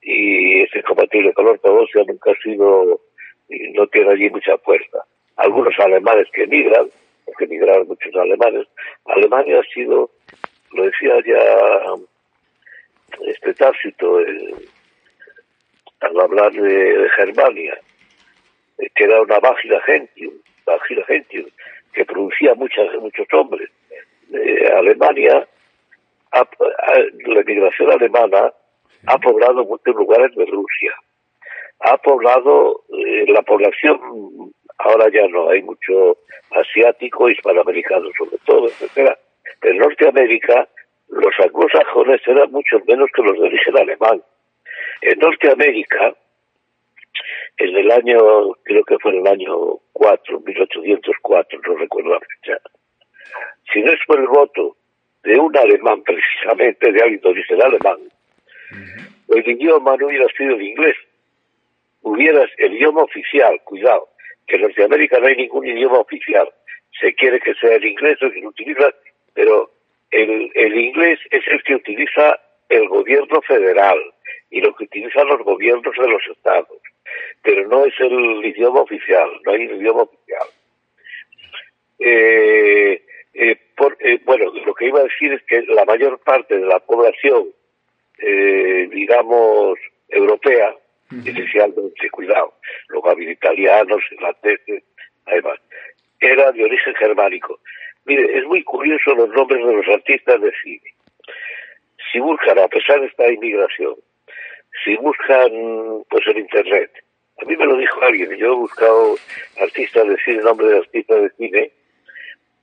y 0.02 0.62
es 0.62 0.74
incompatible 0.74 1.32
ortodoxia, 1.50 2.04
nunca 2.06 2.30
ha 2.30 2.42
sido, 2.42 3.00
no 3.74 3.86
tiene 3.88 4.12
allí 4.12 4.30
mucha 4.30 4.56
fuerza. 4.58 4.98
Algunos 5.36 5.74
alemanes 5.78 6.26
que 6.32 6.44
emigran, 6.44 6.88
porque 7.24 7.44
emigraron 7.44 7.88
muchos 7.88 8.14
alemanes, 8.14 8.66
Alemania 9.04 9.60
ha 9.60 9.74
sido, 9.74 10.10
lo 10.72 10.84
decía 10.84 11.14
ya 11.24 11.94
este 13.26 13.54
Tácito, 13.54 14.18
al 16.00 16.20
hablar 16.20 16.52
de, 16.52 17.08
Germania, 17.16 17.78
eh, 18.78 18.88
que 18.94 19.04
era 19.04 19.22
una 19.22 19.38
bájida 19.38 19.80
gentium, 19.82 20.34
bájida 20.64 21.04
gentium, 21.04 21.46
que 21.92 22.04
producía 22.04 22.54
muchas, 22.54 22.94
muchos 23.00 23.26
hombres. 23.32 23.70
Eh, 24.32 24.68
Alemania, 24.76 25.46
la 26.32 27.40
emigración 27.40 27.92
alemana 27.92 28.52
ha 29.06 29.18
poblado 29.18 29.64
muchos 29.64 29.94
lugares 29.94 30.34
de 30.34 30.44
Rusia. 30.44 30.92
Ha 31.80 31.96
poblado 31.98 32.84
eh, 32.88 33.24
la 33.28 33.42
población, 33.42 34.00
ahora 34.78 35.08
ya 35.12 35.26
no, 35.28 35.50
hay 35.50 35.62
mucho 35.62 36.18
asiático, 36.50 37.28
hispanoamericano 37.28 38.08
sobre 38.18 38.38
todo, 38.44 38.66
etcétera. 38.66 39.18
En 39.62 39.78
Norteamérica, 39.78 40.68
los 41.08 41.34
anglosajones 41.38 42.20
eran 42.26 42.50
mucho 42.50 42.78
menos 42.86 43.08
que 43.14 43.22
los 43.22 43.38
de 43.38 43.44
origen 43.44 43.76
alemán. 43.76 44.22
En 45.02 45.18
Norteamérica, 45.18 46.14
en 47.58 47.76
el 47.76 47.90
año, 47.90 48.18
creo 48.64 48.84
que 48.84 48.98
fue 48.98 49.12
en 49.12 49.26
el 49.26 49.26
año 49.26 49.78
4, 49.92 50.40
1804, 50.40 51.60
no 51.66 51.74
recuerdo 51.76 52.10
la 52.10 52.20
fecha, 52.20 52.60
si 53.72 53.82
no 53.82 53.92
es 53.92 53.98
por 54.06 54.18
el 54.18 54.28
voto 54.28 54.76
de 55.24 55.38
un 55.38 55.56
alemán, 55.56 56.02
precisamente 56.02 56.92
de 56.92 57.02
alguien 57.02 57.20
de 57.20 57.28
origen 57.28 57.62
alemán, 57.62 57.98
el 59.28 59.48
idioma 59.48 59.96
no 59.96 60.06
hubiera 60.06 60.26
sido 60.36 60.54
el 60.54 60.62
inglés, 60.62 60.96
hubieras 62.06 62.50
el 62.58 62.74
idioma 62.74 63.02
oficial, 63.02 63.60
cuidado, 63.64 64.08
que 64.46 64.56
en 64.56 64.62
Norteamérica 64.62 65.18
no 65.18 65.26
hay 65.26 65.36
ningún 65.36 65.66
idioma 65.66 65.98
oficial, 65.98 66.48
se 67.00 67.14
quiere 67.14 67.40
que 67.40 67.54
sea 67.54 67.74
el 67.74 67.84
inglés 67.84 68.16
o 68.22 68.30
que 68.30 68.40
lo 68.40 68.48
utiliza, 68.48 68.94
pero 69.34 69.70
el, 70.10 70.50
el 70.54 70.78
inglés 70.78 71.18
es 71.30 71.46
el 71.48 71.62
que 71.64 71.74
utiliza 71.74 72.38
el 72.68 72.88
gobierno 72.88 73.42
federal 73.42 73.98
y 74.50 74.60
lo 74.60 74.74
que 74.74 74.84
utilizan 74.84 75.26
los 75.26 75.42
gobiernos 75.42 75.94
de 75.96 76.08
los 76.08 76.22
estados, 76.30 76.80
pero 77.42 77.66
no 77.68 77.84
es 77.84 77.94
el 77.98 78.44
idioma 78.44 78.80
oficial, 78.82 79.28
no 79.44 79.52
hay 79.52 79.66
un 79.66 79.80
idioma 79.80 80.02
oficial. 80.02 80.46
Eh, 81.98 83.02
eh, 83.34 83.58
eh, 84.00 84.20
bueno, 84.24 84.52
lo 84.64 84.74
que 84.74 84.86
iba 84.86 85.00
a 85.00 85.04
decir 85.04 85.32
es 85.32 85.42
que 85.42 85.62
la 85.62 85.84
mayor 85.84 86.18
parte 86.20 86.58
de 86.58 86.66
la 86.66 86.78
población 86.78 87.48
eh, 88.18 88.88
digamos, 88.92 89.78
europea, 90.08 90.74
especialmente, 91.10 92.10
cuidado, 92.10 92.54
luego 92.88 93.10
había 93.10 93.30
italianos, 93.30 94.02
irlandeses, 94.10 94.82
además, 95.26 95.58
era 96.20 96.52
de 96.52 96.64
origen 96.64 96.94
germánico. 96.94 97.60
Mire, 98.04 98.38
es 98.38 98.44
muy 98.44 98.62
curioso 98.62 99.14
los 99.14 99.28
nombres 99.30 99.66
de 99.66 99.72
los 99.74 99.88
artistas 99.88 100.40
de 100.40 100.52
cine. 100.62 100.94
Si 102.12 102.20
buscan, 102.20 102.58
a 102.58 102.68
pesar 102.68 103.00
de 103.00 103.06
esta 103.06 103.30
inmigración, 103.30 103.96
si 104.84 104.96
buscan 104.96 105.50
pues 106.08 106.26
en 106.26 106.38
internet, 106.38 106.90
a 107.42 107.44
mí 107.44 107.56
me 107.56 107.66
lo 107.66 107.76
dijo 107.76 108.00
alguien, 108.02 108.34
yo 108.36 108.46
he 108.46 108.56
buscado 108.56 109.16
artistas 109.60 110.08
de 110.08 110.16
cine, 110.24 110.42
nombre 110.42 110.68
de 110.68 110.78
artistas 110.78 111.22
de 111.22 111.30
cine, 111.30 111.70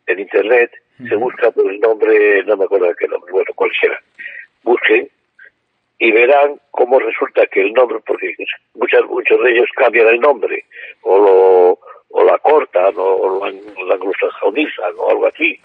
en 0.08 0.20
internet, 0.20 0.72
se 1.08 1.16
busca 1.16 1.52
por 1.52 1.72
el 1.72 1.80
nombre, 1.80 2.44
no 2.44 2.58
me 2.58 2.66
acuerdo 2.66 2.88
de 2.88 2.96
qué 2.96 3.08
nombre, 3.08 3.32
bueno, 3.32 3.54
cualquiera. 3.56 4.00
Busquen 4.64 5.10
y 6.00 6.12
verán 6.12 6.60
cómo 6.72 7.00
resulta 7.00 7.46
que 7.48 7.62
el 7.62 7.74
nombre, 7.74 8.00
porque 8.06 8.36
muchas, 8.76 9.06
muchos 9.06 9.42
de 9.44 9.52
ellos 9.52 9.70
cambian 9.76 10.08
el 10.08 10.20
nombre, 10.20 10.66
o 11.02 11.18
lo, 11.18 11.80
o 12.10 12.24
la 12.24 12.38
cortan, 12.40 12.94
o, 12.98 13.40
lo, 13.40 13.46
anglosajonizan, 13.94 14.94
o 14.98 15.10
algo 15.10 15.28
así. 15.28 15.60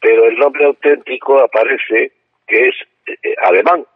Pero 0.00 0.26
el 0.26 0.36
nombre 0.38 0.64
auténtico 0.64 1.38
aparece 1.38 2.12
que 2.46 2.68
es 2.68 2.74
eh, 3.22 3.34
alemán. 3.42 3.86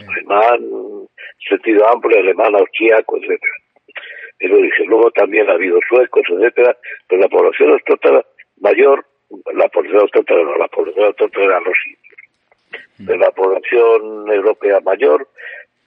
Alemán, 0.00 1.08
sentido 1.48 1.88
amplio, 1.88 2.18
alemán, 2.18 2.54
austriaco, 2.54 3.16
etcétera. 3.16 3.52
Pero 4.38 4.56
dije, 4.58 4.84
luego 4.86 5.10
también 5.12 5.48
ha 5.48 5.54
habido 5.54 5.78
suecos, 5.88 6.22
etcétera, 6.28 6.76
pero 7.08 7.22
la 7.22 7.28
población 7.28 7.70
autóctona 7.70 8.22
mayor, 8.60 9.06
la 9.54 9.68
población 9.68 10.02
autóctona 10.02 10.42
no, 10.42 10.56
la 10.56 10.68
población 10.68 11.06
autóctona 11.06 11.46
eran 11.46 11.64
los 11.64 11.76
de 12.98 13.16
la 13.16 13.30
población 13.30 14.30
europea 14.30 14.80
mayor 14.80 15.28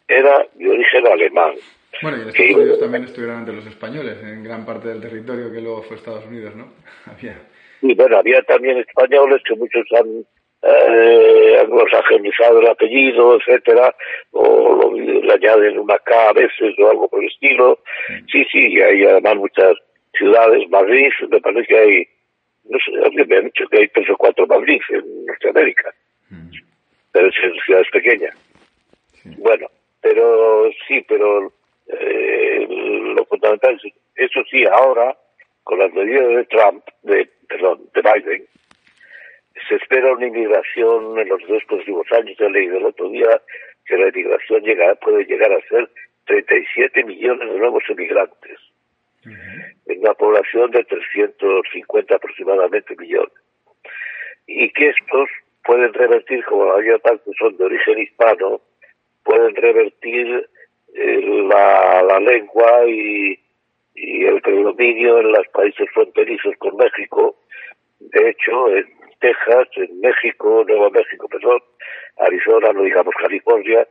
era 0.08 0.46
de 0.54 0.70
origen 0.70 1.08
alemán. 1.08 1.54
Bueno, 2.02 2.18
y 2.18 2.22
en 2.22 2.28
Estados 2.30 2.56
Unidos 2.56 2.80
también 2.80 3.04
estuvieron 3.04 3.40
entre 3.40 3.56
los 3.56 3.66
españoles, 3.68 4.18
en 4.24 4.44
gran 4.44 4.66
parte 4.66 4.88
del 4.88 5.02
territorio 5.02 5.52
que 5.52 5.62
luego 5.62 5.84
fue 5.84 5.98
Estados 5.98 6.26
Unidos, 6.26 6.56
¿no? 6.56 6.72
había. 7.06 7.36
Y 7.82 7.94
bueno, 7.96 8.18
había 8.18 8.42
también 8.44 8.78
españoles 8.78 9.42
que 9.48 9.56
muchos 9.56 9.86
han 9.98 10.26
eh, 10.62 11.58
anglosajonizado 11.62 12.60
el 12.60 12.68
apellido, 12.68 13.38
etcétera, 13.38 13.96
o 14.32 14.94
le 14.94 15.34
añaden 15.34 15.80
una 15.80 15.98
K 16.00 16.30
a 16.30 16.34
veces 16.34 16.76
o 16.78 16.90
algo 16.90 17.08
por 17.08 17.24
el 17.24 17.30
estilo. 17.30 17.80
Sí, 18.32 18.44
sí, 18.52 18.68
y 18.68 18.82
hay 18.82 19.06
además 19.06 19.38
muchas 19.38 19.76
ciudades, 20.18 20.70
Madrid, 20.70 21.10
me 21.30 21.40
parece 21.40 21.68
que 21.68 21.78
hay, 21.78 22.08
no 22.66 22.78
sé, 22.80 22.92
alguien 23.06 23.28
me 23.28 23.38
ha 23.38 23.42
dicho 23.42 23.66
que 23.68 23.78
hay 23.78 23.88
tres 23.88 24.10
o 24.10 24.18
cuatro 24.18 24.46
Madrid 24.48 24.82
en 24.90 25.26
Norteamérica, 25.26 25.94
mm. 26.30 26.50
Pero 27.12 27.28
es 27.28 27.36
en 27.44 27.54
ciudades 27.66 27.88
pequeñas. 27.92 28.36
Bueno, 29.38 29.68
pero 30.02 30.70
sí, 30.88 31.04
pero 31.08 31.52
eh, 31.88 32.68
lo 33.16 33.26
fundamental 33.26 33.80
es, 33.84 33.94
eso 34.16 34.42
sí, 34.50 34.64
ahora, 34.66 35.16
con 35.64 35.80
las 35.80 35.92
medidas 35.94 36.28
de 36.28 36.46
Trump, 36.46 36.84
de, 37.04 37.30
perdón, 37.48 37.82
de 37.94 38.02
Biden, 38.02 38.46
se 39.68 39.76
espera 39.76 40.14
una 40.14 40.28
inmigración 40.28 41.20
en 41.20 41.30
los 41.30 41.42
dos 41.48 41.64
próximos 41.68 42.06
años. 42.12 42.40
He 42.40 42.50
leído 42.50 42.78
el 42.78 42.86
otro 42.86 43.10
día 43.10 43.42
que 43.86 43.98
la 43.98 44.10
inmigración 44.10 44.62
llega, 44.64 44.96
puede 44.96 45.26
llegar 45.26 45.52
a 45.52 45.62
ser 45.68 45.90
37 46.26 47.04
millones 47.04 47.52
de 47.52 47.60
nuevos 47.60 47.84
emigrantes 47.90 48.60
en 49.26 50.00
una 50.00 50.14
población 50.14 50.72
de 50.72 50.84
350 50.84 52.16
aproximadamente 52.16 52.96
millones. 52.96 53.34
Y 54.48 54.72
que 54.72 54.90
estos 54.90 55.30
pueden 55.70 55.94
revertir, 55.94 56.44
como 56.46 56.66
mayor 56.66 57.00
parte 57.02 57.30
son 57.38 57.56
de 57.56 57.64
origen 57.64 58.00
hispano, 58.00 58.60
pueden 59.24 59.56
revertir 59.56 60.50
eh, 60.96 61.46
la, 61.48 62.20
lengua 62.20 62.88
y, 62.88 63.40
y 63.94 64.26
el 64.26 64.42
predominio 64.42 65.20
en 65.20 65.32
los 65.32 65.48
países 65.50 65.88
fronterizos 65.94 66.56
con 66.58 66.76
México. 66.76 67.36
De 68.00 68.32
hecho, 68.32 68.76
en 68.76 68.88
Texas, 69.20 69.68
en 69.76 70.00
México, 70.00 70.66
Nuevo 70.68 70.90
México, 70.90 71.28
perdón, 71.28 71.62
Arizona, 72.18 72.74
no 72.74 72.82
digamos 72.82 73.14
California, 73.22 73.88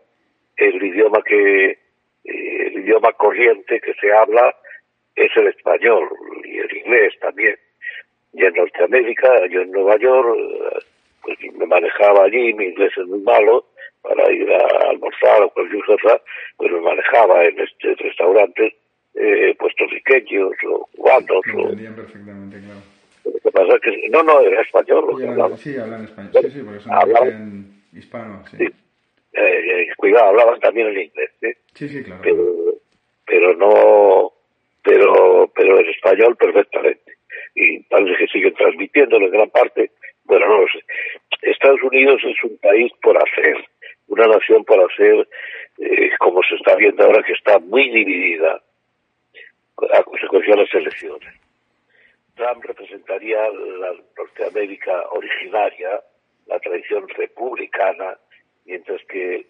el 0.57 0.83
idioma 0.83 1.23
que 1.23 1.71
eh, 1.71 1.79
el 2.25 2.73
idioma 2.81 3.13
corriente 3.13 3.81
que 3.81 3.95
se 4.01 4.13
habla 4.13 4.53
es 5.15 5.31
el 5.37 5.47
español 5.47 6.09
y 6.43 6.59
el 6.59 6.77
inglés 6.77 7.15
también. 7.21 7.55
Y 8.33 8.45
en 8.45 8.55
Norteamérica, 8.55 9.47
yo 9.47 9.61
en 9.61 9.71
Nueva 9.71 9.97
York, 9.97 10.37
pues 11.37 11.53
me 11.55 11.67
manejaba 11.67 12.25
allí, 12.25 12.55
mi 12.55 12.67
inglés 12.67 12.93
es 12.97 13.07
muy 13.07 13.21
malo, 13.21 13.67
para 14.03 14.31
ir 14.33 14.51
a 14.51 14.91
almorzar 14.91 15.43
o 15.43 15.51
cualquier 15.51 15.85
cosa, 15.85 16.21
pues 16.57 16.73
me 16.73 16.81
manejaba 16.81 17.45
en 17.45 17.59
este 17.61 17.95
restaurantes 17.97 18.75
eh, 19.15 19.55
puertorriqueños 19.59 20.53
o 20.67 20.89
cubanos. 20.97 21.43
o... 21.55 21.97
perfectamente, 21.97 22.59
claro. 22.61 22.81
Lo 23.25 23.33
que 23.41 23.51
pasa 23.51 23.75
es 23.75 23.81
que, 23.83 24.09
no, 24.09 24.23
no, 24.23 24.41
era 24.41 24.63
español. 24.63 25.05
Sí, 25.19 25.27
hablan, 25.27 25.59
sí, 25.59 25.77
hablan 25.77 26.05
español, 26.05 26.33
sí, 26.41 26.51
sí, 26.51 26.63
porque 26.63 26.81
son 26.81 26.93
hablaban, 26.93 27.83
hispano, 27.93 28.45
sí. 28.51 28.57
sí. 28.59 28.67
Eh, 29.35 29.89
cuidado, 29.97 30.31
hablaban 30.31 30.59
también 30.61 30.87
el 30.89 30.99
inglés, 30.99 31.31
¿eh? 31.43 31.57
Sí, 31.75 31.89
sí, 31.89 32.03
claro. 32.03 32.23
Pero, 32.23 32.45
pero 33.27 33.55
no, 33.55 34.33
pero, 34.83 35.53
pero 35.55 35.79
en 35.79 35.91
español 35.91 36.37
perfectamente. 36.37 37.19
Y 37.55 37.83
parece 37.85 38.17
que 38.17 38.27
siguen 38.29 38.55
transmitiéndolo 38.55 39.27
en 39.27 39.33
gran 39.33 39.51
parte. 39.51 39.91
Bueno, 40.29 40.47
no 40.47 40.61
lo 40.61 40.69
sé. 40.69 40.85
Estados 41.41 41.83
Unidos 41.83 42.21
es 42.23 42.45
un 42.45 42.59
país 42.59 42.93
por 43.03 43.17
hacer, 43.17 43.57
una 44.09 44.27
nación 44.27 44.63
por 44.65 44.79
hacer, 44.79 45.27
eh, 45.79 46.11
como 46.19 46.43
se 46.43 46.57
está 46.57 46.77
viendo 46.77 47.03
ahora, 47.03 47.23
que 47.23 47.33
está 47.33 47.59
muy 47.59 47.89
dividida 47.89 48.63
a 49.95 50.03
consecuencia 50.03 50.55
de 50.55 50.63
las 50.63 50.75
elecciones. 50.75 51.35
Trump 52.35 52.63
representaría 52.63 53.39
la 53.49 53.95
Norteamérica 54.19 55.09
originaria, 55.13 56.01
la 56.47 56.61
tradición 56.61 57.09
republicana, 57.09 58.19
mientras 58.67 59.03
que 59.07 59.47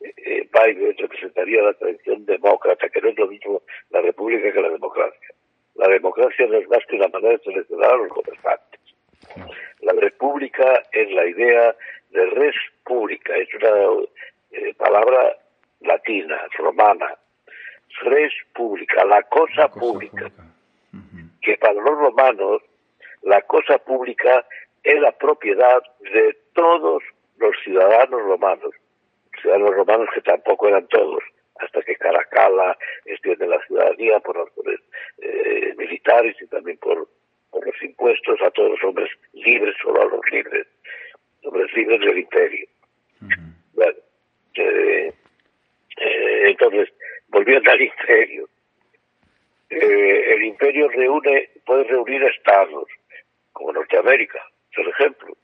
eh, 0.00 0.48
Biden 0.50 0.96
representaría 0.96 1.62
la 1.62 1.74
tradición 1.74 2.24
demócrata, 2.24 2.88
que 2.88 3.02
no 3.02 3.10
es 3.10 3.18
lo 3.18 3.26
mismo 3.26 3.62
la 3.90 4.00
república 4.00 4.50
que 4.50 4.62
la 4.62 4.70
democracia. 4.70 5.28
La 5.74 5.88
democracia 5.88 6.46
no 6.46 6.56
es 6.56 6.68
más 6.68 6.84
que 6.86 6.96
una 6.96 7.08
manera 7.08 7.36
de 7.36 7.44
seleccionar 7.44 7.92
a 7.92 7.96
los 7.96 8.08
gobernantes. 8.08 8.87
La 9.80 9.92
república 9.92 10.82
es 10.92 11.10
la 11.12 11.26
idea 11.26 11.74
de 12.10 12.26
res 12.30 12.54
pública, 12.84 13.36
es 13.36 13.48
una 13.54 14.06
eh, 14.52 14.74
palabra 14.74 15.36
latina, 15.80 16.40
romana. 16.56 17.16
Res 18.02 18.32
pública, 18.54 19.04
la 19.04 19.22
cosa, 19.22 19.68
pública. 19.68 20.30
Que 21.42 21.56
para 21.56 21.74
los 21.74 21.98
romanos 21.98 22.62
la 23.22 23.42
cosa 23.42 23.78
pública 23.78 24.46
es 24.82 25.00
la 25.00 25.12
propiedad 25.12 25.82
de 26.00 26.36
todos 26.54 27.02
los 27.38 27.54
ciudadanos 27.64 28.22
romanos 28.22 28.74
ciudadanos 29.40 29.74
romanos 29.74 30.08
que 30.14 30.20
tampoco 30.20 30.68
eran 30.68 30.86
todos, 30.88 31.22
hasta 31.56 31.82
que 31.82 31.96
Caracalla 31.96 32.76
extiende 33.04 33.46
la 33.46 33.60
ciudadanía 33.66 34.20
por 34.20 34.36
razones 34.36 34.80
eh, 35.18 35.74
militares 35.76 36.36
y 36.40 36.46
también 36.46 36.78
por, 36.78 37.08
por 37.50 37.64
los 37.66 37.82
impuestos 37.82 38.40
a 38.42 38.50
todos 38.50 38.70
los 38.70 38.84
hombres 38.84 39.10
libres, 39.32 39.74
solo 39.82 40.02
a 40.02 40.06
los 40.06 40.20
libres, 40.30 40.66
hombres 41.44 41.72
libres 41.74 42.00
del 42.00 42.18
imperio. 42.18 42.66
Bueno, 43.74 43.98
eh, 44.54 45.12
eh, 45.96 46.42
entonces, 46.50 46.88
volviendo 47.28 47.70
al 47.70 47.80
imperio, 47.80 48.48
el 49.70 50.42
imperio 50.44 50.88
reúne, 50.88 51.50
puede 51.66 51.84
reunir 51.84 52.22
estados, 52.24 52.88
como 53.52 53.72
Norteamérica, 53.72 54.40
por 54.74 54.88
ejemplo. 54.88 55.36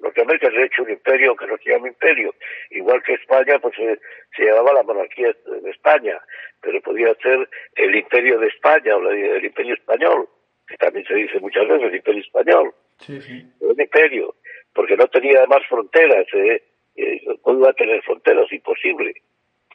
Norteamérica 0.00 0.50
se 0.50 0.58
ha 0.58 0.64
hecho 0.66 0.82
un 0.82 0.90
imperio 0.90 1.36
que 1.36 1.46
no 1.46 1.56
se 1.58 1.70
llama 1.70 1.88
imperio. 1.88 2.34
Igual 2.70 3.02
que 3.02 3.14
España, 3.14 3.58
pues 3.58 3.74
se, 3.76 4.44
llamaba 4.44 4.74
la 4.74 4.82
monarquía 4.84 5.34
de 5.44 5.70
España, 5.70 6.18
pero 6.62 6.80
podía 6.80 7.14
ser 7.16 7.48
el 7.76 7.94
imperio 7.94 8.38
de 8.38 8.46
España 8.48 8.96
o 8.96 9.10
el 9.10 9.44
imperio 9.44 9.74
español, 9.74 10.28
que 10.68 10.76
también 10.76 11.04
se 11.06 11.14
dice 11.14 11.40
muchas 11.40 11.66
veces 11.66 11.88
el 11.88 11.96
imperio 11.96 12.20
español. 12.20 12.74
Sí, 13.00 13.20
sí. 13.20 13.44
Un 13.60 13.80
imperio, 13.80 14.34
porque 14.74 14.96
no 14.96 15.06
tenía 15.08 15.38
además 15.38 15.62
fronteras. 15.68 16.26
¿eh? 16.34 16.62
eh 16.96 17.20
¿Cómo 17.42 17.60
iba 17.60 17.70
a 17.70 17.74
tener 17.74 18.02
fronteras? 18.02 18.52
Imposible. 18.52 19.14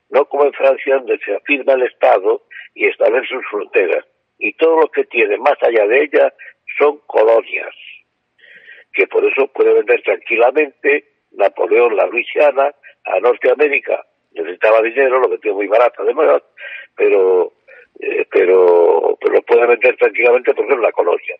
No 0.09 0.25
como 0.25 0.45
en 0.45 0.53
Francia, 0.53 0.95
donde 0.95 1.17
se 1.19 1.35
afirma 1.35 1.73
el 1.73 1.83
Estado 1.83 2.43
y 2.75 2.87
establece 2.87 3.27
sus 3.27 3.45
fronteras. 3.49 4.05
Y 4.37 4.53
todo 4.53 4.81
lo 4.81 4.87
que 4.89 5.05
tiene 5.05 5.37
más 5.37 5.57
allá 5.61 5.87
de 5.87 6.03
ella 6.03 6.33
son 6.77 6.99
colonias 7.07 7.73
que 8.93 9.07
por 9.07 9.25
eso 9.25 9.47
puede 9.47 9.73
vender 9.73 10.01
tranquilamente 10.03 11.05
Napoleón 11.31 11.95
la 11.95 12.05
Luisiana 12.05 12.73
a 13.05 13.19
Norteamérica. 13.19 14.05
Necesitaba 14.31 14.81
dinero, 14.81 15.19
lo 15.19 15.29
metió 15.29 15.53
muy 15.53 15.67
barato 15.67 16.03
además, 16.03 16.41
pero, 16.95 17.53
eh, 17.99 18.25
pero, 18.31 19.17
pero 19.19 19.33
lo 19.33 19.41
puede 19.43 19.67
vender 19.67 19.95
tranquilamente 19.97 20.53
porque 20.53 20.73
es 20.73 20.79
la 20.79 20.91
colonia. 20.91 21.35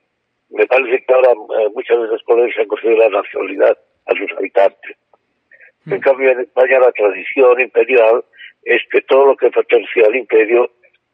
Me 0.49 0.67
parece 0.67 1.03
que 1.03 1.13
ahora 1.13 1.31
eh, 1.31 1.69
muchas 1.73 1.99
de 1.99 2.05
esas 2.05 2.23
colonias 2.23 2.57
han 2.59 2.67
construido 2.67 2.97
la 2.97 3.21
nacionalidad 3.21 3.77
a 4.05 4.11
sus 4.15 4.31
habitantes. 4.37 4.97
En 5.87 5.97
mm. 5.97 5.99
cambio, 5.99 6.31
en 6.31 6.41
España 6.41 6.79
la 6.79 6.91
tradición 6.91 7.59
imperial 7.59 8.23
es 8.63 8.81
que 8.91 9.01
todo 9.01 9.25
lo 9.25 9.35
que 9.35 9.49
pertenecía 9.49 10.05
al 10.05 10.15
imperio 10.15 10.71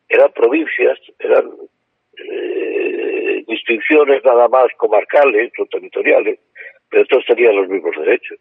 eran 0.10 0.32
provincias, 0.34 1.00
eran 1.20 1.50
eh, 2.18 3.44
distinciones 3.48 4.24
nada 4.24 4.48
más 4.48 4.68
comarcales 4.78 5.52
o 5.58 5.66
territoriales, 5.66 6.40
pero 6.90 7.06
todos 7.06 7.26
tenían 7.26 7.56
los 7.56 7.70
mismos 7.70 7.96
derechos. 7.98 8.40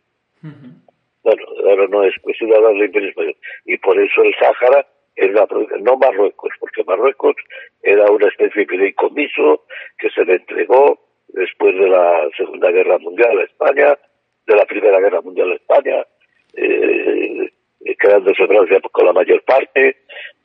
Bueno, 1.23 1.43
ahora 1.65 1.87
no 1.89 2.05
es 2.05 2.15
cuestión 2.23 2.51
de 2.51 2.57
hablar 2.57 2.73
del 2.73 2.85
Imperio 2.85 3.09
Español. 3.11 3.37
Y 3.67 3.77
por 3.79 4.01
eso 4.01 4.23
el 4.23 4.35
Sáhara 4.37 4.87
es 5.19 5.33
la 5.33 5.47
no 5.81 5.97
Marruecos, 5.97 6.53
porque 6.61 6.85
Marruecos 6.85 7.35
era 7.83 8.11
una 8.11 8.29
especie 8.29 8.63
de 8.63 8.69
fideicomiso 8.69 9.65
que 9.99 10.11
se 10.11 10.25
le 10.25 10.37
entregó 10.37 10.99
después 11.29 11.75
de 11.75 11.89
la 11.89 12.29
Segunda 12.37 12.71
Guerra 12.71 12.99
Mundial 12.99 13.39
a 13.39 13.43
España, 13.43 13.99
de 14.47 14.57
la 14.57 14.65
Primera 14.65 15.01
Guerra 15.01 15.21
Mundial 15.21 15.51
a 15.51 15.57
España, 15.57 16.07
eh, 16.55 17.51
quedándose 17.99 18.47
Francia 18.47 18.81
con 18.93 19.07
la 19.07 19.13
mayor 19.13 19.43
parte, 19.43 19.89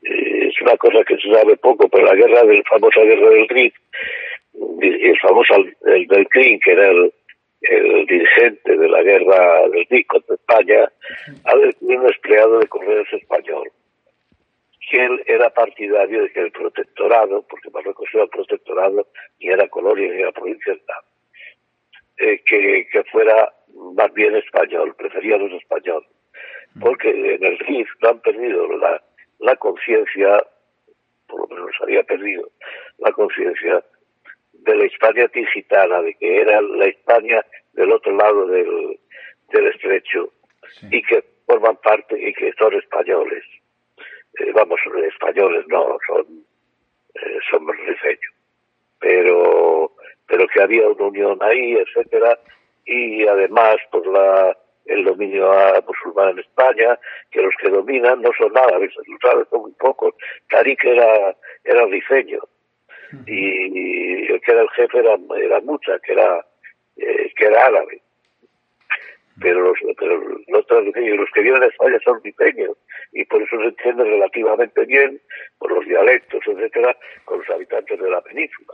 eh, 0.01 0.47
es 0.47 0.61
una 0.61 0.75
cosa 0.77 1.03
que 1.03 1.17
se 1.17 1.31
sabe 1.31 1.55
poco, 1.57 1.87
pero 1.87 2.05
la 2.05 2.15
guerra 2.15 2.43
del 2.43 2.63
famosa 2.63 3.01
guerra 3.01 3.29
del 3.29 3.47
Rif, 3.49 3.75
el 4.81 5.19
famoso 5.19 5.55
el 5.85 6.07
del 6.07 6.27
Krim, 6.29 6.59
que 6.59 6.71
era 6.71 6.87
el, 6.89 7.13
dirigente 8.07 8.75
de 8.75 8.89
la 8.89 9.01
guerra 9.03 9.69
del 9.69 9.85
Rif 9.89 10.07
contra 10.07 10.35
España, 10.35 10.91
ha 11.45 11.55
un 11.55 12.07
empleado 12.07 12.59
de 12.59 12.67
correos 12.67 13.07
español, 13.13 13.69
que 14.89 15.05
él 15.05 15.23
era 15.25 15.49
partidario 15.49 16.23
de 16.23 16.31
que 16.31 16.39
el 16.41 16.51
protectorado, 16.51 17.43
porque 17.47 17.69
Marruecos 17.69 18.09
era 18.13 18.27
protectorado, 18.27 19.07
ni 19.39 19.49
era 19.49 19.67
colonia 19.69 20.11
ni 20.11 20.21
era 20.21 20.31
provincia, 20.31 20.75
eh, 22.17 22.41
que, 22.45 22.87
que 22.91 23.03
fuera 23.05 23.53
más 23.95 24.13
bien 24.13 24.35
español, 24.35 24.95
prefería 24.95 25.37
los 25.37 25.51
españoles, 25.53 26.09
porque 26.79 27.09
en 27.09 27.43
el 27.43 27.57
RIF 27.59 27.87
no 28.01 28.09
han 28.09 28.19
perdido 28.21 28.67
la 28.77 29.01
la 29.43 29.55
conciencia, 29.57 30.45
por 31.27 31.41
lo 31.41 31.55
menos 31.55 31.75
había 31.81 32.03
perdido 32.03 32.49
la 32.99 33.11
conciencia 33.11 33.83
de 34.53 34.75
la 34.75 34.85
España 34.85 35.27
ticitana, 35.27 36.01
de 36.01 36.15
que 36.15 36.41
era 36.41 36.61
la 36.61 36.85
España 36.85 37.45
del 37.73 37.91
otro 37.91 38.15
lado 38.15 38.47
del, 38.47 38.99
del 39.49 39.67
estrecho 39.67 40.31
y 40.89 41.01
que 41.03 41.23
forman 41.45 41.75
parte 41.77 42.15
y 42.17 42.33
que 42.33 42.53
son 42.57 42.73
españoles. 42.73 43.43
Eh, 44.39 44.51
vamos, 44.53 44.79
españoles 45.07 45.65
no, 45.67 45.97
son, 46.07 46.25
eh, 47.15 47.39
son 47.49 47.67
rifeños. 47.67 48.33
pero 48.99 49.91
pero 50.25 50.47
que 50.47 50.61
había 50.61 50.87
una 50.87 51.05
unión 51.05 51.37
ahí, 51.41 51.73
etcétera, 51.73 52.39
y 52.85 53.27
además 53.27 53.75
por 53.91 54.07
la 54.07 54.57
el 54.85 55.05
dominio 55.05 55.49
musulmán 55.87 56.31
en 56.31 56.39
España, 56.39 56.99
que 57.31 57.41
los 57.41 57.53
que 57.61 57.69
dominan 57.69 58.21
no 58.21 58.31
son 58.37 58.51
nada, 58.51 58.77
lo 58.77 58.87
sabes, 59.21 59.47
son 59.49 59.61
muy 59.61 59.71
pocos. 59.73 60.13
Tariq 60.49 60.83
era, 60.83 61.35
era 61.63 61.85
rifeño, 61.85 62.39
y, 63.27 64.31
el 64.31 64.41
que 64.41 64.51
era 64.51 64.61
el 64.61 64.69
jefe 64.71 64.99
era, 64.99 65.17
era 65.37 65.61
Mucha, 65.61 65.99
que 65.99 66.11
era, 66.13 66.45
eh, 66.97 67.31
que 67.35 67.45
era 67.45 67.65
árabe. 67.65 68.01
Pero 69.41 69.61
los, 69.61 69.77
pero 69.97 70.17
los, 70.19 70.65
los 70.69 71.31
que 71.33 71.41
viven 71.41 71.63
en 71.63 71.69
España 71.69 71.97
son 72.03 72.23
rifeños, 72.23 72.77
y 73.11 73.25
por 73.25 73.41
eso 73.41 73.57
se 73.57 73.65
entiende 73.65 74.03
relativamente 74.03 74.85
bien, 74.85 75.19
por 75.57 75.71
los 75.71 75.85
dialectos, 75.85 76.41
etcétera, 76.45 76.95
con 77.25 77.39
los 77.39 77.49
habitantes 77.49 77.99
de 77.99 78.09
la 78.09 78.21
península. 78.21 78.73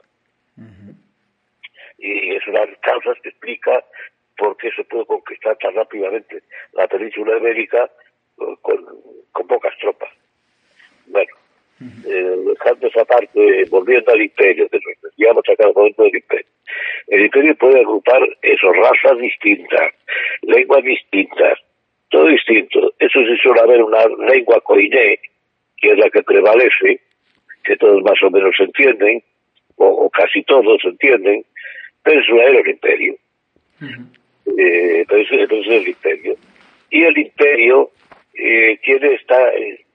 Y 1.97 2.35
es 2.35 2.47
una 2.47 2.61
de 2.61 2.67
las 2.67 2.79
causas 2.79 3.17
que 3.21 3.29
explica 3.29 3.83
por 4.37 4.55
qué 4.57 4.71
se 4.71 4.83
puede 4.85 5.05
conquistar 5.05 5.57
tan 5.57 5.75
rápidamente 5.75 6.41
la 6.73 6.87
península 6.87 7.37
ibérica 7.37 7.89
eh, 8.39 8.55
con, 8.61 8.85
con 9.33 9.47
pocas 9.47 9.77
tropas. 9.79 10.09
Bueno, 11.07 11.31
eh, 11.81 12.35
dejando 12.45 12.87
esa 12.87 13.05
parte, 13.05 13.65
volviendo 13.69 14.11
al 14.11 14.21
imperio, 14.21 14.67
que 14.69 14.79
nos 14.79 15.49
a 15.49 15.55
cada 15.55 15.71
momento 15.71 16.03
del 16.03 16.15
imperio. 16.15 16.45
El 17.07 17.25
imperio 17.25 17.55
puede 17.55 17.79
agrupar 17.79 18.21
esas 18.41 18.75
razas 18.75 19.17
distintas, 19.19 19.93
lenguas 20.41 20.83
distintas, 20.83 21.59
todo 22.09 22.27
distinto. 22.27 22.93
Eso 22.99 23.19
sí 23.21 23.37
suele 23.41 23.61
haber 23.61 23.81
una 23.83 24.05
lengua 24.31 24.59
coiné, 24.61 25.19
que 25.77 25.91
es 25.91 25.97
la 25.97 26.09
que 26.09 26.23
prevalece, 26.23 26.99
que 27.63 27.77
todos 27.77 28.03
más 28.03 28.21
o 28.23 28.29
menos 28.29 28.55
entienden, 28.59 29.23
o, 29.77 30.09
casi 30.09 30.43
todos 30.43 30.83
entienden, 30.83 31.45
pero 32.03 32.19
eso 32.19 32.35
era 32.35 32.59
el 32.59 32.69
imperio. 32.69 33.15
Eh, 34.57 35.05
pero, 35.07 35.21
eso, 35.21 35.35
es 35.35 35.67
el 35.67 35.87
imperio. 35.87 36.35
Y 36.89 37.03
el 37.03 37.17
imperio 37.17 37.91
eh, 38.33 38.77
tiene 38.83 39.13
esta, 39.13 39.53
eh, 39.55 39.85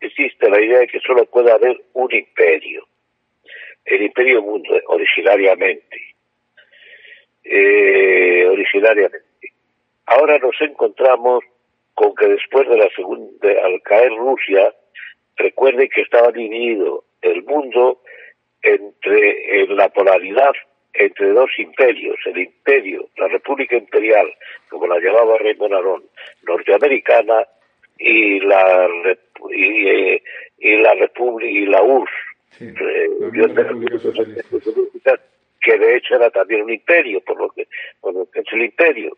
existe 0.00 0.48
la 0.48 0.60
idea 0.60 0.80
de 0.80 0.88
que 0.88 1.00
solo 1.00 1.24
puede 1.26 1.52
haber 1.52 1.80
un 1.94 2.12
imperio. 2.14 2.86
El 3.84 4.02
imperio 4.02 4.42
mundo, 4.42 4.70
originariamente. 4.86 6.00
originariamente. 8.50 9.52
Ahora 10.06 10.38
nos 10.38 10.60
encontramos 10.60 11.44
con 11.94 12.14
que 12.14 12.28
después 12.28 12.68
de 12.68 12.76
la 12.76 12.88
segunda, 12.94 13.48
al 13.64 13.80
caer 13.82 14.12
Rusia, 14.12 14.74
recuerden 15.36 15.88
que 15.88 16.02
estaba 16.02 16.30
dividido 16.30 17.04
el 17.22 17.42
mundo 17.44 18.02
entre 18.62 19.62
en 19.62 19.76
la 19.76 19.88
polaridad 19.88 20.52
entre 20.98 21.28
dos 21.32 21.50
imperios, 21.58 22.16
el 22.24 22.38
imperio, 22.38 23.08
la 23.16 23.28
República 23.28 23.76
Imperial, 23.76 24.32
como 24.68 24.86
la 24.86 24.98
llamaba 24.98 25.38
Raymond 25.38 25.74
Aron, 25.74 26.02
norteamericana, 26.42 27.46
y 27.98 28.40
la 28.40 28.88
y, 29.50 29.88
eh, 29.88 30.22
y 30.58 30.76
la 30.76 30.94
República 30.94 31.50
y 31.50 31.66
la 31.66 31.82
URSS, 31.82 32.12
que 35.60 35.78
de 35.78 35.96
hecho 35.96 36.14
era 36.14 36.30
también 36.30 36.62
un 36.62 36.72
imperio, 36.72 37.20
por 37.20 37.38
lo 37.38 37.48
que, 37.50 37.66
por 38.00 38.14
lo 38.14 38.30
que 38.30 38.40
es 38.40 38.46
el 38.52 38.62
imperio, 38.62 39.16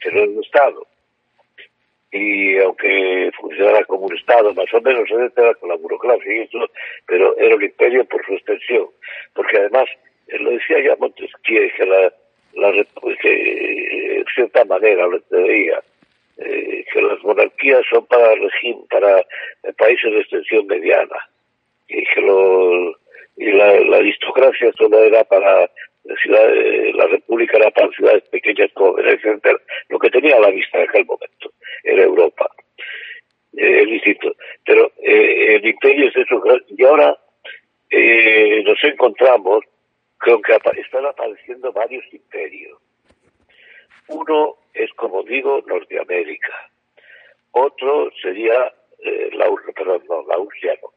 que 0.00 0.10
no 0.10 0.22
es 0.22 0.28
un 0.28 0.44
Estado. 0.44 0.86
Y 2.12 2.58
aunque 2.58 3.30
funcionara 3.38 3.84
como 3.84 4.06
un 4.06 4.16
Estado, 4.16 4.52
más 4.54 4.72
o 4.72 4.80
menos, 4.80 5.08
era 5.10 5.54
con 5.54 5.68
la 5.68 5.76
burocracia 5.76 6.34
y 6.34 6.40
eso, 6.40 6.58
pero 7.06 7.36
era 7.36 7.54
un 7.54 7.62
imperio 7.62 8.04
por 8.06 8.24
su 8.26 8.34
extensión, 8.34 8.88
porque 9.34 9.58
además 9.58 9.88
lo 10.28 10.50
decía 10.50 10.80
ya 10.80 10.96
Montesquieu, 10.96 11.70
que 11.76 11.86
la, 11.86 12.12
la 12.54 12.72
que, 13.20 14.16
en 14.18 14.24
cierta 14.34 14.64
manera 14.64 15.06
lo 15.06 15.20
veía, 15.30 15.80
eh, 16.38 16.84
que 16.92 17.02
las 17.02 17.22
monarquías 17.22 17.82
son 17.90 18.06
para 18.06 18.32
para 18.90 19.24
países 19.76 20.12
de 20.12 20.20
extensión 20.20 20.66
mediana, 20.66 21.28
y 21.88 22.04
que 22.04 22.20
lo, 22.20 22.96
y 23.36 23.52
la, 23.52 23.96
aristocracia 23.96 24.72
solo 24.72 25.02
era 25.02 25.24
para 25.24 25.70
ciudades, 26.22 26.94
la 26.94 27.06
república 27.06 27.56
era 27.56 27.70
para 27.70 27.90
ciudades 27.90 28.22
pequeñas 28.30 28.70
como 28.74 28.94
Venecia, 28.94 29.38
lo 29.88 29.98
que 29.98 30.10
tenía 30.10 30.36
a 30.36 30.40
la 30.40 30.50
vista 30.50 30.78
en 30.78 30.88
aquel 30.88 31.04
momento 31.04 31.52
era 31.84 32.02
Europa. 32.02 32.50
Eh, 33.56 33.82
es 33.82 33.86
distinto. 33.86 34.34
Pero 34.64 34.92
eh, 35.02 35.56
el 35.56 35.66
imperio 35.66 36.08
es 36.08 36.16
eso. 36.16 36.42
Y 36.68 36.84
ahora 36.84 37.18
eh, 37.90 38.62
nos 38.64 38.82
encontramos 38.84 39.64
creo 40.18 40.40
que 40.40 40.52
están 40.80 41.06
apareciendo 41.06 41.72
varios 41.72 42.04
imperios. 42.12 42.78
Uno 44.08 44.56
es, 44.76 44.92
como 44.94 45.22
digo, 45.22 45.62
Norteamérica. 45.66 46.70
Otro 47.52 48.10
sería 48.22 48.72
eh, 48.98 49.30
la, 49.32 49.46
perdón, 49.74 50.02
no, 50.08 50.24
la 50.26 50.36
Rusia 50.36 50.78
no. 50.82 50.92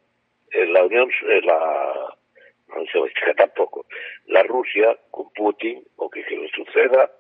Eh, 0.52 0.66
la 0.68 0.84
Unión, 0.86 1.10
eh, 1.30 1.42
la, 1.44 2.16
no 2.68 2.86
se 2.86 3.34
tampoco. 3.36 3.86
La 4.28 4.44
Rusia 4.44 4.98
con 5.12 5.30
Putin, 5.32 5.84
o 5.98 6.10
que, 6.10 6.24
que 6.24 6.38
le 6.38 6.50
suceda, 6.50 7.12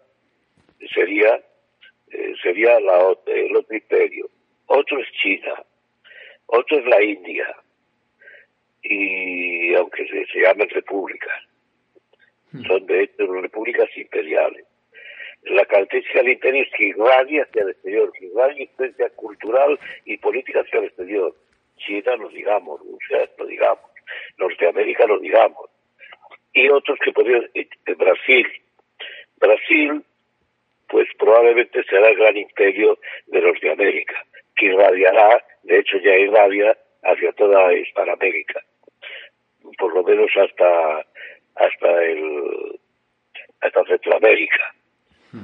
sería, 0.93 1.41
sería 2.41 2.79
la, 2.79 3.15
el 3.27 3.55
otro 3.55 3.75
imperio. 3.75 4.29
Otro 4.67 4.99
es 4.99 5.11
China. 5.21 5.63
Otro 6.47 6.77
es 6.77 6.85
la 6.85 7.01
India. 7.03 7.55
Y 8.81 9.73
aunque 9.75 10.07
se, 10.07 10.25
se 10.27 10.39
llamen 10.41 10.69
repúblicas 10.69 11.49
Mm. 12.51 12.65
son 12.65 12.85
de 12.87 13.03
hecho 13.03 13.27
repúblicas 13.27 13.89
imperiales. 13.95 14.65
La 15.43 15.65
característica 15.65 16.19
del 16.19 16.33
imperio 16.33 16.63
es 16.63 16.69
que 16.75 16.83
irradia 16.85 17.43
hacia 17.43 17.63
el 17.63 17.69
exterior, 17.69 18.11
que 18.11 18.25
irradia 18.25 18.63
influencia 18.63 19.09
cultural 19.11 19.79
y 20.05 20.17
política 20.17 20.61
hacia 20.61 20.79
el 20.79 20.85
exterior. 20.85 21.33
China 21.77 22.15
lo 22.17 22.29
digamos, 22.29 22.81
Rusia 22.81 23.29
lo 23.37 23.45
digamos, 23.45 23.89
Norteamérica 24.37 25.05
lo 25.07 25.19
digamos. 25.19 25.69
Y 26.53 26.69
otros 26.69 26.99
que 27.03 27.11
podrían, 27.11 27.49
eh, 27.53 27.67
Brasil. 27.95 28.47
Brasil, 29.37 30.03
pues 30.89 31.07
probablemente 31.17 31.83
será 31.83 32.09
el 32.09 32.17
gran 32.17 32.35
imperio 32.35 32.99
de 33.27 33.41
Norteamérica, 33.41 34.25
que 34.55 34.65
irradiará, 34.65 35.43
de 35.63 35.79
hecho 35.79 35.97
ya 35.99 36.15
irradia 36.17 36.77
hacia 37.03 37.31
toda 37.33 37.73
Hispanoamérica, 37.73 38.61
por 39.77 39.93
lo 39.93 40.03
menos 40.03 40.29
hasta 40.35 41.05
hasta 41.55 42.03
el 42.03 42.79
hasta 43.61 43.85
Centroamérica, 43.85 44.73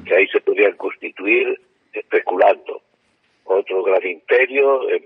que 0.06 0.16
ahí 0.16 0.28
se 0.28 0.42
podrían 0.42 0.76
constituir 0.78 1.60
especulando. 1.94 2.82
Otro 3.46 3.84
gran 3.84 4.06
imperio 4.06 4.90
en, 4.90 5.06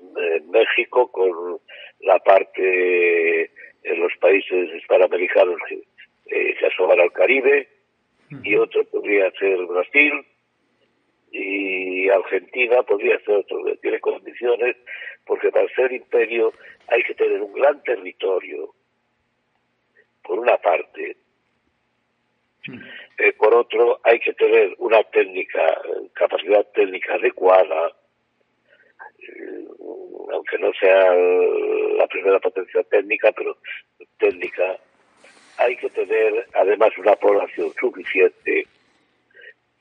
México 0.51 1.11
con 1.11 1.59
la 2.01 2.17
parte 2.19 3.51
en 3.83 3.99
los 3.99 4.11
países 4.19 4.73
hispanoamericanos 4.75 5.57
que 5.67 5.83
eh, 6.27 6.55
se 6.59 6.65
asoman 6.67 6.99
al 6.99 7.11
Caribe, 7.11 7.67
y 8.43 8.55
otro 8.55 8.83
podría 8.85 9.31
ser 9.31 9.57
Brasil, 9.65 10.13
y 11.31 12.09
Argentina 12.09 12.83
podría 12.83 13.19
ser 13.19 13.35
otro 13.37 13.63
que 13.65 13.75
tiene 13.77 13.99
condiciones, 13.99 14.75
porque 15.25 15.51
para 15.51 15.67
ser 15.75 15.91
imperio 15.91 16.53
hay 16.87 17.03
que 17.03 17.15
tener 17.15 17.41
un 17.41 17.53
gran 17.53 17.81
territorio, 17.83 18.73
por 20.23 20.39
una 20.39 20.57
parte. 20.57 21.17
Eh, 22.67 23.33
por 23.33 23.53
otro, 23.53 23.99
hay 24.03 24.19
que 24.19 24.33
tener 24.33 24.75
una 24.79 25.01
técnica, 25.03 25.77
capacidad 26.13 26.65
técnica 26.73 27.15
adecuada, 27.15 27.93
eh, 29.19 29.65
aunque 30.31 30.57
no 30.59 30.71
sea 30.73 31.13
la 31.97 32.07
primera 32.07 32.39
potencia 32.39 32.83
técnica, 32.83 33.31
pero 33.31 33.57
técnica. 34.17 34.77
Hay 35.57 35.75
que 35.75 35.89
tener 35.89 36.47
además 36.53 36.97
una 36.97 37.15
población 37.17 37.73
suficiente 37.77 38.65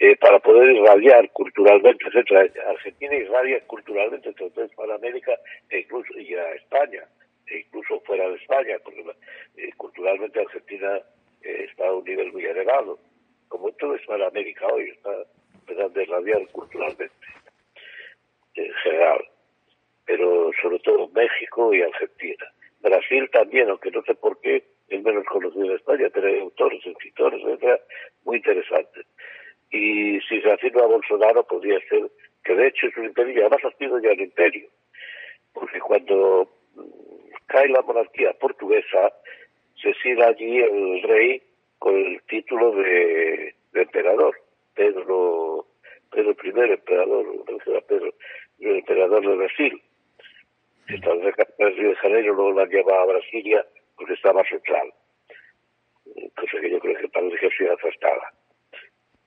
eh, 0.00 0.16
para 0.16 0.40
poder 0.40 0.70
irradiar 0.70 1.30
culturalmente, 1.30 2.04
etc. 2.08 2.52
Argentina 2.68 3.14
irradia 3.14 3.60
culturalmente 3.66 4.28
entonces 4.28 4.70
para 4.74 4.96
América 4.96 5.32
e 5.70 5.80
incluso 5.80 6.18
y 6.18 6.34
a 6.34 6.52
España 6.54 7.04
e 7.46 7.60
incluso 7.60 8.00
fuera 8.00 8.28
de 8.28 8.36
España, 8.36 8.76
porque 8.82 9.04
culturalmente 9.76 10.40
Argentina 10.40 11.00
está 11.64 11.88
a 11.88 11.94
un 11.94 12.04
nivel 12.04 12.32
muy 12.32 12.44
elevado, 12.44 12.98
como 13.48 13.70
todo 13.72 13.96
América 14.26 14.66
hoy, 14.66 14.90
está 14.90 15.10
empezando 15.54 15.98
a 15.98 16.02
irradiar 16.02 16.46
culturalmente, 16.48 17.14
en 18.54 18.72
general, 18.74 19.24
pero 20.04 20.50
sobre 20.60 20.78
todo 20.80 21.08
México 21.08 21.74
y 21.74 21.82
Argentina. 21.82 22.52
Brasil 22.80 23.28
también, 23.32 23.68
aunque 23.68 23.90
no 23.90 24.02
sé 24.02 24.14
por 24.14 24.40
qué, 24.40 24.64
es 24.88 25.02
menos 25.02 25.24
conocido 25.26 25.64
en 25.66 25.72
España, 25.72 26.08
pero 26.12 26.28
hay 26.28 26.40
autores, 26.40 26.84
escritores, 26.84 27.42
etcétera, 27.44 27.80
muy 28.24 28.36
interesantes. 28.36 29.06
Y 29.70 30.20
si 30.22 30.40
se 30.40 30.50
afirma 30.50 30.82
a 30.82 30.86
Bolsonaro, 30.86 31.44
podría 31.46 31.78
ser 31.88 32.10
que 32.44 32.54
de 32.54 32.68
hecho 32.68 32.86
es 32.86 32.96
un 32.96 33.06
imperio, 33.06 33.40
además 33.40 33.64
ha 33.64 33.76
sido 33.76 33.98
ya 33.98 34.10
el 34.10 34.20
imperio, 34.20 34.68
porque 35.52 35.80
cuando 35.80 36.48
cae 37.46 37.68
la 37.68 37.82
monarquía 37.82 38.32
portuguesa, 38.34 39.12
se 39.80 39.94
siga 39.94 40.28
allí 40.28 40.58
el 40.58 41.02
rey 41.02 41.42
con 41.78 41.94
el 41.94 42.20
título 42.22 42.72
de, 42.72 43.54
emperador, 43.74 44.34
Pedro, 44.74 45.66
Pedro 46.10 46.34
I, 46.42 46.72
emperador, 46.72 47.26
Pedro, 47.86 48.14
el 48.58 48.76
emperador 48.76 49.26
de 49.26 49.36
Brasil. 49.36 49.82
Estaba 50.88 51.22
cerca 51.22 51.46
de 51.58 51.70
Río 51.70 51.90
de 51.90 51.96
Janeiro, 51.96 52.34
luego 52.34 52.52
la 52.52 52.66
lleva 52.66 53.02
a 53.02 53.06
Brasilia 53.06 53.64
porque 53.96 54.14
está 54.14 54.32
más 54.32 54.48
central, 54.48 54.92
cosa 56.36 56.60
que 56.60 56.70
yo 56.70 56.78
creo 56.78 56.96
que 56.96 57.08
para 57.08 57.26
el 57.26 57.34
ejército 57.34 57.72
afastada. 57.72 58.32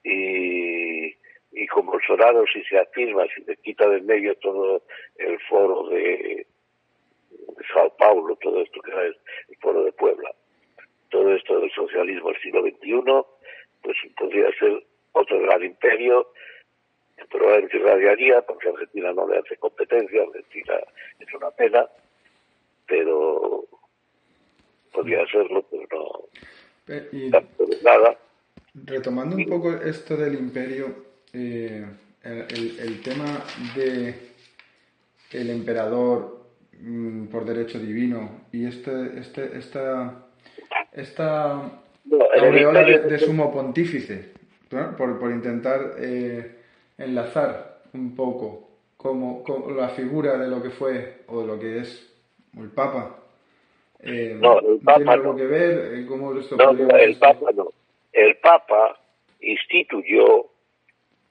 Y, 0.03 1.13
y 1.51 1.67
con 1.67 1.85
Bolsonaro, 1.85 2.45
si 2.51 2.63
se 2.63 2.79
afirma, 2.79 3.25
si 3.35 3.43
se 3.43 3.57
quita 3.57 3.87
del 3.89 4.03
medio 4.03 4.33
todo 4.35 4.81
el 5.17 5.39
foro 5.41 5.89
de, 5.89 6.47
Sao 7.73 7.95
Paulo, 7.97 8.35
todo 8.37 8.61
esto 8.61 8.81
que 8.81 8.91
era 8.91 9.05
el, 9.05 9.17
foro 9.59 9.83
de 9.83 9.91
Puebla, 9.93 10.33
todo 11.11 11.35
esto 11.35 11.59
del 11.59 11.71
socialismo 11.71 12.29
del 12.31 12.41
siglo 12.41 12.61
XXI, 12.63 13.03
pues 13.83 13.97
podría 14.17 14.51
ser 14.57 14.83
otro 15.11 15.39
gran 15.41 15.63
imperio 15.63 16.31
que 17.17 17.25
probablemente 17.25 17.77
radiaría, 17.79 18.41
porque 18.41 18.69
Argentina 18.69 19.13
no 19.13 19.27
le 19.27 19.37
hace 19.37 19.57
competencia, 19.57 20.23
Argentina 20.23 20.73
es 21.19 21.33
una 21.33 21.51
pena, 21.51 21.85
pero 22.87 23.65
podría 24.91 25.23
hacerlo, 25.23 25.63
pero 25.69 26.27
no. 26.87 27.43
nada. 27.83 28.17
Retomando 28.73 29.35
un 29.35 29.45
poco 29.45 29.73
esto 29.73 30.15
del 30.15 30.35
imperio, 30.35 30.95
eh, 31.33 31.85
el, 32.23 32.79
el, 32.79 33.01
tema 33.01 33.43
de 33.75 34.15
el 35.31 35.49
emperador 35.49 36.45
mm, 36.79 37.27
por 37.27 37.45
derecho 37.45 37.79
divino 37.79 38.45
y 38.51 38.65
este, 38.65 39.19
este, 39.19 39.57
esta, 39.57 40.25
esta 40.91 41.71
aureola 42.37 42.83
de, 42.83 43.19
sumo 43.19 43.51
pontífice, 43.51 44.31
por, 44.97 45.19
por, 45.19 45.31
intentar 45.31 45.95
eh, 45.97 46.55
enlazar 46.97 47.81
un 47.93 48.15
poco 48.15 48.69
como, 48.97 49.43
la 49.75 49.89
figura 49.89 50.37
de 50.37 50.47
lo 50.47 50.61
que 50.61 50.69
fue 50.69 51.23
o 51.27 51.41
de 51.41 51.47
lo 51.47 51.59
que 51.59 51.79
es 51.79 52.13
el 52.57 52.69
Papa. 52.69 53.17
Eh, 53.99 54.35
no, 54.39 54.59
el 54.59 54.79
Papa 54.79 55.15
no. 55.17 55.35
que 55.35 55.45
ver? 55.45 55.93
Eh, 55.93 56.05
¿Cómo 56.07 56.37
esto 56.37 56.55
no, 56.55 56.71
el 56.71 57.17
Papa 57.17 57.51
no. 57.55 57.71
El 58.11 58.35
Papa 58.37 58.99
instituyó 59.39 60.47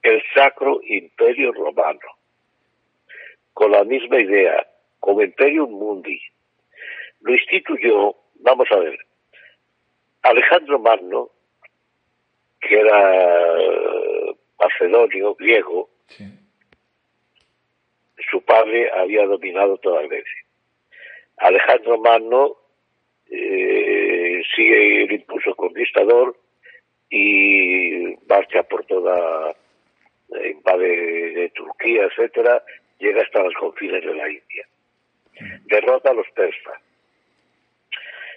el 0.01 0.21
Sacro 0.33 0.81
Imperio 0.83 1.51
Romano, 1.53 1.99
con 3.53 3.71
la 3.71 3.83
misma 3.83 4.19
idea, 4.19 4.67
como 4.99 5.21
Imperium 5.21 5.71
Mundi. 5.71 6.19
Lo 7.21 7.33
instituyó, 7.33 8.15
vamos 8.39 8.67
a 8.71 8.77
ver, 8.77 8.97
Alejandro 10.23 10.79
Magno, 10.79 11.29
que 12.59 12.79
era 12.79 13.57
eh, 13.59 14.35
macedonio, 14.59 15.35
griego, 15.35 15.89
su 18.29 18.41
padre 18.43 18.89
había 18.91 19.25
dominado 19.25 19.77
toda 19.77 20.03
Grecia. 20.03 20.45
Alejandro 21.37 21.97
Magno 21.97 22.55
eh, 23.29 24.41
sigue 24.55 25.03
el 25.03 25.11
impulso 25.11 25.55
conquistador 25.55 26.37
y 27.09 28.15
marcha 28.27 28.63
por 28.63 28.85
toda 28.85 29.55
invade 30.29 31.33
de 31.33 31.49
Turquía, 31.49 32.05
etcétera, 32.05 32.63
llega 32.99 33.21
hasta 33.21 33.43
los 33.43 33.53
confines 33.55 34.03
de 34.03 34.13
la 34.13 34.29
India. 34.29 34.67
Derrota 35.65 36.11
a 36.11 36.13
los 36.13 36.29
persas. 36.31 36.81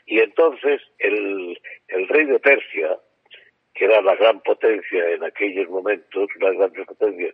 Y 0.06 0.20
entonces 0.20 0.82
el, 0.98 1.60
el 1.88 2.08
rey 2.08 2.26
de 2.26 2.38
Persia, 2.38 2.98
que 3.74 3.86
era 3.86 4.00
la 4.02 4.14
gran 4.16 4.40
potencia 4.40 5.10
en 5.10 5.24
aquellos 5.24 5.68
momentos, 5.68 6.28
una 6.36 6.50
gran 6.52 6.72
potencia, 6.72 7.32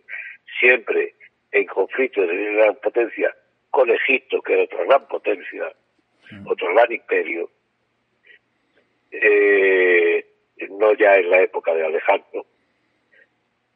siempre 0.58 1.14
en 1.52 1.66
conflicto 1.66 2.26
de 2.26 2.52
gran 2.54 2.76
potencia 2.76 3.34
con 3.70 3.90
Egipto, 3.90 4.40
que 4.42 4.54
era 4.54 4.64
otra 4.64 4.84
gran 4.84 5.08
potencia, 5.08 5.72
otro 6.46 6.74
gran 6.74 6.92
imperio, 6.92 7.50
eh, 9.10 10.24
no 10.70 10.92
ya 10.94 11.16
en 11.16 11.30
la 11.30 11.42
época 11.42 11.74
de 11.74 11.84
Alejandro, 11.84 12.46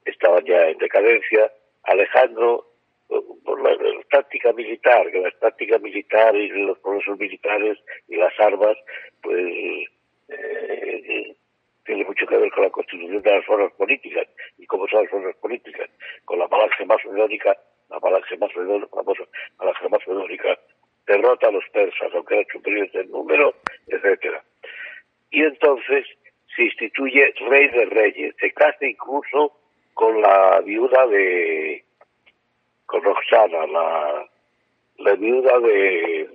estaban 0.05 0.45
ya 0.45 0.69
en 0.69 0.79
decadencia. 0.79 1.53
Alejandro, 1.83 2.67
por 3.09 3.63
la, 3.63 3.77
táctica 4.11 4.53
militar, 4.53 5.11
que 5.11 5.21
la 5.21 5.31
táctica 5.33 5.79
militar 5.79 6.35
y 6.37 6.49
los 6.49 6.79
procesos 6.79 7.19
militares 7.19 7.79
y 8.09 8.17
las 8.17 8.39
armas, 8.39 8.77
pues 9.23 9.89
eh, 10.29 11.37
tiene 11.85 12.05
mucho 12.05 12.27
que 12.27 12.37
ver 12.37 12.51
con 12.53 12.65
la 12.65 12.71
constitución 12.71 13.23
de 13.23 13.31
las 13.31 13.45
fuerzas 13.45 13.73
políticas. 13.77 14.27
¿Y 14.59 14.67
cómo 14.67 14.87
son 14.89 15.03
las 15.03 15.11
fuerzas 15.11 15.37
políticas? 15.37 15.91
Con 16.25 16.39
la 16.39 16.49
falange 16.49 16.85
macedónica, 16.87 17.57
la 17.91 18.01
falange 18.01 18.37
macedónica, 18.39 18.89
famosa 18.89 19.25
falange 19.59 19.89
macedónica, 19.89 20.59
derrota 21.07 21.49
a 21.49 21.53
los 21.53 21.65
persas, 21.73 22.11
aunque 22.15 22.35
eran 22.35 22.47
superiores 22.53 22.95
en 22.95 23.11
número, 23.11 23.55
etcétera. 23.89 24.43
Y 25.31 25.43
entonces 25.43 26.07
se 26.55 26.63
instituye 26.63 27.35
rey 27.49 27.69
de 27.69 27.85
reyes, 27.87 28.35
se 28.39 28.53
casa 28.53 28.87
incluso 28.87 29.59
con 29.95 30.21
la 30.21 30.61
viuda 30.61 31.07
de, 31.07 31.74
la, 33.47 34.29
la 34.99 35.15
viuda 35.15 35.59
de, 35.61 36.29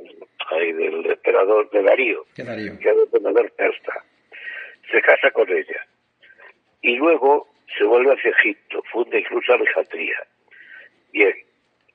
del 0.74 1.06
emperador 1.06 1.70
de 1.72 1.84
Darío, 1.84 2.26
que 2.36 2.44
Darío? 2.44 2.78
que 2.80 2.90
era 2.90 3.02
emperador 3.02 3.52
persa. 3.52 4.06
Se 4.92 5.02
casa 5.02 5.32
con 5.32 5.50
ella. 5.50 5.86
Y 6.82 6.96
luego 6.96 7.48
se 7.78 7.84
vuelve 7.84 8.14
hacia 8.14 8.32
Egipto, 8.32 8.82
funda 8.92 9.18
incluso 9.18 9.54
Alejandría. 9.54 10.26
Bien, 11.12 11.34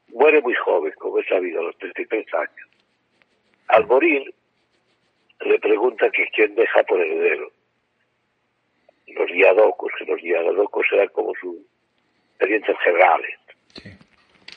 muere 0.09 0.41
muy 0.41 0.55
joven, 0.55 0.93
como 0.99 1.19
es 1.19 1.27
sabido, 1.27 1.61
a 1.61 1.65
los 1.65 1.79
33 1.79 2.27
años. 2.35 2.69
Al 3.69 3.87
morir, 3.87 4.33
le 5.41 5.59
pregunta 5.59 6.11
que 6.11 6.27
quién 6.35 6.55
deja 6.55 6.83
por 6.85 7.01
heredero 7.01 7.51
los 9.09 9.31
diadocos, 9.31 9.93
que 9.99 10.05
los 10.05 10.21
diadocos 10.21 10.87
eran 10.93 11.09
como 11.09 11.33
sus 11.41 11.57
experiencias 12.31 12.77
generales, 12.81 13.39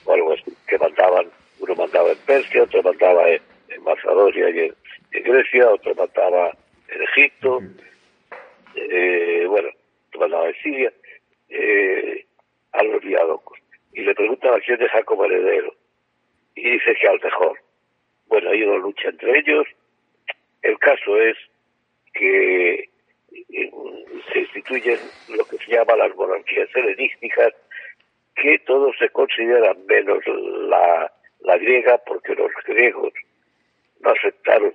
o 0.07 0.13
algo 0.13 0.33
así, 0.33 0.51
que 0.67 0.77
mandaban, 0.77 1.27
uno 1.59 1.75
mandaba 1.75 2.11
en 2.11 2.17
Persia, 2.19 2.63
otro 2.63 2.81
mandaba 2.81 3.29
en, 3.29 3.41
Macedonia 3.83 4.49
y 4.49 4.59
en, 4.59 5.23
Grecia, 5.23 5.69
otro 5.69 5.93
mandaba 5.93 6.51
en 6.87 7.01
Egipto, 7.03 7.59
eh, 8.75 9.45
bueno, 9.47 9.69
otro 10.07 10.19
mandaba 10.21 10.47
en 10.47 10.55
Siria, 10.55 10.93
eh, 11.49 12.25
a 12.71 12.83
los 12.83 13.01
diadocos. 13.01 13.59
Y 13.93 14.01
le 14.01 14.15
preguntan 14.15 14.53
a 14.53 14.59
quién 14.59 14.77
deja 14.77 15.03
como 15.03 15.25
heredero. 15.25 15.73
Y 16.55 16.71
dice 16.71 16.95
que 16.99 17.07
al 17.07 17.19
mejor. 17.21 17.59
Bueno, 18.27 18.49
hay 18.49 18.63
una 18.63 18.77
lucha 18.77 19.09
entre 19.09 19.39
ellos. 19.39 19.67
El 20.61 20.77
caso 20.79 21.17
es 21.21 21.37
que 22.13 22.89
se 24.31 24.39
instituyen 24.39 24.99
lo 25.29 25.45
que 25.45 25.57
se 25.57 25.71
llama 25.71 25.95
las 25.95 26.15
monarquías 26.15 26.69
helenísticas, 26.75 27.53
que 28.37 28.59
todos 28.59 28.95
se 28.99 29.09
consideran 29.09 29.85
menos 29.85 30.23
la, 30.27 31.11
griega 31.57 31.97
porque 32.05 32.35
los 32.35 32.51
griegos 32.65 33.11
no 33.99 34.11
aceptaron, 34.11 34.73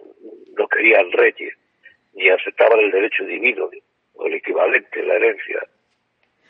no 0.56 0.66
querían 0.68 1.10
reyes, 1.12 1.54
ni 2.14 2.28
aceptaban 2.28 2.80
el 2.80 2.90
derecho 2.90 3.24
divino 3.24 3.70
o 4.14 4.26
el 4.26 4.34
equivalente, 4.34 5.02
la 5.02 5.14
herencia. 5.14 5.62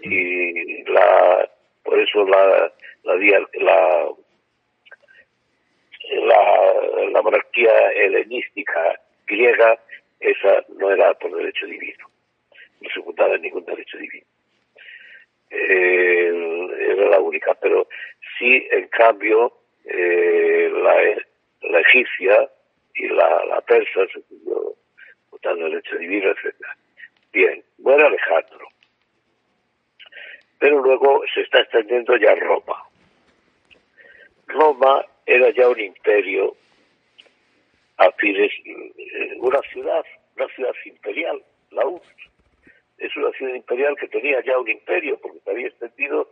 Y 0.00 0.82
la, 0.84 1.48
por 1.82 2.00
eso 2.00 2.24
la, 2.24 2.72
la, 3.04 3.14
la, 3.14 4.08
la, 6.10 7.10
la 7.12 7.22
monarquía 7.22 7.90
helenística 7.94 9.00
griega 9.26 9.78
esa 10.18 10.64
no 10.78 10.90
era 10.90 11.12
por 11.14 11.34
derecho 11.36 11.66
divino, 11.66 12.06
no 12.80 12.90
se 12.90 13.00
juntaba 13.00 13.36
ningún 13.36 13.64
derecho 13.64 13.98
divino. 13.98 14.26
Era 15.52 17.08
la 17.10 17.20
única, 17.20 17.54
pero 17.54 17.86
sí, 18.38 18.66
en 18.70 18.88
cambio, 18.88 19.52
eh, 19.84 20.70
la, 20.72 21.70
la, 21.70 21.80
egipcia 21.80 22.48
y 22.94 23.08
la, 23.08 23.44
la 23.46 23.60
persa 23.60 24.06
se 24.12 24.22
siguió 24.22 24.74
votando 25.30 25.66
derecho 25.66 25.96
divino, 25.98 26.30
etc. 26.30 26.54
Bien, 27.32 27.62
muere 27.78 28.06
Alejandro. 28.06 28.68
Pero 30.58 30.80
luego 30.80 31.22
se 31.34 31.42
está 31.42 31.60
extendiendo 31.60 32.16
ya 32.16 32.34
Roma. 32.36 32.84
Roma 34.46 35.04
era 35.26 35.50
ya 35.50 35.68
un 35.68 35.80
imperio 35.80 36.56
a 37.96 38.10
fines, 38.12 38.52
eh, 38.64 39.36
una 39.38 39.60
ciudad, 39.72 40.04
una 40.36 40.46
ciudad 40.48 40.74
imperial, 40.84 41.42
la 41.70 41.86
URSS. 41.86 42.31
Es 43.02 43.16
una 43.16 43.32
ciudad 43.32 43.54
imperial 43.54 43.96
que 43.96 44.06
tenía 44.08 44.40
ya 44.44 44.58
un 44.58 44.68
imperio, 44.68 45.18
porque 45.20 45.40
se 45.40 45.50
había 45.50 45.66
extendido 45.66 46.28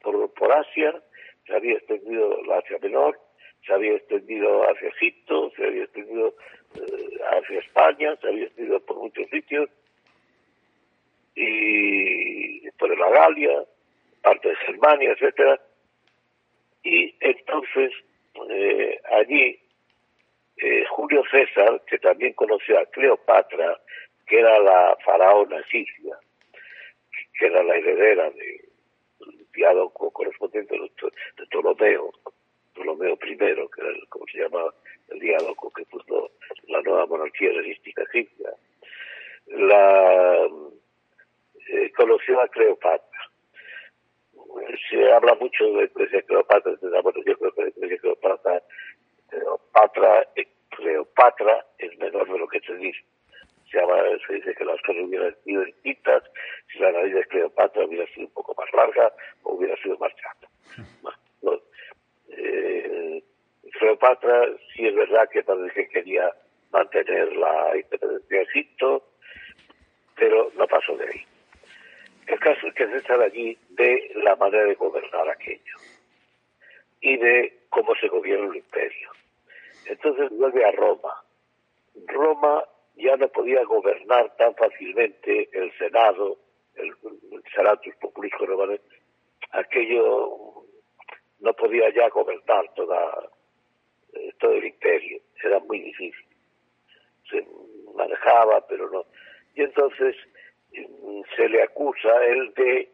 por, 0.00 0.52
Asia, 0.52 1.02
se 1.46 1.54
había 1.54 1.74
extendido 1.74 2.42
la 2.44 2.58
Asia 2.58 2.78
Menor, 2.80 3.18
se 3.66 3.72
había 3.74 3.92
extendido 3.92 4.62
hacia 4.62 4.88
Egipto, 4.88 5.52
se 5.56 5.66
había 5.66 5.84
extendido 5.84 6.34
eh, 6.76 7.18
hacia 7.30 7.58
España 7.60 8.12
España, 8.12 8.16
se 8.20 8.28
había 8.28 8.44
extendido 8.44 8.80
por 8.80 8.96
muchos 8.96 9.28
sitios, 9.28 9.68
y 11.34 12.70
por 12.72 12.96
la 12.98 13.10
Galia, 13.10 13.64
parte 14.22 14.48
de 14.48 14.56
Germania, 14.56 15.12
etcétera. 15.12 15.60
Y 16.82 17.14
entonces 17.20 17.92
eh, 18.50 19.00
allí 19.12 19.58
eh, 20.56 20.84
Julio 20.90 21.22
César, 21.30 21.82
que 21.86 21.98
también 21.98 22.32
conoció 22.34 22.78
a 22.78 22.86
Cleopatra, 22.86 23.80
que 24.26 24.38
era 24.38 24.58
la 24.60 24.96
faraona 25.04 25.58
egipcia, 25.60 26.16
que 27.38 27.46
era 27.46 27.62
la 27.62 27.76
heredera 27.76 28.30
del 28.30 29.46
diálogo 29.52 30.10
correspondiente 30.10 30.74
de 30.78 30.90
Ptolomeo, 31.46 32.12
Ptolomeo 32.74 33.18
I, 33.22 33.36
que 33.36 33.44
era 33.44 33.64
como 34.08 34.26
se 34.26 34.38
llama 34.38 34.72
el 35.08 35.18
diálogo 35.20 35.72
que 35.72 35.84
puso 35.86 36.30
la 36.68 36.80
nueva 36.82 37.06
monarquía 37.06 37.50
helenística 37.50 38.02
egipcia, 38.02 38.50
la 39.46 40.48
eh, 41.68 41.92
conoció 41.96 42.40
a 42.40 42.48
Cleopatra. 42.48 43.30
Se 44.90 45.12
habla 45.12 45.34
mucho 45.34 45.64
de, 45.72 45.88
de 45.88 46.22
Cleopatra, 46.22 46.72
bueno, 47.02 47.20
yo 47.26 47.36
creo 47.36 47.52
que 47.52 47.86
de 47.86 47.98
Cleopatra, 47.98 48.62
Cleopatra, 49.28 50.28
Cleopatra 50.70 51.66
es 51.78 51.96
menor 51.98 52.30
de 52.30 52.38
lo 52.38 52.48
que 52.48 52.60
se 52.60 52.74
dice. 52.76 53.00
Se, 53.70 53.78
llama, 53.78 53.96
se 54.26 54.34
dice 54.34 54.54
que 54.54 54.64
las 54.64 54.80
cosas 54.82 55.02
hubieran 55.02 55.34
sido 55.44 55.64
distintas 55.64 56.22
si 56.72 56.78
la 56.78 56.92
nariz 56.92 57.14
de 57.14 57.24
Cleopatra 57.24 57.84
hubiera 57.84 58.06
sido 58.12 58.26
un 58.26 58.32
poco 58.32 58.54
más 58.56 58.72
larga 58.72 59.12
o 59.42 59.54
hubiera 59.54 59.76
sido 59.76 59.98
más 59.98 60.12
chata. 60.16 60.48
Eh, 62.28 63.22
Cleopatra 63.78 64.46
sí 64.74 64.86
es 64.86 64.94
verdad 64.94 65.28
que 65.30 65.42
parece 65.42 65.74
que 65.74 65.88
quería 65.88 66.30
mantener 66.70 67.32
la 67.36 67.76
independencia 67.76 68.38
de 68.38 68.44
Egipto, 68.44 69.04
pero 70.16 70.50
no 70.56 70.66
pasó 70.66 70.96
de 70.96 71.08
ahí. 71.08 71.26
El 72.26 72.40
caso 73.18 73.24
es 73.24 73.32
que 73.32 73.56
César 73.56 73.56
allí 73.56 73.58
de 73.70 74.10
la 74.22 74.36
manera 74.36 74.64
de 74.64 74.74
gobernar 74.74 75.28
aquello 75.28 75.76
y 77.00 77.16
de 77.16 77.58
cómo 77.68 77.94
se 77.96 78.08
gobierna 78.08 78.48
el 78.50 78.56
imperio. 78.56 79.10
Entonces 79.86 80.30
vuelve 80.30 80.64
a 80.64 80.72
Roma. 80.72 81.22
Roma 82.06 82.64
ya 82.96 83.16
no 83.16 83.28
podía 83.28 83.62
gobernar 83.64 84.34
tan 84.36 84.54
fácilmente 84.54 85.48
el 85.52 85.76
Senado, 85.78 86.38
el, 86.76 86.94
el 87.32 87.42
Senatus 87.54 87.94
Populis 87.96 88.32
Romano, 88.38 88.78
aquello 89.52 90.64
no 91.40 91.52
podía 91.52 91.90
ya 91.90 92.08
gobernar 92.08 92.72
toda, 92.74 93.28
eh, 94.14 94.32
todo 94.38 94.52
el 94.52 94.64
imperio, 94.64 95.20
era 95.42 95.58
muy 95.60 95.80
difícil. 95.80 96.26
Se 97.30 97.46
manejaba, 97.94 98.66
pero 98.66 98.90
no. 98.90 99.04
Y 99.54 99.62
entonces 99.62 100.16
se 101.36 101.48
le 101.48 101.62
acusa 101.62 102.08
a 102.08 102.26
él 102.26 102.52
de 102.54 102.88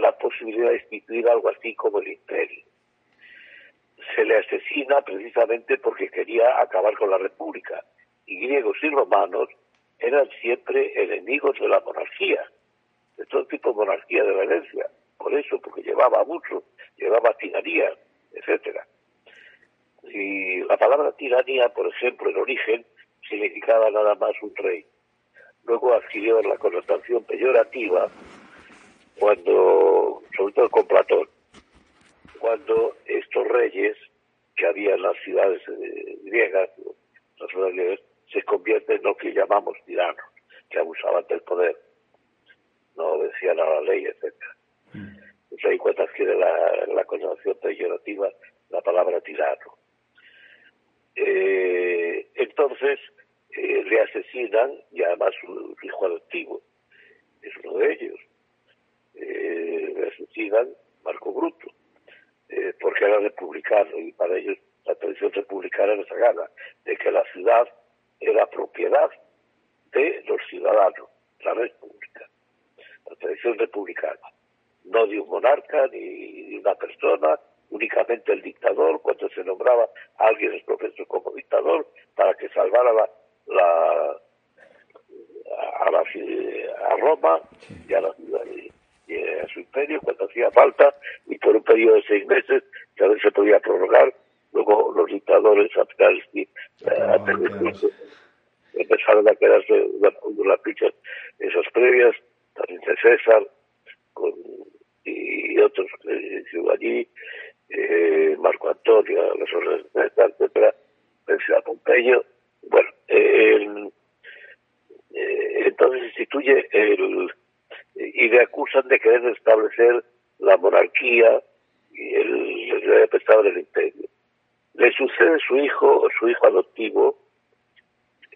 la 0.00 0.16
posibilidad 0.18 0.68
de 0.70 0.76
instituir 0.76 1.28
algo 1.28 1.48
así 1.48 1.74
como 1.74 1.98
el 2.00 2.08
imperio. 2.08 2.64
Se 4.14 4.24
le 4.24 4.38
asesina 4.38 5.00
precisamente 5.32 5.78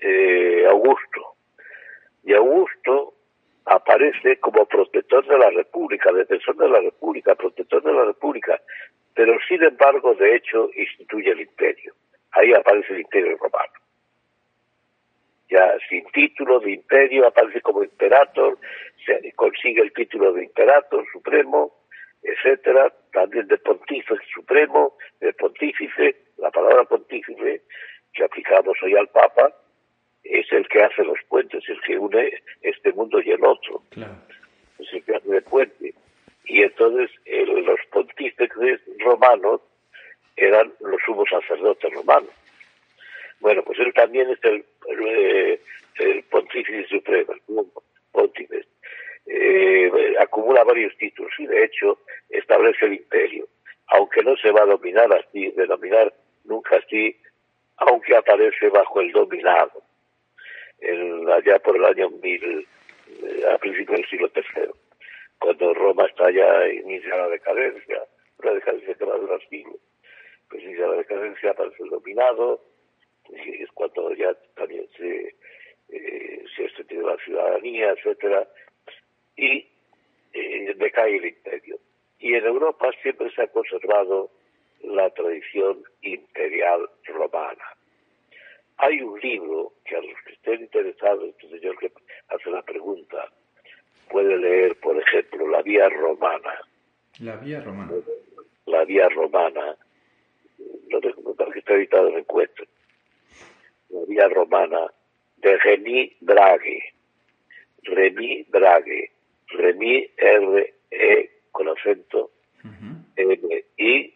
eh, 0.07 0.67
Augusto. 0.69 1.35
Y 2.25 2.35
Augusto 2.35 3.15
aparece 3.65 4.39
como 4.39 4.67
protector 4.67 5.27
de 5.27 5.39
la 5.39 5.51
República, 5.51 6.13
defensor 6.13 6.57
de 6.57 6.69
la 6.69 6.81
República, 6.81 7.35
protector 7.35 7.83
de 7.83 7.93
la 7.93 8.05
República, 8.05 8.61
pero 9.15 9.37
sin 9.49 9.63
embargo, 9.63 10.15
de 10.15 10.37
hecho, 10.37 10.71
instituye 10.77 11.31
el 11.31 11.41
imperio. 11.41 11.95
Ahí 12.33 12.53
aparece 12.53 12.93
el 12.93 13.01
imperio 13.01 13.37
romano 13.39 13.73
ya 15.51 15.75
sin 15.89 16.05
título 16.13 16.61
de 16.61 16.73
imperio, 16.73 17.27
aparece 17.27 17.61
como 17.61 17.83
imperator, 17.83 18.59
se 19.05 19.33
consigue 19.33 19.83
el 19.83 19.93
título 19.93 20.33
de 20.33 20.45
imperator 20.45 21.05
supremo, 21.13 21.73
etcétera, 22.23 22.93
también 23.13 23.47
de 23.47 23.59
pontífice 23.59 24.21
supremo, 24.35 24.97
de 25.21 25.33
pontífice, 25.35 26.17
la 26.39 26.51
palabra 26.51 26.85
pontífice 26.85 27.63
que 28.13 28.25
aplicamos 28.25 28.77
hoy 28.83 28.97
al 28.97 29.09
Papa, 29.09 29.55
es 30.31 30.51
el 30.53 30.69
que 30.69 30.83
hace 30.83 31.05
los 31.05 31.19
puentes, 31.29 31.63
el 31.69 31.81
que 31.83 31.99
une 31.99 32.33
este 32.63 32.93
mundo 32.93 33.21
y 33.21 33.31
el 33.31 33.45
otro. 33.45 33.83
Es 34.79 34.93
el 34.93 35.05
que 35.05 35.17
hace 35.17 35.37
el 35.37 35.43
puente. 35.43 35.95
Y 36.47 36.63
entonces 36.63 37.11
los 37.27 37.81
pontífices 37.91 38.81
romanos 38.99 39.61
eran 40.37 40.73
los 40.81 41.01
sumos 41.05 41.29
sacerdotes 41.31 41.93
romanos. 41.93 42.31
Bueno, 43.41 43.63
pues 43.63 43.79
él 43.79 43.93
también 43.95 44.31
es 44.31 44.39
el, 44.45 44.65
el, 45.99 46.23
pontífice 46.25 46.87
supremo, 46.89 47.33
el 47.33 47.67
pontífice. 48.13 48.67
Eh, 49.27 49.91
acumula 50.21 50.63
varios 50.65 50.97
títulos 50.99 51.33
y 51.39 51.47
de 51.47 51.65
hecho 51.65 51.99
establece 52.31 52.87
el 52.87 52.95
imperio, 52.95 53.47
aunque 53.89 54.23
no 54.23 54.37
se 54.37 54.53
va 54.53 54.63
a 54.63 54.67
dominar 54.67 55.13
así, 55.13 55.51
denominar 55.51 56.13
nunca 56.45 56.77
así, 56.77 57.17
aunque 57.79 58.17
aparece 58.17 58.69
bajo 58.69 59.01
el 59.01 59.11
dominado, 59.13 59.83
allá 61.33 61.59
por 61.61 61.77
el 61.77 61.85
año 61.85 62.11
1000, 62.11 62.69
eh, 63.23 63.45
a 63.53 63.59
principios 63.59 63.99
del 63.99 64.09
siglo 64.09 64.31
III, 64.35 64.71
cuando 65.39 65.75
Roma 65.75 66.07
está 66.07 66.31
ya 66.31 66.69
inicia 66.69 67.17
la 67.17 67.29
decadencia, 67.29 68.03
una 68.39 68.53
decadencia 68.53 68.95
que 68.95 69.05
va 69.05 69.15
a 69.15 69.19
durar 69.19 69.41
siglos. 69.49 69.77
Pues 70.49 70.63
inicia 70.63 70.87
la 70.87 70.97
decadencia, 70.97 71.51
aparece 71.51 71.83
el 71.83 71.91
dominado, 71.91 72.61
es 73.33 73.71
cuando 73.73 74.15
ya 74.15 74.33
también 74.55 74.87
se, 74.97 75.35
soberanía, 77.67 77.91
etcétera, 77.91 78.49
y 79.37 79.67
eh, 80.33 80.75
decae 80.77 81.17
el 81.17 81.27
imperio. 81.27 81.79
Y 82.19 82.35
en 82.35 82.45
Europa 82.45 82.91
siempre 83.03 83.31
se 83.35 83.43
ha 83.43 83.49
conservado 83.49 84.31
la 84.83 85.11
tradición 85.11 85.83
imperial 86.03 86.89
romana. 87.05 87.76
Hay 88.79 89.01
un 89.01 89.19
libro 89.21 89.73
que 89.85 89.97
a 89.97 90.01
los 90.01 90.23
que 90.27 90.33
estén 90.35 90.61
interesados, 90.61 91.25
este 91.25 91.49
señor 91.49 91.79
que 91.79 91.91
hace 92.29 92.51
la 92.51 92.63
pregunta, 92.63 93.31
puede 94.11 94.37
leer, 94.37 94.77
por 94.81 94.97
ejemplo, 94.99 95.49
La 95.49 95.63
Vía 95.63 95.89
Romana. 95.89 96.61
La 97.21 97.37
Vía 97.37 97.61
Romana. 97.61 97.93
La 98.67 98.85
Vía 98.85 99.09
Romana, 99.09 99.77
no 100.89 101.01
tengo 101.01 101.35
que 101.57 101.61
está 101.61 101.75
editado 101.75 102.09
en 102.09 102.19
encuentro. 102.19 102.67
La 103.91 104.05
Vía 104.07 104.29
Romana 104.29 104.93
de 105.39 105.57
Remy 105.57 106.17
Draghi. 106.21 106.83
Remy 107.85 108.45
Draghi. 108.51 109.09
Remy 109.49 110.11
R-E 110.17 111.31
con 111.53 111.69
acento 111.69 112.33
M-I 113.17 114.15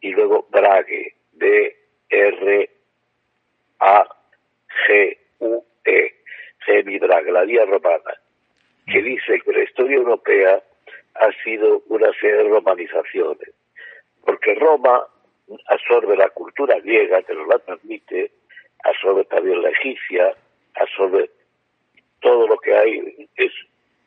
y 0.00 0.10
luego 0.10 0.46
Draghi. 0.50 1.06
D-R-A-G-U-E. 1.32 2.73
La 7.34 7.42
Vía 7.42 7.64
Romana 7.64 8.14
que 8.86 9.02
dice 9.02 9.40
que 9.40 9.52
la 9.52 9.64
historia 9.64 9.96
europea 9.96 10.62
ha 11.14 11.32
sido 11.42 11.82
una 11.88 12.12
serie 12.20 12.36
de 12.36 12.48
romanizaciones, 12.48 13.50
porque 14.24 14.54
Roma 14.54 15.06
absorbe 15.66 16.16
la 16.16 16.28
cultura 16.30 16.78
griega, 16.80 17.22
que 17.22 17.34
nos 17.34 17.48
la 17.48 17.58
transmite, 17.58 18.30
absorbe 18.84 19.24
también 19.24 19.62
la 19.62 19.70
egipcia, 19.70 20.34
absorbe 20.74 21.30
todo 22.20 22.46
lo 22.46 22.58
que 22.58 22.76
hay, 22.76 23.28
es, 23.36 23.52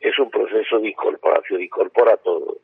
es 0.00 0.18
un 0.18 0.30
proceso 0.30 0.78
de 0.78 0.88
incorporación, 0.88 1.62
incorpora 1.62 2.16
todo, 2.18 2.56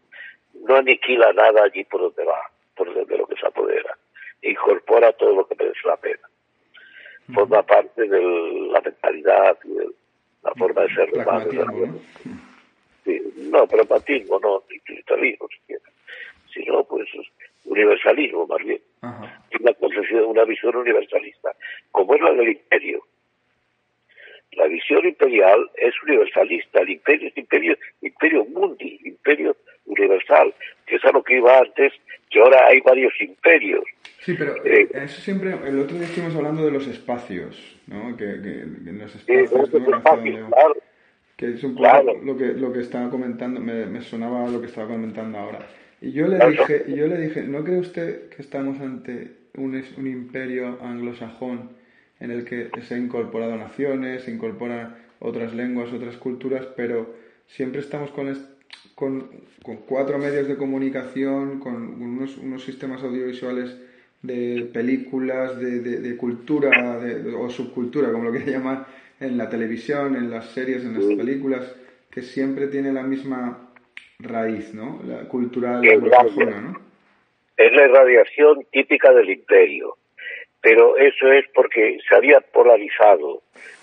no 0.55 0.77
aniquila 0.77 1.33
nada 1.33 1.65
allí 1.65 1.85
por 1.85 2.01
donde 2.01 2.25
va, 2.25 2.41
por 2.77 2.95
donde 2.95 3.19
lo 3.19 3.27
que 3.27 3.37
se 3.37 3.47
apodera, 3.47 3.99
incorpora 4.43 5.13
todo 5.13 5.35
lo 5.35 5.47
que 5.47 5.57
merece 5.57 5.81
la 5.85 5.97
pena, 5.97 6.29
forma 7.33 7.63
parte 7.63 8.07
de 8.07 8.21
la 8.73 8.81
mentalidad 8.81 9.59
y 9.65 9.69
del 9.75 9.95
la 10.45 10.53
forma 10.55 10.83
de 10.83 10.95
ser 10.95 11.13
humano. 11.13 11.47
¿no? 11.53 11.99
Sí, 13.05 13.21
no, 13.51 13.67
pragmatismo 13.67 14.39
no, 14.41 14.63
ni 14.71 14.79
cristalismo 14.81 15.49
siquiera, 15.49 15.85
sino 16.53 16.85
pues 16.85 17.09
universalismo 17.65 18.47
más 18.47 18.65
bien. 18.65 18.81
Una 19.61 19.73
concepción, 19.75 20.25
una 20.25 20.45
visión 20.45 20.77
universalista, 20.77 21.51
como 21.91 22.15
es 22.15 22.21
la 22.21 22.33
del 22.33 22.49
imperio. 22.49 23.03
La 24.57 24.67
visión 24.67 25.05
imperial 25.07 25.71
es 25.77 25.95
universalista, 26.03 26.81
el 26.81 26.91
imperio 26.91 27.29
es 27.29 27.37
imperio, 27.37 27.77
imperio 28.03 28.45
mundi, 28.47 29.01
imperio 29.05 29.57
universal, 29.87 30.55
que 30.87 30.97
es 30.97 31.05
a 31.05 31.13
lo 31.13 31.23
que 31.23 31.37
iba 31.37 31.59
antes, 31.59 31.93
que 32.31 32.41
ahora 32.41 32.67
hay 32.69 32.81
varios 32.81 33.13
imperios. 33.21 33.85
Sí, 34.21 34.35
pero 34.39 34.57
eh, 34.65 34.89
eso 34.95 35.21
siempre, 35.21 35.51
el 35.51 35.79
otro 35.79 35.97
día 35.97 36.07
estuvimos 36.07 36.35
hablando 36.37 36.65
de 36.65 36.71
los 36.71 36.87
espacios, 36.87 37.79
¿no? 37.87 38.17
Que, 38.17 38.25
que, 38.41 38.61
en 38.63 38.99
los 38.99 39.15
espacios, 39.15 39.51
claro. 39.51 40.75
Que 41.37 41.51
es 41.51 41.65
un 41.65 41.75
poco 41.75 42.21
lo 42.23 42.37
que 42.37 42.47
lo 42.53 42.73
que 42.73 42.81
estaba 42.81 43.11
comentando, 43.11 43.61
me, 43.61 43.87
me, 43.87 44.01
sonaba 44.03 44.49
lo 44.49 44.61
que 44.61 44.69
estaba 44.69 44.87
comentando 44.87 45.37
ahora. 45.37 45.67
Y 46.01 46.13
yo 46.13 46.29
le 46.29 46.39
dije, 46.49 46.85
y 46.87 46.95
yo 46.95 47.07
le 47.07 47.19
dije, 47.19 47.43
¿no 47.43 47.65
cree 47.65 47.79
usted 47.79 48.29
que 48.29 48.41
estamos 48.41 48.81
ante 48.81 49.33
un, 49.57 49.83
un 49.97 50.07
imperio 50.07 50.79
anglosajón 50.81 51.71
en 52.21 52.31
el 52.31 52.45
que 52.45 52.71
se 52.83 52.95
han 52.95 53.05
incorporado 53.05 53.57
naciones, 53.57 54.25
se 54.25 54.31
incorporan 54.31 54.97
otras 55.19 55.55
lenguas, 55.55 55.93
otras 55.93 56.17
culturas, 56.17 56.67
pero 56.77 57.15
siempre 57.47 57.81
estamos 57.81 58.11
con, 58.11 58.33
con, 58.95 59.31
con 59.63 59.77
cuatro 59.79 60.19
medios 60.19 60.49
de 60.49 60.57
comunicación, 60.57 61.61
con 61.61 62.03
unos, 62.03 62.37
unos 62.39 62.65
sistemas 62.65 63.03
audiovisuales 63.03 63.77
de 64.23 64.71
películas, 64.73 65.59
de, 65.61 65.81
de, 65.81 66.17
cultura 66.17 66.99
o 67.39 67.51
subcultura, 67.51 68.11
como 68.11 68.25
lo 68.25 68.31
quieran 68.31 68.51
llamar, 68.51 68.87
en 69.21 69.37
la 69.37 69.51
televisión, 69.51 70.17
en 70.17 70.31
las 70.31 70.47
series, 70.51 70.83
en 70.83 70.95
las 70.95 71.05
películas, 71.05 71.77
que 72.11 72.23
siempre 72.23 72.69
tiene 72.69 72.93
la 72.93 73.03
misma 73.03 73.71
raíz, 74.19 74.73
¿no? 74.73 75.01
La 75.07 75.29
cultural 75.29 75.87
anglosajona, 75.87 76.61
¿no? 76.61 76.81
Es 77.57 77.73
la 77.73 77.85
irradiación 77.85 78.67
típica 78.73 79.13
del 79.13 79.31
imperio, 79.31 79.97
pero 80.65 80.97
eso 80.97 81.31
es 81.31 81.45
porque 81.55 81.99
se 82.09 82.17
había 82.17 82.41
polarizado 82.41 83.43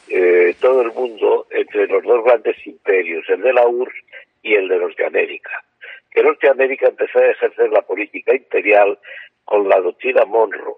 eh, 0.09 0.55
todo 0.59 0.81
el 0.81 0.91
mundo 0.91 1.45
entre 1.51 1.85
los 1.85 2.01
dos 2.01 2.25
grandes 2.25 2.57
imperios, 2.65 3.23
el 3.29 3.41
de 3.41 3.53
la 3.53 3.67
URSS 3.67 3.93
y 4.41 4.55
el 4.55 4.67
de 4.67 4.79
Norteamérica. 4.79 5.63
Que 6.09 6.23
Norteamérica 6.23 6.87
empezó 6.87 7.19
a 7.19 7.29
ejercer 7.29 7.69
la 7.69 7.83
política 7.83 8.33
imperial 8.33 8.97
con 9.45 9.69
la 9.69 9.79
doctrina 9.79 10.25
Monroe 10.25 10.73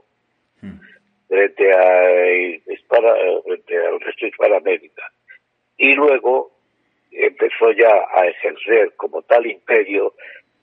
hmm. 0.62 0.78
frente, 1.30 1.72
a, 1.72 2.60
frente 3.46 3.78
al 3.78 4.02
resto 4.02 4.26
de 4.26 4.28
Hispanoamérica. 4.28 5.10
Y 5.78 5.94
luego 5.94 6.52
empezó 7.12 7.72
ya 7.72 8.08
a 8.14 8.28
ejercer 8.28 8.92
como 8.98 9.22
tal 9.22 9.48
imperio 9.48 10.16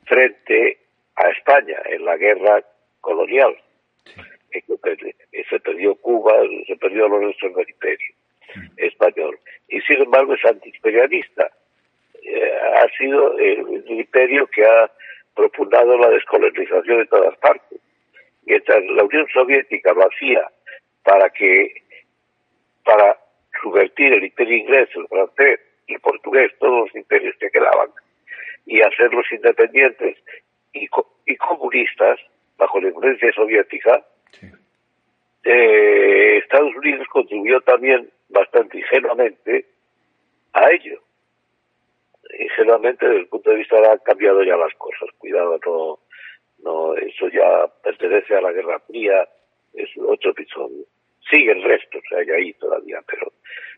frente 0.05 0.81
a 1.17 1.31
España 1.31 1.79
en 1.87 2.05
la 2.05 2.19
guerra 2.19 2.63
colonial. 3.01 3.57
Se 5.49 5.61
perdió 5.61 5.95
Cuba, 5.97 6.33
se 6.67 6.77
perdió 6.77 7.09
los 7.09 7.25
restos 7.25 7.55
del 7.55 7.69
imperio 7.69 8.15
hmm. 8.55 8.67
español. 8.77 9.39
Y 9.69 9.81
sin 9.83 10.03
embargo 10.03 10.35
es 10.35 10.45
antiimperialista. 10.45 11.51
Eh, 12.23 12.53
ha 12.77 12.89
sido 12.97 13.39
el 13.39 13.85
imperio 13.89 14.47
que 14.49 14.65
ha 14.65 14.91
propulsado 15.35 15.97
la 15.99 16.11
descolonización 16.11 16.99
de 16.99 17.07
todas 17.07 17.37
partes 17.39 17.81
mientras 18.51 18.85
la 18.85 19.05
Unión 19.05 19.27
Soviética 19.33 19.93
lo 19.93 20.09
hacía 20.09 20.43
para 21.05 21.31
que, 21.31 21.83
para 22.85 23.17
subvertir 23.63 24.13
el 24.13 24.25
imperio 24.25 24.57
inglés, 24.57 24.89
el 24.95 25.07
francés 25.07 25.61
y 25.87 25.95
el 25.95 26.01
portugués, 26.01 26.51
todos 26.59 26.87
los 26.87 26.97
imperios 26.97 27.37
que 27.39 27.51
quedaban, 27.51 27.91
y 28.67 28.81
hacerlos 28.83 29.25
independientes 29.31 30.17
y, 30.73 30.89
y 31.27 31.37
comunistas 31.37 32.19
bajo 32.59 32.81
la 32.81 32.89
influencia 32.89 33.33
soviética, 33.33 34.05
eh, 35.45 36.39
Estados 36.39 36.75
Unidos 36.77 37.07
contribuyó 37.09 37.61
también 37.63 38.11
bastante 38.29 38.79
ingenuamente 38.79 39.67
a 40.53 40.71
ello. 40.71 41.01
Ingenuamente 42.39 43.07
desde 43.07 43.21
el 43.21 43.29
punto 43.29 43.51
de 43.51 43.57
vista 43.57 43.81
de 43.81 43.89
han 43.89 43.99
cambiado 43.99 44.43
ya 44.43 44.57
las 44.57 44.75
cosas. 44.75 45.09
Cuidado, 45.19 45.59
no, 45.65 45.99
no, 46.63 46.95
eso 46.97 47.29
ya 47.29 47.67
pertenece 47.83 48.37
a 48.37 48.41
la 48.41 48.53
Guerra 48.53 48.81
Fría, 48.81 49.29
es 49.75 49.89
otro 49.99 50.31
episodio. 50.31 50.85
Siguen 51.31 51.63
restos, 51.63 52.03
hay 52.17 52.31
ahí 52.31 52.53
todavía, 52.55 53.01
pero, 53.07 53.33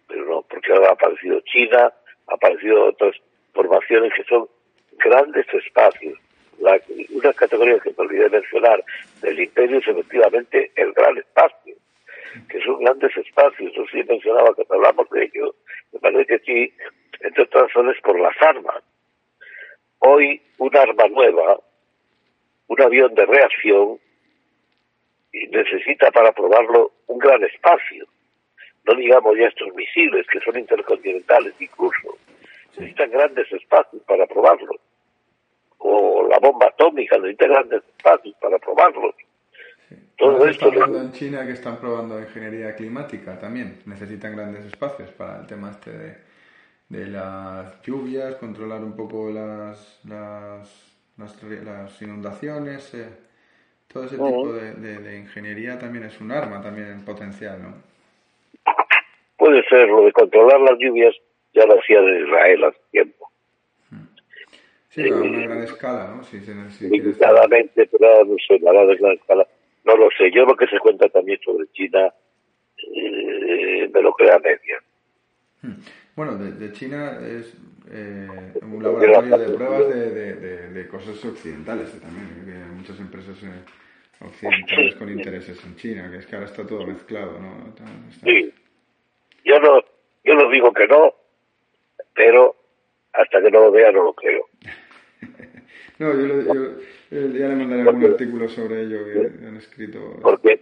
pero 0.09 0.25
no, 0.27 0.43
porque 0.43 0.73
ahora 0.73 0.89
ha 0.89 0.93
aparecido 0.93 1.41
China, 1.43 1.93
ha 2.29 2.35
aparecido 2.35 2.87
otras 2.87 3.17
formaciones 3.53 4.13
que 4.15 4.25
son 4.25 4.49
grandes 4.99 5.47
espacios. 5.53 6.19
La, 6.63 6.81
una 7.11 7.33
categoría 7.33 7.79
que 7.81 7.91
me 7.91 8.05
olvidé 8.05 8.31
mencionar 8.31 8.85
del 9.21 9.41
imperio 9.41 9.79
es 9.79 9.89
efectivamente 9.89 10.71
el 10.77 10.93
gran 10.93 11.19
espacio, 11.19 11.75
que 12.49 12.61
son 12.61 12.79
grandes 12.85 13.17
espacios. 13.17 13.73
Yo 13.75 13.85
sí 13.91 14.03
mencionaba 14.09 14.55
que 14.55 14.65
hablamos 14.71 15.11
de 15.11 15.25
ello, 15.25 15.55
me 15.93 15.99
parece 15.99 16.27
que 16.27 16.39
sí, 16.39 16.75
entre 17.21 17.43
otras 17.43 17.65
razones 17.65 17.97
por 18.03 18.19
las 18.21 18.41
armas. 18.41 18.83
Hoy 19.99 20.41
un 20.59 20.77
arma 20.77 21.09
nueva, 21.09 21.59
un 22.69 22.81
avión 22.81 23.13
de 23.15 23.27
reacción 23.27 23.99
necesita 25.33 26.11
para 26.11 26.33
probarlo 26.33 26.93
un 27.09 27.19
gran 27.19 27.43
espacio. 27.43 28.07
No 28.85 28.95
digamos 28.95 29.37
ya 29.37 29.47
estos 29.47 29.75
misiles 29.75 30.27
que 30.27 30.41
son 30.41 30.59
intercontinentales 30.59 31.55
incluso. 31.61 32.17
Necesitan 32.77 33.11
grandes 33.11 33.51
espacios 33.53 34.03
para 34.05 34.27
probarlo. 34.27 34.73
O 35.79 36.22
bomba 36.43 36.67
atómica 36.67 37.17
necesita 37.19 37.47
grandes 37.47 37.83
espacios 37.97 38.35
para 38.41 38.59
probarlo. 38.59 39.15
Todo 40.19 40.47
esto 40.47 40.69
está 40.69 40.85
en 40.87 41.13
China 41.13 41.47
que 41.47 41.53
están 41.53 41.79
probando 41.79 42.21
ingeniería 42.21 42.75
climática 42.75 43.39
también. 43.39 43.79
Necesitan 43.87 44.37
grandes 44.37 44.67
espacios 44.67 45.11
para 45.13 45.41
el 45.41 45.47
tema 45.47 45.71
este 45.71 45.91
de, 45.91 46.17
de 46.89 47.07
las 47.07 47.81
lluvias, 47.83 48.37
controlar 48.37 48.83
un 48.83 48.95
poco 48.97 49.31
las, 49.31 50.01
las 50.05 50.93
las, 51.19 52.03
inundaciones, 52.03 52.95
eh, 52.95 53.09
todo 53.93 54.05
ese 54.05 54.17
tipo 54.17 54.53
de, 54.53 55.19
ingeniería 55.19 55.79
también 55.79 56.05
es 56.05 56.21
un 56.21 56.33
arma 56.33 56.63
también 56.63 56.89
en 56.89 57.05
potencial, 57.05 57.63
¿no? 57.63 57.75
Puede 59.37 59.63
ser, 59.69 59.89
lo 59.89 60.05
de 60.05 60.13
controlar 60.13 60.61
las 60.61 60.79
lluvias 60.79 61.15
ya 61.53 61.67
lo 61.67 61.79
hacía 61.79 62.01
de 62.01 62.21
Israel. 62.23 62.75
Sí, 64.93 65.09
a 65.09 65.15
una 65.15 65.41
gran 65.41 65.63
escala, 65.63 66.15
¿no? 66.15 66.23
Si 66.23 66.39
se 66.41 66.55
Limitadamente, 66.87 67.87
pero 67.87 68.27
no 68.27 68.37
sé, 68.47 68.59
la 68.59 68.73
gran 68.73 69.13
escala. 69.15 69.49
No 69.85 69.97
lo 69.97 70.11
sé. 70.19 70.31
Yo 70.31 70.45
lo 70.45 70.55
que 70.55 70.67
se 70.67 70.79
cuenta 70.79 71.09
también 71.09 71.41
sobre 71.43 71.67
China 71.73 72.13
eh, 72.95 73.91
me 73.93 74.03
lo 74.03 74.13
crea 74.13 74.39
media. 74.39 74.83
Bueno, 76.15 76.37
de, 76.37 76.73
China 76.73 77.19
es 77.27 77.57
eh, 77.91 78.29
un 78.61 78.83
laboratorio 78.83 79.39
de 79.39 79.57
pruebas 79.57 79.89
de, 79.89 80.69
de, 80.69 80.89
cosas 80.89 81.25
occidentales 81.25 81.99
también, 81.99 82.45
que 82.45 82.53
hay 82.53 82.77
muchas 82.77 83.01
empresas 83.01 83.43
eh, 83.45 83.65
occidentales 84.21 84.95
con 84.97 85.09
intereses 85.09 85.65
en 85.65 85.77
China, 85.77 86.11
que 86.11 86.19
es 86.19 86.27
que 86.27 86.37
ahora 86.37 86.49
está 86.49 86.67
todo 86.67 86.87
mezclado, 86.87 87.41
¿no? 87.41 87.73
Sí, 88.23 88.53
yo 89.43 89.59
no, 89.59 89.81
yo 90.23 90.35
no 90.35 90.51
digo 90.51 90.71
que 90.73 90.87
no, 90.87 91.15
pero 92.15 92.57
hasta 93.13 93.41
que 93.41 93.51
no 93.51 93.61
lo 93.61 93.71
vea 93.71 93.91
no 93.91 94.03
lo 94.03 94.13
creo. 94.13 94.49
no, 95.99 96.15
yo, 96.15 96.55
yo, 97.11 97.27
ya 97.39 97.49
le 97.49 97.57
mandaré 97.57 97.83
algún 97.83 98.05
artículo 98.05 98.49
sobre 98.49 98.83
ello 98.83 99.05
que 99.05 99.47
han 99.47 99.57
escrito. 99.57 100.19
Porque 100.23 100.61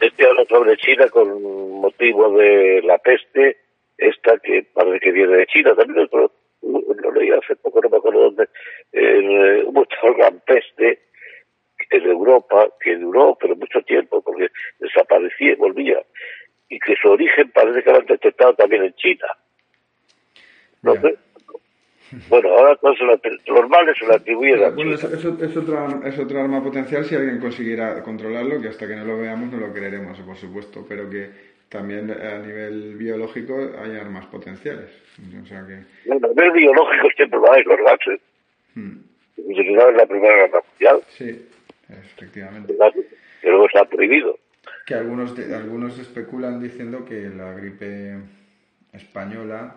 este 0.00 0.26
habla 0.26 0.44
sobre 0.46 0.76
China 0.76 1.08
con 1.08 1.42
motivo 1.80 2.38
de 2.38 2.82
la 2.82 2.98
peste, 2.98 3.58
esta 3.96 4.38
que 4.38 4.66
parece 4.72 5.00
que 5.00 5.12
viene 5.12 5.36
de 5.36 5.46
China 5.46 5.74
también, 5.74 6.08
pero 6.10 6.32
lo 6.62 7.12
leí 7.12 7.30
hace 7.30 7.56
poco, 7.56 7.80
no 7.82 7.88
me 7.90 7.96
acuerdo 7.98 8.20
dónde, 8.20 8.48
eh, 8.92 9.62
hubo 9.66 9.82
esta 9.82 10.12
gran 10.16 10.40
peste 10.40 11.00
en 11.90 12.02
Europa 12.04 12.68
que 12.80 12.96
duró 12.96 13.36
pero 13.40 13.56
mucho 13.56 13.80
tiempo 13.82 14.20
porque 14.22 14.48
desaparecía 14.78 15.52
y 15.52 15.56
volvía 15.56 16.02
y 16.68 16.78
que 16.78 16.94
su 17.00 17.08
origen 17.08 17.50
parece 17.50 17.82
que 17.82 17.90
lo 17.90 17.98
han 17.98 18.06
detectado 18.06 18.54
también 18.54 18.84
en 18.84 18.94
China. 18.94 19.26
Bueno, 22.28 22.48
ahora 22.50 22.76
todos 22.76 22.98
los 23.00 23.68
males 23.68 23.96
se 23.98 24.06
lo 24.06 24.14
atribuyen 24.14 24.64
a 24.64 24.70
Bueno, 24.70 24.94
es, 24.94 25.04
es, 25.04 25.56
otra, 25.56 26.00
es 26.04 26.18
otra 26.18 26.42
arma 26.42 26.62
potencial 26.62 27.04
si 27.04 27.14
alguien 27.14 27.38
consiguiera 27.38 28.02
controlarlo, 28.02 28.60
que 28.60 28.68
hasta 28.68 28.86
que 28.86 28.96
no 28.96 29.04
lo 29.04 29.18
veamos 29.18 29.52
no 29.52 29.58
lo 29.58 29.72
creeremos, 29.72 30.18
por 30.20 30.36
supuesto, 30.36 30.84
pero 30.88 31.08
que 31.10 31.30
también 31.68 32.10
a 32.10 32.38
nivel 32.38 32.96
biológico 32.96 33.58
hay 33.82 33.96
armas 33.96 34.26
potenciales. 34.26 34.90
O 35.42 35.46
sea 35.46 35.66
que... 35.66 35.84
Bueno, 36.06 36.26
a 36.26 36.30
nivel 36.30 36.52
biológico 36.52 37.08
siempre 37.14 37.38
lo 37.38 37.52
hay, 37.52 37.62
los 37.64 37.78
gases. 37.78 38.20
Hmm. 38.74 38.96
Se 39.36 39.92
la 39.92 40.06
Primera 40.06 40.34
Guerra 40.34 40.62
Mundial. 40.70 41.00
Sí, 41.08 41.48
efectivamente. 41.88 42.74
Que 43.40 43.48
luego 43.48 43.66
está 43.66 43.84
prohibido. 43.84 44.38
Que 44.86 44.94
algunos, 44.94 45.38
algunos 45.38 45.98
especulan 45.98 46.60
diciendo 46.60 47.04
que 47.04 47.28
la 47.28 47.52
gripe 47.52 48.16
española 48.92 49.76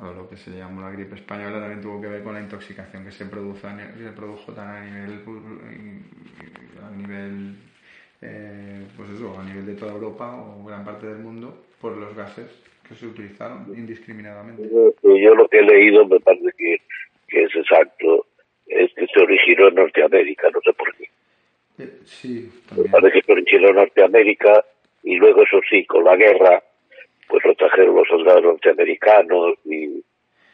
o 0.00 0.12
lo 0.12 0.28
que 0.28 0.36
se 0.36 0.50
llamó 0.50 0.80
la 0.80 0.90
gripe 0.90 1.16
española 1.16 1.60
también 1.60 1.82
tuvo 1.82 2.00
que 2.00 2.08
ver 2.08 2.22
con 2.22 2.34
la 2.34 2.40
intoxicación 2.40 3.04
que 3.04 3.10
se, 3.10 3.26
produjo, 3.26 3.58
se 3.68 4.12
produjo 4.12 4.52
tan 4.52 4.68
a 4.68 4.80
nivel 4.84 5.20
a 6.82 6.90
nivel 6.96 7.54
eh, 8.22 8.86
pues 8.96 9.10
eso 9.10 9.38
a 9.38 9.44
nivel 9.44 9.66
de 9.66 9.74
toda 9.74 9.92
Europa 9.92 10.34
o 10.34 10.64
gran 10.64 10.84
parte 10.84 11.06
del 11.06 11.18
mundo 11.18 11.66
por 11.80 11.96
los 11.96 12.14
gases 12.16 12.50
que 12.88 12.94
se 12.94 13.06
utilizaron 13.06 13.66
indiscriminadamente 13.76 14.68
yo 15.02 15.34
lo 15.34 15.48
que 15.48 15.58
he 15.58 15.62
leído 15.62 16.06
me 16.06 16.20
parece 16.20 16.52
que, 16.56 16.76
que 17.28 17.44
es 17.44 17.54
exacto 17.54 18.26
es 18.66 18.92
que 18.94 19.06
se 19.06 19.20
originó 19.20 19.68
en 19.68 19.74
Norteamérica 19.74 20.48
no 20.54 20.60
sé 20.62 20.72
por 20.72 20.96
qué 20.96 21.04
eh, 21.78 21.98
sí 22.04 22.50
también. 22.66 22.90
me 22.90 22.92
parece 22.92 23.20
que 23.20 23.26
se 23.26 23.32
originó 23.32 23.68
en 23.68 23.76
Norteamérica 23.76 24.64
y 25.02 25.16
luego 25.16 25.42
eso 25.42 25.60
sí 25.68 25.84
con 25.84 26.04
la 26.04 26.16
guerra 26.16 26.62
pues 27.32 27.46
lo 27.46 27.54
trajeron 27.54 27.96
los 27.96 28.06
soldados 28.08 28.42
norteamericanos 28.42 29.54
y, 29.64 30.04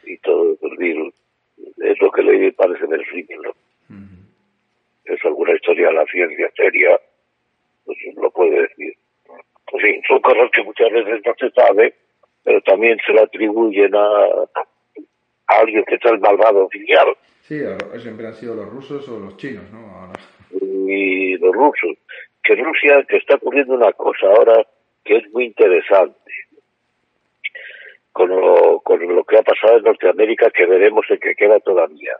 y 0.05 0.17
todo 0.19 0.57
el 0.61 0.77
virus. 0.77 1.13
Es 1.77 1.99
lo 1.99 2.09
que 2.09 2.23
le 2.23 2.53
parece 2.53 2.87
del 2.87 3.05
¿no? 3.43 3.51
Es 5.03 5.25
alguna 5.25 5.55
historia 5.55 5.87
de 5.87 5.93
la 5.93 6.05
ciencia 6.05 6.49
seria, 6.55 6.97
pues 7.83 7.97
lo 8.15 8.31
puede 8.31 8.61
decir. 8.61 8.93
En 9.73 9.79
fin, 9.81 10.01
son 10.07 10.21
cosas 10.21 10.49
que 10.53 10.63
muchas 10.63 10.89
veces 10.89 11.21
no 11.25 11.33
se 11.37 11.49
sabe, 11.51 11.95
pero 12.43 12.61
también 12.61 12.97
se 13.05 13.11
le 13.11 13.23
atribuyen 13.23 13.93
a, 13.93 14.07
a 15.47 15.59
alguien 15.59 15.83
que 15.83 15.95
está 15.95 16.11
el 16.11 16.19
malvado 16.19 16.63
oficial. 16.65 17.07
Sí, 17.41 17.59
siempre 17.97 18.27
han 18.27 18.35
sido 18.35 18.55
los 18.55 18.69
rusos 18.69 19.09
o 19.09 19.19
los 19.19 19.35
chinos, 19.35 19.65
¿no? 19.73 20.13
Y 20.61 21.35
los 21.39 21.53
rusos. 21.53 21.97
Que 22.41 22.55
Rusia, 22.55 23.03
que 23.03 23.17
está 23.17 23.35
ocurriendo 23.35 23.73
una 23.73 23.91
cosa 23.91 24.27
ahora 24.27 24.65
que 25.03 25.17
es 25.17 25.33
muy 25.33 25.45
interesante 25.45 26.19
con 28.11 28.29
lo, 28.29 28.79
con 28.81 28.99
lo 29.15 29.23
que 29.23 29.37
ha 29.37 29.43
pasado 29.43 29.77
en 29.77 29.83
Norteamérica, 29.83 30.49
que 30.51 30.65
veremos 30.65 31.05
en 31.09 31.19
que 31.19 31.35
queda 31.35 31.59
todavía. 31.59 32.17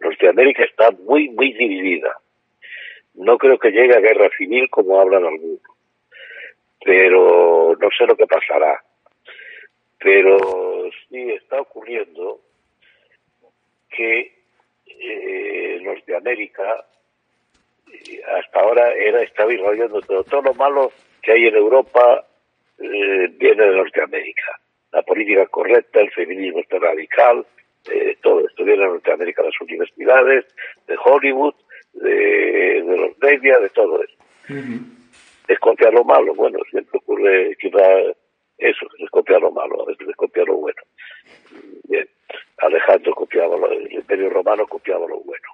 Norteamérica 0.00 0.64
está 0.64 0.90
muy, 0.90 1.28
muy 1.30 1.52
dividida. 1.52 2.18
No 3.14 3.38
creo 3.38 3.58
que 3.58 3.70
llegue 3.70 3.94
a 3.94 4.00
guerra 4.00 4.28
civil 4.36 4.68
como 4.70 5.00
hablan 5.00 5.24
algunos, 5.24 5.60
pero 6.84 7.74
no 7.80 7.88
sé 7.96 8.06
lo 8.06 8.16
que 8.16 8.26
pasará. 8.26 8.82
Pero 9.98 10.90
sí 11.08 11.30
está 11.32 11.62
ocurriendo 11.62 12.40
que 13.88 14.32
eh, 14.86 15.80
Norteamérica 15.82 16.84
eh, 17.90 18.20
hasta 18.38 18.60
ahora 18.60 18.92
era 18.92 19.22
estaba 19.22 19.52
irradiando 19.52 20.00
todo, 20.02 20.22
todo 20.24 20.42
lo 20.42 20.54
malo 20.54 20.92
que 21.22 21.32
hay 21.32 21.46
en 21.46 21.56
Europa 21.56 22.26
eh, 22.78 23.28
viene 23.38 23.64
de 23.64 23.76
Norteamérica 23.76 24.60
la 24.92 25.02
política 25.02 25.46
correcta, 25.46 26.00
el 26.00 26.10
feminismo 26.10 26.60
está 26.60 26.78
radical, 26.78 27.46
eh, 27.90 28.16
todo 28.22 28.46
esto 28.46 28.64
viene 28.64 28.82
de 28.82 28.88
Norteamérica, 28.88 29.42
las 29.42 29.60
universidades, 29.60 30.46
de 30.86 30.96
Hollywood, 31.04 31.54
de, 31.92 32.82
los 32.84 33.18
medios, 33.18 33.62
de 33.62 33.68
todo 33.70 34.02
eso. 34.02 34.16
Es 35.48 35.58
copiar 35.60 35.92
lo 35.92 36.04
malo, 36.04 36.34
bueno, 36.34 36.58
siempre 36.70 36.98
ocurre 36.98 37.56
quizá 37.60 38.00
eso, 38.58 38.86
es 38.98 39.10
copiar 39.10 39.40
lo 39.40 39.52
malo, 39.52 39.82
a 39.82 39.86
veces 39.86 40.08
es 40.08 40.16
copiar 40.16 40.46
lo 40.46 40.56
bueno. 40.56 40.82
Bien, 41.84 42.08
Alejandro 42.58 43.14
copiaba, 43.14 43.56
lo, 43.56 43.70
el 43.70 43.92
Imperio 43.92 44.30
Romano 44.30 44.66
copiaba 44.66 45.06
lo 45.06 45.20
bueno. 45.20 45.48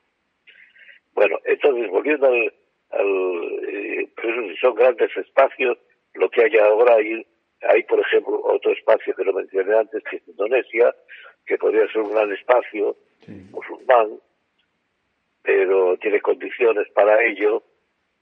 Bueno, 1.15 1.39
entonces, 1.45 1.91
volviendo 1.91 2.27
al, 2.27 2.55
al 2.91 3.61
eh, 3.69 4.09
son 4.61 4.75
grandes 4.75 5.15
espacios, 5.17 5.79
lo 6.15 6.31
que 6.31 6.45
hay 6.45 6.57
ahora 6.59 6.95
hay 6.95 7.27
hay, 7.69 7.83
por 7.85 8.01
ejemplo, 8.01 8.41
otro 8.45 8.73
espacio 8.73 9.15
que 9.15 9.25
lo 9.25 9.33
mencioné 9.33 9.77
antes, 9.77 10.03
que 10.05 10.17
es 10.17 10.29
Indonesia, 10.29 10.95
que 11.47 11.59
podría 11.59 11.87
ser 11.89 12.03
un 12.03 12.13
gran 12.13 12.33
espacio 12.33 12.97
musulmán, 13.51 14.19
pero 15.43 15.97
tiene 15.99 16.21
condiciones 16.21 16.89
para 16.91 17.23
ello, 17.25 17.63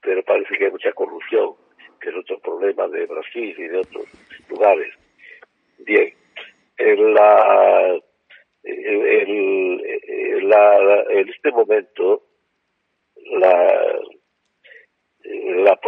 pero 0.01 0.23
parece 0.23 0.57
que 0.57 0.65
hay 0.65 0.71
mucha 0.71 0.91
corrupción, 0.93 1.55
que 1.99 2.09
es 2.09 2.15
otro 2.15 2.39
problema 2.39 2.87
de 2.87 3.05
Brasil 3.05 3.55
y 3.57 3.67
de 3.67 3.77
otros 3.79 4.05
lugares. 4.49 4.93
Bien, 5.79 6.13
en, 6.77 7.13
la, 7.13 7.99
en, 8.63 10.49
la, 10.49 11.03
en 11.09 11.29
este 11.29 11.51
momento, 11.51 12.23
la, 13.31 13.99
la, 15.23 15.79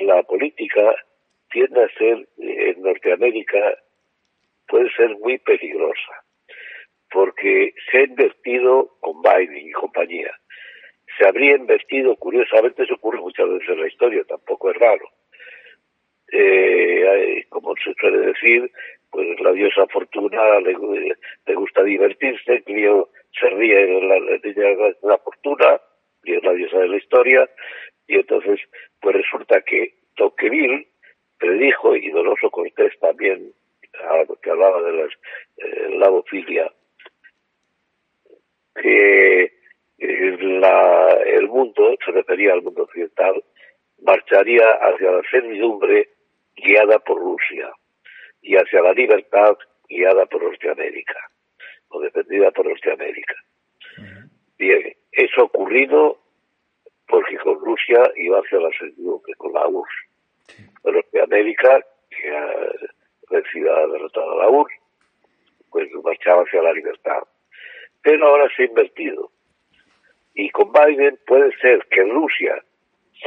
la 0.00 0.22
política 0.22 0.94
tiende 1.50 1.84
a 1.84 1.88
ser 1.98 2.28
en 2.38 2.82
Norteamérica 2.82 3.78
puede 4.66 4.90
ser 4.92 5.16
muy 5.18 5.38
peligrosa 5.38 6.24
porque 7.10 7.74
se 7.90 7.98
ha 7.98 8.04
invertido 8.04 8.96
con 9.00 9.20
Biden 9.22 9.68
y 9.68 9.72
compañía. 9.72 10.32
Se 11.18 11.26
habría 11.26 11.56
invertido, 11.56 12.14
curiosamente, 12.16 12.84
eso 12.84 12.94
ocurre 12.94 13.20
muchas 13.20 13.48
veces 13.48 13.68
en 13.68 13.80
la 13.80 13.88
historia, 13.88 14.24
tampoco 14.24 14.70
es 14.70 14.76
raro. 14.78 15.08
Eh, 16.32 17.44
como 17.48 17.74
se 17.76 17.92
suele 17.94 18.18
decir, 18.28 18.70
pues 19.10 19.40
la 19.40 19.52
diosa 19.52 19.86
Fortuna 19.88 20.60
le, 20.60 21.54
gusta 21.54 21.82
divertirse, 21.82 22.62
Clio 22.62 23.08
se 23.38 23.48
ríe 23.50 23.86
de 23.86 24.00
la, 24.02 24.14
de 24.14 24.94
la 25.02 25.18
fortuna, 25.18 25.80
y 26.22 26.34
es 26.34 26.44
la 26.44 26.52
diosa 26.52 26.78
de 26.78 26.88
la 26.88 26.96
historia, 26.96 27.50
y 28.06 28.16
entonces, 28.16 28.60
pues 29.00 29.16
resulta 29.16 29.62
que 29.62 29.94
Tocqueville, 30.14 30.86
predijo, 31.40 31.96
y 31.96 32.10
Donoso 32.10 32.50
Cortés 32.50 32.92
también, 33.00 33.52
que 34.42 34.50
hablaba 34.50 34.82
de 34.82 34.92
la 34.92 35.04
eh, 35.04 35.88
lavofilia, 35.98 36.70
que 38.74 39.42
eh, 39.98 40.36
la, 40.38 41.18
el 41.24 41.48
mundo, 41.48 41.96
se 42.04 42.12
refería 42.12 42.52
al 42.52 42.62
mundo 42.62 42.82
occidental, 42.84 43.42
marcharía 44.02 44.70
hacia 44.80 45.10
la 45.10 45.22
servidumbre 45.30 46.10
guiada 46.56 46.98
por 47.00 47.18
Rusia 47.18 47.70
y 48.42 48.56
hacia 48.56 48.82
la 48.82 48.92
libertad 48.92 49.56
guiada 49.88 50.26
por 50.26 50.42
Norteamérica 50.42 51.18
o 51.88 52.00
defendida 52.00 52.50
por 52.52 52.66
Norteamérica. 52.66 53.34
Bien, 54.58 54.94
eso 55.12 55.44
ocurrido 55.44 56.18
porque 57.08 57.36
con 57.38 57.58
Rusia 57.58 58.10
iba 58.16 58.38
hacia 58.38 58.60
la 58.60 58.70
servidumbre, 58.78 59.34
con 59.34 59.52
la 59.52 59.66
URSS 59.66 60.09
de 60.84 61.22
América, 61.22 61.84
que 62.08 62.36
ha 62.36 62.54
vencido, 63.30 63.92
derrotado 63.92 64.32
a 64.32 64.44
la 64.44 64.50
URSS, 64.50 64.74
pues 65.70 65.88
marchaba 66.02 66.42
hacia 66.42 66.62
la 66.62 66.72
libertad. 66.72 67.22
Pero 68.02 68.26
ahora 68.26 68.48
se 68.56 68.62
ha 68.62 68.66
invertido. 68.66 69.30
Y 70.34 70.50
con 70.50 70.72
Biden 70.72 71.18
puede 71.26 71.56
ser 71.58 71.86
que 71.90 72.02
Rusia 72.04 72.62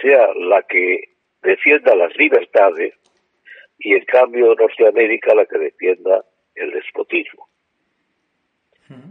sea 0.02 0.28
la 0.36 0.64
que 0.64 1.10
defienda 1.42 1.96
las 1.96 2.16
libertades 2.18 2.94
y 3.80 3.94
en 3.94 4.06
cambio 4.06 4.56
Norteamérica 4.56 5.36
la 5.36 5.46
que 5.46 5.60
defienda 5.60 6.24
el 6.56 6.72
despotismo. 6.72 7.48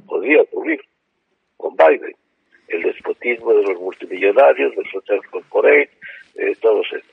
Podría 0.06 0.42
ocurrir 0.42 0.80
con 1.56 1.74
Biden, 1.76 2.14
el 2.68 2.82
despotismo 2.82 3.52
de 3.54 3.62
los 3.62 3.80
multimillonarios, 3.80 4.76
del 4.76 4.86
social 4.90 5.20
corporate, 5.30 5.90
eh, 6.36 6.54
todos 6.60 6.86
estos. 6.92 7.11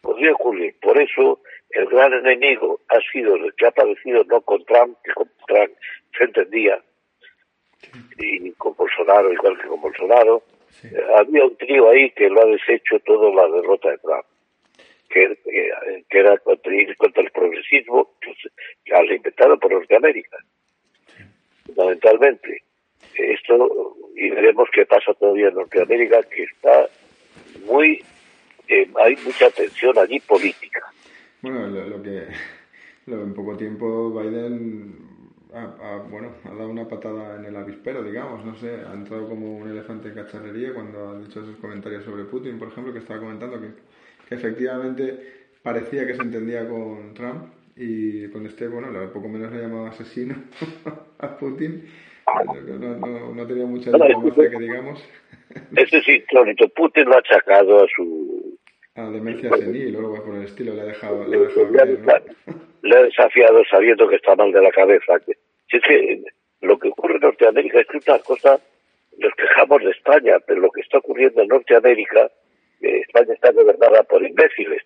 Podría 0.00 0.32
ocurrir. 0.32 0.74
Por 0.80 1.00
eso 1.00 1.40
el 1.70 1.86
gran 1.86 2.12
enemigo 2.12 2.80
ha 2.88 3.00
sido 3.12 3.36
el 3.36 3.54
que 3.54 3.66
ha 3.66 3.68
aparecido 3.68 4.24
no 4.24 4.40
con 4.40 4.64
Trump, 4.64 4.96
que 5.04 5.12
con 5.12 5.30
Trump 5.46 5.72
se 6.16 6.24
entendía, 6.24 6.82
y 8.18 8.50
con 8.52 8.74
Bolsonaro, 8.76 9.32
igual 9.32 9.58
que 9.58 9.68
con 9.68 9.80
Bolsonaro. 9.80 10.42
Eh, 10.84 11.04
había 11.16 11.44
un 11.44 11.56
trío 11.56 11.90
ahí 11.90 12.10
que 12.12 12.28
lo 12.28 12.42
ha 12.42 12.46
deshecho 12.46 12.98
toda 13.00 13.30
la 13.34 13.48
derrota 13.54 13.90
de 13.90 13.98
Trump, 13.98 14.24
que, 15.08 15.38
era 16.10 16.38
contra, 16.38 16.72
contra, 16.96 17.22
el 17.22 17.30
progresismo, 17.30 18.10
que 18.20 18.32
ya 18.86 19.02
lo 19.02 19.14
inventado 19.14 19.58
por 19.58 19.72
Norteamérica, 19.72 20.38
fundamentalmente. 21.66 22.62
Esto, 23.16 23.96
y 24.14 24.30
veremos 24.30 24.68
qué 24.72 24.86
pasa 24.86 25.12
todavía 25.14 25.48
en 25.48 25.54
Norteamérica, 25.54 26.22
que 26.22 26.44
está 26.44 26.88
muy, 27.66 28.02
eh, 28.70 28.88
hay 29.04 29.16
mucha 29.24 29.50
tensión 29.50 29.98
allí 29.98 30.20
política. 30.20 30.80
Bueno, 31.42 31.66
lo, 31.66 32.02
que 32.02 32.28
en 33.06 33.34
poco 33.34 33.56
tiempo 33.56 34.10
Biden 34.10 35.10
ha, 35.52 35.96
bueno, 36.08 36.32
ha 36.44 36.54
dado 36.54 36.68
una 36.68 36.88
patada 36.88 37.36
en 37.36 37.46
el 37.46 37.56
avispero, 37.56 38.02
digamos, 38.02 38.44
no 38.44 38.54
sé, 38.56 38.80
ha 38.88 38.94
entrado 38.94 39.28
como 39.28 39.56
un 39.56 39.68
elefante 39.68 40.08
en 40.08 40.14
cacharrería 40.14 40.72
cuando 40.72 41.10
ha 41.10 41.18
dicho 41.18 41.40
esos 41.40 41.56
comentarios 41.56 42.04
sobre 42.04 42.24
Putin, 42.24 42.58
por 42.58 42.68
ejemplo, 42.68 42.92
que 42.92 43.00
estaba 43.00 43.20
comentando 43.20 43.60
que, 43.60 43.70
efectivamente 44.32 45.48
parecía 45.62 46.06
que 46.06 46.14
se 46.14 46.22
entendía 46.22 46.68
con 46.68 47.12
Trump 47.14 47.52
y 47.74 48.28
con 48.28 48.46
este, 48.46 48.68
bueno, 48.68 48.88
poco 49.12 49.28
menos 49.28 49.52
le 49.52 49.62
llamado 49.62 49.86
asesino 49.86 50.36
a 51.18 51.36
Putin, 51.36 51.84
no, 52.78 53.34
no, 53.34 53.46
tenía 53.46 53.66
mucha 53.66 53.90
diplomacia 53.90 54.50
que 54.50 54.58
digamos. 54.58 55.04
Ese 55.76 56.00
sí, 56.02 56.22
Clonito, 56.28 56.68
Putin 56.68 57.06
lo 57.06 57.16
ha 57.16 57.18
achacado 57.18 57.84
a 57.84 57.86
su 57.94 58.29
a 59.06 59.10
demencia 59.10 59.50
senil 59.56 59.96
o 59.96 59.98
algo 59.98 60.24
por 60.24 60.34
el 60.36 60.44
estilo, 60.44 60.74
le 60.74 60.82
ha 60.82 60.84
dejado, 60.84 61.24
le 61.26 61.36
ha, 61.36 61.40
dejado 61.84 62.24
le 62.82 62.96
ha 62.96 63.02
desafiado 63.02 63.62
sabiendo 63.70 64.08
que 64.08 64.16
está 64.16 64.34
mal 64.36 64.52
de 64.52 64.62
la 64.62 64.70
cabeza. 64.70 65.18
Si 65.70 65.76
es 65.76 65.82
que 65.82 66.22
lo 66.62 66.78
que 66.78 66.88
ocurre 66.88 67.14
en 67.14 67.20
Norteamérica 67.20 67.80
es 67.80 67.86
que 67.86 68.10
una 68.10 68.18
cosa, 68.20 68.60
nos 69.18 69.34
quejamos 69.34 69.82
de 69.82 69.90
España, 69.90 70.38
pero 70.46 70.60
lo 70.60 70.70
que 70.70 70.80
está 70.80 70.98
ocurriendo 70.98 71.42
en 71.42 71.48
Norteamérica, 71.48 72.30
eh, 72.80 73.02
España 73.06 73.34
está 73.34 73.52
gobernada 73.52 74.02
por 74.04 74.22
imbéciles, 74.22 74.82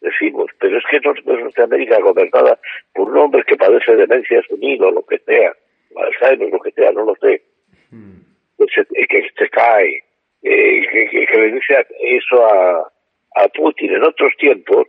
decimos, 0.00 0.50
pero 0.60 0.78
es 0.78 0.84
que 0.90 1.00
no, 1.00 1.12
es 1.12 1.24
Norteamérica 1.24 2.00
gobernada 2.00 2.58
por 2.94 3.10
un 3.10 3.18
hombre 3.18 3.44
que 3.44 3.56
padece 3.56 3.96
demencia 3.96 4.42
senil 4.48 4.82
o 4.82 4.90
lo 4.90 5.04
que 5.04 5.18
sea, 5.18 5.54
Alzheimer, 5.96 6.50
lo 6.50 6.60
que 6.60 6.72
sea, 6.72 6.92
no 6.92 7.04
lo 7.04 7.14
sé, 7.16 7.42
hmm. 7.90 8.20
que, 8.58 9.30
se, 9.36 9.48
cae, 9.48 10.04
eh, 10.42 11.26
que 11.30 11.38
le 11.38 11.52
dice 11.52 11.86
eso 12.00 12.46
a 12.46 12.92
a 13.36 13.48
Putin 13.48 13.94
en 13.94 14.02
otros 14.02 14.32
tiempos, 14.38 14.86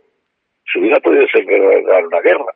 se 0.72 0.78
hubiera 0.78 1.00
podido 1.00 1.26
ganar 1.34 2.06
una 2.06 2.20
guerra. 2.20 2.54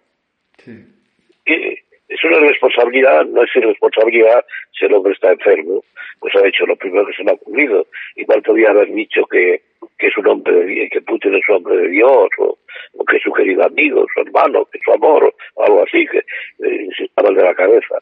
es 2.12 2.24
una 2.24 2.38
responsabilidad, 2.40 3.24
no 3.26 3.42
es 3.42 3.50
irresponsabilidad 3.56 4.44
si 4.78 4.84
el 4.84 4.94
hombre 4.94 5.12
está 5.12 5.32
enfermo, 5.32 5.82
pues 6.20 6.34
ha 6.36 6.46
hecho 6.46 6.66
lo 6.66 6.76
primero 6.76 7.06
que 7.06 7.14
se 7.14 7.24
me 7.24 7.30
ha 7.30 7.34
ocurrido. 7.34 7.86
Igual 8.16 8.42
podría 8.42 8.70
haber 8.70 8.92
dicho 8.92 9.24
que, 9.26 9.62
que 9.98 10.06
es 10.06 10.16
un 10.18 10.26
hombre 10.26 10.52
de 10.52 10.88
que 10.90 11.00
Putin 11.02 11.34
es 11.34 11.48
un 11.48 11.56
hombre 11.56 11.76
de 11.76 11.88
Dios, 11.88 12.28
o, 12.38 12.58
que 13.06 13.16
es 13.16 13.22
su 13.22 13.32
querido 13.32 13.64
amigo, 13.64 14.06
su 14.14 14.20
hermano, 14.20 14.64
que 14.66 14.78
es 14.78 14.84
su 14.84 14.92
amor, 14.92 15.34
o 15.54 15.64
algo 15.64 15.82
así, 15.82 16.06
que 16.06 16.18
eh, 16.18 16.88
se 16.96 17.04
estaba 17.04 17.30
de 17.30 17.42
la 17.42 17.54
cabeza. 17.54 17.96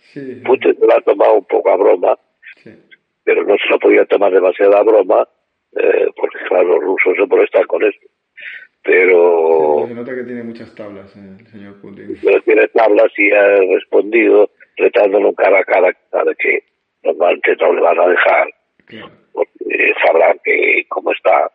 Putin 0.44 0.76
lo 0.80 0.96
ha 0.96 1.00
tomado 1.02 1.34
un 1.34 1.44
poco 1.44 1.70
a 1.70 1.76
broma, 1.76 2.18
pero 3.24 3.44
no 3.44 3.56
se 3.58 3.68
lo 3.68 3.78
podía 3.78 4.04
tomar 4.06 4.32
demasiado 4.32 4.76
a 4.76 4.82
broma, 4.82 5.28
eh, 5.76 6.06
porque 6.16 6.38
claro, 6.48 6.68
los 6.68 6.80
rusos 6.80 7.14
se 7.16 7.26
molestan 7.26 7.64
con 7.64 7.82
esto. 7.84 8.06
Pero... 8.82 9.84
se 9.86 9.94
nota 9.94 10.14
que 10.14 10.24
tiene 10.24 10.42
muchas 10.42 10.74
tablas 10.74 11.14
eh, 11.16 11.36
el 11.38 11.46
señor 11.48 11.80
Putin. 11.80 12.16
Pero 12.22 12.42
tiene 12.42 12.68
tablas 12.68 13.12
y 13.16 13.30
ha 13.30 13.56
respondido 13.56 14.50
retándolo 14.76 15.34
cara 15.34 15.60
a 15.60 15.64
cara 15.64 15.88
de 15.88 16.34
que 16.36 16.64
normalmente 17.02 17.56
no 17.60 17.72
le 17.74 17.80
van 17.80 18.00
a 18.00 18.08
dejar. 18.08 18.48
Porque 19.32 19.92
sabrán 20.04 20.40
que 20.44 20.84
cómo 20.88 21.12
está. 21.12 21.50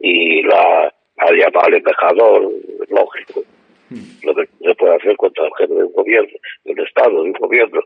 Y 0.00 0.42
la 0.42 0.92
ha 1.18 1.32
llamado 1.32 1.66
al 1.66 1.74
embajador, 1.74 2.52
lógico. 2.88 3.44
Hmm. 3.90 4.26
Lo 4.26 4.34
que 4.34 4.48
se 4.60 4.74
puede 4.74 4.96
hacer 4.96 5.16
contra 5.16 5.44
el 5.44 5.52
jefe 5.58 5.74
de 5.74 5.84
un 5.84 5.92
gobierno, 5.92 6.38
de 6.64 6.72
un 6.72 6.80
Estado, 6.80 7.10
de 7.10 7.20
un 7.20 7.32
gobierno, 7.32 7.80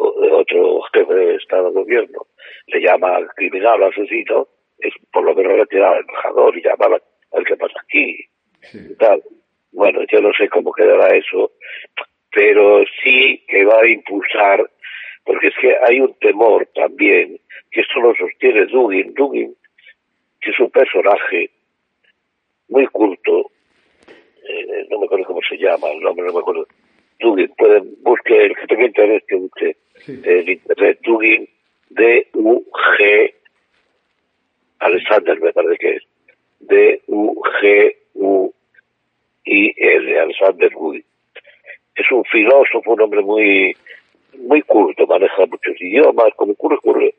otro 0.00 0.80
jefe 0.92 1.14
de 1.14 1.34
Estado 1.36 1.68
de 1.68 1.80
gobierno 1.80 2.26
le 2.66 2.80
llama 2.80 3.18
criminal 3.36 3.82
o 3.82 3.86
asesino, 3.86 4.48
es 4.78 4.94
por 5.12 5.24
lo 5.24 5.34
menos 5.34 5.58
retirar 5.58 5.94
al 5.94 6.00
embajador 6.00 6.56
y 6.56 6.62
llamar 6.62 7.02
al 7.32 7.44
que 7.44 7.56
pasa 7.56 7.80
aquí. 7.82 8.26
tal. 8.98 9.22
Bueno, 9.72 10.00
yo 10.10 10.20
no 10.20 10.32
sé 10.32 10.48
cómo 10.48 10.72
quedará 10.72 11.16
eso, 11.16 11.52
pero 12.32 12.84
sí 13.02 13.44
que 13.48 13.64
va 13.64 13.80
a 13.80 13.88
impulsar, 13.88 14.68
porque 15.24 15.48
es 15.48 15.54
que 15.60 15.76
hay 15.86 16.00
un 16.00 16.14
temor 16.14 16.68
también, 16.74 17.38
que 17.70 17.80
esto 17.80 18.00
lo 18.00 18.14
sostiene 18.14 18.66
Dugin, 18.66 19.14
Dugin, 19.14 19.54
que 20.40 20.50
es 20.50 20.58
un 20.58 20.70
personaje 20.70 21.50
muy 22.68 22.86
culto, 22.86 23.50
eh, 24.48 24.86
no 24.90 24.98
me 24.98 25.06
acuerdo 25.06 25.26
cómo 25.26 25.40
se 25.48 25.56
llama, 25.56 25.88
el 25.92 26.00
nombre 26.00 26.26
no 26.26 26.32
me 26.32 26.40
acuerdo, 26.40 26.66
Dugin, 27.20 27.48
pueden, 27.56 27.94
busque, 28.02 28.46
el 28.46 28.56
que 28.56 28.66
tenga 28.66 28.86
interés 28.86 29.22
que 29.28 29.36
busque 29.36 29.76
en 30.06 30.48
internet, 30.48 30.98
Dugin, 31.02 31.48
D-U-G, 31.90 33.34
Alexander 34.80 35.40
me 35.40 35.52
parece 35.52 35.76
que 35.78 35.96
es, 35.96 36.02
D-U-G-U-I-L, 36.60 37.00
Alexander 40.18 40.70
Wood. 40.74 41.02
Es 41.94 42.10
un 42.10 42.24
filósofo, 42.24 42.92
un 42.92 43.00
hombre 43.02 43.20
muy 43.20 43.76
muy 44.38 44.62
culto, 44.62 45.06
maneja 45.06 45.46
muchos 45.46 45.80
idiomas, 45.80 46.32
como 46.36 46.52
ocurre, 46.52 46.76
ocurre, 46.76 47.14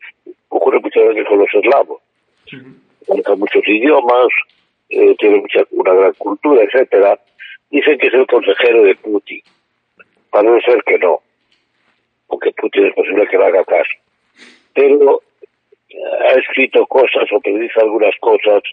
ocurre 0.50 0.80
muchas 0.80 1.08
veces 1.08 1.28
con 1.28 1.40
los 1.40 1.54
eslavos. 1.54 2.02
Maneja 3.08 3.36
muchos 3.36 3.68
idiomas, 3.68 4.28
eh, 4.90 5.16
tiene 5.20 5.40
mucha, 5.40 5.64
una 5.72 5.94
gran 5.94 6.14
cultura, 6.14 6.64
etcétera. 6.64 7.20
Dicen 7.70 7.98
que 7.98 8.08
es 8.08 8.14
el 8.14 8.28
consejero 8.28 8.84
de 8.84 8.96
Putin. 8.96 9.42
Parece 10.32 10.72
ser 10.72 10.84
que 10.84 10.98
no, 10.98 11.22
aunque 12.30 12.52
Putin 12.54 12.88
es 12.88 12.94
posible 12.94 13.28
que 13.28 13.38
le 13.38 13.46
haga 13.46 13.64
caso 13.66 13.92
pero 14.74 15.22
eh, 15.90 15.96
ha 16.22 16.40
escrito 16.40 16.86
cosas 16.88 17.32
o 17.32 17.40
predice 17.40 17.80
algunas 17.80 18.16
cosas 18.20 18.64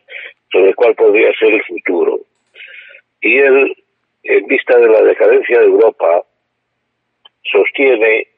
sobre 0.52 0.74
cuál 0.74 0.94
podría 0.94 1.32
ser 1.38 1.54
el 1.54 1.64
futuro. 1.64 2.20
Y 3.20 3.38
él, 3.38 3.76
en 4.22 4.46
vista 4.46 4.78
de 4.78 4.88
la 4.88 5.02
decadencia 5.02 5.58
de 5.58 5.66
Europa, 5.66 6.22
sostiene 7.50 8.28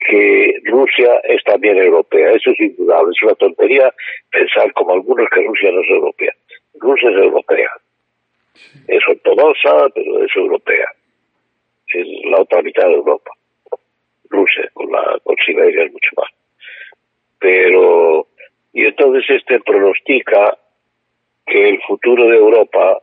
que 0.00 0.54
Rusia 0.64 1.20
es 1.24 1.42
también 1.44 1.78
europea. 1.78 2.32
Eso 2.32 2.50
es 2.50 2.60
indudable. 2.60 3.12
Es 3.12 3.22
una 3.22 3.34
tontería 3.34 3.92
pensar 4.30 4.72
como 4.74 4.92
algunos 4.92 5.28
que 5.30 5.42
Rusia 5.42 5.72
no 5.72 5.80
es 5.80 5.90
europea. 5.90 6.32
Rusia 6.74 7.10
es 7.10 7.16
europea. 7.16 7.70
Es 8.88 9.08
ortodoxa, 9.08 9.88
pero 9.94 10.22
es 10.22 10.36
europea. 10.36 10.86
Es 11.92 12.06
la 12.30 12.40
otra 12.40 12.62
mitad 12.62 12.86
de 12.86 12.94
Europa. 12.94 13.30
Rusia, 14.28 14.68
con, 14.74 14.90
la, 14.90 15.18
con 15.22 15.36
Siberia 15.44 15.84
es 15.84 15.92
mucho 15.92 16.10
más 16.16 16.30
pero 17.38 18.26
y 18.72 18.84
entonces 18.84 19.24
este 19.28 19.60
pronostica 19.60 20.58
que 21.46 21.68
el 21.68 21.80
futuro 21.82 22.26
de 22.26 22.36
Europa, 22.36 23.00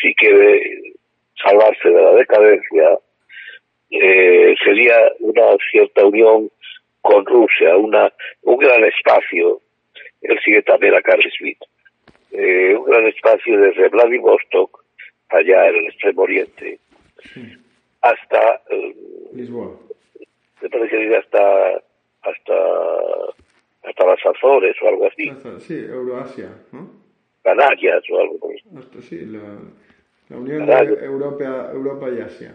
si 0.00 0.14
quiere 0.14 0.94
salvarse 1.42 1.88
de 1.88 2.02
la 2.02 2.12
decadencia, 2.12 2.98
eh, 3.90 4.54
sería 4.64 4.96
una 5.20 5.56
cierta 5.70 6.04
unión 6.04 6.50
con 7.00 7.26
Rusia, 7.26 7.76
una 7.76 8.12
un 8.42 8.58
gran 8.58 8.84
espacio. 8.84 9.60
Él 10.22 10.38
sigue 10.44 10.62
también 10.62 10.94
a 10.94 11.02
Carl 11.02 11.22
Smith, 11.36 11.58
eh, 12.32 12.74
un 12.74 12.84
gran 12.84 13.06
espacio 13.08 13.60
desde 13.60 13.88
Vladivostok, 13.88 14.84
allá 15.28 15.68
en 15.68 15.76
el 15.76 15.86
extremo 15.86 16.22
oriente, 16.22 16.78
hasta 18.04 18.60
eh, 18.68 18.94
Lisboa. 19.32 19.76
Me 20.60 20.68
parece 20.68 20.96
que 20.96 21.16
hasta 21.16 21.82
hasta 22.22 22.54
hasta 23.82 24.06
las 24.06 24.26
Azores 24.26 24.76
o 24.82 24.88
algo 24.88 25.06
así. 25.06 25.30
sí, 25.60 25.78
Euroasia, 25.78 26.50
¿no? 26.72 26.90
Canarias 27.42 28.02
o 28.10 28.20
algo 28.20 28.38
por 28.38 28.54
Hasta, 28.78 29.02
sí, 29.02 29.26
la, 29.26 29.58
la 30.28 30.36
Unión 30.36 30.66
de 30.66 31.04
Europa, 31.04 31.70
Europa 31.72 32.08
y 32.10 32.20
Asia. 32.20 32.54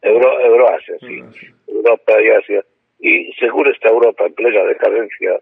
Euro, 0.00 0.40
Euroasia, 0.40 0.96
sí. 1.00 1.22
Europa 1.66 2.12
y 2.22 2.28
Asia. 2.30 2.64
Y 2.98 3.32
según 3.34 3.68
esta 3.68 3.88
Europa 3.88 4.24
en 4.26 4.34
plena 4.34 4.64
decadencia, 4.64 5.40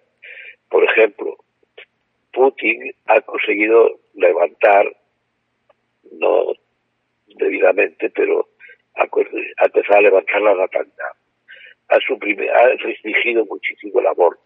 por 0.68 0.85
ejemplo, 0.85 1.36
Putin 2.32 2.94
ha 3.06 3.20
conseguido 3.20 4.01
levantar, 4.14 4.97
no 6.12 6.52
debidamente, 7.36 8.10
pero 8.10 8.49
ha 9.01 9.97
a 9.97 10.01
levantar 10.01 10.43
la 10.43 10.55
natalidad. 10.55 11.12
Ha, 11.89 11.98
suprimido, 12.06 12.52
ha 12.55 12.66
restringido 12.77 13.44
muchísimo 13.47 14.01
el 14.01 14.06
aborto, 14.06 14.43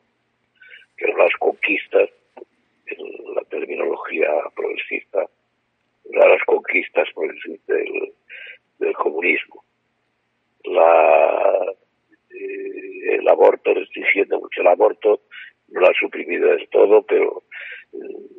que 0.97 1.07
las 1.09 1.33
conquistas, 1.39 2.11
en 2.87 3.35
la 3.35 3.43
terminología 3.45 4.29
progresista, 4.55 5.27
las 6.11 6.43
conquistas 6.45 7.09
progresistas 7.15 7.77
del, 7.77 8.13
del 8.79 8.93
comunismo. 8.95 9.65
La, 10.65 11.67
eh, 12.31 13.17
el 13.19 13.29
aborto, 13.29 13.75
restringiendo 13.75 14.41
mucho 14.41 14.61
el 14.61 14.69
aborto, 14.69 15.21
no 15.69 15.81
lo 15.81 15.87
ha 15.87 15.95
suprimido 15.99 16.49
del 16.49 16.69
todo, 16.69 17.03
pero 17.03 17.43
mm, 17.93 18.35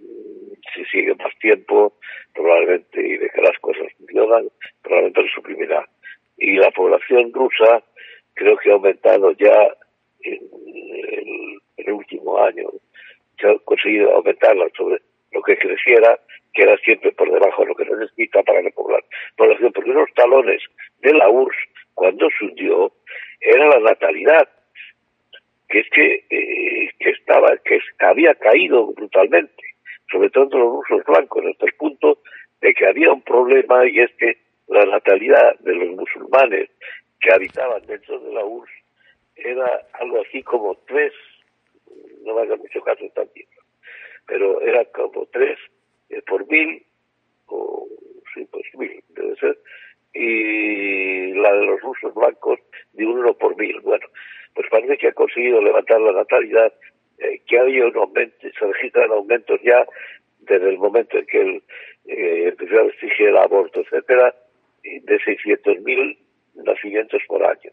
si 0.73 0.85
sigue 0.85 1.15
más 1.15 1.37
tiempo, 1.39 1.93
probablemente, 2.33 3.01
y 3.01 3.17
de 3.17 3.29
que 3.29 3.41
las 3.41 3.57
cosas 3.59 3.87
funcionan, 3.97 4.49
probablemente 4.81 5.21
lo 5.21 5.29
suprimirá. 5.29 5.87
Y 6.37 6.57
la 6.57 6.71
población 6.71 7.31
rusa 7.33 7.83
creo 8.33 8.57
que 8.57 8.69
ha 8.69 8.73
aumentado 8.73 9.31
ya 9.33 9.75
en 10.21 10.39
el, 11.77 11.91
último 11.91 12.41
año, 12.41 12.69
se 13.39 13.47
ha 13.47 13.57
conseguido 13.59 14.11
aumentarla 14.13 14.67
sobre 14.75 15.01
lo 15.31 15.41
que 15.41 15.57
creciera, 15.57 16.19
que 16.53 16.63
era 16.63 16.77
siempre 16.77 17.11
por 17.11 17.31
debajo 17.31 17.61
de 17.61 17.67
lo 17.69 17.75
que 17.75 17.85
se 17.85 17.95
necesita 17.95 18.43
para 18.43 18.61
la 18.61 18.71
población, 18.71 19.71
porque 19.73 19.91
los 19.91 20.11
talones 20.13 20.61
de 21.01 21.13
la 21.13 21.29
URSS, 21.29 21.57
cuando 21.93 22.27
se 22.37 22.45
hundió, 22.45 22.91
era 23.39 23.67
la 23.67 23.79
natalidad, 23.79 24.49
que 25.69 25.79
es 25.79 25.89
que, 25.91 26.25
eh, 26.29 26.89
que 26.99 27.09
estaba, 27.11 27.55
que 27.57 27.79
había 27.99 28.33
caído 28.35 28.87
brutalmente, 28.93 29.63
sobre 30.11 30.29
todo 30.29 30.45
entre 30.45 30.59
los 30.59 30.73
rusos 30.73 31.05
blancos, 31.05 31.45
hasta 31.45 31.65
el 31.65 31.73
punto 31.73 32.19
de 32.61 32.73
que 32.73 32.87
había 32.87 33.11
un 33.11 33.21
problema 33.21 33.87
y 33.87 33.99
es 33.99 34.11
que 34.15 34.37
la 34.67 34.85
natalidad 34.85 35.57
de 35.59 35.75
los 35.75 35.89
musulmanes 35.95 36.69
que 37.19 37.31
habitaban 37.31 37.85
dentro 37.85 38.19
de 38.19 38.33
la 38.33 38.45
URSS 38.45 38.71
era 39.35 39.81
algo 39.93 40.21
así 40.21 40.41
como 40.43 40.75
tres, 40.87 41.13
no 42.23 42.35
me 42.35 42.41
hagan 42.41 42.59
mucho 42.59 42.81
caso 42.81 43.05
también, 43.13 43.47
pero 44.25 44.61
era 44.61 44.85
como 44.85 45.25
tres 45.27 45.57
eh, 46.09 46.21
por 46.21 46.47
mil, 46.47 46.83
o 47.47 47.87
sí, 48.33 48.47
pues 48.51 48.63
mil 48.75 49.03
debe 49.09 49.35
ser, 49.37 49.57
y 50.13 51.33
la 51.33 51.53
de 51.53 51.65
los 51.65 51.81
rusos 51.81 52.13
blancos 52.13 52.59
de 52.93 53.05
uno 53.05 53.33
por 53.33 53.57
mil. 53.57 53.79
Bueno, 53.81 54.07
pues 54.53 54.67
parece 54.69 54.97
que 54.97 55.09
ha 55.09 55.13
conseguido 55.13 55.61
levantar 55.61 55.99
la 55.99 56.13
natalidad, 56.13 56.73
eh, 57.19 57.41
que 57.45 57.59
había 57.59 57.85
un 57.85 57.97
aumento, 57.97 58.35
se 58.41 58.65
registran 58.65 59.11
aumentos 59.11 59.59
ya 59.63 59.85
desde 60.39 60.69
el 60.69 60.77
momento 60.77 61.17
en 61.17 61.25
que 61.25 61.41
él 61.41 61.63
eh, 62.07 62.47
empezó 62.49 62.79
a 62.79 62.83
restringir 62.83 63.27
el 63.27 63.37
aborto, 63.37 63.81
etcétera, 63.81 64.33
de 65.03 65.19
600.000 65.19 66.17
nacimientos 66.55 67.21
por 67.27 67.43
año, 67.43 67.71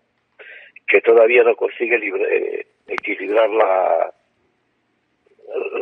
que 0.87 1.01
todavía 1.01 1.43
no 1.45 1.55
consigue 1.57 1.99
libre, 1.99 2.67
equilibrar 2.89 3.51
la, 3.51 4.15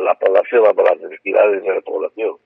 la 0.03 0.15
población, 0.15 0.63
las 0.63 0.99
necesidades 0.99 1.63
de 1.63 1.75
la 1.75 1.81
población. 1.81 2.37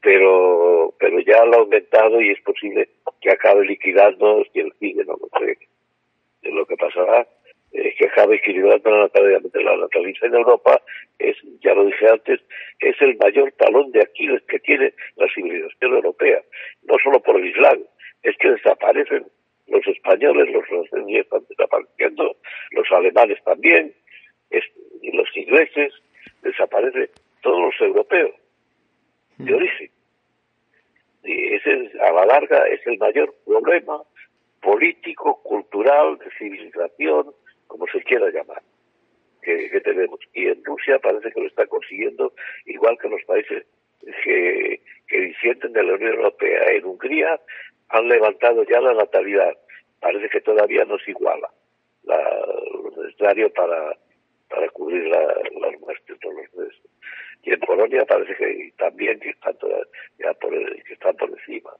Pero, 0.00 0.94
pero 0.98 1.18
ya 1.20 1.44
lo 1.46 1.54
ha 1.54 1.60
aumentado 1.60 2.20
y 2.20 2.30
es 2.30 2.40
posible 2.42 2.90
que 3.20 3.30
acabe 3.30 3.64
liquidando 3.64 4.44
si 4.52 4.60
él 4.60 4.72
sigue, 4.78 5.04
no 5.04 5.14
lo 5.14 5.28
sé. 5.38 5.58
Lo 6.42 6.66
que 6.66 6.76
pasará 6.76 7.26
es 7.74 7.94
que 7.96 8.06
acabe 8.06 8.36
equilibrando 8.36 8.90
la 8.90 8.98
natalidad. 9.02 9.42
La 9.52 9.76
natalidad 9.76 10.24
en 10.24 10.34
Europa 10.34 10.80
es, 11.18 11.36
ya 11.60 11.74
lo 11.74 11.86
dije 11.86 12.08
antes, 12.08 12.40
es 12.80 12.96
el 13.00 13.16
mayor 13.16 13.52
talón 13.52 13.90
de 13.92 14.02
Aquiles 14.02 14.42
que 14.44 14.60
tiene 14.60 14.94
la 15.16 15.26
civilización 15.34 15.94
europea. 15.94 16.40
No 16.84 16.96
solo 17.02 17.20
por 17.20 17.36
el 17.36 17.46
Islam, 17.46 17.80
es 18.22 18.36
que 18.38 18.52
desaparecen 18.52 19.26
los 19.66 19.86
españoles, 19.88 20.52
los 20.52 20.66
franceses 20.66 21.18
están 21.20 21.42
desapareciendo, 21.48 22.36
los 22.70 22.92
alemanes 22.92 23.42
también, 23.44 23.92
y 25.02 25.16
los 25.16 25.36
ingleses, 25.36 25.92
desaparecen 26.42 27.08
todos 27.42 27.60
los 27.60 27.80
europeos 27.80 28.34
de 29.38 29.52
mm. 29.52 29.56
origen. 29.56 29.90
Y 31.24 31.54
ese, 31.54 31.90
a 32.06 32.12
la 32.12 32.26
larga, 32.26 32.66
es 32.68 32.86
el 32.86 32.98
mayor 32.98 33.34
problema 33.44 34.00
político, 34.60 35.42
cultural, 35.42 36.18
de 36.18 36.30
civilización, 36.38 37.34
como 37.74 37.88
se 37.88 38.00
quiera 38.04 38.30
llamar, 38.30 38.62
que, 39.42 39.80
tenemos. 39.80 40.20
Y 40.32 40.46
en 40.46 40.64
Rusia 40.64 40.96
parece 41.00 41.32
que 41.32 41.40
lo 41.40 41.48
está 41.48 41.66
consiguiendo, 41.66 42.32
igual 42.66 42.96
que 43.02 43.08
los 43.08 43.20
países 43.24 43.66
que, 44.22 44.80
que 45.08 45.20
disienten 45.20 45.72
de 45.72 45.82
la 45.82 45.94
Unión 45.94 46.14
Europea. 46.14 46.70
En 46.70 46.84
Hungría 46.84 47.40
han 47.88 48.08
levantado 48.08 48.62
ya 48.62 48.80
la 48.80 48.94
natalidad. 48.94 49.58
Parece 49.98 50.28
que 50.28 50.40
todavía 50.40 50.84
no 50.84 50.96
se 51.00 51.10
iguala 51.10 51.50
la, 52.04 52.46
lo 52.74 53.02
necesario 53.02 53.52
para 53.52 53.98
para 54.48 54.68
cubrir 54.68 55.08
las 55.08 55.80
muertes 55.80 56.16
todos 56.20 56.36
los 56.36 56.54
meses. 56.54 56.80
Y 57.42 57.54
en 57.54 57.60
Polonia 57.60 58.04
parece 58.04 58.36
que 58.36 58.72
también 58.78 59.18
que 59.18 59.30
están, 59.30 59.56
ya 60.20 60.32
por, 60.34 60.52
que 60.84 60.92
están 60.92 61.16
por 61.16 61.28
encima. 61.28 61.72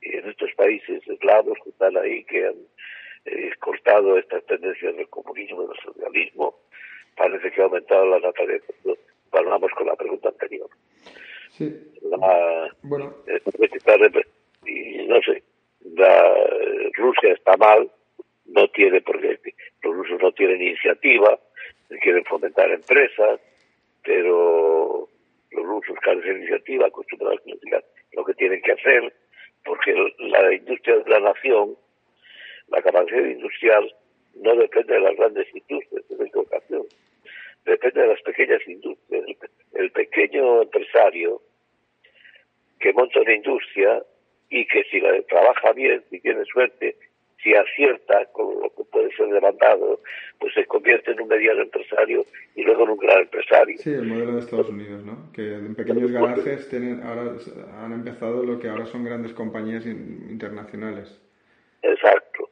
Y 0.00 0.16
en 0.16 0.30
estos 0.30 0.50
países 0.54 1.06
eslavos 1.06 1.58
que 1.62 1.68
están 1.68 1.98
ahí, 1.98 2.24
que 2.24 2.46
han 2.46 2.56
eh, 3.30 3.52
cortado 3.58 4.18
estas 4.18 4.44
tendencias 4.46 4.96
del 4.96 5.08
comunismo 5.08 5.62
y 5.62 5.66
del 5.68 5.76
socialismo, 5.84 6.56
parece 7.16 7.50
que 7.50 7.60
ha 7.60 7.64
aumentado 7.64 8.06
la 8.06 8.20
natalidad. 8.20 8.60
Vamos 9.30 9.70
con 9.76 9.86
la 9.86 9.96
pregunta 9.96 10.28
anterior. 10.28 10.68
Sí. 11.50 11.74
La, 12.02 12.74
bueno. 12.82 13.14
y 14.64 15.06
no 15.06 15.20
sé, 15.22 15.42
la, 15.96 16.34
Rusia 16.94 17.32
está 17.32 17.56
mal, 17.56 17.90
no 18.46 18.68
tiene, 18.68 19.00
porque 19.00 19.38
los 19.82 19.94
rusos 19.94 20.20
no 20.20 20.32
tienen 20.32 20.62
iniciativa, 20.62 21.38
quieren 22.00 22.24
fomentar 22.24 22.70
empresas, 22.70 23.40
pero 24.04 25.08
los 25.50 25.64
rusos 25.64 25.96
carecen 26.02 26.34
de 26.34 26.38
iniciativa, 26.40 26.86
acostumbrados 26.86 27.40
a 27.72 27.82
lo 28.12 28.24
que 28.24 28.34
tienen 28.34 28.62
que 28.62 28.72
hacer, 28.72 29.12
porque 29.64 29.94
la 30.18 30.54
industria 30.54 30.98
de 30.98 31.10
la 31.10 31.20
nación, 31.20 31.76
la 32.70 32.82
capacidad 32.82 33.24
industrial, 33.24 33.94
no 34.34 34.54
depende 34.56 34.94
de 34.94 35.00
las 35.00 35.16
grandes 35.16 35.46
industrias, 35.54 36.08
de 36.08 36.16
la 36.16 36.24
equivocación, 36.24 36.82
depende 37.64 38.00
de 38.02 38.08
las 38.08 38.22
pequeñas 38.22 38.60
industrias. 38.66 39.24
El 39.74 39.90
pequeño 39.92 40.62
empresario 40.62 41.40
que 42.80 42.92
monta 42.92 43.20
una 43.20 43.34
industria 43.34 44.02
y 44.50 44.66
que 44.66 44.84
si 44.84 45.00
la 45.00 45.20
trabaja 45.22 45.72
bien, 45.72 46.02
si 46.10 46.20
tiene 46.20 46.44
suerte, 46.44 46.96
si 47.42 47.54
acierta 47.54 48.26
con 48.32 48.60
lo 48.60 48.70
que 48.70 48.84
puede 48.84 49.14
ser 49.14 49.28
demandado, 49.28 50.00
pues 50.40 50.54
se 50.54 50.64
convierte 50.66 51.12
en 51.12 51.20
un 51.20 51.28
mediano 51.28 51.62
empresario 51.62 52.24
y 52.54 52.62
luego 52.62 52.84
en 52.84 52.90
un 52.90 52.98
gran 52.98 53.20
empresario. 53.20 53.78
Sí, 53.78 53.90
el 53.90 54.06
modelo 54.06 54.32
de 54.32 54.40
Estados 54.40 54.68
Unidos, 54.68 55.04
¿no? 55.04 55.30
Que 55.32 55.54
en 55.54 55.74
pequeños 55.74 56.10
garajes 56.10 56.68
tienen, 56.68 57.02
ahora 57.02 57.34
han 57.78 57.92
empezado 57.92 58.44
lo 58.44 58.58
que 58.58 58.68
ahora 58.68 58.86
son 58.86 59.04
grandes 59.04 59.32
compañías 59.32 59.86
internacionales. 59.86 61.20
Exacto. 61.82 62.50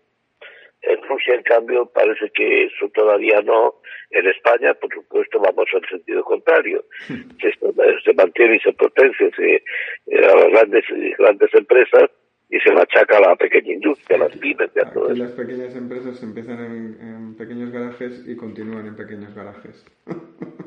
En 0.86 1.02
Rusia, 1.02 1.34
en 1.34 1.42
cambio, 1.42 1.86
parece 1.86 2.30
que 2.30 2.64
eso 2.64 2.88
todavía 2.94 3.40
no. 3.42 3.74
En 4.10 4.26
España, 4.26 4.72
por 4.74 4.92
supuesto, 4.94 5.40
vamos 5.40 5.66
al 5.74 5.88
sentido 5.88 6.22
contrario. 6.22 6.84
se, 7.08 7.52
se, 8.04 8.14
mantiene 8.14 8.56
y 8.56 8.60
se 8.60 8.72
potencia 8.72 9.28
se, 9.36 9.54
eh, 9.54 9.62
a 10.24 10.36
las 10.36 10.48
grandes, 10.50 10.84
grandes 11.18 11.54
empresas 11.54 12.10
y 12.48 12.60
se 12.60 12.72
machaca 12.72 13.18
a 13.18 13.20
la 13.20 13.36
pequeña 13.36 13.72
industria, 13.72 14.16
a 14.16 14.28
las 14.28 14.36
pymes. 14.38 14.70
A 14.76 14.88
Aquí 14.88 15.18
las 15.18 15.32
pequeñas 15.32 15.74
empresas 15.74 16.22
empiezan 16.22 16.60
en, 16.60 17.36
pequeños 17.36 17.72
garajes 17.72 18.24
y 18.26 18.36
continúan 18.36 18.86
en 18.86 18.96
pequeños 18.96 19.34
garajes. 19.34 19.84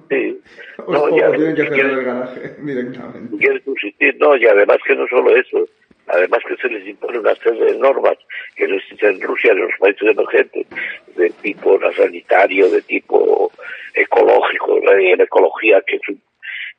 Sí. 0.09 0.41
o, 0.85 0.91
no, 0.91 1.15
tienen 1.15 1.55
que 1.55 1.63
cerrar 1.63 1.91
el 1.91 2.03
garaje 2.03 2.55
directamente. 2.61 3.37
Quieren 3.37 3.63
subsistir, 3.63 4.17
no, 4.19 4.35
y 4.35 4.45
además 4.45 4.77
que 4.85 4.95
no 4.95 5.07
solo 5.07 5.35
eso, 5.35 5.65
además 6.10 6.40
que 6.48 6.56
se 6.57 6.69
les 6.69 6.88
impone 6.88 7.19
una 7.19 7.36
serie 7.36 7.64
de 7.65 7.77
normas 7.77 8.18
que 8.56 8.68
no 8.68 8.76
existen 8.76 9.15
en 9.15 9.22
Rusia, 9.22 9.52
en 9.52 9.61
los 9.61 9.72
países 9.80 10.10
emergentes, 10.10 10.68
de 11.15 11.30
tipo 11.41 11.80
sanitario, 11.95 12.69
de 12.69 12.81
tipo 12.81 13.52
ecológico, 13.94 14.80
en 14.91 15.22
ecología 15.22 15.81
que, 15.86 15.99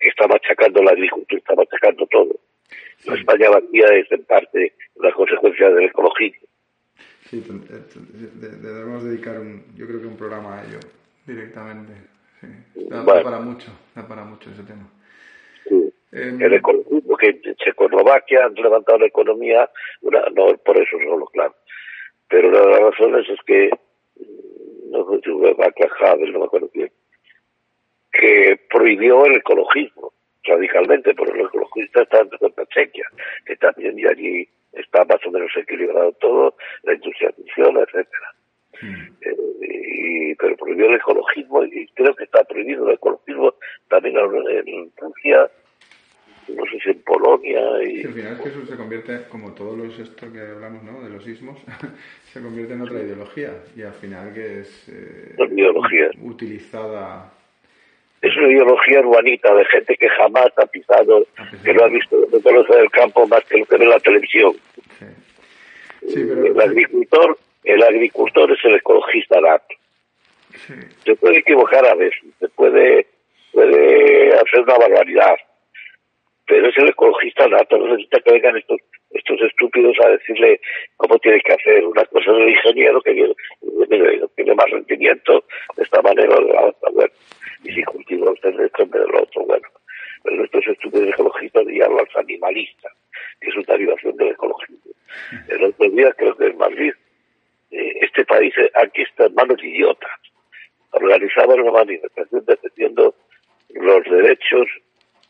está 0.00 0.26
machacando 0.26 0.82
la 0.82 0.92
agricultura, 0.92 1.38
está 1.38 1.54
machacando 1.54 2.06
todo. 2.06 2.34
La 3.04 3.14
España 3.14 3.50
vacía 3.50 3.86
es 3.96 4.10
en 4.12 4.24
parte 4.24 4.74
una 4.94 5.12
consecuencia 5.12 5.70
del 5.70 5.84
ecologismo. 5.84 6.48
Sí, 7.28 7.42
debemos 7.42 9.04
dedicar 9.04 9.38
un, 9.38 9.64
yo 9.76 9.86
creo 9.86 10.00
que 10.00 10.06
un 10.06 10.16
programa 10.16 10.58
a 10.58 10.64
ello 10.64 10.80
directamente. 11.26 11.92
Sí. 12.40 12.46
Da, 12.88 13.04
para 13.04 13.38
mucho, 13.38 13.70
da 13.94 14.06
para 14.06 14.24
mucho 14.24 14.50
ese 14.50 14.62
tema. 14.64 14.90
El 16.12 16.52
ecologismo, 16.52 17.16
que 17.16 17.40
Checoslovaquia 17.56 18.46
han 18.46 18.54
levantado 18.54 18.98
la 18.98 19.06
economía, 19.06 19.70
no 20.02 20.56
por 20.64 20.76
eso 20.76 20.96
solo, 21.04 21.26
claro. 21.26 21.54
Pero 22.28 22.48
una 22.48 22.60
de 22.60 22.66
las 22.66 22.80
razones 22.80 23.28
es 23.28 23.38
que, 23.46 23.70
no 24.90 25.08
sé 25.08 25.20
si 25.22 25.30
no 25.30 26.38
me 26.38 26.44
acuerdo 26.44 26.68
quién, 26.72 26.90
que 28.12 28.60
prohibió 28.68 29.24
el 29.26 29.36
ecologismo 29.36 30.12
radicalmente, 30.44 31.14
porque 31.14 31.38
los 31.38 31.48
ecologistas 31.48 32.02
están 32.02 32.28
en 32.40 32.66
Chequia, 32.66 33.06
que 33.46 33.56
también 33.56 33.98
y 33.98 34.06
allí 34.06 34.48
está 34.72 35.04
más 35.04 35.24
o 35.26 35.30
menos 35.30 35.50
equilibrado 35.56 36.12
todo, 36.12 36.56
la 36.82 36.94
industria 36.94 37.32
funciona, 37.32 37.80
etcétera. 37.80 38.34
Mm. 38.82 39.06
Eh, 39.20 39.36
y, 39.62 40.34
pero 40.36 40.56
prohibió 40.56 40.86
el 40.86 40.96
ecologismo 40.96 41.64
y 41.64 41.86
creo 41.88 42.14
que 42.14 42.24
está 42.24 42.44
prohibido 42.44 42.88
el 42.88 42.94
ecologismo 42.94 43.54
también 43.88 44.16
en 44.16 44.92
Rusia, 44.96 45.50
no 46.56 46.64
sé 46.66 46.78
si 46.82 46.90
en 46.90 47.02
Polonia. 47.02 47.60
Y, 47.82 48.06
al 48.06 48.12
final 48.12 48.32
es 48.34 48.40
que 48.40 48.48
eso 48.48 48.66
se 48.66 48.76
convierte, 48.76 49.22
como 49.28 49.52
todos 49.52 49.78
los 49.78 49.98
esto 49.98 50.32
que 50.32 50.40
hablamos, 50.40 50.82
¿no? 50.82 51.02
De 51.02 51.10
los 51.10 51.24
sismos, 51.24 51.58
se 52.32 52.40
convierte 52.40 52.74
en 52.74 52.82
otra 52.82 53.00
ideología 53.00 53.52
y 53.76 53.82
al 53.82 53.94
final 53.94 54.32
que 54.32 54.60
es 54.60 54.88
eh, 54.88 55.34
ideología. 55.50 56.10
utilizada 56.22 57.32
es 58.22 58.36
una 58.36 58.48
ideología 58.48 59.00
urbanita 59.00 59.54
de 59.54 59.64
gente 59.64 59.96
que 59.96 60.08
jamás 60.10 60.50
ha 60.56 60.66
pisado, 60.66 61.26
que 61.64 61.72
no 61.72 61.84
ha 61.84 61.88
visto, 61.88 62.16
no 62.30 62.40
conoce 62.40 62.76
del 62.76 62.90
campo 62.90 63.26
más 63.26 63.42
que 63.44 63.58
lo 63.58 63.64
que 63.64 63.78
ve 63.78 63.84
en 63.84 63.90
la 63.90 64.00
televisión. 64.00 64.52
El 66.02 66.60
agricultor, 66.60 67.38
el 67.64 67.82
agricultor 67.82 68.52
es 68.52 68.64
el 68.64 68.74
ecologista 68.74 69.40
nato. 69.40 69.74
Se 71.04 71.14
puede 71.16 71.38
equivocar 71.38 71.86
a 71.86 71.94
veces, 71.94 72.20
se 72.38 72.48
puede, 72.48 73.06
puede 73.52 74.34
hacer 74.34 74.60
una 74.60 74.76
barbaridad, 74.76 75.36
pero 76.50 76.68
es 76.68 76.76
el 76.78 76.88
ecologista 76.88 77.46
nato, 77.46 77.78
no 77.78 77.86
necesita 77.86 78.20
que 78.22 78.32
vengan 78.32 78.56
estos 78.56 78.80
estos 79.12 79.40
estúpidos 79.42 79.96
a 80.04 80.08
decirle 80.08 80.60
cómo 80.96 81.16
tiene 81.20 81.40
que 81.42 81.52
hacer. 81.52 81.84
Una 81.84 82.04
cosa 82.06 82.32
del 82.32 82.48
ingeniero 82.48 83.00
que 83.02 83.12
tiene, 84.36 84.54
más 84.54 84.70
rendimiento 84.70 85.44
de 85.76 85.82
esta 85.84 86.02
manera, 86.02 86.36
bueno, 86.92 87.12
y 87.62 87.72
si 87.72 87.82
cultiva 87.84 88.32
usted 88.32 88.58
esto 88.60 88.82
en 88.82 88.90
vez 88.90 89.02
del 89.02 89.14
otro, 89.14 89.42
bueno. 89.44 89.68
Pero 90.24 90.44
estos 90.44 90.66
estúpidos 90.66 91.08
ecologistas 91.08 91.64
y 91.68 91.78
los 91.78 92.16
animalistas, 92.16 92.92
que 93.40 93.48
es 93.48 93.54
una 93.54 93.66
derivación 93.68 94.16
del 94.16 94.28
ecologismo. 94.28 94.78
El 95.48 95.64
otro 95.64 95.90
día, 95.90 96.12
creo 96.14 96.36
que 96.36 96.46
en 96.46 96.58
Madrid, 96.58 96.92
eh, 97.70 97.92
este 98.00 98.24
país, 98.24 98.52
eh, 98.58 98.70
aquí 98.74 99.02
está 99.02 99.26
en 99.26 99.34
manos 99.34 99.56
de 99.56 99.68
idiotas, 99.68 100.10
organizaban 100.90 101.60
una 101.60 101.72
manifestación 101.72 102.44
defendiendo 102.44 103.14
los 103.70 104.04
derechos 104.04 104.68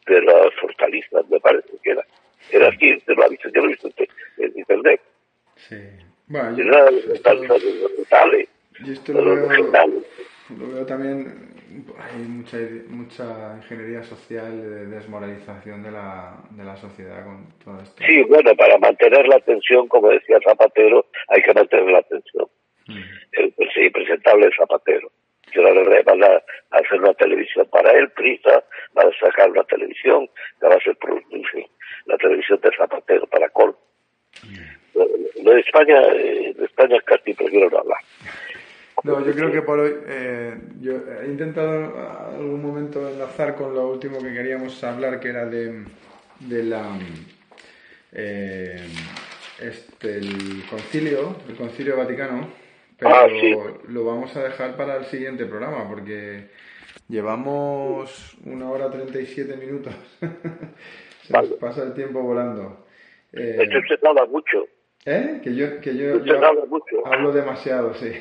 de 0.07 0.23
las 0.23 0.51
hortalizas, 0.63 1.29
me 1.29 1.41
parece 1.41 1.71
que 1.83 1.91
era. 1.91 2.05
Era 2.51 2.69
así, 2.69 2.99
te 3.01 3.15
lo 3.15 3.25
ha 3.25 3.29
visto, 3.29 3.49
yo 3.51 3.61
lo 3.61 3.67
he 3.67 3.71
visto 3.71 3.89
en 4.39 4.59
internet. 4.59 5.01
Sí. 5.57 5.77
Bueno, 6.27 6.57
yo, 6.57 6.65
era 6.65 6.89
esto 8.87 9.13
lo 9.13 9.35
veo, 9.35 10.03
lo 10.59 10.69
veo 10.75 10.87
también 10.87 11.51
hay 11.99 12.19
mucha, 12.23 12.57
mucha 12.89 13.57
ingeniería 13.57 14.03
social 14.03 14.61
de 14.61 14.87
desmoralización 14.87 15.83
de 15.83 15.93
la, 15.93 16.37
de 16.51 16.65
la 16.65 16.77
sociedad 16.77 17.25
con 17.25 17.47
todo 17.65 17.81
esto. 17.83 18.03
Sí, 18.05 18.23
bueno, 18.23 18.55
para 18.57 18.79
mantener 18.79 19.29
la 19.29 19.37
atención, 19.37 19.87
como 19.89 20.09
decía 20.09 20.39
Zapatero, 20.45 21.07
hay 21.29 21.43
que 21.43 21.55
mantener 21.55 21.91
la 21.91 21.99
atención. 21.99 22.47
Mm. 22.87 23.03
El, 23.33 23.55
sí, 23.75 23.91
presentable 23.91 24.49
es 24.49 24.57
Zapatero. 25.51 25.83
Que 25.83 25.83
ahora 25.83 26.03
van 26.05 26.23
a 26.25 26.43
hacer 26.71 27.01
una 27.01 27.15
televisión 27.15 27.67
para 27.71 27.93
él, 27.93 28.11
Prisa, 28.11 28.65
va 28.97 29.03
a 29.03 29.19
sacar 29.21 29.51
una 29.51 29.65
televisión 29.65 30.29
que 30.61 30.67
va 30.67 30.75
a 30.75 30.81
ser 30.81 30.97
la 32.07 32.17
televisión 32.17 32.61
de 32.63 32.71
Zapatero 32.77 33.27
para 33.27 33.49
Col. 33.51 33.77
Mm. 34.45 35.45
De 35.45 35.61
España, 35.61 36.03
eh, 36.13 36.55
de 36.57 36.65
España 36.65 37.01
casi 37.05 37.35
prefiero 37.35 37.71
no 37.71 37.79
hablar. 37.79 37.99
No, 39.03 39.25
yo 39.25 39.33
creo 39.33 39.51
que 39.51 39.63
por 39.63 39.79
hoy 39.79 39.95
eh, 40.07 40.55
yo 40.81 40.93
he 41.23 41.27
intentado 41.27 41.99
algún 42.37 42.61
momento 42.61 43.09
enlazar 43.09 43.55
con 43.55 43.75
lo 43.75 43.89
último 43.89 44.19
que 44.23 44.35
queríamos 44.35 44.85
hablar, 44.85 45.19
que 45.19 45.29
era 45.29 45.47
de, 45.47 45.85
de 46.41 46.63
la 46.65 46.99
eh, 48.13 48.87
este 49.59 50.19
el 50.19 50.65
concilio, 50.69 51.37
el 51.49 51.57
concilio 51.57 51.97
vaticano, 51.97 52.49
pero 53.01 53.15
ah, 53.15 53.27
lo 53.89 54.05
vamos 54.05 54.37
a 54.37 54.45
dejar 54.45 54.77
para 54.77 54.97
el 54.97 55.07
siguiente 55.07 55.47
programa 55.47 55.89
porque 55.89 56.51
llevamos 57.09 58.37
una 58.45 58.71
hora 58.71 58.91
treinta 58.91 59.19
y 59.19 59.27
siete 59.27 59.57
minutos. 59.57 59.95
Se 61.23 61.33
nos 61.33 61.53
pasa 61.55 61.83
el 61.85 61.95
tiempo 61.95 62.21
volando. 62.21 62.87
Eh, 63.33 63.59
Esto 63.61 63.79
se 63.89 63.97
tarda 63.99 64.27
mucho. 64.27 64.67
¿Eh? 65.07 65.41
Que 65.43 65.55
yo, 65.55 65.81
que 65.81 65.97
yo, 65.97 66.17
hablo 67.07 67.33
demasiado, 67.33 67.95
sí. 67.95 68.13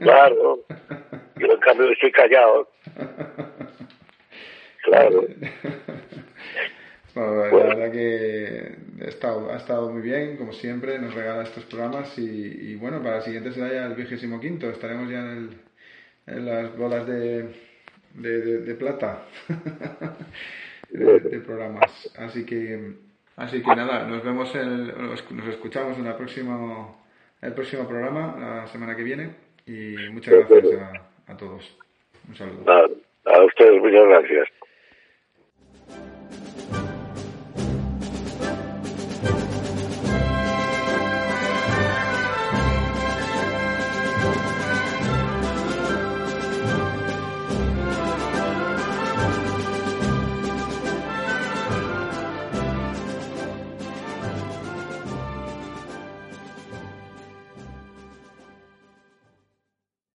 Claro. 0.00 0.64
Yo 1.38 1.52
en 1.52 1.58
cambio 1.58 1.90
estoy 1.90 2.12
callado. 2.12 2.68
Claro. 4.82 5.24
Bueno, 7.20 7.58
la 7.58 7.74
verdad 7.74 7.92
que 7.92 8.76
ha 9.00 9.08
estado, 9.08 9.50
ha 9.50 9.56
estado 9.56 9.90
muy 9.90 10.02
bien, 10.02 10.36
como 10.36 10.52
siempre, 10.52 10.98
nos 10.98 11.14
regala 11.14 11.44
estos 11.44 11.64
programas 11.64 12.18
y, 12.18 12.74
bueno, 12.76 13.02
para 13.02 13.16
el 13.18 13.22
siguiente 13.22 13.52
será 13.52 13.72
ya 13.72 13.86
el 13.86 13.94
vigésimo 13.94 14.38
quinto, 14.38 14.68
estaremos 14.68 15.10
ya 15.10 15.20
en, 15.20 15.26
el, 15.26 16.36
en 16.36 16.46
las 16.46 16.76
bolas 16.76 17.06
de, 17.06 17.48
de, 18.14 18.60
de, 18.60 18.74
plata 18.74 19.26
de 20.90 21.40
programas. 21.40 22.12
Así 22.18 22.44
que 22.44 23.06
Así 23.36 23.62
que 23.62 23.76
nada, 23.76 24.06
nos 24.06 24.24
vemos, 24.24 24.54
el, 24.54 24.86
nos 24.96 25.48
escuchamos 25.48 25.98
en 25.98 26.06
el 26.06 26.14
próximo, 26.14 27.04
el 27.42 27.52
próximo 27.52 27.86
programa, 27.86 28.34
la 28.38 28.66
semana 28.68 28.96
que 28.96 29.02
viene. 29.02 29.30
Y 29.66 29.94
muchas 30.10 30.48
gracias 30.48 30.80
a, 30.80 31.32
a 31.32 31.36
todos. 31.36 31.76
Un 32.28 32.34
saludo. 32.34 32.64
a 33.26 33.44
ustedes, 33.44 33.82
muchas 33.82 34.06
gracias. 34.08 34.48